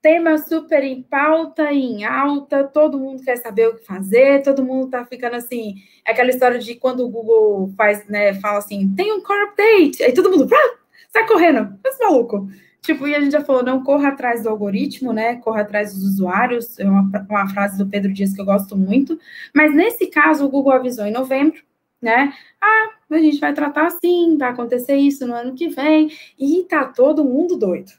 tema 0.00 0.38
super 0.38 0.82
em 0.82 1.02
pauta 1.02 1.72
em 1.72 2.04
alta, 2.04 2.64
todo 2.64 2.98
mundo 2.98 3.22
quer 3.22 3.36
saber 3.36 3.68
o 3.68 3.76
que 3.76 3.84
fazer, 3.84 4.42
todo 4.42 4.64
mundo 4.64 4.90
tá 4.90 5.04
ficando 5.04 5.36
assim, 5.36 5.74
é 6.06 6.12
aquela 6.12 6.30
história 6.30 6.58
de 6.58 6.74
quando 6.76 7.04
o 7.04 7.10
Google 7.10 7.72
faz, 7.76 8.06
né, 8.08 8.34
fala 8.34 8.58
assim, 8.58 8.94
tem 8.94 9.12
um 9.12 9.22
core 9.22 9.42
update, 9.42 10.02
aí 10.02 10.12
todo 10.12 10.30
mundo 10.30 10.48
ah, 10.52 10.78
sai 11.10 11.26
correndo, 11.26 11.78
mas 11.82 11.98
maluco. 11.98 12.48
Tipo, 12.80 13.06
e 13.06 13.14
a 13.14 13.20
gente 13.20 13.32
já 13.32 13.44
falou, 13.44 13.62
não 13.62 13.82
corra 13.82 14.08
atrás 14.08 14.42
do 14.42 14.48
algoritmo, 14.48 15.12
né? 15.12 15.36
Corra 15.36 15.60
atrás 15.60 15.92
dos 15.92 16.04
usuários. 16.04 16.78
É 16.78 16.88
uma, 16.88 17.02
uma 17.28 17.48
frase 17.48 17.76
do 17.76 17.86
Pedro 17.86 18.12
Dias 18.12 18.32
que 18.32 18.40
eu 18.40 18.44
gosto 18.46 18.76
muito. 18.76 19.18
Mas 19.54 19.74
nesse 19.74 20.06
caso, 20.06 20.46
o 20.46 20.48
Google 20.48 20.72
avisou 20.72 21.04
em 21.04 21.12
novembro, 21.12 21.60
né? 22.00 22.32
Ah, 22.62 22.88
a 23.10 23.18
gente 23.18 23.40
vai 23.40 23.52
tratar 23.52 23.88
assim, 23.88 24.38
vai 24.38 24.50
acontecer 24.50 24.96
isso 24.96 25.26
no 25.26 25.34
ano 25.34 25.54
que 25.54 25.68
vem. 25.68 26.08
E 26.38 26.64
tá 26.64 26.86
todo 26.86 27.24
mundo 27.24 27.58
doido. 27.58 27.92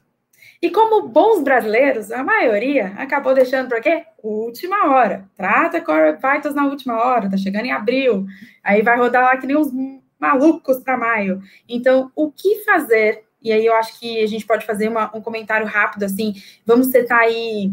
E 0.62 0.70
como 0.70 1.08
bons 1.08 1.42
brasileiros, 1.42 2.12
a 2.12 2.22
maioria 2.22 2.92
acabou 2.98 3.32
deixando 3.32 3.68
para 3.68 3.80
quê? 3.80 4.04
Última 4.22 4.90
hora. 4.90 5.24
Trata 5.34 5.80
Core 5.80 6.12
Vitals 6.16 6.54
na 6.54 6.66
última 6.66 7.02
hora, 7.02 7.30
tá 7.30 7.36
chegando 7.38 7.64
em 7.64 7.72
abril. 7.72 8.26
Aí 8.62 8.82
vai 8.82 8.98
rodar 8.98 9.22
lá 9.22 9.36
que 9.38 9.46
nem 9.46 9.56
uns 9.56 9.72
malucos 10.18 10.80
para 10.80 10.98
maio. 10.98 11.40
Então, 11.66 12.12
o 12.14 12.30
que 12.30 12.62
fazer? 12.62 13.24
E 13.42 13.50
aí 13.50 13.64
eu 13.64 13.74
acho 13.74 13.98
que 13.98 14.22
a 14.22 14.26
gente 14.26 14.44
pode 14.44 14.66
fazer 14.66 14.88
uma, 14.88 15.10
um 15.16 15.22
comentário 15.22 15.66
rápido 15.66 16.02
assim. 16.04 16.34
Vamos 16.66 16.88
setar 16.88 17.20
aí 17.20 17.72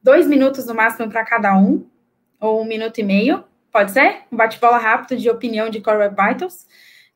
dois 0.00 0.28
minutos 0.28 0.64
no 0.66 0.74
máximo 0.76 1.10
para 1.10 1.24
cada 1.24 1.58
um, 1.58 1.84
ou 2.40 2.62
um 2.62 2.64
minuto 2.64 2.98
e 2.98 3.02
meio. 3.02 3.42
Pode 3.72 3.90
ser? 3.90 4.22
Um 4.30 4.36
bate-bola 4.36 4.78
rápido 4.78 5.18
de 5.18 5.28
opinião 5.28 5.68
de 5.68 5.80
Core 5.80 6.08
Vitals. 6.08 6.66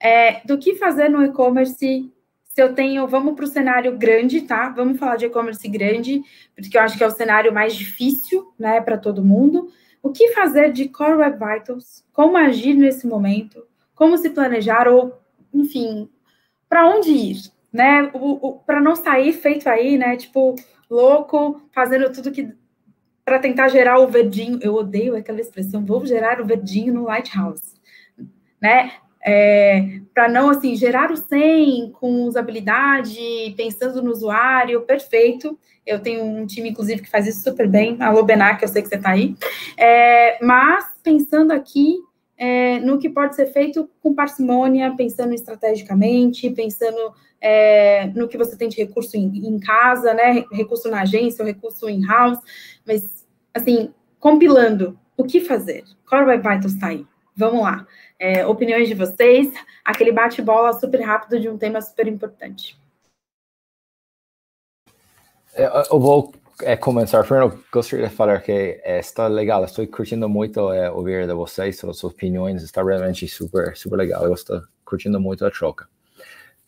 É, 0.00 0.40
do 0.44 0.58
que 0.58 0.74
fazer 0.74 1.08
no 1.08 1.24
e-commerce 1.24 2.12
se 2.54 2.62
eu 2.62 2.74
tenho, 2.74 3.06
vamos 3.06 3.34
para 3.34 3.46
o 3.46 3.48
cenário 3.48 3.96
grande, 3.96 4.42
tá? 4.42 4.68
Vamos 4.68 4.98
falar 4.98 5.16
de 5.16 5.24
e-commerce 5.24 5.66
grande, 5.68 6.22
porque 6.54 6.76
eu 6.76 6.82
acho 6.82 6.98
que 6.98 7.02
é 7.02 7.06
o 7.06 7.10
cenário 7.10 7.50
mais 7.50 7.74
difícil, 7.74 8.52
né, 8.58 8.78
para 8.78 8.98
todo 8.98 9.24
mundo. 9.24 9.70
O 10.02 10.10
que 10.10 10.32
fazer 10.32 10.70
de 10.70 10.86
Core 10.86 11.14
Web 11.14 11.38
Vitals? 11.38 12.04
Como 12.12 12.36
agir 12.36 12.74
nesse 12.74 13.06
momento? 13.06 13.66
Como 13.94 14.18
se 14.18 14.28
planejar 14.28 14.86
ou, 14.86 15.18
enfim, 15.54 16.10
para 16.68 16.86
onde 16.86 17.10
ir, 17.10 17.36
né? 17.72 18.12
Para 18.66 18.82
não 18.82 18.96
sair 18.96 19.32
feito 19.32 19.66
aí, 19.66 19.96
né? 19.96 20.16
Tipo, 20.18 20.54
louco, 20.90 21.62
fazendo 21.72 22.12
tudo 22.12 22.32
que 22.32 22.52
para 23.24 23.38
tentar 23.38 23.68
gerar 23.68 23.98
o 23.98 24.08
verdinho. 24.08 24.58
Eu 24.60 24.74
odeio 24.74 25.16
aquela 25.16 25.40
expressão, 25.40 25.86
vou 25.86 26.04
gerar 26.04 26.38
o 26.38 26.44
verdinho 26.44 26.92
no 26.92 27.04
Lighthouse, 27.04 27.80
né? 28.60 28.92
É, 29.24 30.00
para 30.12 30.28
não 30.28 30.50
assim 30.50 30.74
gerar 30.74 31.10
o 31.10 31.16
100 31.16 31.92
com 31.92 32.24
usabilidade, 32.24 33.54
pensando 33.56 34.02
no 34.02 34.10
usuário, 34.10 34.82
perfeito. 34.82 35.58
Eu 35.86 36.00
tenho 36.00 36.24
um 36.24 36.46
time, 36.46 36.70
inclusive, 36.70 37.02
que 37.02 37.10
faz 37.10 37.26
isso 37.26 37.42
super 37.42 37.68
bem. 37.68 37.96
Alô, 38.00 38.22
Benac, 38.22 38.62
eu 38.62 38.68
sei 38.68 38.82
que 38.82 38.88
você 38.88 38.96
está 38.96 39.10
aí. 39.10 39.36
É, 39.76 40.44
mas 40.44 40.86
pensando 41.02 41.52
aqui 41.52 41.96
é, 42.36 42.80
no 42.80 42.98
que 42.98 43.08
pode 43.08 43.36
ser 43.36 43.46
feito 43.46 43.88
com 44.00 44.14
parcimônia, 44.14 44.94
pensando 44.96 45.32
estrategicamente, 45.34 46.50
pensando 46.50 47.14
é, 47.40 48.06
no 48.14 48.28
que 48.28 48.38
você 48.38 48.56
tem 48.56 48.68
de 48.68 48.76
recurso 48.76 49.16
em, 49.16 49.46
em 49.46 49.58
casa, 49.58 50.14
né? 50.14 50.44
Recurso 50.52 50.88
na 50.88 51.02
agência, 51.02 51.44
recurso 51.44 51.88
in-house, 51.88 52.38
mas 52.86 53.26
assim, 53.54 53.92
compilando 54.18 54.98
o 55.16 55.24
que 55.24 55.40
fazer. 55.40 55.84
Core 56.08 56.26
Web 56.26 56.48
Vitals 56.48 56.74
está 56.74 56.88
aí. 56.88 57.06
Vamos 57.36 57.62
lá 57.62 57.86
é, 58.22 58.46
opiniões 58.46 58.86
de 58.86 58.94
vocês, 58.94 59.52
aquele 59.84 60.12
bate-bola 60.12 60.72
super 60.74 61.00
rápido 61.00 61.40
de 61.40 61.48
um 61.48 61.58
tema 61.58 61.80
super 61.80 62.06
importante. 62.06 62.78
É, 65.52 65.66
eu 65.90 65.98
vou 65.98 66.32
é, 66.62 66.76
começar, 66.76 67.24
Fernando, 67.24 67.60
gostaria 67.72 68.08
de 68.08 68.14
falar 68.14 68.40
que 68.40 68.80
é, 68.84 69.00
está 69.00 69.26
legal, 69.26 69.64
estou 69.64 69.84
curtindo 69.88 70.28
muito 70.28 70.72
é, 70.72 70.88
ouvir 70.88 71.26
de 71.26 71.34
vocês, 71.34 71.76
suas 71.76 72.04
opiniões, 72.04 72.62
está 72.62 72.80
realmente 72.80 73.26
super, 73.26 73.76
super 73.76 73.96
legal, 73.96 74.24
eu 74.24 74.34
estou 74.34 74.62
curtindo 74.84 75.18
muito 75.20 75.44
a 75.44 75.50
troca. 75.50 75.88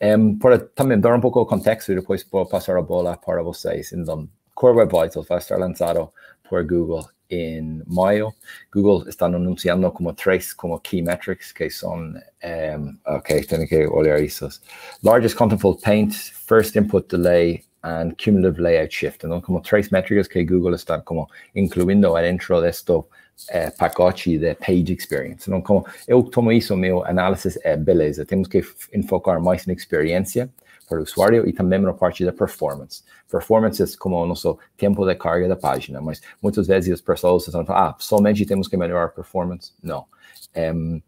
Um, 0.02 0.36
para 0.36 0.58
também 0.58 0.98
dar 0.98 1.14
um 1.14 1.20
pouco 1.20 1.40
de 1.44 1.48
contexto 1.48 1.92
e 1.92 1.94
depois 1.94 2.26
vou 2.28 2.44
passar 2.46 2.76
a 2.76 2.82
bola 2.82 3.16
para 3.16 3.44
vocês. 3.44 3.92
Então, 3.92 4.28
Core 4.56 4.78
Web 4.78 4.92
Vitals 4.92 5.28
vai 5.28 5.38
estar 5.38 5.56
lançado 5.56 6.12
por 6.48 6.66
Google 6.66 7.08
em 7.34 7.82
maio. 7.86 8.32
Google 8.72 9.08
está 9.08 9.26
anunciando 9.26 9.90
como 9.90 10.12
três 10.12 10.52
como 10.52 10.78
key 10.80 11.02
metrics 11.02 11.52
que 11.52 11.68
são, 11.70 11.98
um, 11.98 12.96
ok, 13.06 13.44
tenho 13.44 13.66
que 13.68 13.86
olhar 13.86 14.20
isso. 14.20 14.48
Largest 15.02 15.36
Contentful 15.36 15.78
Paint, 15.80 16.14
First 16.14 16.76
Input 16.76 17.08
Delay 17.08 17.62
and 17.82 18.12
Cumulative 18.22 18.60
Layout 18.60 18.94
Shift. 18.94 19.26
Então, 19.26 19.40
como 19.40 19.60
três 19.60 19.90
métricas 19.90 20.26
que 20.26 20.44
Google 20.44 20.74
está 20.74 21.00
como 21.00 21.28
incluindo 21.54 22.14
dentro 22.14 22.60
deste 22.60 23.04
é, 23.48 23.70
pacote 23.70 24.38
de 24.38 24.54
Page 24.54 24.92
Experience. 24.92 25.48
Então, 25.48 25.60
como 25.60 25.86
eu 26.06 26.22
tomo 26.22 26.52
isso, 26.52 26.76
meu 26.76 27.04
análise 27.04 27.58
é 27.62 27.76
beleza, 27.76 28.24
temos 28.24 28.48
que 28.48 28.62
enfocar 28.92 29.40
mais 29.40 29.66
na 29.66 29.72
experiência 29.72 30.48
para 30.88 30.98
o 30.98 31.02
usuário 31.02 31.48
e 31.48 31.52
também 31.52 31.80
na 31.80 31.92
parte 31.92 32.24
da 32.24 32.32
performance. 32.32 33.02
Performance 33.30 33.82
é 33.82 33.86
como 33.98 34.16
o 34.16 34.26
nosso 34.26 34.58
tempo 34.76 35.06
de 35.06 35.14
carga 35.14 35.48
da 35.48 35.56
página, 35.56 36.00
mas 36.00 36.20
muitas 36.42 36.66
vezes 36.66 36.92
as 36.92 37.00
pessoas 37.00 37.46
estão 37.46 37.64
falando, 37.64 37.78
ah, 37.78 37.96
somente 37.98 38.46
temos 38.46 38.68
que 38.68 38.76
melhorar 38.76 39.04
a 39.04 39.08
performance. 39.08 39.72
Não. 39.82 40.04
Um, 40.56 41.00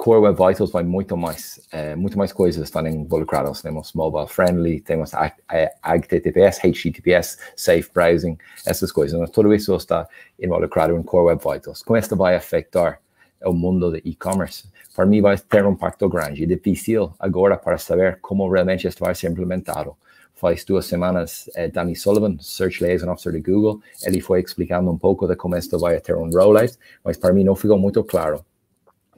Core 0.00 0.22
Web 0.22 0.38
Vitals 0.38 0.70
vai 0.72 0.82
muito 0.82 1.14
mais, 1.14 1.60
é, 1.70 1.94
muito 1.94 2.16
mais 2.16 2.32
coisas 2.32 2.64
estão 2.64 2.86
involucradas. 2.86 3.60
Temos 3.60 3.92
mobile 3.92 4.26
friendly, 4.26 4.80
temos 4.80 5.12
HTTPS, 5.12 6.58
HTTPS, 6.64 7.38
safe 7.54 7.90
browsing, 7.92 8.38
essas 8.64 8.90
coisas. 8.90 9.28
tudo 9.28 9.52
isso 9.52 9.76
está 9.76 10.08
involucrado 10.40 10.96
em 10.96 11.02
Core 11.02 11.26
Web 11.26 11.42
Vitals. 11.44 11.82
Como 11.82 11.98
isso 11.98 12.16
vai 12.16 12.34
afetar 12.34 12.98
o 13.44 13.52
mundo 13.52 13.92
de 13.92 14.00
e-commerce? 14.02 14.70
Para 15.00 15.08
mim 15.08 15.22
vai 15.22 15.38
ter 15.38 15.64
um 15.64 15.72
impacto 15.72 16.06
grande 16.10 16.42
e 16.42 16.46
difícil 16.46 17.10
agora 17.18 17.56
para 17.56 17.78
saber 17.78 18.18
como 18.20 18.46
realmente 18.52 18.86
isso 18.86 18.98
vai 19.00 19.14
ser 19.14 19.30
implementado. 19.30 19.96
Faz 20.34 20.62
duas 20.62 20.84
semanas, 20.84 21.48
eh, 21.54 21.68
Danny 21.68 21.96
Sullivan, 21.96 22.36
Search 22.38 22.84
Liaison 22.84 23.10
Officer 23.10 23.32
de 23.32 23.40
Google, 23.40 23.80
ele 24.02 24.20
foi 24.20 24.42
explicando 24.42 24.90
um 24.90 24.98
pouco 24.98 25.26
de 25.26 25.34
como 25.36 25.56
isso 25.56 25.78
vai 25.78 25.98
ter 26.02 26.14
um 26.14 26.28
rollout, 26.28 26.76
mas 27.02 27.16
para 27.16 27.32
mim 27.32 27.44
não 27.44 27.56
ficou 27.56 27.78
muito 27.78 28.04
claro 28.04 28.44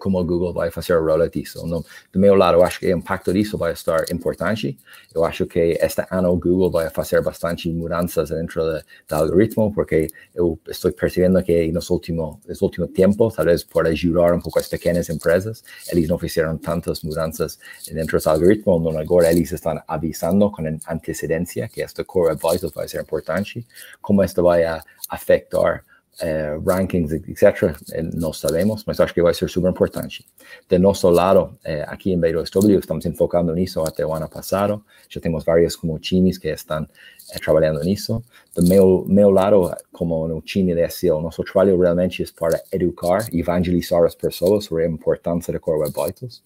como 0.03 0.25
Google 0.25 0.53
vai 0.53 0.69
fazer 0.73 0.97
o 0.97 1.05
rollout 1.05 1.39
disso. 1.39 1.65
No, 1.65 1.85
do 2.13 2.19
meu 2.19 2.35
lado, 2.35 2.59
eu 2.59 2.65
acho 2.65 2.81
que 2.81 2.93
o 2.93 2.99
impacto 2.99 3.33
disso 3.33 3.57
vai 3.57 3.73
estar 3.73 4.05
importante. 4.11 4.77
Eu 5.15 5.25
acho 5.25 5.47
que 5.47 5.79
este 5.81 6.05
ano 6.11 6.37
Google 6.37 6.73
vai 6.73 6.91
fazer 6.91 7.23
bastante 7.23 7.71
mudanças 7.71 8.31
dentro 8.31 8.61
do 9.09 9.15
algoritmo, 9.15 9.73
porque 9.73 10.09
eu 10.35 10.59
estou 10.69 10.91
percebendo 10.91 11.41
que 11.45 11.71
nos 11.71 11.89
últimos, 11.89 12.37
nos 12.49 12.61
últimos 12.61 12.91
tempos, 12.91 13.35
talvez 13.37 13.63
por 13.63 13.87
ajudar 13.87 14.35
um 14.35 14.41
pouco 14.41 14.59
as 14.59 14.67
pequenas 14.67 15.09
empresas, 15.09 15.63
eles 15.89 16.09
não 16.09 16.19
fizeram 16.19 16.59
tantas 16.59 17.03
mudanças 17.03 17.57
dentro 17.87 18.21
do 18.21 18.29
algoritmo, 18.29 18.79
então 18.81 18.99
agora 18.99 19.31
eles 19.31 19.53
estão 19.53 19.81
avisando 19.87 20.51
com 20.51 20.63
antecedência 20.89 21.69
que 21.69 21.81
este 21.81 22.03
core 22.03 22.33
advisor 22.33 22.73
vai 22.75 22.89
ser 22.89 23.03
importante, 23.03 23.65
como 24.01 24.25
isto 24.25 24.43
vai 24.43 24.65
afetar 25.09 25.85
eh, 26.21 26.59
rankings, 26.65 27.13
etc., 27.13 27.75
eh, 27.93 28.03
não 28.03 28.33
sabemos, 28.33 28.85
mas 28.87 29.01
acho 29.01 29.15
que 29.15 29.23
vai 29.23 29.35
ser 29.35 29.49
super 29.49 29.71
importante. 29.71 30.25
De 30.69 30.79
nosso 30.79 31.09
lado, 31.09 31.57
eh, 31.65 31.85
aqui 31.89 32.13
em 32.13 32.21
B2W, 32.21 32.79
estamos 32.79 33.07
enfocando 33.07 33.55
nisso 33.55 33.81
até 33.83 34.05
o 34.05 34.13
ano 34.13 34.29
passado, 34.29 34.85
já 35.09 35.21
temos 35.21 35.45
vários 35.45 35.77
como 35.77 35.99
times 35.99 36.39
que 36.39 36.49
estão 36.49 36.87
eh, 37.31 37.39
trabalhando 37.39 37.81
nisso. 37.81 38.23
Do 38.55 38.63
meu, 38.67 39.05
meu 39.09 39.31
lado, 39.31 39.75
como 39.91 40.29
no 40.29 40.41
time 40.43 40.75
de 40.75 40.89
SEO, 40.91 41.21
nosso 41.21 41.43
trabalho 41.45 41.81
realmente 41.81 42.23
é 42.23 42.27
para 42.39 42.61
educar, 42.73 43.27
evangelizar 43.33 44.03
as 44.05 44.15
pessoas 44.15 44.65
sobre 44.65 44.85
a 44.85 44.89
importância 44.89 45.53
de 45.53 45.59
Core 45.59 45.81
Web 45.81 45.93
Vitals 45.93 46.43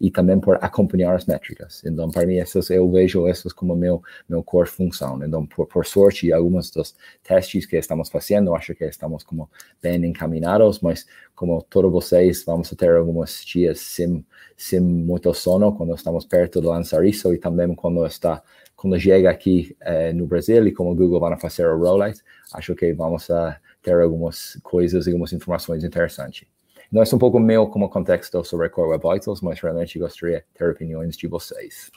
e 0.00 0.10
também 0.10 0.38
por 0.38 0.58
acompanhar 0.62 1.14
as 1.14 1.26
métricas. 1.26 1.82
Então, 1.84 2.10
para 2.10 2.26
mim, 2.26 2.36
essas, 2.36 2.70
eu 2.70 2.90
vejo 2.90 3.26
essas 3.26 3.52
como 3.52 3.74
meu, 3.74 4.02
meu 4.28 4.42
core 4.42 4.68
função. 4.68 5.22
Então, 5.22 5.46
por, 5.46 5.66
por 5.66 5.86
sorte, 5.86 6.32
alguns 6.32 6.70
dos 6.70 6.94
testes 7.22 7.66
que 7.66 7.76
estamos 7.76 8.08
fazendo, 8.08 8.54
acho 8.54 8.74
que 8.74 8.84
estamos 8.84 9.24
como 9.24 9.50
bem 9.82 10.04
encaminhados, 10.04 10.80
mas 10.80 11.06
como 11.34 11.62
todos 11.62 11.90
vocês, 11.90 12.44
vamos 12.44 12.70
ter 12.70 12.94
alguns 12.94 13.44
dias 13.44 13.80
sem, 13.80 14.24
sem 14.56 14.80
muito 14.80 15.32
sono 15.34 15.74
quando 15.74 15.94
estamos 15.94 16.24
perto 16.24 16.60
de 16.60 16.66
lançar 16.66 17.04
isso 17.04 17.32
e 17.32 17.38
também 17.38 17.74
quando 17.74 18.04
está 18.06 18.42
quando 18.78 18.98
chega 19.00 19.28
aqui 19.28 19.76
eh, 19.80 20.12
no 20.12 20.24
Brasil 20.24 20.64
e 20.68 20.72
como 20.72 20.92
o 20.92 20.94
Google 20.94 21.18
vai 21.18 21.36
fazer 21.36 21.66
o 21.66 21.76
rollout, 21.76 22.22
acho 22.54 22.76
que 22.76 22.92
vamos 22.92 23.28
a 23.28 23.58
ter 23.82 24.00
algumas 24.00 24.56
coisas, 24.62 25.08
algumas 25.08 25.32
informações 25.32 25.82
interessantes. 25.82 26.46
Não 26.90 27.02
é 27.02 27.04
um 27.14 27.18
pouco 27.18 27.38
meu 27.38 27.66
como 27.66 27.90
contexto 27.90 28.42
sobre 28.44 28.70
Core 28.70 28.92
Web 28.92 29.04
Vitals, 29.12 29.42
mas 29.42 29.60
realmente 29.60 29.98
gostaria 29.98 30.38
de 30.38 30.58
ter 30.58 30.70
opiniões 30.70 31.16
de 31.16 31.26
vocês. 31.26 31.90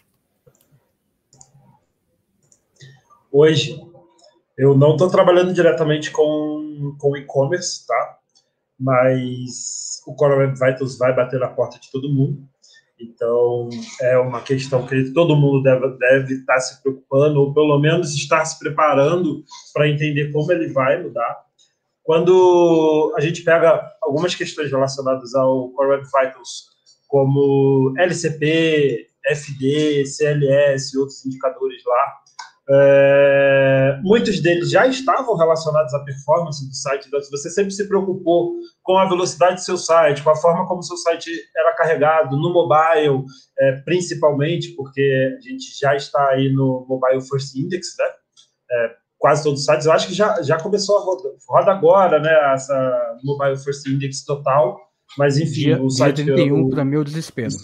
Hoje, 3.31 3.81
eu 4.57 4.77
não 4.77 4.91
estou 4.91 5.09
trabalhando 5.09 5.53
diretamente 5.53 6.11
com, 6.11 6.95
com 6.99 7.15
e-commerce, 7.15 7.87
tá? 7.87 8.17
Mas 8.77 10.01
o 10.05 10.13
Core 10.13 10.39
Web 10.39 10.59
Vitals 10.59 10.97
vai 10.97 11.15
bater 11.15 11.39
na 11.39 11.47
porta 11.47 11.79
de 11.79 11.89
todo 11.89 12.13
mundo. 12.13 12.43
Então, 12.99 13.69
é 14.01 14.17
uma 14.17 14.41
questão 14.41 14.85
que 14.85 15.11
todo 15.13 15.37
mundo 15.37 15.63
deve, 15.63 15.97
deve 15.97 16.33
estar 16.33 16.59
se 16.59 16.81
preocupando, 16.83 17.39
ou 17.39 17.53
pelo 17.53 17.79
menos 17.79 18.13
estar 18.13 18.43
se 18.43 18.59
preparando 18.59 19.43
para 19.73 19.87
entender 19.87 20.31
como 20.31 20.51
ele 20.51 20.67
vai 20.67 21.01
mudar. 21.01 21.45
Quando 22.03 23.13
a 23.15 23.21
gente 23.21 23.43
pega 23.43 23.81
algumas 24.01 24.33
questões 24.35 24.71
relacionadas 24.71 25.35
ao 25.35 25.69
Core 25.71 25.89
Web 25.89 26.03
Vitals, 26.05 26.65
como 27.07 27.93
LCP, 27.97 29.07
FD, 29.25 30.05
CLS 30.05 30.93
e 30.93 30.97
outros 30.97 31.25
indicadores 31.25 31.83
lá, 31.85 32.21
é, 32.73 33.99
muitos 34.01 34.39
deles 34.39 34.69
já 34.69 34.87
estavam 34.87 35.35
relacionados 35.35 35.93
à 35.93 35.99
performance 35.99 36.65
do 36.65 36.73
site. 36.73 37.07
Então, 37.07 37.19
você 37.19 37.49
sempre 37.49 37.71
se 37.71 37.87
preocupou 37.87 38.53
com 38.81 38.97
a 38.97 39.09
velocidade 39.09 39.55
do 39.55 39.61
seu 39.61 39.77
site, 39.77 40.23
com 40.23 40.29
a 40.29 40.35
forma 40.35 40.65
como 40.67 40.79
o 40.79 40.83
seu 40.83 40.95
site 40.97 41.29
era 41.55 41.75
carregado 41.75 42.37
no 42.37 42.53
mobile, 42.53 43.25
é, 43.59 43.73
principalmente, 43.83 44.73
porque 44.75 45.35
a 45.37 45.41
gente 45.41 45.77
já 45.77 45.95
está 45.95 46.29
aí 46.29 46.51
no 46.53 46.85
Mobile 46.87 47.21
First 47.21 47.55
Index, 47.55 47.95
né? 47.97 48.05
É, 48.71 49.00
quase 49.21 49.43
todos 49.43 49.59
os 49.59 49.65
sites. 49.65 49.85
Eu 49.85 49.93
acho 49.93 50.07
que 50.07 50.13
já, 50.13 50.41
já 50.41 50.59
começou 50.59 50.97
a 50.97 51.01
roda, 51.01 51.29
roda 51.47 51.71
agora, 51.71 52.19
né? 52.19 52.53
Essa 52.53 53.17
Mobile 53.23 53.55
First 53.55 53.87
Index 53.87 54.25
total. 54.25 54.79
Mas 55.17 55.37
enfim, 55.37 55.51
dia, 55.51 55.81
o 55.81 55.89
site. 55.89 56.23
Dia 56.23 56.35
31 56.35 56.69
para 56.69 56.83
meu 56.83 57.03
desespero. 57.03 57.53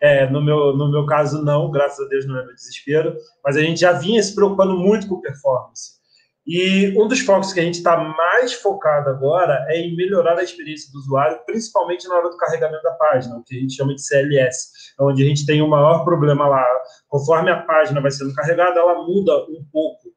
É, 0.00 0.22
é, 0.22 0.30
no, 0.30 0.40
meu, 0.40 0.76
no 0.76 0.88
meu 0.88 1.04
caso, 1.04 1.42
não, 1.42 1.72
graças 1.72 2.06
a 2.06 2.08
Deus 2.08 2.24
não 2.24 2.38
é 2.38 2.44
meu 2.44 2.54
desespero, 2.54 3.16
mas 3.44 3.56
a 3.56 3.60
gente 3.60 3.80
já 3.80 3.90
vinha 3.90 4.22
se 4.22 4.32
preocupando 4.32 4.78
muito 4.78 5.08
com 5.08 5.20
performance. 5.20 6.00
E 6.46 6.92
um 6.96 7.06
dos 7.06 7.20
focos 7.20 7.52
que 7.52 7.60
a 7.60 7.62
gente 7.62 7.78
está 7.78 7.96
mais 7.96 8.52
focado 8.52 9.10
agora 9.10 9.64
é 9.68 9.80
em 9.80 9.96
melhorar 9.96 10.38
a 10.38 10.42
experiência 10.42 10.90
do 10.92 10.98
usuário, 10.98 11.38
principalmente 11.46 12.08
na 12.08 12.16
hora 12.16 12.30
do 12.30 12.36
carregamento 12.36 12.82
da 12.82 12.92
página, 12.92 13.36
o 13.36 13.44
que 13.44 13.56
a 13.56 13.60
gente 13.60 13.74
chama 13.74 13.94
de 13.94 14.02
CLS, 14.02 14.70
onde 15.00 15.22
a 15.22 15.26
gente 15.26 15.46
tem 15.46 15.62
o 15.62 15.68
maior 15.68 16.04
problema 16.04 16.48
lá. 16.48 16.64
Conforme 17.12 17.50
a 17.50 17.60
página 17.60 18.00
vai 18.00 18.10
sendo 18.10 18.32
carregada, 18.32 18.80
ela 18.80 19.06
muda 19.06 19.44
um 19.44 19.62
pouco 19.70 20.08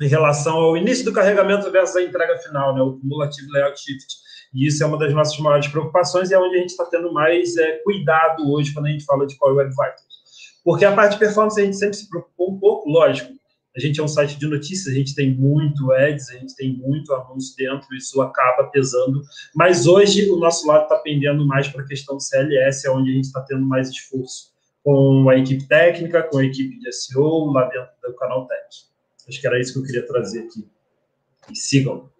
em 0.00 0.08
relação 0.08 0.56
ao 0.56 0.74
início 0.74 1.04
do 1.04 1.12
carregamento 1.12 1.70
versus 1.70 1.96
a 1.96 2.02
entrega 2.02 2.38
final, 2.38 2.74
né, 2.74 2.80
o 2.80 2.98
Cumulative 2.98 3.46
Layout 3.52 3.78
Shift. 3.78 4.06
E 4.54 4.66
isso 4.66 4.82
é 4.82 4.86
uma 4.86 4.98
das 4.98 5.12
nossas 5.12 5.38
maiores 5.38 5.68
preocupações 5.68 6.30
e 6.30 6.34
é 6.34 6.38
onde 6.38 6.56
a 6.56 6.60
gente 6.60 6.70
está 6.70 6.86
tendo 6.86 7.12
mais 7.12 7.54
é, 7.58 7.72
cuidado 7.84 8.50
hoje 8.50 8.72
quando 8.72 8.86
a 8.86 8.88
gente 8.88 9.04
fala 9.04 9.26
de 9.26 9.36
Core 9.36 9.56
Web 9.56 9.68
Vitals. 9.68 10.06
Porque 10.64 10.86
a 10.86 10.94
parte 10.94 11.12
de 11.12 11.18
performance 11.18 11.60
a 11.60 11.64
gente 11.66 11.76
sempre 11.76 11.94
se 11.94 12.08
preocupou 12.08 12.52
um 12.52 12.58
pouco, 12.58 12.88
lógico. 12.88 13.30
A 13.76 13.80
gente 13.80 14.00
é 14.00 14.02
um 14.02 14.08
site 14.08 14.38
de 14.38 14.46
notícias, 14.46 14.94
a 14.94 14.96
gente 14.96 15.14
tem 15.14 15.30
muito 15.30 15.92
ads, 15.92 16.30
a 16.30 16.38
gente 16.38 16.56
tem 16.56 16.74
muito 16.74 17.12
anúncio 17.12 17.54
dentro, 17.54 17.94
isso 17.94 18.22
acaba 18.22 18.70
pesando. 18.70 19.20
Mas 19.54 19.86
hoje 19.86 20.30
o 20.30 20.38
nosso 20.38 20.66
lado 20.66 20.84
está 20.84 20.96
pendendo 21.00 21.46
mais 21.46 21.68
para 21.68 21.82
a 21.82 21.86
questão 21.86 22.16
do 22.16 22.22
CLS, 22.22 22.86
é 22.86 22.90
onde 22.90 23.10
a 23.10 23.14
gente 23.14 23.24
está 23.24 23.42
tendo 23.42 23.66
mais 23.66 23.90
esforço 23.90 24.53
com 24.84 25.28
a 25.30 25.36
equipe 25.36 25.66
técnica, 25.66 26.22
com 26.22 26.38
a 26.38 26.44
equipe 26.44 26.78
de 26.78 26.92
SEO, 26.92 27.50
lá 27.50 27.64
dentro 27.64 27.90
do 28.02 28.14
canal 28.14 28.46
Tech. 28.46 28.68
Acho 29.26 29.40
que 29.40 29.46
era 29.46 29.58
isso 29.58 29.72
que 29.72 29.78
eu 29.78 29.84
queria 29.84 30.06
trazer 30.06 30.40
aqui. 30.40 30.68
E 31.50 31.56
sigam. 31.56 32.10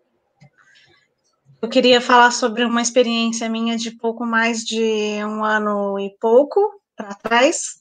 Eu 1.61 1.69
queria 1.69 2.01
falar 2.01 2.31
sobre 2.31 2.65
uma 2.65 2.81
experiência 2.81 3.49
minha 3.49 3.77
de 3.77 3.91
pouco 3.91 4.25
mais 4.25 4.65
de 4.65 4.83
um 5.25 5.45
ano 5.45 5.99
e 5.99 6.17
pouco 6.19 6.81
para 6.97 7.15
trás. 7.15 7.81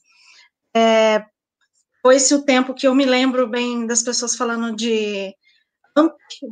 É, 0.76 1.24
foi 2.02 2.16
esse 2.16 2.34
o 2.34 2.44
tempo 2.44 2.74
que 2.74 2.86
eu 2.86 2.94
me 2.94 3.06
lembro 3.06 3.48
bem 3.48 3.86
das 3.86 4.02
pessoas 4.02 4.36
falando 4.36 4.76
de 4.76 5.34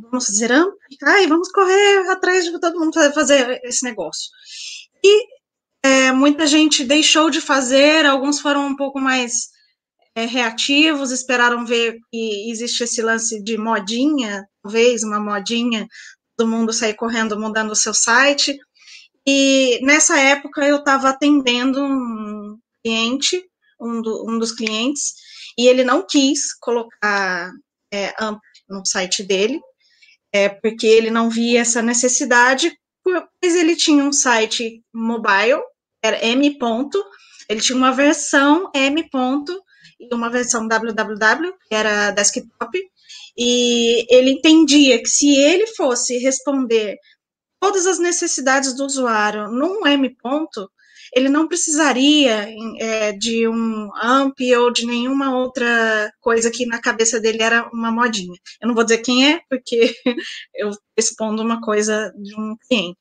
vamos 0.09 0.25
dizer 0.25 0.51
AMP, 0.51 0.77
ai, 1.03 1.27
vamos 1.27 1.51
correr 1.51 2.09
atrás 2.09 2.45
de 2.45 2.59
todo 2.59 2.79
mundo 2.79 2.93
fazer 3.13 3.59
esse 3.63 3.83
negócio. 3.83 4.31
E 5.03 5.27
é, 5.83 6.11
muita 6.13 6.47
gente 6.47 6.83
deixou 6.85 7.29
de 7.29 7.41
fazer, 7.41 8.05
alguns 8.05 8.39
foram 8.39 8.67
um 8.67 8.75
pouco 8.75 8.99
mais 8.99 9.49
é, 10.15 10.25
reativos, 10.25 11.11
esperaram 11.11 11.65
ver 11.65 11.97
que 12.09 12.49
existe 12.49 12.83
esse 12.83 13.01
lance 13.01 13.43
de 13.43 13.57
modinha, 13.57 14.47
talvez 14.61 15.03
uma 15.03 15.19
modinha, 15.19 15.85
todo 16.37 16.49
mundo 16.49 16.71
sair 16.71 16.93
correndo 16.93 17.39
mudando 17.39 17.71
o 17.71 17.75
seu 17.75 17.93
site. 17.93 18.57
E 19.27 19.79
nessa 19.83 20.17
época 20.19 20.65
eu 20.65 20.77
estava 20.77 21.09
atendendo 21.09 21.83
um 21.83 22.57
cliente, 22.83 23.43
um, 23.79 24.01
do, 24.01 24.29
um, 24.29 24.39
dos 24.39 24.53
clientes, 24.53 25.13
e 25.57 25.67
ele 25.67 25.83
não 25.83 26.05
quis 26.05 26.53
colocar 26.59 27.51
é, 27.93 28.13
no 28.69 28.85
site 28.85 29.21
dele, 29.21 29.59
é, 30.31 30.47
porque 30.47 30.87
ele 30.87 31.11
não 31.11 31.29
via 31.29 31.61
essa 31.61 31.81
necessidade, 31.81 32.75
pois 33.03 33.55
ele 33.55 33.75
tinha 33.75 34.03
um 34.03 34.13
site 34.13 34.81
mobile, 34.93 35.61
era 36.03 36.23
M. 36.25 36.57
Ponto, 36.57 37.03
ele 37.49 37.61
tinha 37.61 37.77
uma 37.77 37.91
versão 37.91 38.69
M. 38.75 39.09
Ponto, 39.09 39.59
e 39.99 40.13
uma 40.13 40.29
versão 40.29 40.67
www, 40.67 41.53
que 41.67 41.73
era 41.73 42.11
desktop, 42.11 42.77
e 43.37 44.05
ele 44.09 44.31
entendia 44.31 45.01
que 45.01 45.09
se 45.09 45.35
ele 45.35 45.67
fosse 45.67 46.17
responder 46.17 46.97
todas 47.59 47.87
as 47.87 47.97
necessidades 47.99 48.75
do 48.75 48.85
usuário 48.85 49.49
num 49.49 49.87
M 49.87 50.09
ponto, 50.21 50.69
ele 51.15 51.29
não 51.29 51.47
precisaria 51.47 52.47
é, 52.79 53.11
de 53.13 53.47
um 53.47 53.89
AMP 53.95 54.41
ou 54.57 54.71
de 54.71 54.85
nenhuma 54.85 55.35
outra 55.37 56.11
coisa 56.19 56.51
que 56.51 56.65
na 56.65 56.81
cabeça 56.81 57.19
dele 57.19 57.41
era 57.41 57.69
uma 57.71 57.91
modinha. 57.91 58.35
Eu 58.61 58.67
não 58.67 58.75
vou 58.75 58.83
dizer 58.83 58.97
quem 58.99 59.31
é, 59.31 59.39
porque 59.49 59.95
eu 60.55 60.71
respondo 60.97 61.41
uma 61.41 61.61
coisa 61.61 62.11
de 62.17 62.35
um 62.35 62.55
cliente. 62.67 62.97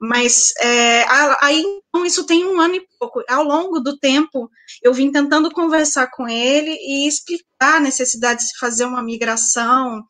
Mas 0.00 0.52
é, 0.60 1.04
aí 1.40 1.64
então, 1.94 2.04
isso 2.04 2.26
tem 2.26 2.44
um 2.44 2.60
ano 2.60 2.74
e 2.74 2.86
pouco. 2.98 3.22
Ao 3.28 3.44
longo 3.44 3.78
do 3.78 3.96
tempo, 3.96 4.50
eu 4.82 4.92
vim 4.92 5.12
tentando 5.12 5.50
conversar 5.50 6.08
com 6.10 6.28
ele 6.28 6.72
e 6.72 7.06
explicar 7.06 7.76
a 7.76 7.80
necessidade 7.80 8.40
de 8.40 8.48
se 8.48 8.58
fazer 8.58 8.84
uma 8.84 9.02
migração, 9.02 10.02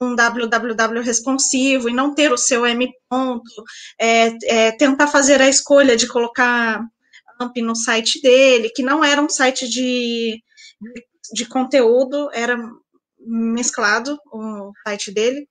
um 0.00 0.14
www 0.14 1.02
responsivo 1.02 1.88
e 1.88 1.94
não 1.94 2.14
ter 2.14 2.32
o 2.32 2.36
seu 2.36 2.66
M 2.66 2.90
ponto, 3.08 3.64
é, 4.00 4.36
é, 4.44 4.72
tentar 4.72 5.06
fazer 5.06 5.40
a 5.40 5.48
escolha 5.48 5.96
de 5.96 6.08
colocar 6.08 6.82
AMP 7.40 7.62
no 7.62 7.76
site 7.76 8.20
dele, 8.20 8.70
que 8.70 8.82
não 8.82 9.04
era 9.04 9.22
um 9.22 9.28
site 9.28 9.68
de, 9.68 10.42
de 11.32 11.46
conteúdo, 11.46 12.28
era 12.32 12.58
mesclado 13.18 14.18
o 14.32 14.72
site 14.84 15.12
dele, 15.12 15.46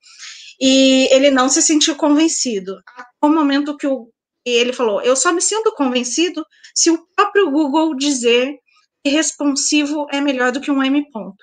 e 0.60 1.08
ele 1.10 1.30
não 1.30 1.48
se 1.48 1.62
sentiu 1.62 1.96
convencido. 1.96 2.78
Até 2.96 3.08
o 3.22 3.28
momento 3.28 3.76
que 3.76 3.86
o, 3.86 4.10
ele 4.44 4.72
falou, 4.72 5.00
eu 5.02 5.16
só 5.16 5.32
me 5.32 5.40
sinto 5.40 5.72
convencido 5.74 6.44
se 6.74 6.90
o 6.90 7.06
próprio 7.16 7.50
Google 7.50 7.94
dizer 7.96 8.58
que 9.02 9.10
responsivo 9.10 10.06
é 10.10 10.20
melhor 10.20 10.52
do 10.52 10.60
que 10.60 10.70
um 10.70 10.82
M 10.82 11.10
ponto. 11.10 11.42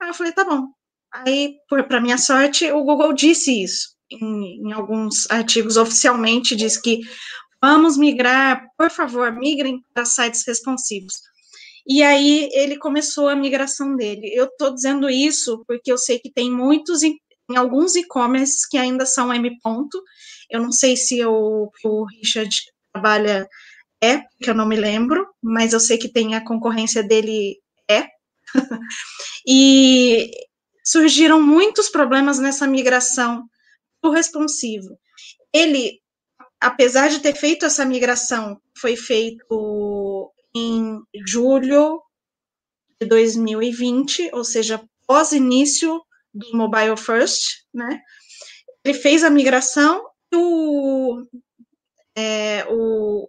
Aí 0.00 0.08
eu 0.08 0.14
falei, 0.14 0.32
tá 0.32 0.44
bom, 0.44 0.68
Aí, 1.12 1.56
para 1.68 2.00
minha 2.00 2.16
sorte, 2.16 2.70
o 2.72 2.82
Google 2.82 3.12
disse 3.12 3.62
isso. 3.62 3.92
Em, 4.10 4.68
em, 4.68 4.72
alguns 4.72 5.30
artigos 5.30 5.76
oficialmente 5.76 6.56
diz 6.56 6.78
que 6.78 7.00
vamos 7.60 7.96
migrar, 7.98 8.66
por 8.78 8.90
favor, 8.90 9.30
migrem 9.32 9.80
para 9.92 10.04
sites 10.04 10.42
responsivos. 10.46 11.14
E 11.86 12.02
aí 12.02 12.48
ele 12.52 12.78
começou 12.78 13.28
a 13.28 13.36
migração 13.36 13.94
dele. 13.94 14.30
Eu 14.34 14.46
estou 14.46 14.72
dizendo 14.72 15.08
isso 15.10 15.62
porque 15.66 15.92
eu 15.92 15.98
sei 15.98 16.18
que 16.18 16.32
tem 16.32 16.50
muitos 16.50 17.02
em, 17.52 17.54
em 17.54 17.56
alguns 17.56 17.96
e-commerce 17.96 18.68
que 18.68 18.76
ainda 18.76 19.06
são 19.06 19.32
M 19.32 19.58
ponto. 19.60 20.02
Eu 20.50 20.60
não 20.60 20.72
sei 20.72 20.96
se 20.96 21.24
o, 21.24 21.70
o 21.84 22.04
Richard 22.06 22.54
trabalha 22.92 23.48
é, 24.02 24.18
que 24.42 24.50
eu 24.50 24.54
não 24.54 24.66
me 24.66 24.76
lembro, 24.76 25.26
mas 25.40 25.72
eu 25.72 25.80
sei 25.80 25.96
que 25.96 26.08
tem 26.08 26.34
a 26.34 26.44
concorrência 26.44 27.02
dele 27.02 27.58
é. 27.88 28.06
e 29.46 30.30
surgiram 30.84 31.40
muitos 31.40 31.88
problemas 31.88 32.38
nessa 32.38 32.66
migração 32.66 33.44
do 34.02 34.10
responsivo. 34.10 34.98
Ele, 35.52 36.00
apesar 36.60 37.08
de 37.08 37.20
ter 37.20 37.34
feito 37.34 37.64
essa 37.64 37.84
migração, 37.84 38.60
foi 38.76 38.96
feito 38.96 40.32
em 40.54 41.00
julho 41.26 42.02
de 43.00 43.06
2020, 43.06 44.30
ou 44.32 44.44
seja, 44.44 44.82
pós 45.06 45.32
início 45.32 46.02
do 46.32 46.56
Mobile 46.56 46.96
First, 46.96 47.64
né? 47.72 48.00
Ele 48.84 48.94
fez 48.94 49.22
a 49.22 49.30
migração 49.30 50.04
e 50.32 50.36
o, 50.36 51.22
é, 52.16 52.66
o, 52.68 53.28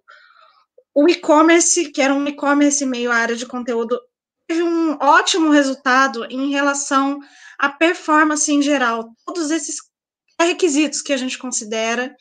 o 0.95 1.09
e-commerce, 1.09 1.91
que 1.91 2.01
era 2.01 2.13
um 2.13 2.27
e-commerce 2.27 2.85
meio 2.85 3.11
área 3.11 3.35
de 3.35 3.45
conteúdo, 3.45 3.99
teve 4.47 4.63
um 4.63 4.97
ótimo 4.99 5.51
resultado 5.51 6.25
em 6.25 6.51
relação 6.51 7.19
a 7.59 7.69
performance 7.69 8.51
em 8.51 8.61
geral, 8.61 9.09
todos 9.25 9.51
esses 9.51 9.77
requisitos 10.39 11.01
que 11.01 11.13
a 11.13 11.17
gente 11.17 11.37
considera 11.37 12.13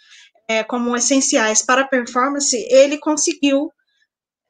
é, 0.48 0.62
como 0.62 0.96
essenciais 0.96 1.62
para 1.62 1.82
a 1.82 1.88
performance, 1.88 2.56
ele 2.70 2.98
conseguiu 2.98 3.72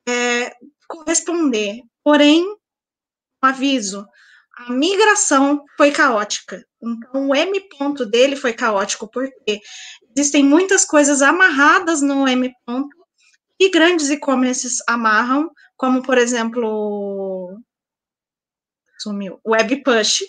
é, 0.08 0.52
corresponder. 0.88 1.80
Porém, 2.04 2.44
um 2.44 3.46
aviso, 3.46 4.06
a 4.56 4.72
migração 4.72 5.64
foi 5.76 5.90
caótica. 5.90 6.64
Então, 6.82 7.28
o 7.28 7.34
M 7.34 7.60
ponto 7.78 8.04
dele 8.04 8.36
foi 8.36 8.52
caótico, 8.52 9.08
porque 9.08 9.60
existem 10.16 10.44
muitas 10.44 10.84
coisas 10.84 11.22
amarradas 11.22 12.02
no 12.02 12.28
M 12.28 12.52
ponto 12.66 12.96
e 13.58 13.70
grandes 13.70 14.10
e-commerces 14.10 14.78
amarram, 14.86 15.50
como, 15.76 16.02
por 16.02 16.18
exemplo, 16.18 17.58
sumiu, 18.98 19.40
Web 19.46 19.82
Push, 19.82 20.22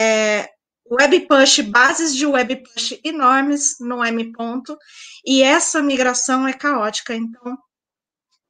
é, 0.00 0.48
web 0.90 1.26
push, 1.26 1.60
bases 1.60 2.14
de 2.14 2.26
web 2.26 2.56
push 2.56 2.98
enormes 3.04 3.76
no 3.80 4.04
M 4.04 4.32
ponto, 4.32 4.76
e 5.24 5.42
essa 5.42 5.82
migração 5.82 6.46
é 6.46 6.52
caótica. 6.52 7.14
Então, 7.14 7.58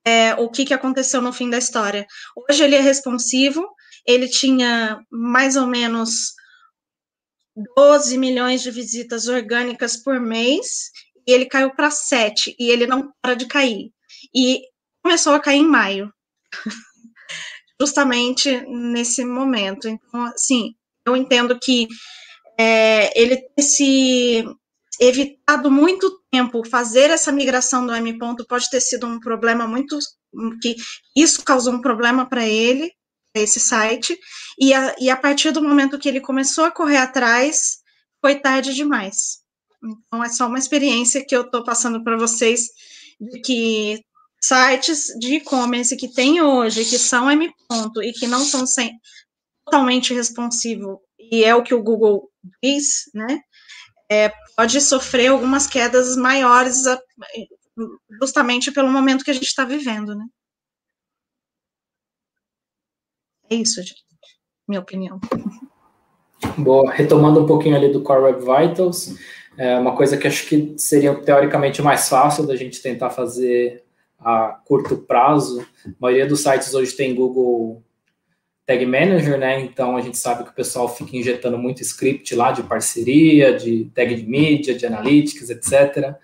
é, 0.04 0.34
o 0.34 0.48
que, 0.50 0.64
que 0.64 0.74
aconteceu 0.74 1.20
no 1.20 1.32
fim 1.32 1.50
da 1.50 1.58
história? 1.58 2.06
Hoje 2.36 2.62
ele 2.62 2.76
é 2.76 2.80
responsivo, 2.80 3.66
ele 4.06 4.28
tinha 4.28 5.00
mais 5.10 5.56
ou 5.56 5.66
menos 5.66 6.34
12 7.74 8.18
milhões 8.18 8.62
de 8.62 8.70
visitas 8.70 9.28
orgânicas 9.28 9.96
por 9.96 10.20
mês, 10.20 10.90
e 11.26 11.32
ele 11.32 11.46
caiu 11.46 11.74
para 11.74 11.90
7, 11.90 12.54
e 12.58 12.70
ele 12.70 12.86
não 12.86 13.12
para 13.20 13.34
de 13.34 13.46
cair. 13.46 13.90
E 14.34 14.62
começou 15.02 15.32
a 15.32 15.40
cair 15.40 15.58
em 15.58 15.66
maio. 15.66 16.12
Justamente 17.80 18.64
nesse 18.68 19.24
momento. 19.24 19.88
Então, 19.88 20.24
assim, 20.26 20.74
eu 21.06 21.16
entendo 21.16 21.58
que 21.58 21.88
é, 22.58 23.20
ele 23.20 23.36
ter 23.36 23.62
se 23.62 24.44
evitado 24.98 25.70
muito 25.70 26.22
tempo 26.30 26.66
fazer 26.68 27.10
essa 27.10 27.30
migração 27.30 27.86
do 27.86 27.94
M 27.94 28.18
ponto 28.18 28.46
pode 28.46 28.70
ter 28.70 28.80
sido 28.80 29.06
um 29.06 29.20
problema 29.20 29.66
muito 29.66 29.98
que 30.62 30.74
isso 31.14 31.44
causou 31.44 31.74
um 31.74 31.82
problema 31.82 32.26
para 32.26 32.46
ele 32.48 32.90
esse 33.42 33.60
site 33.60 34.18
e 34.58 34.72
a, 34.72 34.94
e 34.98 35.10
a 35.10 35.16
partir 35.16 35.50
do 35.50 35.62
momento 35.62 35.98
que 35.98 36.08
ele 36.08 36.20
começou 36.20 36.64
a 36.64 36.70
correr 36.70 36.98
atrás 36.98 37.78
foi 38.20 38.36
tarde 38.36 38.74
demais 38.74 39.46
então 39.82 40.22
é 40.24 40.28
só 40.28 40.46
uma 40.46 40.58
experiência 40.58 41.24
que 41.24 41.36
eu 41.36 41.42
estou 41.42 41.64
passando 41.64 42.02
para 42.02 42.16
vocês 42.16 42.66
de 43.20 43.40
que 43.40 44.04
sites 44.40 45.06
de 45.18 45.36
e-commerce 45.36 45.96
que 45.96 46.12
tem 46.12 46.40
hoje 46.40 46.84
que 46.84 46.98
são 46.98 47.30
M 47.30 47.52
ponto 47.68 48.02
e 48.02 48.12
que 48.12 48.26
não 48.26 48.40
são 48.40 48.66
sem, 48.66 48.92
totalmente 49.64 50.14
responsivo, 50.14 51.00
e 51.18 51.44
é 51.44 51.54
o 51.54 51.62
que 51.62 51.74
o 51.74 51.82
Google 51.82 52.30
diz, 52.62 53.10
né, 53.14 53.40
é, 54.10 54.32
pode 54.56 54.80
sofrer 54.80 55.28
algumas 55.28 55.66
quedas 55.66 56.16
maiores 56.16 56.84
justamente 58.20 58.70
pelo 58.70 58.90
momento 58.90 59.24
que 59.24 59.30
a 59.30 59.34
gente 59.34 59.46
está 59.46 59.64
vivendo, 59.64 60.14
né. 60.14 60.24
É 63.50 63.54
isso, 63.54 63.82
gente, 63.82 64.04
minha 64.68 64.80
opinião. 64.80 65.20
Boa, 66.58 66.92
retomando 66.92 67.42
um 67.42 67.46
pouquinho 67.46 67.76
ali 67.76 67.90
do 67.92 68.02
Core 68.02 68.22
Web 68.22 68.40
Vitals, 68.40 69.16
é 69.56 69.78
uma 69.78 69.96
coisa 69.96 70.16
que 70.16 70.26
acho 70.26 70.46
que 70.48 70.74
seria 70.76 71.14
teoricamente 71.14 71.80
mais 71.80 72.08
fácil 72.08 72.46
da 72.46 72.56
gente 72.56 72.82
tentar 72.82 73.10
fazer 73.10 73.84
a 74.18 74.60
curto 74.64 74.96
prazo. 74.96 75.66
A 75.84 75.90
maioria 76.00 76.26
dos 76.26 76.40
sites 76.40 76.74
hoje 76.74 76.92
tem 76.92 77.14
Google 77.14 77.82
Tag 78.66 78.84
Manager, 78.84 79.38
né? 79.38 79.60
Então 79.60 79.96
a 79.96 80.00
gente 80.00 80.18
sabe 80.18 80.44
que 80.44 80.50
o 80.50 80.54
pessoal 80.54 80.94
fica 80.94 81.16
injetando 81.16 81.56
muito 81.56 81.82
script 81.82 82.34
lá 82.34 82.52
de 82.52 82.62
parceria, 82.64 83.56
de 83.56 83.90
tag 83.94 84.14
de 84.14 84.26
mídia, 84.26 84.74
de 84.74 84.84
analytics, 84.84 85.48
etc. 85.48 86.16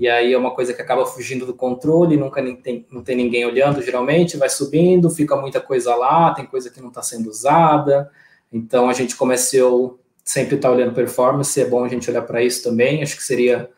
E 0.00 0.08
aí 0.08 0.32
é 0.32 0.38
uma 0.38 0.52
coisa 0.52 0.72
que 0.72 0.80
acaba 0.80 1.04
fugindo 1.04 1.44
do 1.44 1.52
controle, 1.52 2.16
nunca 2.16 2.42
tem, 2.56 2.86
não 2.90 3.02
tem 3.02 3.14
ninguém 3.14 3.44
olhando, 3.44 3.82
geralmente, 3.82 4.38
vai 4.38 4.48
subindo, 4.48 5.10
fica 5.10 5.36
muita 5.36 5.60
coisa 5.60 5.94
lá, 5.94 6.32
tem 6.32 6.46
coisa 6.46 6.70
que 6.70 6.80
não 6.80 6.88
está 6.88 7.02
sendo 7.02 7.28
usada. 7.28 8.10
Então 8.50 8.88
a 8.88 8.94
gente 8.94 9.14
começou 9.14 10.00
sempre 10.24 10.56
estar 10.56 10.70
tá 10.70 10.74
olhando 10.74 10.94
performance, 10.94 11.60
é 11.60 11.66
bom 11.66 11.84
a 11.84 11.88
gente 11.88 12.10
olhar 12.10 12.22
para 12.22 12.42
isso 12.42 12.62
também. 12.62 13.02
Acho 13.02 13.14
que 13.14 13.22
seria 13.22 13.68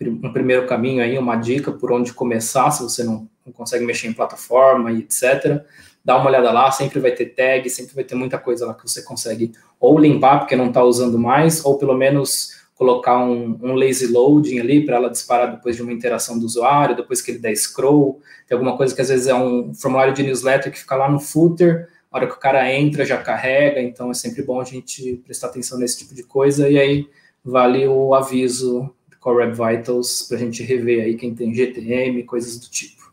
um 0.00 0.32
primeiro 0.32 0.64
caminho 0.68 1.02
aí, 1.02 1.18
uma 1.18 1.34
dica 1.34 1.72
por 1.72 1.90
onde 1.90 2.12
começar, 2.12 2.70
se 2.70 2.80
você 2.80 3.02
não, 3.02 3.28
não 3.44 3.52
consegue 3.52 3.84
mexer 3.84 4.06
em 4.06 4.12
plataforma 4.12 4.92
e 4.92 5.00
etc 5.00 5.64
dá 6.04 6.18
uma 6.18 6.26
olhada 6.28 6.52
lá, 6.52 6.70
sempre 6.70 7.00
vai 7.00 7.12
ter 7.12 7.26
tag, 7.26 7.68
sempre 7.70 7.94
vai 7.94 8.04
ter 8.04 8.14
muita 8.14 8.38
coisa 8.38 8.66
lá 8.66 8.74
que 8.74 8.82
você 8.82 9.02
consegue 9.02 9.52
ou 9.80 9.98
limpar 9.98 10.40
porque 10.40 10.54
não 10.54 10.68
está 10.68 10.84
usando 10.84 11.18
mais, 11.18 11.64
ou 11.64 11.78
pelo 11.78 11.94
menos 11.94 12.63
colocar 12.74 13.24
um, 13.24 13.58
um 13.62 13.74
lazy 13.74 14.06
loading 14.06 14.58
ali 14.58 14.84
para 14.84 14.96
ela 14.96 15.10
disparar 15.10 15.50
depois 15.50 15.76
de 15.76 15.82
uma 15.82 15.92
interação 15.92 16.38
do 16.38 16.44
usuário, 16.44 16.96
depois 16.96 17.22
que 17.22 17.30
ele 17.30 17.38
der 17.38 17.54
scroll. 17.56 18.20
Tem 18.46 18.56
alguma 18.56 18.76
coisa 18.76 18.94
que 18.94 19.00
às 19.00 19.08
vezes 19.08 19.26
é 19.26 19.34
um 19.34 19.72
formulário 19.74 20.12
de 20.12 20.22
newsletter 20.22 20.72
que 20.72 20.78
fica 20.78 20.96
lá 20.96 21.08
no 21.08 21.20
footer, 21.20 21.88
a 22.10 22.18
hora 22.18 22.26
que 22.26 22.34
o 22.34 22.38
cara 22.38 22.72
entra 22.72 23.04
já 23.04 23.18
carrega, 23.18 23.80
então 23.80 24.10
é 24.10 24.14
sempre 24.14 24.42
bom 24.42 24.60
a 24.60 24.64
gente 24.64 25.20
prestar 25.24 25.48
atenção 25.48 25.78
nesse 25.78 25.98
tipo 25.98 26.14
de 26.14 26.22
coisa, 26.22 26.68
e 26.68 26.78
aí 26.78 27.08
vale 27.44 27.86
o 27.88 28.14
aviso 28.14 28.94
Core 29.24 29.38
Web 29.38 29.52
Vitals 29.56 30.22
para 30.28 30.36
a 30.36 30.40
gente 30.40 30.62
rever 30.62 31.02
aí 31.02 31.16
quem 31.16 31.34
tem 31.34 31.54
GTM, 31.54 32.22
coisas 32.24 32.58
do 32.60 32.68
tipo. 32.68 33.10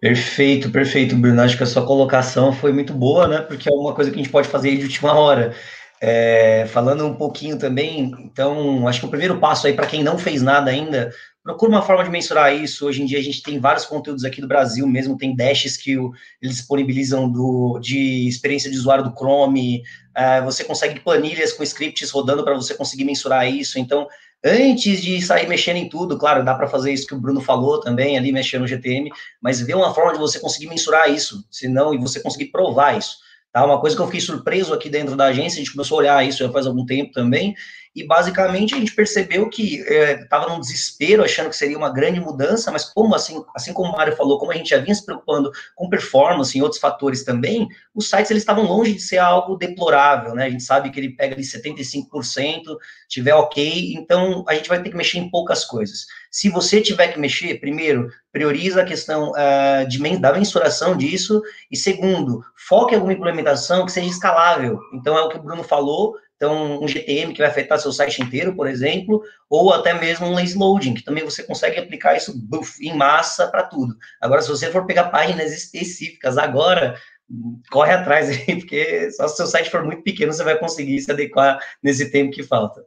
Perfeito, 0.00 0.70
perfeito, 0.70 1.14
Bruno. 1.14 1.40
Acho 1.40 1.56
que 1.56 1.62
a 1.62 1.66
sua 1.66 1.86
colocação 1.86 2.52
foi 2.52 2.72
muito 2.72 2.92
boa, 2.92 3.28
né? 3.28 3.40
Porque 3.40 3.68
é 3.68 3.72
uma 3.72 3.94
coisa 3.94 4.10
que 4.10 4.16
a 4.16 4.22
gente 4.22 4.32
pode 4.32 4.48
fazer 4.48 4.76
de 4.76 4.82
última 4.82 5.12
hora. 5.12 5.54
É, 6.00 6.66
falando 6.68 7.04
um 7.04 7.14
pouquinho 7.14 7.58
também, 7.58 8.14
então, 8.20 8.86
acho 8.86 9.00
que 9.00 9.06
o 9.06 9.10
primeiro 9.10 9.40
passo 9.40 9.66
aí 9.66 9.72
para 9.72 9.86
quem 9.86 10.02
não 10.02 10.16
fez 10.16 10.42
nada 10.42 10.70
ainda, 10.70 11.10
procura 11.42 11.72
uma 11.72 11.82
forma 11.82 12.04
de 12.04 12.10
mensurar 12.10 12.54
isso. 12.54 12.86
Hoje 12.86 13.02
em 13.02 13.06
dia 13.06 13.18
a 13.18 13.22
gente 13.22 13.42
tem 13.42 13.58
vários 13.58 13.84
conteúdos 13.84 14.24
aqui 14.24 14.40
do 14.40 14.46
Brasil 14.46 14.86
mesmo, 14.86 15.16
tem 15.16 15.34
dashes 15.34 15.76
que 15.76 15.92
eles 16.40 16.56
disponibilizam 16.56 17.28
do, 17.28 17.78
de 17.80 18.28
experiência 18.28 18.70
de 18.70 18.76
usuário 18.76 19.02
do 19.02 19.14
Chrome, 19.14 19.82
é, 20.14 20.40
você 20.42 20.62
consegue 20.62 21.00
planilhas 21.00 21.52
com 21.52 21.62
scripts 21.62 22.10
rodando 22.10 22.44
para 22.44 22.54
você 22.54 22.74
conseguir 22.74 23.04
mensurar 23.04 23.50
isso. 23.50 23.78
Então, 23.78 24.06
antes 24.44 25.02
de 25.02 25.20
sair 25.22 25.48
mexendo 25.48 25.78
em 25.78 25.88
tudo, 25.88 26.18
claro, 26.18 26.44
dá 26.44 26.54
para 26.54 26.68
fazer 26.68 26.92
isso 26.92 27.06
que 27.06 27.14
o 27.14 27.20
Bruno 27.20 27.40
falou 27.40 27.80
também, 27.80 28.18
ali 28.18 28.30
mexendo 28.30 28.62
no 28.62 28.68
GTM, 28.68 29.10
mas 29.40 29.60
ver 29.60 29.74
uma 29.74 29.94
forma 29.94 30.12
de 30.12 30.18
você 30.18 30.38
conseguir 30.38 30.68
mensurar 30.68 31.10
isso, 31.10 31.44
senão, 31.50 31.94
e 31.94 31.98
você 31.98 32.20
conseguir 32.20 32.46
provar 32.46 32.96
isso. 32.96 33.16
Tá? 33.58 33.66
Uma 33.66 33.80
coisa 33.80 33.96
que 33.96 34.02
eu 34.02 34.06
fiquei 34.06 34.20
surpreso 34.20 34.72
aqui 34.72 34.88
dentro 34.88 35.16
da 35.16 35.26
agência, 35.26 35.56
a 35.56 35.64
gente 35.64 35.72
começou 35.72 35.96
a 35.96 35.98
olhar 35.98 36.26
isso 36.26 36.38
já 36.38 36.48
faz 36.48 36.64
algum 36.64 36.86
tempo 36.86 37.12
também, 37.12 37.56
e 37.98 38.06
basicamente 38.06 38.74
a 38.74 38.78
gente 38.78 38.94
percebeu 38.94 39.48
que 39.48 39.80
estava 39.80 40.46
é, 40.46 40.48
num 40.48 40.60
desespero, 40.60 41.24
achando 41.24 41.50
que 41.50 41.56
seria 41.56 41.76
uma 41.76 41.92
grande 41.92 42.20
mudança, 42.20 42.70
mas 42.70 42.84
como 42.84 43.14
assim, 43.14 43.42
assim 43.54 43.72
como 43.72 43.92
o 43.92 43.96
Mário 43.96 44.16
falou, 44.16 44.38
como 44.38 44.52
a 44.52 44.54
gente 44.54 44.70
já 44.70 44.78
vinha 44.78 44.94
se 44.94 45.04
preocupando 45.04 45.50
com 45.74 45.88
performance 45.88 46.56
e 46.56 46.62
outros 46.62 46.80
fatores 46.80 47.24
também, 47.24 47.68
os 47.94 48.08
sites 48.08 48.30
eles 48.30 48.42
estavam 48.42 48.64
longe 48.64 48.92
de 48.92 49.00
ser 49.00 49.18
algo 49.18 49.56
deplorável, 49.56 50.34
né? 50.34 50.46
A 50.46 50.50
gente 50.50 50.62
sabe 50.62 50.90
que 50.90 51.00
ele 51.00 51.10
pega 51.10 51.34
ali 51.34 51.42
75%, 51.42 52.62
tiver 53.08 53.34
ok, 53.34 53.94
então 53.94 54.44
a 54.46 54.54
gente 54.54 54.68
vai 54.68 54.80
ter 54.80 54.90
que 54.90 54.96
mexer 54.96 55.18
em 55.18 55.28
poucas 55.30 55.64
coisas. 55.64 56.06
Se 56.30 56.48
você 56.48 56.80
tiver 56.80 57.08
que 57.08 57.18
mexer, 57.18 57.58
primeiro, 57.58 58.08
prioriza 58.30 58.82
a 58.82 58.84
questão 58.84 59.32
uh, 59.32 59.88
de, 59.88 59.98
da 60.18 60.32
mensuração 60.32 60.96
disso, 60.96 61.42
e 61.70 61.76
segundo, 61.76 62.44
foque 62.68 62.92
em 62.92 62.96
alguma 62.96 63.12
implementação 63.12 63.84
que 63.84 63.92
seja 63.92 64.08
escalável. 64.08 64.78
Então 64.94 65.16
é 65.16 65.22
o 65.22 65.28
que 65.28 65.38
o 65.38 65.42
Bruno 65.42 65.64
falou, 65.64 66.14
então, 66.38 66.80
um 66.80 66.86
GTM 66.86 67.32
que 67.32 67.40
vai 67.40 67.50
afetar 67.50 67.80
seu 67.80 67.90
site 67.90 68.22
inteiro, 68.22 68.54
por 68.54 68.68
exemplo, 68.68 69.20
ou 69.50 69.72
até 69.74 69.92
mesmo 69.92 70.24
um 70.28 70.34
lazy 70.34 70.56
loading, 70.56 70.94
que 70.94 71.02
também 71.02 71.24
você 71.24 71.42
consegue 71.42 71.80
aplicar 71.80 72.16
isso 72.16 72.32
em 72.80 72.96
massa 72.96 73.48
para 73.48 73.64
tudo. 73.64 73.96
Agora, 74.20 74.40
se 74.40 74.48
você 74.48 74.70
for 74.70 74.86
pegar 74.86 75.10
páginas 75.10 75.52
específicas 75.52 76.38
agora, 76.38 76.94
corre 77.72 77.92
atrás 77.92 78.30
aí, 78.30 78.54
porque 78.54 79.10
só 79.10 79.26
se 79.26 79.34
seu 79.34 79.48
site 79.48 79.68
for 79.68 79.84
muito 79.84 80.04
pequeno, 80.04 80.32
você 80.32 80.44
vai 80.44 80.56
conseguir 80.56 81.00
se 81.00 81.10
adequar 81.10 81.58
nesse 81.82 82.08
tempo 82.08 82.30
que 82.30 82.44
falta. 82.44 82.84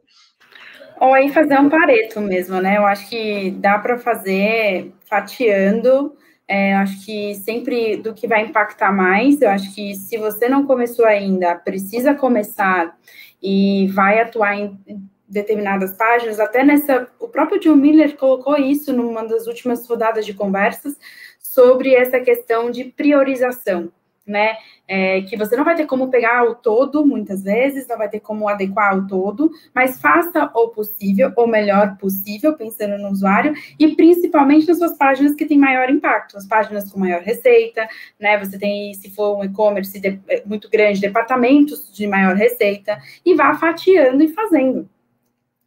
Ou 0.98 1.12
aí 1.12 1.30
fazer 1.30 1.58
um 1.58 1.68
pareto 1.68 2.22
mesmo, 2.22 2.58
né? 2.58 2.78
Eu 2.78 2.86
acho 2.86 3.06
que 3.10 3.50
dá 3.50 3.78
para 3.78 3.98
fazer 3.98 4.94
fatiando 5.04 6.16
é, 6.52 6.74
acho 6.74 7.02
que 7.02 7.34
sempre 7.36 7.96
do 7.96 8.12
que 8.12 8.28
vai 8.28 8.42
impactar 8.42 8.92
mais, 8.92 9.40
eu 9.40 9.48
acho 9.48 9.74
que 9.74 9.94
se 9.94 10.18
você 10.18 10.50
não 10.50 10.66
começou 10.66 11.06
ainda, 11.06 11.54
precisa 11.54 12.14
começar 12.14 12.94
e 13.42 13.86
vai 13.94 14.20
atuar 14.20 14.54
em 14.54 14.78
determinadas 15.26 15.96
páginas, 15.96 16.38
até 16.38 16.62
nessa, 16.62 17.08
o 17.18 17.26
próprio 17.26 17.58
John 17.58 17.76
Miller 17.76 18.18
colocou 18.18 18.54
isso 18.58 18.92
numa 18.92 19.26
das 19.26 19.46
últimas 19.46 19.88
rodadas 19.88 20.26
de 20.26 20.34
conversas 20.34 20.94
sobre 21.40 21.94
essa 21.94 22.20
questão 22.20 22.70
de 22.70 22.84
priorização 22.84 23.90
né? 24.26 24.56
É, 24.86 25.22
que 25.22 25.36
você 25.36 25.56
não 25.56 25.64
vai 25.64 25.74
ter 25.74 25.86
como 25.86 26.10
pegar 26.10 26.44
o 26.44 26.54
todo, 26.54 27.04
muitas 27.04 27.42
vezes, 27.42 27.86
não 27.88 27.98
vai 27.98 28.08
ter 28.08 28.20
como 28.20 28.48
adequar 28.48 28.96
o 28.96 29.06
todo, 29.06 29.50
mas 29.74 30.00
faça 30.00 30.50
o 30.54 30.68
possível, 30.68 31.32
o 31.36 31.46
melhor 31.46 31.96
possível, 31.96 32.54
pensando 32.54 32.98
no 32.98 33.10
usuário, 33.10 33.54
e 33.78 33.94
principalmente 33.96 34.68
nas 34.68 34.78
suas 34.78 34.96
páginas 34.96 35.34
que 35.34 35.46
têm 35.46 35.58
maior 35.58 35.90
impacto, 35.90 36.36
as 36.36 36.46
páginas 36.46 36.90
com 36.92 37.00
maior 37.00 37.22
receita, 37.22 37.88
né? 38.20 38.38
Você 38.38 38.58
tem, 38.58 38.94
se 38.94 39.10
for 39.10 39.38
um 39.38 39.44
e-commerce 39.44 40.00
muito 40.46 40.68
grande, 40.70 41.00
departamentos 41.00 41.92
de 41.92 42.06
maior 42.06 42.36
receita, 42.36 42.98
e 43.24 43.34
vá 43.34 43.54
fatiando 43.54 44.22
e 44.22 44.28
fazendo 44.28 44.88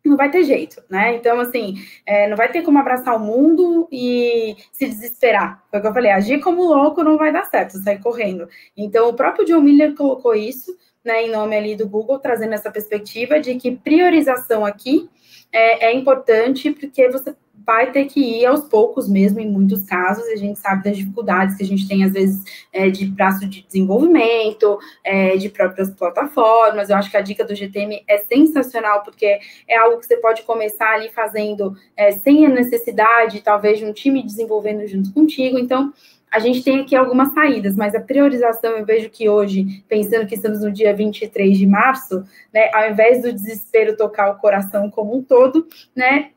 não 0.07 0.17
vai 0.17 0.29
ter 0.29 0.43
jeito, 0.43 0.81
né? 0.89 1.15
Então, 1.15 1.39
assim, 1.39 1.75
é, 2.05 2.27
não 2.27 2.37
vai 2.37 2.51
ter 2.51 2.61
como 2.61 2.79
abraçar 2.79 3.15
o 3.15 3.19
mundo 3.19 3.87
e 3.91 4.55
se 4.71 4.87
desesperar. 4.87 5.63
Foi 5.69 5.79
o 5.79 5.81
que 5.81 5.87
eu 5.87 5.93
falei, 5.93 6.11
agir 6.11 6.39
como 6.41 6.63
louco 6.63 7.03
não 7.03 7.17
vai 7.17 7.31
dar 7.31 7.45
certo, 7.45 7.77
sair 7.77 7.99
correndo. 7.99 8.47
Então, 8.75 9.09
o 9.09 9.13
próprio 9.13 9.45
John 9.45 9.61
Miller 9.61 9.95
colocou 9.95 10.35
isso, 10.35 10.75
né, 11.03 11.23
em 11.23 11.31
nome 11.31 11.55
ali 11.55 11.75
do 11.75 11.87
Google, 11.87 12.19
trazendo 12.19 12.53
essa 12.53 12.71
perspectiva 12.71 13.39
de 13.39 13.55
que 13.55 13.71
priorização 13.71 14.65
aqui 14.65 15.09
é, 15.55 15.85
é 15.85 15.93
importante, 15.93 16.69
porque 16.71 17.09
você 17.09 17.33
vai 17.65 17.91
ter 17.91 18.05
que 18.05 18.19
ir 18.19 18.45
aos 18.45 18.67
poucos 18.67 19.09
mesmo, 19.09 19.39
em 19.39 19.49
muitos 19.49 19.85
casos, 19.85 20.23
a 20.27 20.35
gente 20.35 20.59
sabe 20.59 20.83
das 20.83 20.97
dificuldades 20.97 21.55
que 21.55 21.63
a 21.63 21.65
gente 21.65 21.87
tem, 21.87 22.03
às 22.03 22.13
vezes, 22.13 22.43
é, 22.71 22.89
de 22.89 23.05
braço 23.07 23.47
de 23.47 23.63
desenvolvimento, 23.63 24.77
é, 25.03 25.35
de 25.35 25.49
próprias 25.49 25.89
plataformas. 25.89 26.89
Eu 26.89 26.97
acho 26.97 27.09
que 27.09 27.17
a 27.17 27.21
dica 27.21 27.43
do 27.43 27.55
GTM 27.55 28.03
é 28.07 28.19
sensacional, 28.19 29.01
porque 29.01 29.39
é 29.67 29.77
algo 29.77 29.97
que 29.97 30.05
você 30.05 30.17
pode 30.17 30.43
começar 30.43 30.93
ali 30.93 31.09
fazendo 31.09 31.75
é, 31.97 32.11
sem 32.11 32.45
a 32.45 32.49
necessidade, 32.49 33.41
talvez, 33.41 33.79
de 33.79 33.85
um 33.85 33.93
time 33.93 34.21
desenvolvendo 34.21 34.85
junto 34.85 35.11
contigo. 35.11 35.57
Então, 35.57 35.91
a 36.35 36.39
gente 36.39 36.61
tem 36.61 36.81
aqui 36.81 36.93
algumas 36.97 37.33
saídas, 37.33 37.77
mas 37.77 37.95
a 37.95 38.01
priorização, 38.01 38.71
eu 38.71 38.85
vejo 38.85 39.09
que 39.09 39.29
hoje, 39.29 39.85
pensando 39.87 40.27
que 40.27 40.35
estamos 40.35 40.61
no 40.61 40.69
dia 40.69 40.93
23 40.93 41.57
de 41.57 41.65
março, 41.65 42.25
né, 42.53 42.69
ao 42.73 42.91
invés 42.91 43.21
do 43.21 43.31
desespero 43.31 43.95
tocar 43.95 44.31
o 44.31 44.37
coração 44.37 44.91
como 44.91 45.15
um 45.15 45.23
todo, 45.23 45.65
né, 45.95 46.31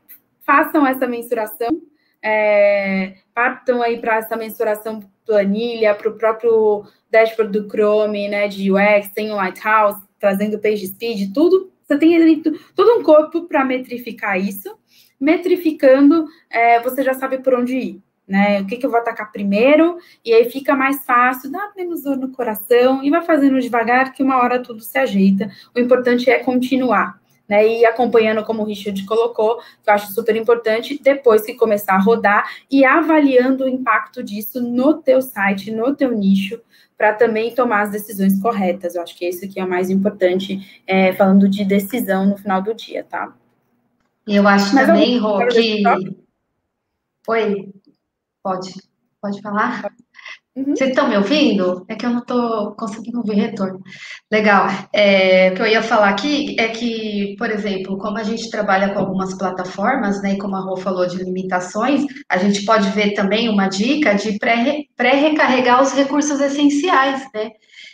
façam 0.45 0.87
essa 0.87 1.05
mensuração, 1.05 1.81
é, 2.23 3.15
partam 3.33 3.81
aí 3.81 3.99
para 3.99 4.15
essa 4.15 4.37
mensuração 4.37 5.01
planilha, 5.25 5.93
para 5.93 6.09
o 6.09 6.17
próprio 6.17 6.85
dashboard 7.11 7.59
do 7.59 7.69
Chrome, 7.69 8.29
né, 8.29 8.47
de 8.47 8.71
UX, 8.71 9.09
tem 9.13 9.33
o 9.33 9.35
Lighthouse, 9.35 10.01
trazendo 10.17 10.59
page 10.59 10.87
speed, 10.87 11.33
tudo. 11.33 11.73
Você 11.85 11.97
tem 11.97 12.41
todo 12.73 12.99
um 12.99 13.03
corpo 13.03 13.49
para 13.49 13.65
metrificar 13.65 14.39
isso. 14.39 14.77
Metrificando, 15.19 16.25
é, 16.49 16.79
você 16.79 17.03
já 17.03 17.13
sabe 17.13 17.39
por 17.39 17.53
onde 17.53 17.75
ir. 17.75 18.08
Né, 18.29 18.61
o 18.61 18.67
que, 18.67 18.77
que 18.77 18.85
eu 18.85 18.91
vou 18.91 18.99
atacar 18.99 19.31
primeiro, 19.31 19.97
e 20.23 20.31
aí 20.31 20.47
fica 20.51 20.75
mais 20.75 21.03
fácil, 21.03 21.51
dá 21.51 21.71
menos 21.75 22.03
dor 22.03 22.15
no 22.15 22.29
coração, 22.29 23.03
e 23.03 23.09
vai 23.09 23.23
fazendo 23.23 23.59
devagar, 23.59 24.13
que 24.13 24.21
uma 24.21 24.37
hora 24.37 24.61
tudo 24.61 24.83
se 24.83 24.99
ajeita. 24.99 25.49
O 25.75 25.79
importante 25.79 26.29
é 26.29 26.37
continuar 26.37 27.19
né, 27.49 27.67
e 27.67 27.83
acompanhando 27.83 28.45
como 28.45 28.61
o 28.61 28.65
Richard 28.65 29.03
colocou, 29.05 29.57
que 29.83 29.89
eu 29.89 29.93
acho 29.95 30.13
super 30.13 30.35
importante, 30.35 31.01
depois 31.01 31.41
que 31.41 31.55
começar 31.55 31.95
a 31.95 31.99
rodar 31.99 32.47
e 32.69 32.85
avaliando 32.85 33.63
o 33.63 33.67
impacto 33.67 34.21
disso 34.21 34.61
no 34.61 35.01
teu 35.01 35.19
site, 35.19 35.71
no 35.71 35.95
teu 35.95 36.11
nicho, 36.11 36.61
para 36.95 37.13
também 37.13 37.55
tomar 37.55 37.81
as 37.81 37.89
decisões 37.89 38.39
corretas. 38.39 38.93
Eu 38.93 39.01
acho 39.01 39.17
que 39.17 39.27
isso 39.27 39.49
que 39.49 39.59
é 39.59 39.65
o 39.65 39.69
mais 39.69 39.89
importante, 39.89 40.83
é, 40.85 41.11
falando 41.13 41.49
de 41.49 41.65
decisão 41.65 42.27
no 42.27 42.37
final 42.37 42.61
do 42.61 42.75
dia, 42.75 43.03
tá? 43.03 43.33
Eu 44.27 44.47
acho 44.47 44.75
Mas 44.75 44.85
também, 44.85 45.17
Rô, 45.17 45.39
que... 45.47 45.81
Oi, 47.27 47.73
pode, 48.43 48.71
pode 49.21 49.41
falar? 49.41 49.91
Uhum. 50.55 50.75
Vocês 50.75 50.89
estão 50.89 51.07
me 51.07 51.15
ouvindo? 51.15 51.85
É 51.87 51.95
que 51.95 52.05
eu 52.05 52.09
não 52.09 52.19
estou 52.19 52.75
conseguindo 52.75 53.19
ouvir 53.19 53.35
retorno. 53.35 53.81
Legal. 54.31 54.67
É, 54.93 55.51
o 55.51 55.55
que 55.55 55.61
eu 55.61 55.67
ia 55.67 55.81
falar 55.81 56.09
aqui 56.09 56.55
é 56.59 56.67
que, 56.69 57.35
por 57.37 57.49
exemplo, 57.49 57.97
como 57.97 58.17
a 58.17 58.23
gente 58.23 58.49
trabalha 58.49 58.93
com 58.93 58.99
algumas 58.99 59.37
plataformas, 59.37 60.21
né, 60.21 60.33
e 60.33 60.37
como 60.37 60.55
a 60.55 60.59
Rô 60.59 60.75
falou 60.75 61.05
de 61.05 61.23
limitações, 61.23 62.05
a 62.27 62.37
gente 62.37 62.65
pode 62.65 62.89
ver 62.89 63.13
também 63.13 63.47
uma 63.47 63.67
dica 63.67 64.13
de 64.15 64.37
pré-recarregar 64.37 65.81
os 65.81 65.93
recursos 65.93 66.39
essenciais, 66.41 67.25
né? 67.33 67.51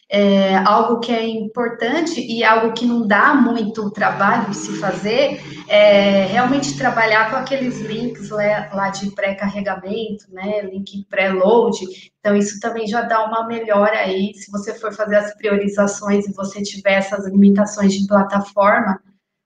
É, 0.09 0.55
algo 0.57 0.99
que 0.99 1.11
é 1.11 1.27
importante 1.27 2.19
e 2.21 2.43
algo 2.43 2.73
que 2.73 2.85
não 2.85 3.07
dá 3.07 3.33
muito 3.33 3.89
trabalho 3.89 4.53
se 4.53 4.77
fazer 4.77 5.41
é 5.67 6.25
realmente 6.25 6.77
trabalhar 6.77 7.31
com 7.31 7.37
aqueles 7.37 7.81
links 7.81 8.29
lá, 8.29 8.69
lá 8.71 8.89
de 8.89 9.09
pré-carregamento, 9.11 10.25
né? 10.31 10.61
Link 10.61 11.05
pré-load. 11.09 11.77
Então, 12.19 12.35
isso 12.35 12.59
também 12.59 12.87
já 12.87 13.01
dá 13.01 13.25
uma 13.25 13.47
melhora 13.47 13.97
aí. 13.97 14.33
Se 14.35 14.51
você 14.51 14.73
for 14.75 14.93
fazer 14.93 15.15
as 15.15 15.35
priorizações 15.35 16.27
e 16.27 16.33
você 16.33 16.61
tiver 16.61 16.93
essas 16.93 17.25
limitações 17.25 17.93
de 17.93 18.07
plataforma, 18.07 18.99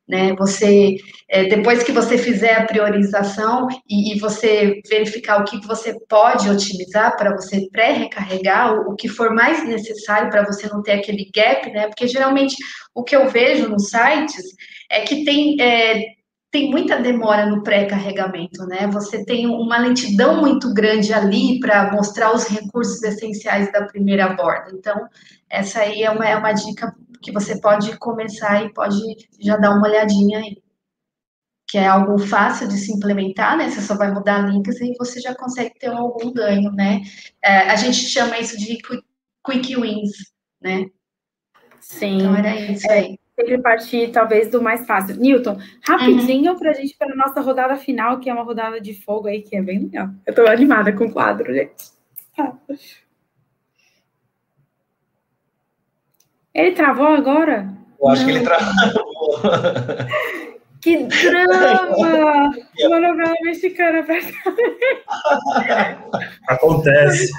né? 0.09 0.33
Você, 0.39 0.95
é, 1.29 1.45
depois 1.45 1.83
que 1.83 1.91
você 1.91 2.17
fizer 2.17 2.55
a 2.55 2.65
priorização 2.65 3.67
e, 3.87 4.15
e, 4.15 4.19
você 4.19 4.81
verificar 4.89 5.39
o 5.39 5.45
que 5.45 5.65
você 5.67 5.95
pode 6.09 6.49
otimizar 6.49 7.15
para 7.15 7.35
você 7.35 7.69
pré-recarregar, 7.71 8.73
o, 8.73 8.91
o, 8.91 8.95
que 8.95 9.07
for 9.07 9.31
mais 9.31 9.63
necessário 9.67 10.31
para 10.31 10.43
você 10.43 10.67
não 10.67 10.81
ter 10.81 10.93
aquele 10.93 11.29
gap, 11.33 11.69
né? 11.71 11.87
Porque 11.87 12.07
geralmente 12.07 12.55
o 12.95 13.03
que 13.03 13.15
eu 13.15 13.29
vejo 13.29 13.69
nos 13.69 13.89
sites 13.89 14.43
é 14.89 15.01
que 15.01 15.23
tem. 15.23 15.61
É, 15.61 16.17
tem 16.51 16.71
muita 16.71 16.97
demora 16.97 17.45
no 17.45 17.61
pré-carregamento, 17.61 18.65
né? 18.65 18.87
Você 18.91 19.23
tem 19.23 19.45
uma 19.45 19.77
lentidão 19.77 20.41
muito 20.41 20.73
grande 20.73 21.13
ali 21.13 21.59
para 21.59 21.91
mostrar 21.91 22.33
os 22.33 22.45
recursos 22.45 23.03
essenciais 23.03 23.71
da 23.71 23.85
primeira 23.85 24.29
borda. 24.29 24.71
Então, 24.73 24.99
essa 25.47 25.81
aí 25.81 26.01
é 26.01 26.09
uma, 26.09 26.27
é 26.27 26.35
uma 26.35 26.51
dica 26.51 26.91
que 27.21 27.31
você 27.31 27.59
pode 27.59 27.97
começar 27.97 28.63
e 28.63 28.73
pode 28.73 28.97
já 29.39 29.57
dar 29.57 29.71
uma 29.71 29.87
olhadinha 29.87 30.39
aí. 30.39 30.57
Que 31.67 31.77
é 31.77 31.87
algo 31.87 32.17
fácil 32.17 32.67
de 32.67 32.77
se 32.77 32.91
implementar, 32.91 33.57
né? 33.57 33.69
Você 33.69 33.81
só 33.81 33.95
vai 33.95 34.11
mudar 34.11 34.49
links 34.49 34.81
e 34.81 34.95
você 34.97 35.19
já 35.19 35.35
consegue 35.35 35.77
ter 35.77 35.87
algum 35.87 36.33
ganho, 36.33 36.71
né? 36.71 37.01
É, 37.43 37.69
a 37.69 37.75
gente 37.75 37.97
chama 37.97 38.39
isso 38.39 38.57
de 38.57 38.77
quick 39.45 39.75
wins, 39.75 40.11
né? 40.59 40.85
Sim. 41.79 42.17
Então 42.17 42.35
era 42.35 42.55
isso 42.55 42.91
aí. 42.91 43.13
É, 43.13 43.41
sempre 43.41 43.61
partir, 43.61 44.11
talvez, 44.11 44.49
do 44.49 44.61
mais 44.61 44.85
fácil. 44.85 45.15
Newton, 45.15 45.57
rapidinho 45.83 46.53
uhum. 46.53 46.59
para 46.59 46.71
a 46.71 46.73
gente 46.73 46.97
para 46.97 47.13
a 47.13 47.15
nossa 47.15 47.39
rodada 47.39 47.77
final, 47.77 48.19
que 48.19 48.29
é 48.29 48.33
uma 48.33 48.43
rodada 48.43 48.81
de 48.81 48.93
fogo 48.93 49.27
aí, 49.27 49.41
que 49.41 49.55
é 49.55 49.61
bem 49.61 49.79
legal. 49.79 50.09
Eu 50.25 50.31
estou 50.31 50.47
animada 50.47 50.91
com 50.93 51.05
o 51.05 51.13
quadro, 51.13 51.53
gente. 51.53 51.75
Ele 56.59 56.71
travou 56.71 57.07
agora? 57.07 57.67
Eu 58.01 58.09
acho 58.09 58.21
Não. 58.21 58.29
que 58.29 58.35
ele 58.37 58.45
travou. 58.45 59.39
Que 60.81 60.97
drama! 60.97 62.51
Uma 62.85 62.99
novela 62.99 63.33
mexicana 63.43 64.03
pra 64.03 64.15
Acontece. 66.47 67.31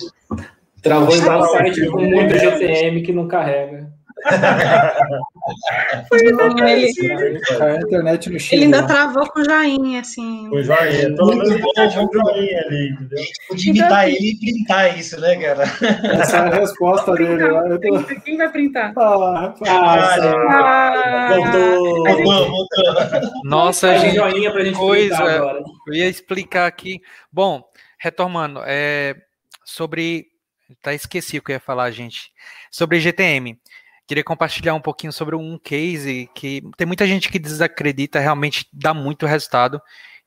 Travou 0.83 1.15
em 1.15 1.25
tal 1.25 1.43
site 1.51 1.87
com 1.87 2.01
muito 2.01 2.39
GTM 2.39 3.03
que 3.03 3.13
não 3.13 3.29
carrega. 3.29 3.91
Foi 6.09 6.19
ele, 6.71 6.93
a 7.61 7.77
internet 7.77 8.31
no 8.31 8.39
Chile. 8.39 8.65
Ele 8.65 8.65
ainda 8.65 8.87
travou 8.87 9.29
com 9.31 9.43
joinha, 9.43 10.01
assim. 10.01 10.49
Com 10.51 10.63
joinha. 10.63 11.15
Todo 11.17 11.37
mundo 11.37 11.51
um 11.51 12.13
joinha 12.13 12.61
ali, 12.67 12.91
entendeu? 12.91 13.25
Podia 13.49 13.71
imitar 13.71 14.09
ele 14.09 14.31
e 14.31 14.39
printar 14.39 14.99
isso, 14.99 15.21
né, 15.21 15.37
cara? 15.37 15.65
Essa 16.21 16.37
é 16.37 16.41
a 16.41 16.51
resposta 16.51 17.13
dele. 17.15 17.49
Tô... 17.79 18.21
Quem 18.21 18.37
vai 18.37 18.51
printar? 18.51 18.93
Ah, 18.97 19.55
ah, 19.67 21.29
voltou, 21.35 22.05
voltou, 22.05 22.51
voltou. 22.51 23.31
Nossa, 23.45 23.99
gente, 23.99 24.17
joinha 24.17 24.53
pra 24.53 24.65
gente 24.65 24.77
coisa. 24.77 25.17
Agora. 25.17 25.63
Eu 25.87 25.95
ia 25.95 26.09
explicar 26.09 26.67
aqui. 26.67 27.01
Bom, 27.33 27.63
retomando, 27.99 28.61
é, 28.65 29.15
sobre. 29.65 30.27
Tá, 30.83 30.95
esqueci 30.95 31.39
o 31.39 31.43
que 31.43 31.51
eu 31.51 31.55
ia 31.55 31.61
falar, 31.61 31.91
gente. 31.91 32.31
Sobre 32.71 33.01
GTM 33.01 33.59
queria 34.11 34.25
compartilhar 34.25 34.75
um 34.75 34.81
pouquinho 34.81 35.13
sobre 35.13 35.37
um 35.37 35.57
case 35.57 36.29
que 36.35 36.61
tem 36.77 36.85
muita 36.85 37.07
gente 37.07 37.29
que 37.31 37.39
desacredita, 37.39 38.19
realmente 38.19 38.67
dá 38.73 38.93
muito 38.93 39.25
resultado. 39.25 39.81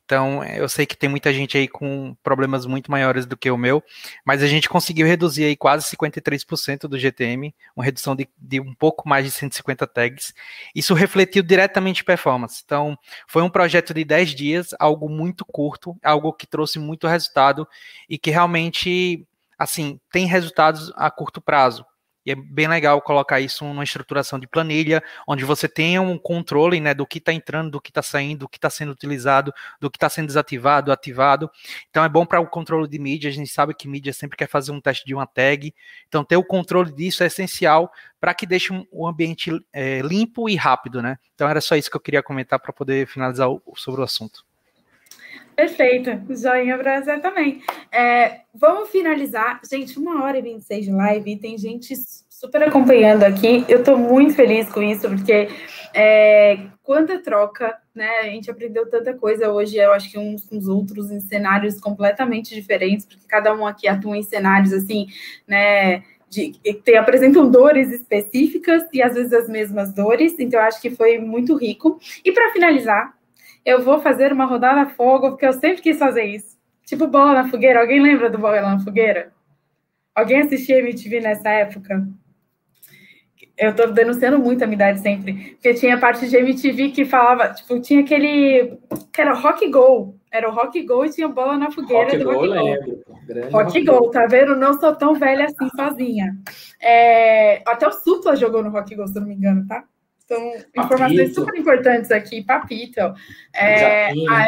Então, 0.06 0.42
eu 0.42 0.70
sei 0.70 0.86
que 0.86 0.96
tem 0.96 1.10
muita 1.10 1.34
gente 1.34 1.58
aí 1.58 1.68
com 1.68 2.16
problemas 2.24 2.66
muito 2.66 2.90
maiores 2.90 3.26
do 3.26 3.36
que 3.36 3.52
o 3.52 3.58
meu, 3.58 3.84
mas 4.26 4.42
a 4.42 4.48
gente 4.48 4.70
conseguiu 4.70 5.06
reduzir 5.06 5.44
aí 5.44 5.58
quase 5.58 5.86
53% 5.94 6.88
do 6.88 6.98
GTM, 6.98 7.54
uma 7.76 7.84
redução 7.84 8.16
de, 8.16 8.26
de, 8.38 8.62
um 8.62 8.74
pouco 8.74 9.08
mais 9.08 9.26
de 9.26 9.32
150 9.32 9.86
tags. 9.86 10.34
Isso 10.74 10.94
refletiu 10.94 11.44
diretamente 11.44 12.06
performance. 12.06 12.62
Então, 12.64 12.98
foi 13.28 13.42
um 13.44 13.50
projeto 13.50 13.94
de 13.94 14.06
10 14.06 14.30
dias, 14.34 14.70
algo 14.80 15.10
muito 15.10 15.44
curto, 15.44 15.94
algo 16.02 16.32
que 16.32 16.48
trouxe 16.48 16.80
muito 16.80 17.06
resultado 17.06 17.68
e 18.08 18.18
que 18.18 18.32
realmente, 18.32 19.28
assim, 19.60 20.00
tem 20.10 20.26
resultados 20.26 20.90
a 20.96 21.12
curto 21.12 21.42
prazo. 21.42 21.86
E 22.26 22.32
é 22.32 22.36
bem 22.36 22.68
legal 22.68 23.02
colocar 23.02 23.40
isso 23.40 23.66
numa 23.66 23.84
estruturação 23.84 24.40
de 24.40 24.48
planilha, 24.48 25.04
onde 25.28 25.44
você 25.44 25.68
tenha 25.68 26.02
um 26.02 26.18
controle 26.18 26.80
né, 26.80 26.94
do 26.94 27.06
que 27.06 27.18
está 27.18 27.34
entrando, 27.34 27.72
do 27.72 27.82
que 27.82 27.90
está 27.90 28.02
saindo, 28.02 28.40
do 28.40 28.50
que 28.50 28.58
está 28.58 28.70
sendo 28.70 28.92
utilizado, 28.92 29.54
do 29.80 29.90
que 29.90 29.98
está 29.98 30.10
sendo 30.10 30.28
desativado, 30.28 30.92
ativado. 30.92 31.50
Então 31.90 32.04
é 32.04 32.10
bom 32.10 32.26
para 32.26 32.40
o 32.40 32.48
controle 32.48 32.88
de 32.88 33.00
mídia. 33.00 33.30
A 33.30 33.34
gente 33.34 33.50
sabe 33.50 33.74
que 33.74 33.88
mídia 33.88 34.14
sempre 34.14 34.38
quer 34.38 34.48
fazer 34.48 34.72
um 34.72 34.80
teste 34.80 35.06
de 35.06 35.14
uma 35.14 35.28
tag. 35.28 35.74
Então 36.08 36.24
ter 36.24 36.38
o 36.38 36.44
controle 36.44 36.92
disso 36.92 37.24
é 37.24 37.28
essencial 37.28 37.92
para 38.20 38.34
que 38.34 38.46
deixe 38.46 38.72
o 38.92 39.08
ambiente 39.08 39.52
é, 39.74 40.00
limpo 40.02 40.48
e 40.50 40.56
rápido. 40.56 41.02
Né? 41.02 41.18
Então 41.36 41.48
era 41.50 41.60
só 41.60 41.76
isso 41.76 41.90
que 41.90 41.98
eu 41.98 42.02
queria 42.02 42.24
comentar 42.24 42.60
para 42.60 42.72
poder 42.72 43.08
finalizar 43.08 43.50
o, 43.50 43.62
sobre 43.76 44.02
o 44.02 44.04
assunto. 44.04 44.46
Perfeito, 45.56 46.10
joinha 46.36 46.78
para 46.78 47.04
você 47.04 47.20
também. 47.20 47.62
É, 47.92 48.42
vamos 48.54 48.90
finalizar. 48.90 49.62
Gente, 49.70 50.00
uma 50.00 50.24
hora 50.24 50.38
e 50.38 50.42
26 50.42 50.86
de 50.86 50.92
live 50.92 51.38
tem 51.38 51.58
gente 51.58 51.94
super 52.30 52.64
acompanhando 52.64 53.24
aqui. 53.24 53.64
Eu 53.70 53.80
estou 53.80 53.98
muito 53.98 54.34
feliz 54.34 54.68
com 54.70 54.82
isso, 54.82 55.08
porque 55.08 55.48
é, 55.94 56.58
quanta 56.82 57.20
troca, 57.20 57.78
né? 57.94 58.10
A 58.20 58.26
gente 58.26 58.50
aprendeu 58.50 58.90
tanta 58.90 59.14
coisa 59.14 59.52
hoje, 59.52 59.78
eu 59.78 59.94
acho 59.94 60.12
que 60.12 60.18
uns 60.18 60.44
com 60.44 60.58
os 60.58 60.68
outros 60.68 61.12
em 61.12 61.20
cenários 61.20 61.80
completamente 61.80 62.56
diferentes, 62.56 63.06
porque 63.06 63.28
cada 63.28 63.54
um 63.54 63.66
aqui 63.66 63.88
atua 63.88 64.18
em 64.18 64.24
cenários 64.24 64.74
assim, 64.74 65.08
né? 65.48 66.04
De, 66.30 66.50
que 66.50 66.96
apresentam 66.96 67.50
dores 67.50 67.92
específicas 67.92 68.84
e 68.92 69.04
às 69.04 69.14
vezes 69.14 69.32
as 69.32 69.48
mesmas 69.48 69.94
dores, 69.94 70.34
então 70.40 70.60
eu 70.60 70.66
acho 70.66 70.82
que 70.82 70.90
foi 70.90 71.20
muito 71.20 71.56
rico. 71.56 72.00
E 72.26 72.32
para 72.32 72.52
finalizar, 72.52 73.14
eu 73.66 73.82
vou 73.82 74.00
fazer 74.00 74.32
uma 74.32 74.46
rodada 74.46 74.90
fogo, 74.92 75.32
porque 75.32 75.46
eu 75.46 75.54
sempre 75.54 75.82
quis 75.82 75.98
fazer 75.98 76.24
isso. 76.24 76.58
Tipo 76.86 77.08
bola 77.08 77.34
na 77.34 77.50
fogueira. 77.50 77.80
Alguém 77.80 78.02
lembra 78.02 78.30
do 78.30 78.38
bola 78.38 78.62
na 78.62 78.80
fogueira? 78.80 79.32
Alguém 80.14 80.42
assistia 80.42 80.80
MTV 80.80 81.22
nessa 81.22 81.50
época? 81.50 82.08
Eu 83.58 83.76
tô 83.76 83.88
denunciando 83.88 84.40
muito 84.40 84.64
a 84.64 84.68
minha 84.68 84.76
idade 84.76 85.00
sempre. 85.00 85.52
Porque 85.54 85.74
tinha 85.76 85.98
parte 85.98 86.28
de 86.28 86.36
MTV 86.36 86.90
que 86.90 87.06
falava, 87.06 87.54
tipo, 87.54 87.80
tinha 87.80 88.02
aquele. 88.02 88.78
que 89.12 89.22
era 89.22 89.34
Rock 89.34 89.70
Go. 89.70 90.18
Era 90.32 90.50
o 90.50 90.54
Rock 90.54 90.82
Go 90.84 91.06
e 91.06 91.12
tinha 91.12 91.28
bola 91.28 91.58
na 91.58 91.72
fogueira 91.72 92.06
rock 92.06 92.18
do 92.18 92.26
Rock 92.26 92.48
Go. 92.48 92.54
Lembro. 92.54 93.04
Rock 93.52 93.86
Go, 93.86 94.10
tá 94.10 94.26
vendo? 94.26 94.56
Não 94.56 94.80
sou 94.80 94.96
tão 94.96 95.14
velha 95.14 95.46
assim 95.46 95.70
sozinha. 95.76 96.36
É... 96.82 97.62
Até 97.68 97.88
o 97.88 97.92
Supla 97.92 98.36
jogou 98.36 98.64
no 98.64 98.72
Rock 98.72 98.96
Go, 98.96 99.08
se 99.08 99.16
não 99.16 99.28
me 99.28 99.36
engano, 99.36 99.66
tá? 99.68 99.84
São 100.34 100.84
informações 100.84 101.34
super 101.34 101.60
importantes 101.60 102.12
aqui, 102.12 102.44
papito. 102.44 103.00
É, 103.54 104.12
a, 104.12 104.48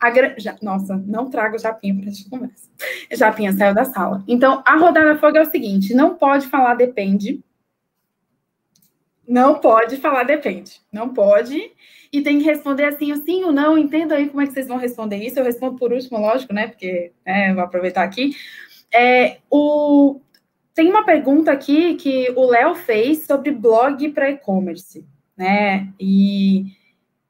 a, 0.00 0.38
já, 0.38 0.56
nossa, 0.62 0.96
não 1.06 1.28
trago 1.28 1.58
japinha 1.58 1.94
para 1.94 2.04
a 2.04 2.12
gente 2.12 2.30
conversa. 2.30 2.68
Japinha 3.12 3.52
saiu 3.52 3.74
da 3.74 3.84
sala. 3.84 4.24
Então, 4.28 4.62
a 4.66 4.76
rodada 4.76 5.18
fogo 5.18 5.36
é 5.36 5.42
o 5.42 5.50
seguinte: 5.50 5.94
não 5.94 6.16
pode 6.16 6.46
falar 6.46 6.74
depende. 6.74 7.42
Não 9.26 9.60
pode 9.60 9.96
falar 9.98 10.24
depende. 10.24 10.80
Não 10.92 11.14
pode. 11.14 11.72
E 12.12 12.20
tem 12.22 12.38
que 12.38 12.44
responder 12.44 12.84
assim, 12.84 13.12
o 13.12 13.16
sim 13.16 13.44
ou 13.44 13.52
não. 13.52 13.78
Entendo 13.78 14.12
aí 14.12 14.28
como 14.28 14.40
é 14.40 14.46
que 14.46 14.52
vocês 14.52 14.66
vão 14.66 14.76
responder 14.76 15.16
isso. 15.16 15.38
Eu 15.38 15.44
respondo 15.44 15.78
por 15.78 15.92
último, 15.92 16.18
lógico, 16.18 16.52
né? 16.52 16.66
Porque 16.66 17.12
né, 17.24 17.54
vou 17.54 17.62
aproveitar 17.62 18.02
aqui. 18.02 18.34
É, 18.92 19.38
o, 19.48 20.20
tem 20.74 20.88
uma 20.88 21.04
pergunta 21.04 21.50
aqui 21.50 21.94
que 21.94 22.32
o 22.36 22.46
Léo 22.46 22.74
fez 22.74 23.26
sobre 23.26 23.50
blog 23.50 24.08
para 24.10 24.30
e-commerce, 24.30 25.06
né? 25.36 25.88
E 25.98 26.66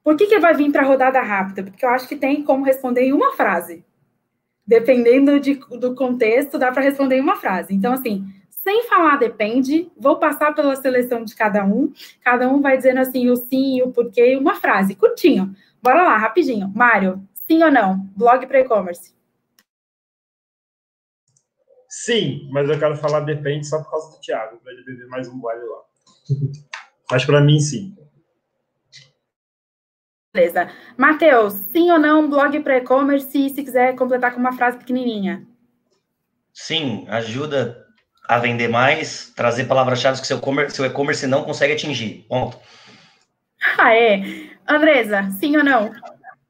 por 0.02 0.16
que, 0.16 0.26
que 0.26 0.38
vai 0.38 0.54
vir 0.54 0.70
para 0.72 0.82
rodada 0.82 1.20
rápida? 1.20 1.62
Porque 1.62 1.84
eu 1.84 1.90
acho 1.90 2.08
que 2.08 2.16
tem 2.16 2.42
como 2.42 2.64
responder 2.64 3.02
em 3.02 3.12
uma 3.12 3.32
frase. 3.32 3.84
Dependendo 4.66 5.40
de, 5.40 5.54
do 5.54 5.94
contexto, 5.94 6.58
dá 6.58 6.70
para 6.70 6.82
responder 6.82 7.16
em 7.16 7.20
uma 7.20 7.36
frase. 7.36 7.74
Então, 7.74 7.92
assim, 7.92 8.24
sem 8.50 8.84
falar 8.84 9.16
depende, 9.16 9.90
vou 9.96 10.16
passar 10.16 10.54
pela 10.54 10.76
seleção 10.76 11.24
de 11.24 11.34
cada 11.34 11.64
um. 11.64 11.92
Cada 12.22 12.48
um 12.48 12.60
vai 12.60 12.76
dizendo 12.76 13.00
assim 13.00 13.28
o 13.30 13.36
sim, 13.36 13.82
o 13.82 13.90
porquê, 13.90 14.36
uma 14.36 14.54
frase, 14.54 14.94
curtinho. 14.94 15.54
Bora 15.82 16.02
lá, 16.02 16.16
rapidinho. 16.16 16.70
Mário, 16.74 17.22
sim 17.32 17.62
ou 17.62 17.70
não? 17.70 18.06
Blog 18.16 18.46
para 18.46 18.60
e-commerce. 18.60 19.14
Sim, 21.90 22.48
mas 22.52 22.70
eu 22.70 22.78
quero 22.78 22.96
falar 22.96 23.20
depende 23.20 23.66
só 23.66 23.82
por 23.82 23.90
causa 23.90 24.12
do 24.12 24.20
Thiago, 24.20 24.60
para 24.62 24.72
ele 24.72 24.84
beber 24.84 25.08
mais 25.08 25.26
um 25.26 25.40
gole 25.40 25.58
lá. 25.58 25.82
mas 27.10 27.24
para 27.24 27.40
mim, 27.40 27.58
sim. 27.58 27.96
Beleza. 30.32 30.70
Matheus, 30.96 31.52
sim 31.72 31.90
ou 31.90 31.98
não 31.98 32.30
blog 32.30 32.60
para 32.60 32.76
e-commerce, 32.76 33.50
se 33.50 33.64
quiser 33.64 33.96
completar 33.96 34.32
com 34.32 34.38
uma 34.38 34.52
frase 34.52 34.78
pequenininha? 34.78 35.44
Sim, 36.54 37.06
ajuda 37.08 37.84
a 38.28 38.38
vender 38.38 38.68
mais, 38.68 39.32
trazer 39.34 39.64
palavras-chave 39.64 40.20
que 40.20 40.26
seu 40.28 40.86
e-commerce 40.86 41.26
não 41.26 41.42
consegue 41.42 41.72
atingir. 41.72 42.24
Ponto. 42.28 42.56
Ah, 43.76 43.92
é. 43.92 44.22
Andresa, 44.68 45.28
sim 45.40 45.56
ou 45.56 45.64
não? 45.64 45.92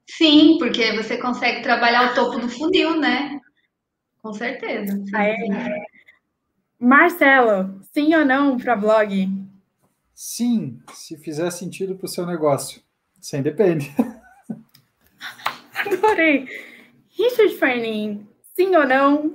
Sim, 0.06 0.58
porque 0.58 0.92
você 0.92 1.16
consegue 1.16 1.62
trabalhar 1.62 2.12
o 2.12 2.14
topo 2.14 2.38
do 2.38 2.48
funil, 2.50 3.00
né? 3.00 3.39
Com 4.22 4.32
certeza. 4.32 5.02
Ah, 5.14 5.24
é. 5.24 5.36
Marcelo, 6.78 7.80
sim 7.92 8.14
ou 8.14 8.24
não 8.24 8.56
para 8.56 8.76
blog? 8.76 9.28
Sim, 10.14 10.80
se 10.92 11.16
fizer 11.16 11.50
sentido 11.50 11.94
para 11.94 12.06
o 12.06 12.08
seu 12.08 12.26
negócio. 12.26 12.82
Sim, 13.20 13.42
depende. 13.42 13.90
Adorei. 15.74 16.46
Richard 17.10 17.54
Fernin, 17.56 18.26
sim 18.54 18.74
ou 18.76 18.86
não? 18.86 19.34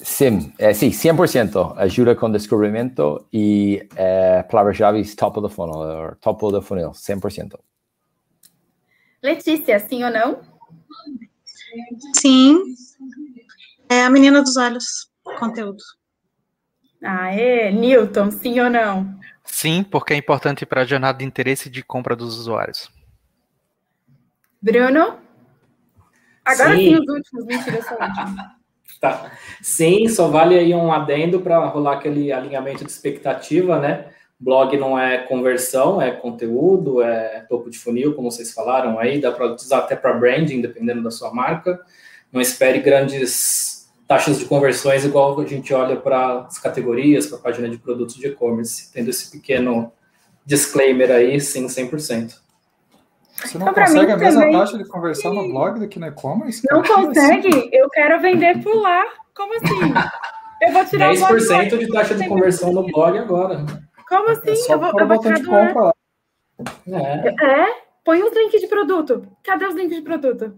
Sim, 0.00 0.52
é, 0.58 0.72
sim, 0.72 0.90
100%. 0.90 1.74
Ajuda 1.76 2.14
com 2.14 2.30
descobrimento 2.30 3.26
e 3.32 3.86
é, 3.96 4.42
palavras-chave 4.44 5.04
top 5.16 5.40
of 5.40 5.48
the 5.48 5.54
funnel, 5.54 6.14
top 6.20 6.44
of 6.44 6.54
the 6.54 6.62
funil, 6.62 6.90
100%. 6.90 7.58
Letícia, 9.22 9.78
sim 9.80 10.04
ou 10.04 10.10
não? 10.10 10.40
Sim. 12.14 12.74
É 13.88 14.02
a 14.02 14.10
menina 14.10 14.42
dos 14.42 14.56
olhos, 14.56 14.84
conteúdo. 15.38 15.82
Aê, 17.02 17.70
Newton, 17.70 18.30
sim 18.30 18.60
ou 18.60 18.68
não? 18.68 19.18
Sim, 19.44 19.82
porque 19.82 20.12
é 20.12 20.16
importante 20.16 20.66
para 20.66 20.82
a 20.82 20.84
jornada 20.84 21.18
de 21.18 21.24
interesse 21.24 21.70
de 21.70 21.82
compra 21.82 22.14
dos 22.14 22.38
usuários. 22.38 22.90
Bruno? 24.60 25.18
Agora 26.44 26.76
sim, 26.76 26.96
Sim. 26.96 27.00
os 27.00 27.08
últimos, 27.08 27.46
mentira, 27.46 27.82
só. 27.82 27.96
Tá. 29.00 29.30
Sim, 29.62 30.08
só 30.08 30.26
vale 30.26 30.58
aí 30.58 30.74
um 30.74 30.92
adendo 30.92 31.40
para 31.40 31.64
rolar 31.66 31.98
aquele 31.98 32.32
alinhamento 32.32 32.84
de 32.84 32.90
expectativa, 32.90 33.78
né? 33.78 34.06
Blog 34.40 34.76
não 34.76 34.98
é 34.98 35.18
conversão, 35.18 36.02
é 36.02 36.10
conteúdo, 36.10 37.00
é 37.00 37.46
topo 37.48 37.70
de 37.70 37.78
funil, 37.78 38.14
como 38.14 38.28
vocês 38.28 38.52
falaram 38.52 38.98
aí, 38.98 39.20
dá 39.20 39.30
para 39.30 39.54
usar 39.54 39.78
até 39.78 39.94
para 39.94 40.14
branding, 40.14 40.60
dependendo 40.60 41.00
da 41.00 41.12
sua 41.12 41.32
marca. 41.32 41.80
Não 42.32 42.40
espere 42.40 42.80
grandes 42.80 43.77
taxas 44.08 44.38
de 44.38 44.46
conversões 44.46 45.04
igual 45.04 45.38
a 45.38 45.44
gente 45.44 45.72
olha 45.74 45.94
para 45.96 46.40
as 46.40 46.58
categorias, 46.58 47.26
para 47.26 47.38
a 47.38 47.40
página 47.42 47.68
de 47.68 47.76
produtos 47.78 48.14
de 48.16 48.26
e-commerce. 48.26 48.90
Tendo 48.92 49.10
esse 49.10 49.30
pequeno 49.30 49.92
disclaimer 50.46 51.10
aí, 51.10 51.38
sim, 51.40 51.66
100%. 51.68 52.40
Você 53.36 53.56
não 53.58 53.68
Então, 53.68 53.74
consegue 53.84 54.10
a 54.12 54.16
mesma 54.16 54.40
também- 54.40 54.58
taxa 54.58 54.78
de 54.78 54.84
conversão 54.88 55.32
no 55.34 55.46
blog 55.48 55.78
do 55.78 55.86
que 55.86 56.00
no 56.00 56.06
e-commerce? 56.06 56.62
Não 56.70 56.82
consegue? 56.82 57.68
Eu 57.72 57.88
quero 57.90 58.20
vender 58.20 58.60
por 58.62 58.74
lá. 58.74 59.04
Como 59.36 59.54
assim? 59.54 59.92
Eu 60.60 60.72
vou 60.72 60.84
tirar 60.86 61.12
o 61.12 61.16
blog 61.16 61.34
10% 61.34 61.78
de 61.78 61.86
taxa 61.88 62.14
de 62.16 62.26
conversão 62.26 62.72
no 62.72 62.82
blog 62.84 63.16
agora. 63.16 63.64
Como 64.08 64.30
assim? 64.30 64.50
É 64.50 64.54
só 64.56 64.72
eu 64.72 64.80
vou, 64.80 65.00
eu 65.00 65.06
vou 65.06 65.20
tirar 65.20 65.38
do 65.38 65.54
ar. 65.54 65.66
compra 65.68 65.82
lá. 65.84 65.92
É. 66.88 67.28
É, 67.28 67.66
põe 68.04 68.20
os 68.24 68.34
links 68.34 68.60
de 68.60 68.66
produto. 68.66 69.24
Cadê 69.44 69.66
os 69.66 69.74
links 69.76 69.96
de 69.96 70.02
produto? 70.02 70.56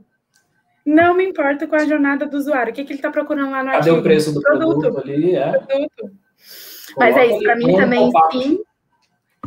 Não 0.90 1.14
me 1.14 1.24
importa 1.24 1.68
com 1.68 1.76
a 1.76 1.84
jornada 1.86 2.26
do 2.26 2.36
usuário. 2.36 2.72
O 2.72 2.74
que, 2.74 2.82
que 2.84 2.92
ele 2.92 2.98
está 2.98 3.10
procurando 3.12 3.52
lá 3.52 3.62
no 3.62 3.70
Cadê 3.70 3.76
artigo? 3.76 3.98
o 3.98 4.02
preço 4.02 4.34
do 4.34 4.40
produto, 4.40 4.98
ali? 4.98 5.36
É. 5.36 5.52
Produto. 5.52 6.10
Mas 6.98 7.16
é 7.16 7.26
isso, 7.26 7.42
para 7.44 7.56
mim 7.56 7.76
também 7.76 8.10
pop-up. 8.10 8.36
sim. 8.36 8.58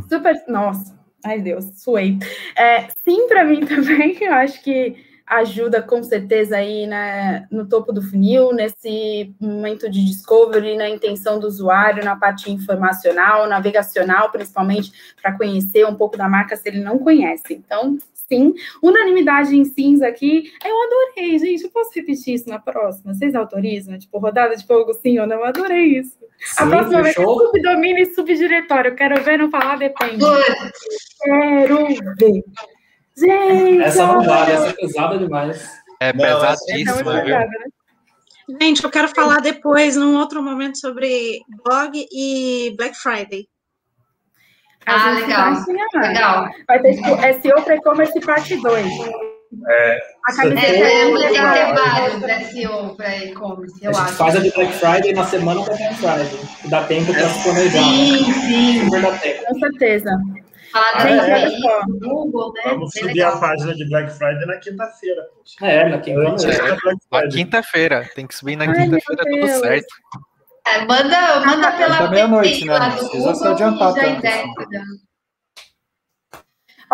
Super. 0.07 0.41
Nossa, 0.47 0.97
ai 1.25 1.41
Deus, 1.41 1.65
suei. 1.75 2.17
É, 2.57 2.87
sim, 3.03 3.27
para 3.27 3.43
mim 3.43 3.59
também, 3.67 4.17
eu 4.21 4.33
acho 4.33 4.63
que 4.63 4.95
ajuda 5.25 5.81
com 5.81 6.01
certeza 6.01 6.57
aí 6.57 6.85
né, 6.87 7.45
no 7.51 7.67
topo 7.67 7.91
do 7.91 8.01
funil, 8.01 8.53
nesse 8.53 9.33
momento 9.39 9.89
de 9.89 10.05
discovery, 10.05 10.77
na 10.77 10.89
intenção 10.89 11.39
do 11.39 11.47
usuário, 11.47 12.05
na 12.05 12.15
parte 12.15 12.51
informacional, 12.51 13.47
navegacional, 13.47 14.31
principalmente 14.31 14.91
para 15.21 15.37
conhecer 15.37 15.85
um 15.85 15.95
pouco 15.95 16.17
da 16.17 16.29
marca 16.29 16.55
se 16.55 16.69
ele 16.69 16.79
não 16.79 16.99
conhece. 16.99 17.53
Então, 17.53 17.97
sim, 18.27 18.53
unanimidade 18.81 19.55
em 19.55 19.65
cinza 19.65 20.07
aqui. 20.07 20.51
Eu 20.65 20.83
adorei, 20.83 21.37
gente. 21.39 21.63
Eu 21.63 21.69
posso 21.71 21.91
repetir 21.95 22.35
isso 22.35 22.49
na 22.49 22.59
próxima? 22.59 23.13
Vocês 23.13 23.35
autorizam? 23.35 23.97
Tipo, 23.97 24.17
rodada 24.19 24.55
de 24.55 24.65
fogo, 24.65 24.93
sim 24.93 25.19
ou 25.19 25.27
não? 25.27 25.37
Eu 25.37 25.45
adorei 25.45 25.99
isso. 25.99 26.17
A 26.57 26.63
Sim, 26.63 26.69
próxima 26.69 27.01
vez 27.03 27.17
é 27.17 27.23
subdomínio 27.23 28.03
e 28.03 28.13
subdiretório. 28.13 28.91
Eu 28.91 28.95
quero 28.95 29.23
ver, 29.23 29.37
não 29.37 29.49
falar, 29.49 29.77
depende. 29.77 30.23
Quero 31.23 31.87
ver. 32.17 32.43
Gente, 33.15 33.81
Essa 33.83 34.07
não 34.07 34.23
vale, 34.23 34.51
essa 34.51 34.69
é 34.69 34.73
pesada 34.73 35.17
demais. 35.17 35.63
É 35.99 36.11
Não, 36.11 36.25
é 36.25 36.33
pesadíssima, 36.33 37.13
viu? 37.13 37.23
pesada, 37.23 37.45
né? 37.45 37.65
Gente, 38.61 38.83
eu 38.83 38.89
quero 38.89 39.07
falar 39.09 39.39
depois, 39.39 39.95
num 39.95 40.17
outro 40.17 40.43
momento, 40.43 40.77
sobre 40.77 41.39
blog 41.63 42.05
e 42.11 42.73
Black 42.75 42.95
Friday. 42.97 43.47
Ah, 44.85 45.11
legal. 45.11 45.53
vai 45.53 45.64
chegar. 45.65 46.07
Legal. 46.07 46.49
Vai 46.68 46.80
ter 46.81 46.93
tipo, 46.95 47.41
SEO 47.41 47.61
para 47.64 47.76
e-commerce 47.76 48.19
parte 48.22 48.55
2. 48.61 48.88
É, 49.69 49.99
A 50.27 50.35
camiseta 50.35 50.65
É, 50.65 51.01
é 51.01 51.05
que 51.05 51.11
ter 51.11 51.30
legal. 51.30 51.76
vários 51.76 52.47
SEO 52.51 52.95
para 52.95 53.18
e-commerce, 53.18 53.84
eu 53.85 53.91
a 53.91 53.93
gente 53.93 54.03
acho. 54.03 54.14
faz 54.15 54.35
a 54.35 54.39
de 54.39 54.51
Black 54.51 54.73
Friday 54.73 55.14
na 55.14 55.23
semana 55.26 55.60
da 55.61 55.65
Black 55.76 55.95
Friday. 55.95 56.39
Dá 56.69 56.84
tempo 56.85 57.14
para 57.14 57.30
se 57.30 57.43
planejar. 57.43 57.84
Sim, 57.84 58.27
né? 58.27 58.34
sim. 58.34 58.85
Super 58.85 59.01
dá 59.01 59.18
tempo. 59.19 59.45
Com 59.45 59.60
certeza. 59.60 60.10
Falar 60.72 61.05
do 61.88 61.99
Google, 61.99 62.51
né? 62.55 62.61
vamos 62.65 62.91
subir 62.93 63.14
legal. 63.14 63.35
a 63.35 63.39
página 63.39 63.76
de 63.76 63.88
Black 63.89 64.11
Friday 64.18 64.45
na 64.47 64.57
quinta-feira. 64.57 65.22
É, 65.61 65.88
na 65.89 65.97
quinta 65.99 66.19
Antes 66.22 66.45
é. 66.45 66.77
Na 67.11 67.27
quinta-feira. 67.27 68.10
Tem 68.15 68.26
que 68.26 68.35
subir 68.35 68.55
na 68.55 68.65
quinta-feira 68.65 69.23
tudo 69.23 69.45
Deus. 69.45 69.60
certo. 69.60 69.85
É, 70.65 70.85
manda, 70.85 71.40
manda 71.45 71.72
pela 71.73 71.95
Até 71.95 72.10
meia-noite, 72.10 72.65
né? 72.65 72.73
lá 72.73 72.90
Não 72.90 72.98
precisa 72.98 73.35
se 73.35 73.48
adiantar 73.48 73.94
já 73.94 74.22
tanto, 74.22 74.61
assim. 74.61 75.03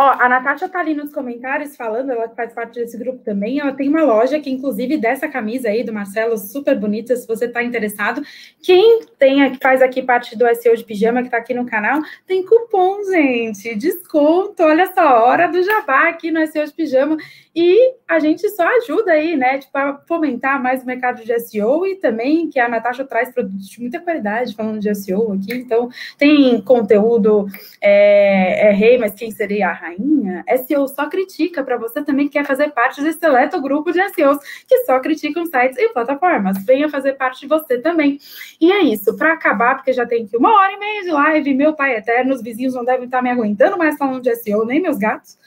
Ó, 0.02 0.12
a 0.18 0.30
Natasha 0.30 0.70
tá 0.70 0.80
ali 0.80 0.94
nos 0.94 1.12
comentários 1.12 1.76
falando, 1.76 2.10
ela 2.10 2.30
que 2.30 2.36
faz 2.36 2.54
parte 2.54 2.80
desse 2.80 2.98
grupo 2.98 3.22
também. 3.22 3.60
Ela 3.60 3.74
tem 3.74 3.90
uma 3.90 4.02
loja 4.02 4.40
que, 4.40 4.50
inclusive, 4.50 4.98
dessa 4.98 5.28
camisa 5.28 5.68
aí 5.68 5.84
do 5.84 5.92
Marcelo, 5.92 6.38
super 6.38 6.80
bonita, 6.80 7.18
se 7.18 7.28
você 7.28 7.50
tá 7.50 7.62
interessado. 7.62 8.22
Quem 8.64 9.02
tem, 9.18 9.56
faz 9.62 9.82
aqui 9.82 10.02
parte 10.02 10.38
do 10.38 10.48
SEO 10.56 10.78
de 10.78 10.86
pijama, 10.86 11.22
que 11.22 11.30
tá 11.30 11.36
aqui 11.36 11.54
no 11.54 11.66
canal, 11.66 12.00
tem 12.26 12.46
cupom, 12.46 13.04
gente. 13.12 13.76
Desconto. 13.76 14.64
Olha 14.64 14.90
só, 14.94 15.26
hora 15.26 15.50
do 15.50 15.62
jabá 15.62 16.08
aqui 16.08 16.32
no 16.32 16.48
SEO 16.48 16.66
de 16.66 16.74
pijama. 16.74 17.18
E 17.62 17.94
a 18.08 18.20
gente 18.20 18.48
só 18.52 18.66
ajuda 18.78 19.12
aí, 19.12 19.36
né? 19.36 19.58
Tipo, 19.58 19.78
a 19.78 20.02
fomentar 20.08 20.64
mais 20.64 20.82
o 20.82 20.86
mercado 20.86 21.22
de 21.26 21.40
SEO 21.42 21.86
e 21.86 21.98
também 21.98 22.50
que 22.50 22.58
a 22.58 22.70
Natasha 22.70 23.04
traz 23.04 23.34
produtos 23.34 23.68
de 23.68 23.82
muita 23.82 24.00
qualidade, 24.00 24.56
falando 24.56 24.80
de 24.80 24.96
SEO 24.96 25.34
aqui. 25.34 25.56
Então, 25.56 25.90
tem 26.18 26.62
conteúdo 26.62 27.48
é, 27.82 28.70
é 28.70 28.72
rei, 28.72 28.98
mas 28.98 29.14
quem 29.14 29.30
seria 29.30 29.68
a 29.68 29.74
rainha? 29.74 30.46
SEO 30.66 30.88
só 30.88 31.10
critica 31.10 31.62
para 31.62 31.76
você 31.76 32.02
também 32.02 32.28
que 32.28 32.40
quer 32.40 32.46
fazer 32.46 32.70
parte 32.70 33.04
desse 33.04 33.20
seleto 33.20 33.62
grupo 33.62 33.92
de 33.92 34.08
SEOs 34.14 34.38
que 34.66 34.86
só 34.86 34.98
criticam 35.02 35.46
sites 35.46 35.78
e 35.78 35.90
plataformas. 35.90 36.64
Venha 36.66 36.88
fazer 36.88 37.18
parte 37.18 37.42
de 37.42 37.48
você 37.48 37.78
também. 37.78 38.20
E 38.62 38.72
é 38.72 38.84
isso, 38.84 39.18
para 39.18 39.34
acabar, 39.34 39.76
porque 39.76 39.92
já 39.92 40.06
tem 40.06 40.24
aqui 40.24 40.38
uma 40.38 40.58
hora 40.58 40.72
e 40.72 40.80
meia 40.80 41.04
de 41.04 41.12
live, 41.12 41.54
meu 41.56 41.74
pai 41.74 41.98
eterno, 41.98 42.34
os 42.34 42.42
vizinhos 42.42 42.74
não 42.74 42.86
devem 42.86 43.04
estar 43.04 43.22
me 43.22 43.30
aguentando 43.30 43.78
mais 43.78 43.98
falando 43.98 44.22
de 44.22 44.34
SEO, 44.38 44.66
nem 44.66 44.82
meus 44.82 44.98
gatos. 44.98 45.38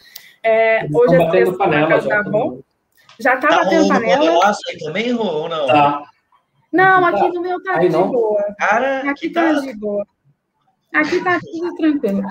É, 0.45 0.87
hoje 0.93 1.15
a 1.15 1.19
batendo 1.19 1.47
sexta 1.47 1.59
panela 1.59 1.89
tá 1.89 2.01
já. 2.01 2.23
bom. 2.25 2.61
Já 3.21 3.37
tá, 3.37 3.49
Tá 3.49 3.57
batendo 3.65 3.89
panela. 3.89 4.17
panelaço 4.19 4.61
aí 4.71 4.79
também, 4.79 5.13
Rô, 5.13 5.25
ou 5.25 5.49
não? 5.49 5.67
Tá. 5.67 6.03
Não, 6.73 7.05
Aqui 7.05 7.21
tá. 7.21 7.29
no 7.29 7.41
meu 7.43 7.63
tá 7.63 7.79
Aí 7.79 7.89
de 7.89 7.93
não. 7.93 8.11
boa. 8.11 8.43
Cara, 8.59 9.11
Aqui 9.11 9.31
tá 9.31 9.55
tá. 9.55 9.61
de 9.61 9.77
boa. 9.79 10.07
Aqui 10.95 11.23
tá 11.23 11.39
tudo 11.41 11.75
tranquilo. 11.77 12.23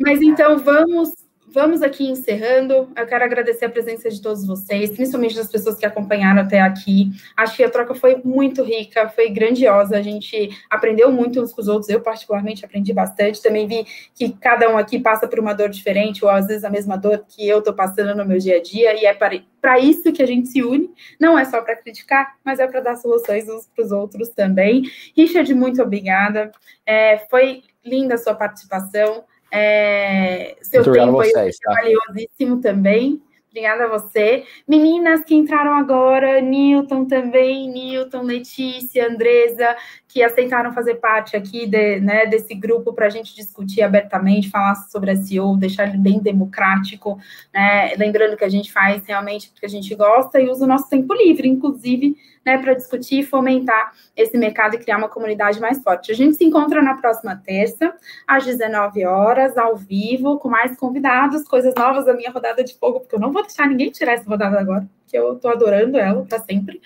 Mas 0.00 0.20
então 0.22 0.58
vamos 0.58 1.10
vamos 1.52 1.82
aqui 1.82 2.08
encerrando. 2.08 2.88
Eu 2.96 3.06
quero 3.06 3.24
agradecer 3.24 3.64
a 3.64 3.70
presença 3.70 4.08
de 4.10 4.20
todos 4.20 4.46
vocês, 4.46 4.90
principalmente 4.90 5.34
das 5.34 5.50
pessoas 5.50 5.76
que 5.76 5.86
acompanharam 5.86 6.42
até 6.42 6.60
aqui. 6.60 7.10
Acho 7.36 7.56
que 7.56 7.64
a 7.64 7.70
troca 7.70 7.94
foi 7.94 8.20
muito 8.24 8.62
rica, 8.62 9.08
foi 9.08 9.30
grandiosa. 9.30 9.96
A 9.96 10.02
gente 10.02 10.50
aprendeu 10.68 11.10
muito 11.10 11.40
uns 11.40 11.52
com 11.52 11.60
os 11.60 11.68
outros. 11.68 11.88
Eu, 11.88 12.00
particularmente, 12.00 12.64
aprendi 12.64 12.92
bastante. 12.92 13.42
Também 13.42 13.66
vi 13.66 13.86
que 14.14 14.32
cada 14.32 14.68
um 14.70 14.76
aqui 14.76 14.98
passa 14.98 15.26
por 15.26 15.38
uma 15.38 15.52
dor 15.52 15.68
diferente, 15.68 16.24
ou 16.24 16.30
às 16.30 16.46
vezes 16.46 16.64
a 16.64 16.70
mesma 16.70 16.96
dor 16.96 17.24
que 17.28 17.46
eu 17.46 17.58
estou 17.58 17.74
passando 17.74 18.14
no 18.14 18.24
meu 18.24 18.38
dia 18.38 18.56
a 18.56 18.62
dia. 18.62 18.94
E 19.00 19.06
é 19.06 19.14
para 19.14 19.78
isso 19.78 20.12
que 20.12 20.22
a 20.22 20.26
gente 20.26 20.48
se 20.48 20.62
une. 20.62 20.90
Não 21.20 21.38
é 21.38 21.44
só 21.44 21.60
para 21.62 21.76
criticar, 21.76 22.36
mas 22.44 22.58
é 22.58 22.66
para 22.66 22.80
dar 22.80 22.96
soluções 22.96 23.48
uns 23.48 23.66
para 23.66 23.84
os 23.84 23.92
outros 23.92 24.28
também. 24.30 24.82
Richard, 25.16 25.52
muito 25.54 25.82
obrigada. 25.82 26.50
É, 26.86 27.18
foi 27.30 27.62
linda 27.84 28.14
a 28.14 28.18
sua 28.18 28.34
participação. 28.34 29.24
É, 29.50 30.56
seu 30.62 30.84
Muito 30.84 30.92
tempo 30.92 31.20
aí 31.20 31.30
vocês, 31.30 31.58
tá? 31.58 31.72
valiosíssimo 31.72 32.60
também. 32.60 33.22
Obrigada 33.50 33.84
a 33.86 33.88
você. 33.88 34.44
Meninas 34.68 35.24
que 35.24 35.34
entraram 35.34 35.72
agora, 35.72 36.40
Newton 36.40 37.06
também, 37.06 37.68
Newton, 37.68 38.22
Letícia, 38.22 39.08
Andresa, 39.08 39.74
que 40.06 40.22
aceitaram 40.22 40.72
fazer 40.72 40.96
parte 40.96 41.34
aqui 41.34 41.66
de, 41.66 41.98
né, 41.98 42.26
desse 42.26 42.54
grupo 42.54 42.92
para 42.92 43.06
a 43.06 43.10
gente 43.10 43.34
discutir 43.34 43.82
abertamente, 43.82 44.50
falar 44.50 44.74
sobre 44.74 45.16
SEO, 45.16 45.56
deixar 45.56 45.88
ele 45.88 45.96
bem 45.96 46.20
democrático, 46.20 47.18
né? 47.52 47.94
Lembrando 47.96 48.36
que 48.36 48.44
a 48.44 48.48
gente 48.50 48.70
faz 48.70 49.04
realmente 49.06 49.48
porque 49.48 49.66
a 49.66 49.70
gente 49.70 49.92
gosta 49.94 50.38
e 50.40 50.48
usa 50.48 50.64
o 50.64 50.68
nosso 50.68 50.88
tempo 50.88 51.12
livre, 51.14 51.48
inclusive, 51.48 52.16
né, 52.48 52.56
para 52.56 52.72
discutir 52.72 53.20
e 53.20 53.22
fomentar 53.22 53.92
esse 54.16 54.38
mercado 54.38 54.74
e 54.74 54.78
criar 54.78 54.96
uma 54.96 55.08
comunidade 55.10 55.60
mais 55.60 55.82
forte. 55.82 56.10
A 56.10 56.14
gente 56.14 56.34
se 56.36 56.44
encontra 56.44 56.80
na 56.80 56.94
próxima 56.94 57.36
terça, 57.36 57.94
às 58.26 58.46
19 58.46 59.04
horas, 59.04 59.58
ao 59.58 59.76
vivo, 59.76 60.38
com 60.38 60.48
mais 60.48 60.74
convidados, 60.74 61.46
coisas 61.46 61.74
novas 61.76 62.06
da 62.06 62.14
minha 62.14 62.30
rodada 62.30 62.64
de 62.64 62.74
fogo, 62.78 63.00
porque 63.00 63.14
eu 63.14 63.20
não 63.20 63.32
vou 63.32 63.42
deixar 63.42 63.68
ninguém 63.68 63.90
tirar 63.90 64.14
essa 64.14 64.28
rodada 64.28 64.58
agora, 64.58 64.88
porque 65.02 65.18
eu 65.18 65.34
estou 65.34 65.50
adorando 65.50 65.98
ela 65.98 66.24
para 66.24 66.38
sempre, 66.38 66.80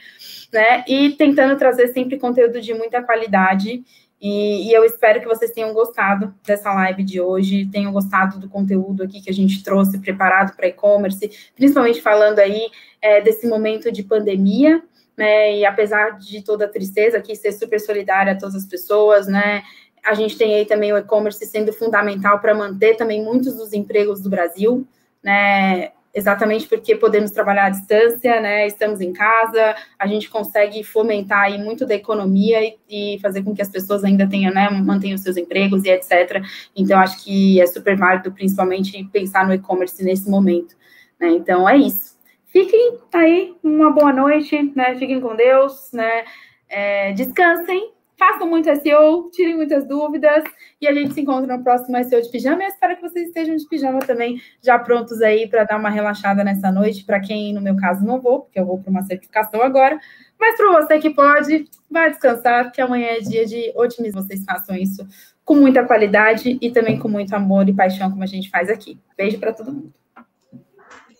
né? 0.52 0.84
E 0.88 1.10
tentando 1.10 1.56
trazer 1.56 1.88
sempre 1.88 2.18
conteúdo 2.18 2.60
de 2.60 2.74
muita 2.74 3.00
qualidade 3.00 3.84
E, 4.20 4.68
e, 4.68 4.72
eu 4.72 4.84
espero 4.84 5.20
que 5.20 5.26
vocês 5.26 5.50
tenham 5.50 5.72
gostado 5.74 6.32
dessa 6.46 6.72
live 6.72 7.02
de 7.02 7.20
hoje, 7.20 7.68
tenham 7.72 7.92
gostado 7.92 8.38
do 8.38 8.48
conteúdo 8.48 9.02
aqui 9.02 9.20
que 9.20 9.28
a 9.28 9.34
gente 9.34 9.64
trouxe 9.64 9.98
preparado 9.98 10.54
para 10.54 10.68
e-commerce, 10.68 11.28
principalmente 11.56 12.00
falando 12.00 12.38
aí 12.38 12.70
é, 13.00 13.20
desse 13.20 13.48
momento 13.48 13.90
de 13.90 14.04
pandemia, 14.04 14.80
né? 15.16 15.56
E 15.56 15.64
apesar 15.64 16.18
de 16.18 16.42
toda 16.42 16.64
a 16.64 16.68
tristeza 16.68 17.18
aqui, 17.18 17.34
ser 17.34 17.52
super 17.52 17.80
solidária 17.80 18.32
a 18.32 18.38
todas 18.38 18.54
as 18.54 18.66
pessoas, 18.66 19.26
né? 19.26 19.62
A 20.04 20.14
gente 20.14 20.36
tem 20.36 20.54
aí 20.54 20.66
também 20.66 20.92
o 20.92 20.98
e-commerce 20.98 21.44
sendo 21.46 21.72
fundamental 21.72 22.40
para 22.40 22.54
manter 22.54 22.96
também 22.96 23.22
muitos 23.22 23.54
dos 23.54 23.72
empregos 23.72 24.20
do 24.20 24.28
Brasil, 24.28 24.86
né? 25.22 25.92
exatamente 26.14 26.66
porque 26.68 26.94
podemos 26.94 27.30
trabalhar 27.30 27.66
à 27.66 27.70
distância, 27.70 28.40
né? 28.40 28.66
Estamos 28.66 29.00
em 29.00 29.12
casa, 29.12 29.74
a 29.98 30.06
gente 30.06 30.28
consegue 30.28 30.84
fomentar 30.84 31.44
aí 31.44 31.58
muito 31.58 31.86
da 31.86 31.94
economia 31.94 32.62
e, 32.62 32.78
e 32.88 33.18
fazer 33.20 33.42
com 33.42 33.54
que 33.54 33.62
as 33.62 33.70
pessoas 33.70 34.04
ainda 34.04 34.28
tenham, 34.28 34.52
né, 34.52 34.68
mantenham 34.68 35.16
seus 35.16 35.36
empregos 35.36 35.84
e 35.84 35.90
etc. 35.90 36.42
Então, 36.76 36.98
acho 36.98 37.22
que 37.24 37.60
é 37.60 37.66
super 37.66 37.96
válido, 37.96 38.32
principalmente, 38.32 39.02
pensar 39.04 39.46
no 39.46 39.54
e-commerce 39.54 40.04
nesse 40.04 40.28
momento. 40.28 40.76
Né? 41.18 41.30
Então, 41.30 41.68
é 41.68 41.76
isso. 41.76 42.11
Fiquem 42.52 42.98
aí, 43.14 43.54
uma 43.62 43.90
boa 43.90 44.12
noite, 44.12 44.72
né? 44.76 44.94
Fiquem 44.96 45.20
com 45.20 45.34
Deus, 45.34 45.90
né? 45.92 46.24
É, 46.68 47.12
descansem 47.12 47.92
façam 48.22 48.48
muito 48.48 48.72
SEO, 48.76 49.30
tirem 49.32 49.56
muitas 49.56 49.84
dúvidas 49.84 50.44
e 50.80 50.86
a 50.86 50.94
gente 50.94 51.12
se 51.12 51.20
encontra 51.20 51.56
no 51.56 51.64
próximo 51.64 52.02
SEO 52.04 52.22
de 52.22 52.30
pijama. 52.30 52.62
E 52.62 52.68
espero 52.68 52.94
que 52.94 53.02
vocês 53.02 53.26
estejam 53.26 53.56
de 53.56 53.66
pijama 53.66 53.98
também, 53.98 54.40
já 54.62 54.78
prontos 54.78 55.20
aí 55.20 55.48
para 55.48 55.64
dar 55.64 55.76
uma 55.76 55.90
relaxada 55.90 56.44
nessa 56.44 56.70
noite. 56.70 57.04
Para 57.04 57.18
quem, 57.18 57.52
no 57.52 57.60
meu 57.60 57.74
caso, 57.74 58.04
não 58.04 58.20
vou, 58.20 58.42
porque 58.42 58.60
eu 58.60 58.64
vou 58.64 58.78
para 58.78 58.90
uma 58.90 59.02
certificação 59.02 59.60
agora. 59.60 59.98
Mas 60.38 60.56
para 60.56 60.80
você 60.80 61.00
que 61.00 61.10
pode, 61.10 61.68
vai 61.90 62.10
descansar, 62.10 62.64
porque 62.64 62.80
amanhã 62.80 63.08
é 63.08 63.20
dia 63.20 63.44
de 63.44 63.72
otimismo. 63.74 64.22
Vocês 64.22 64.44
façam 64.44 64.76
isso 64.76 65.04
com 65.44 65.56
muita 65.56 65.84
qualidade 65.84 66.58
e 66.60 66.70
também 66.70 67.00
com 67.00 67.08
muito 67.08 67.34
amor 67.34 67.68
e 67.68 67.74
paixão, 67.74 68.08
como 68.08 68.22
a 68.22 68.26
gente 68.26 68.50
faz 68.50 68.70
aqui. 68.70 69.00
Beijo 69.16 69.40
para 69.40 69.52
todo 69.52 69.72
mundo. 69.72 70.01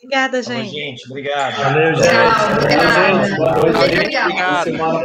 Obrigada, 0.02 0.42
gente. 0.42 0.56
Vamos, 0.56 0.70
gente. 0.72 1.06
Obrigado. 1.08 1.56
Valeu, 1.62 1.94
gente. 1.94 2.08
Valeu, 2.08 2.90
gente. 2.90 3.36
Boa 3.36 3.52
noite. 3.52 3.78
Obrigado. 3.78 5.02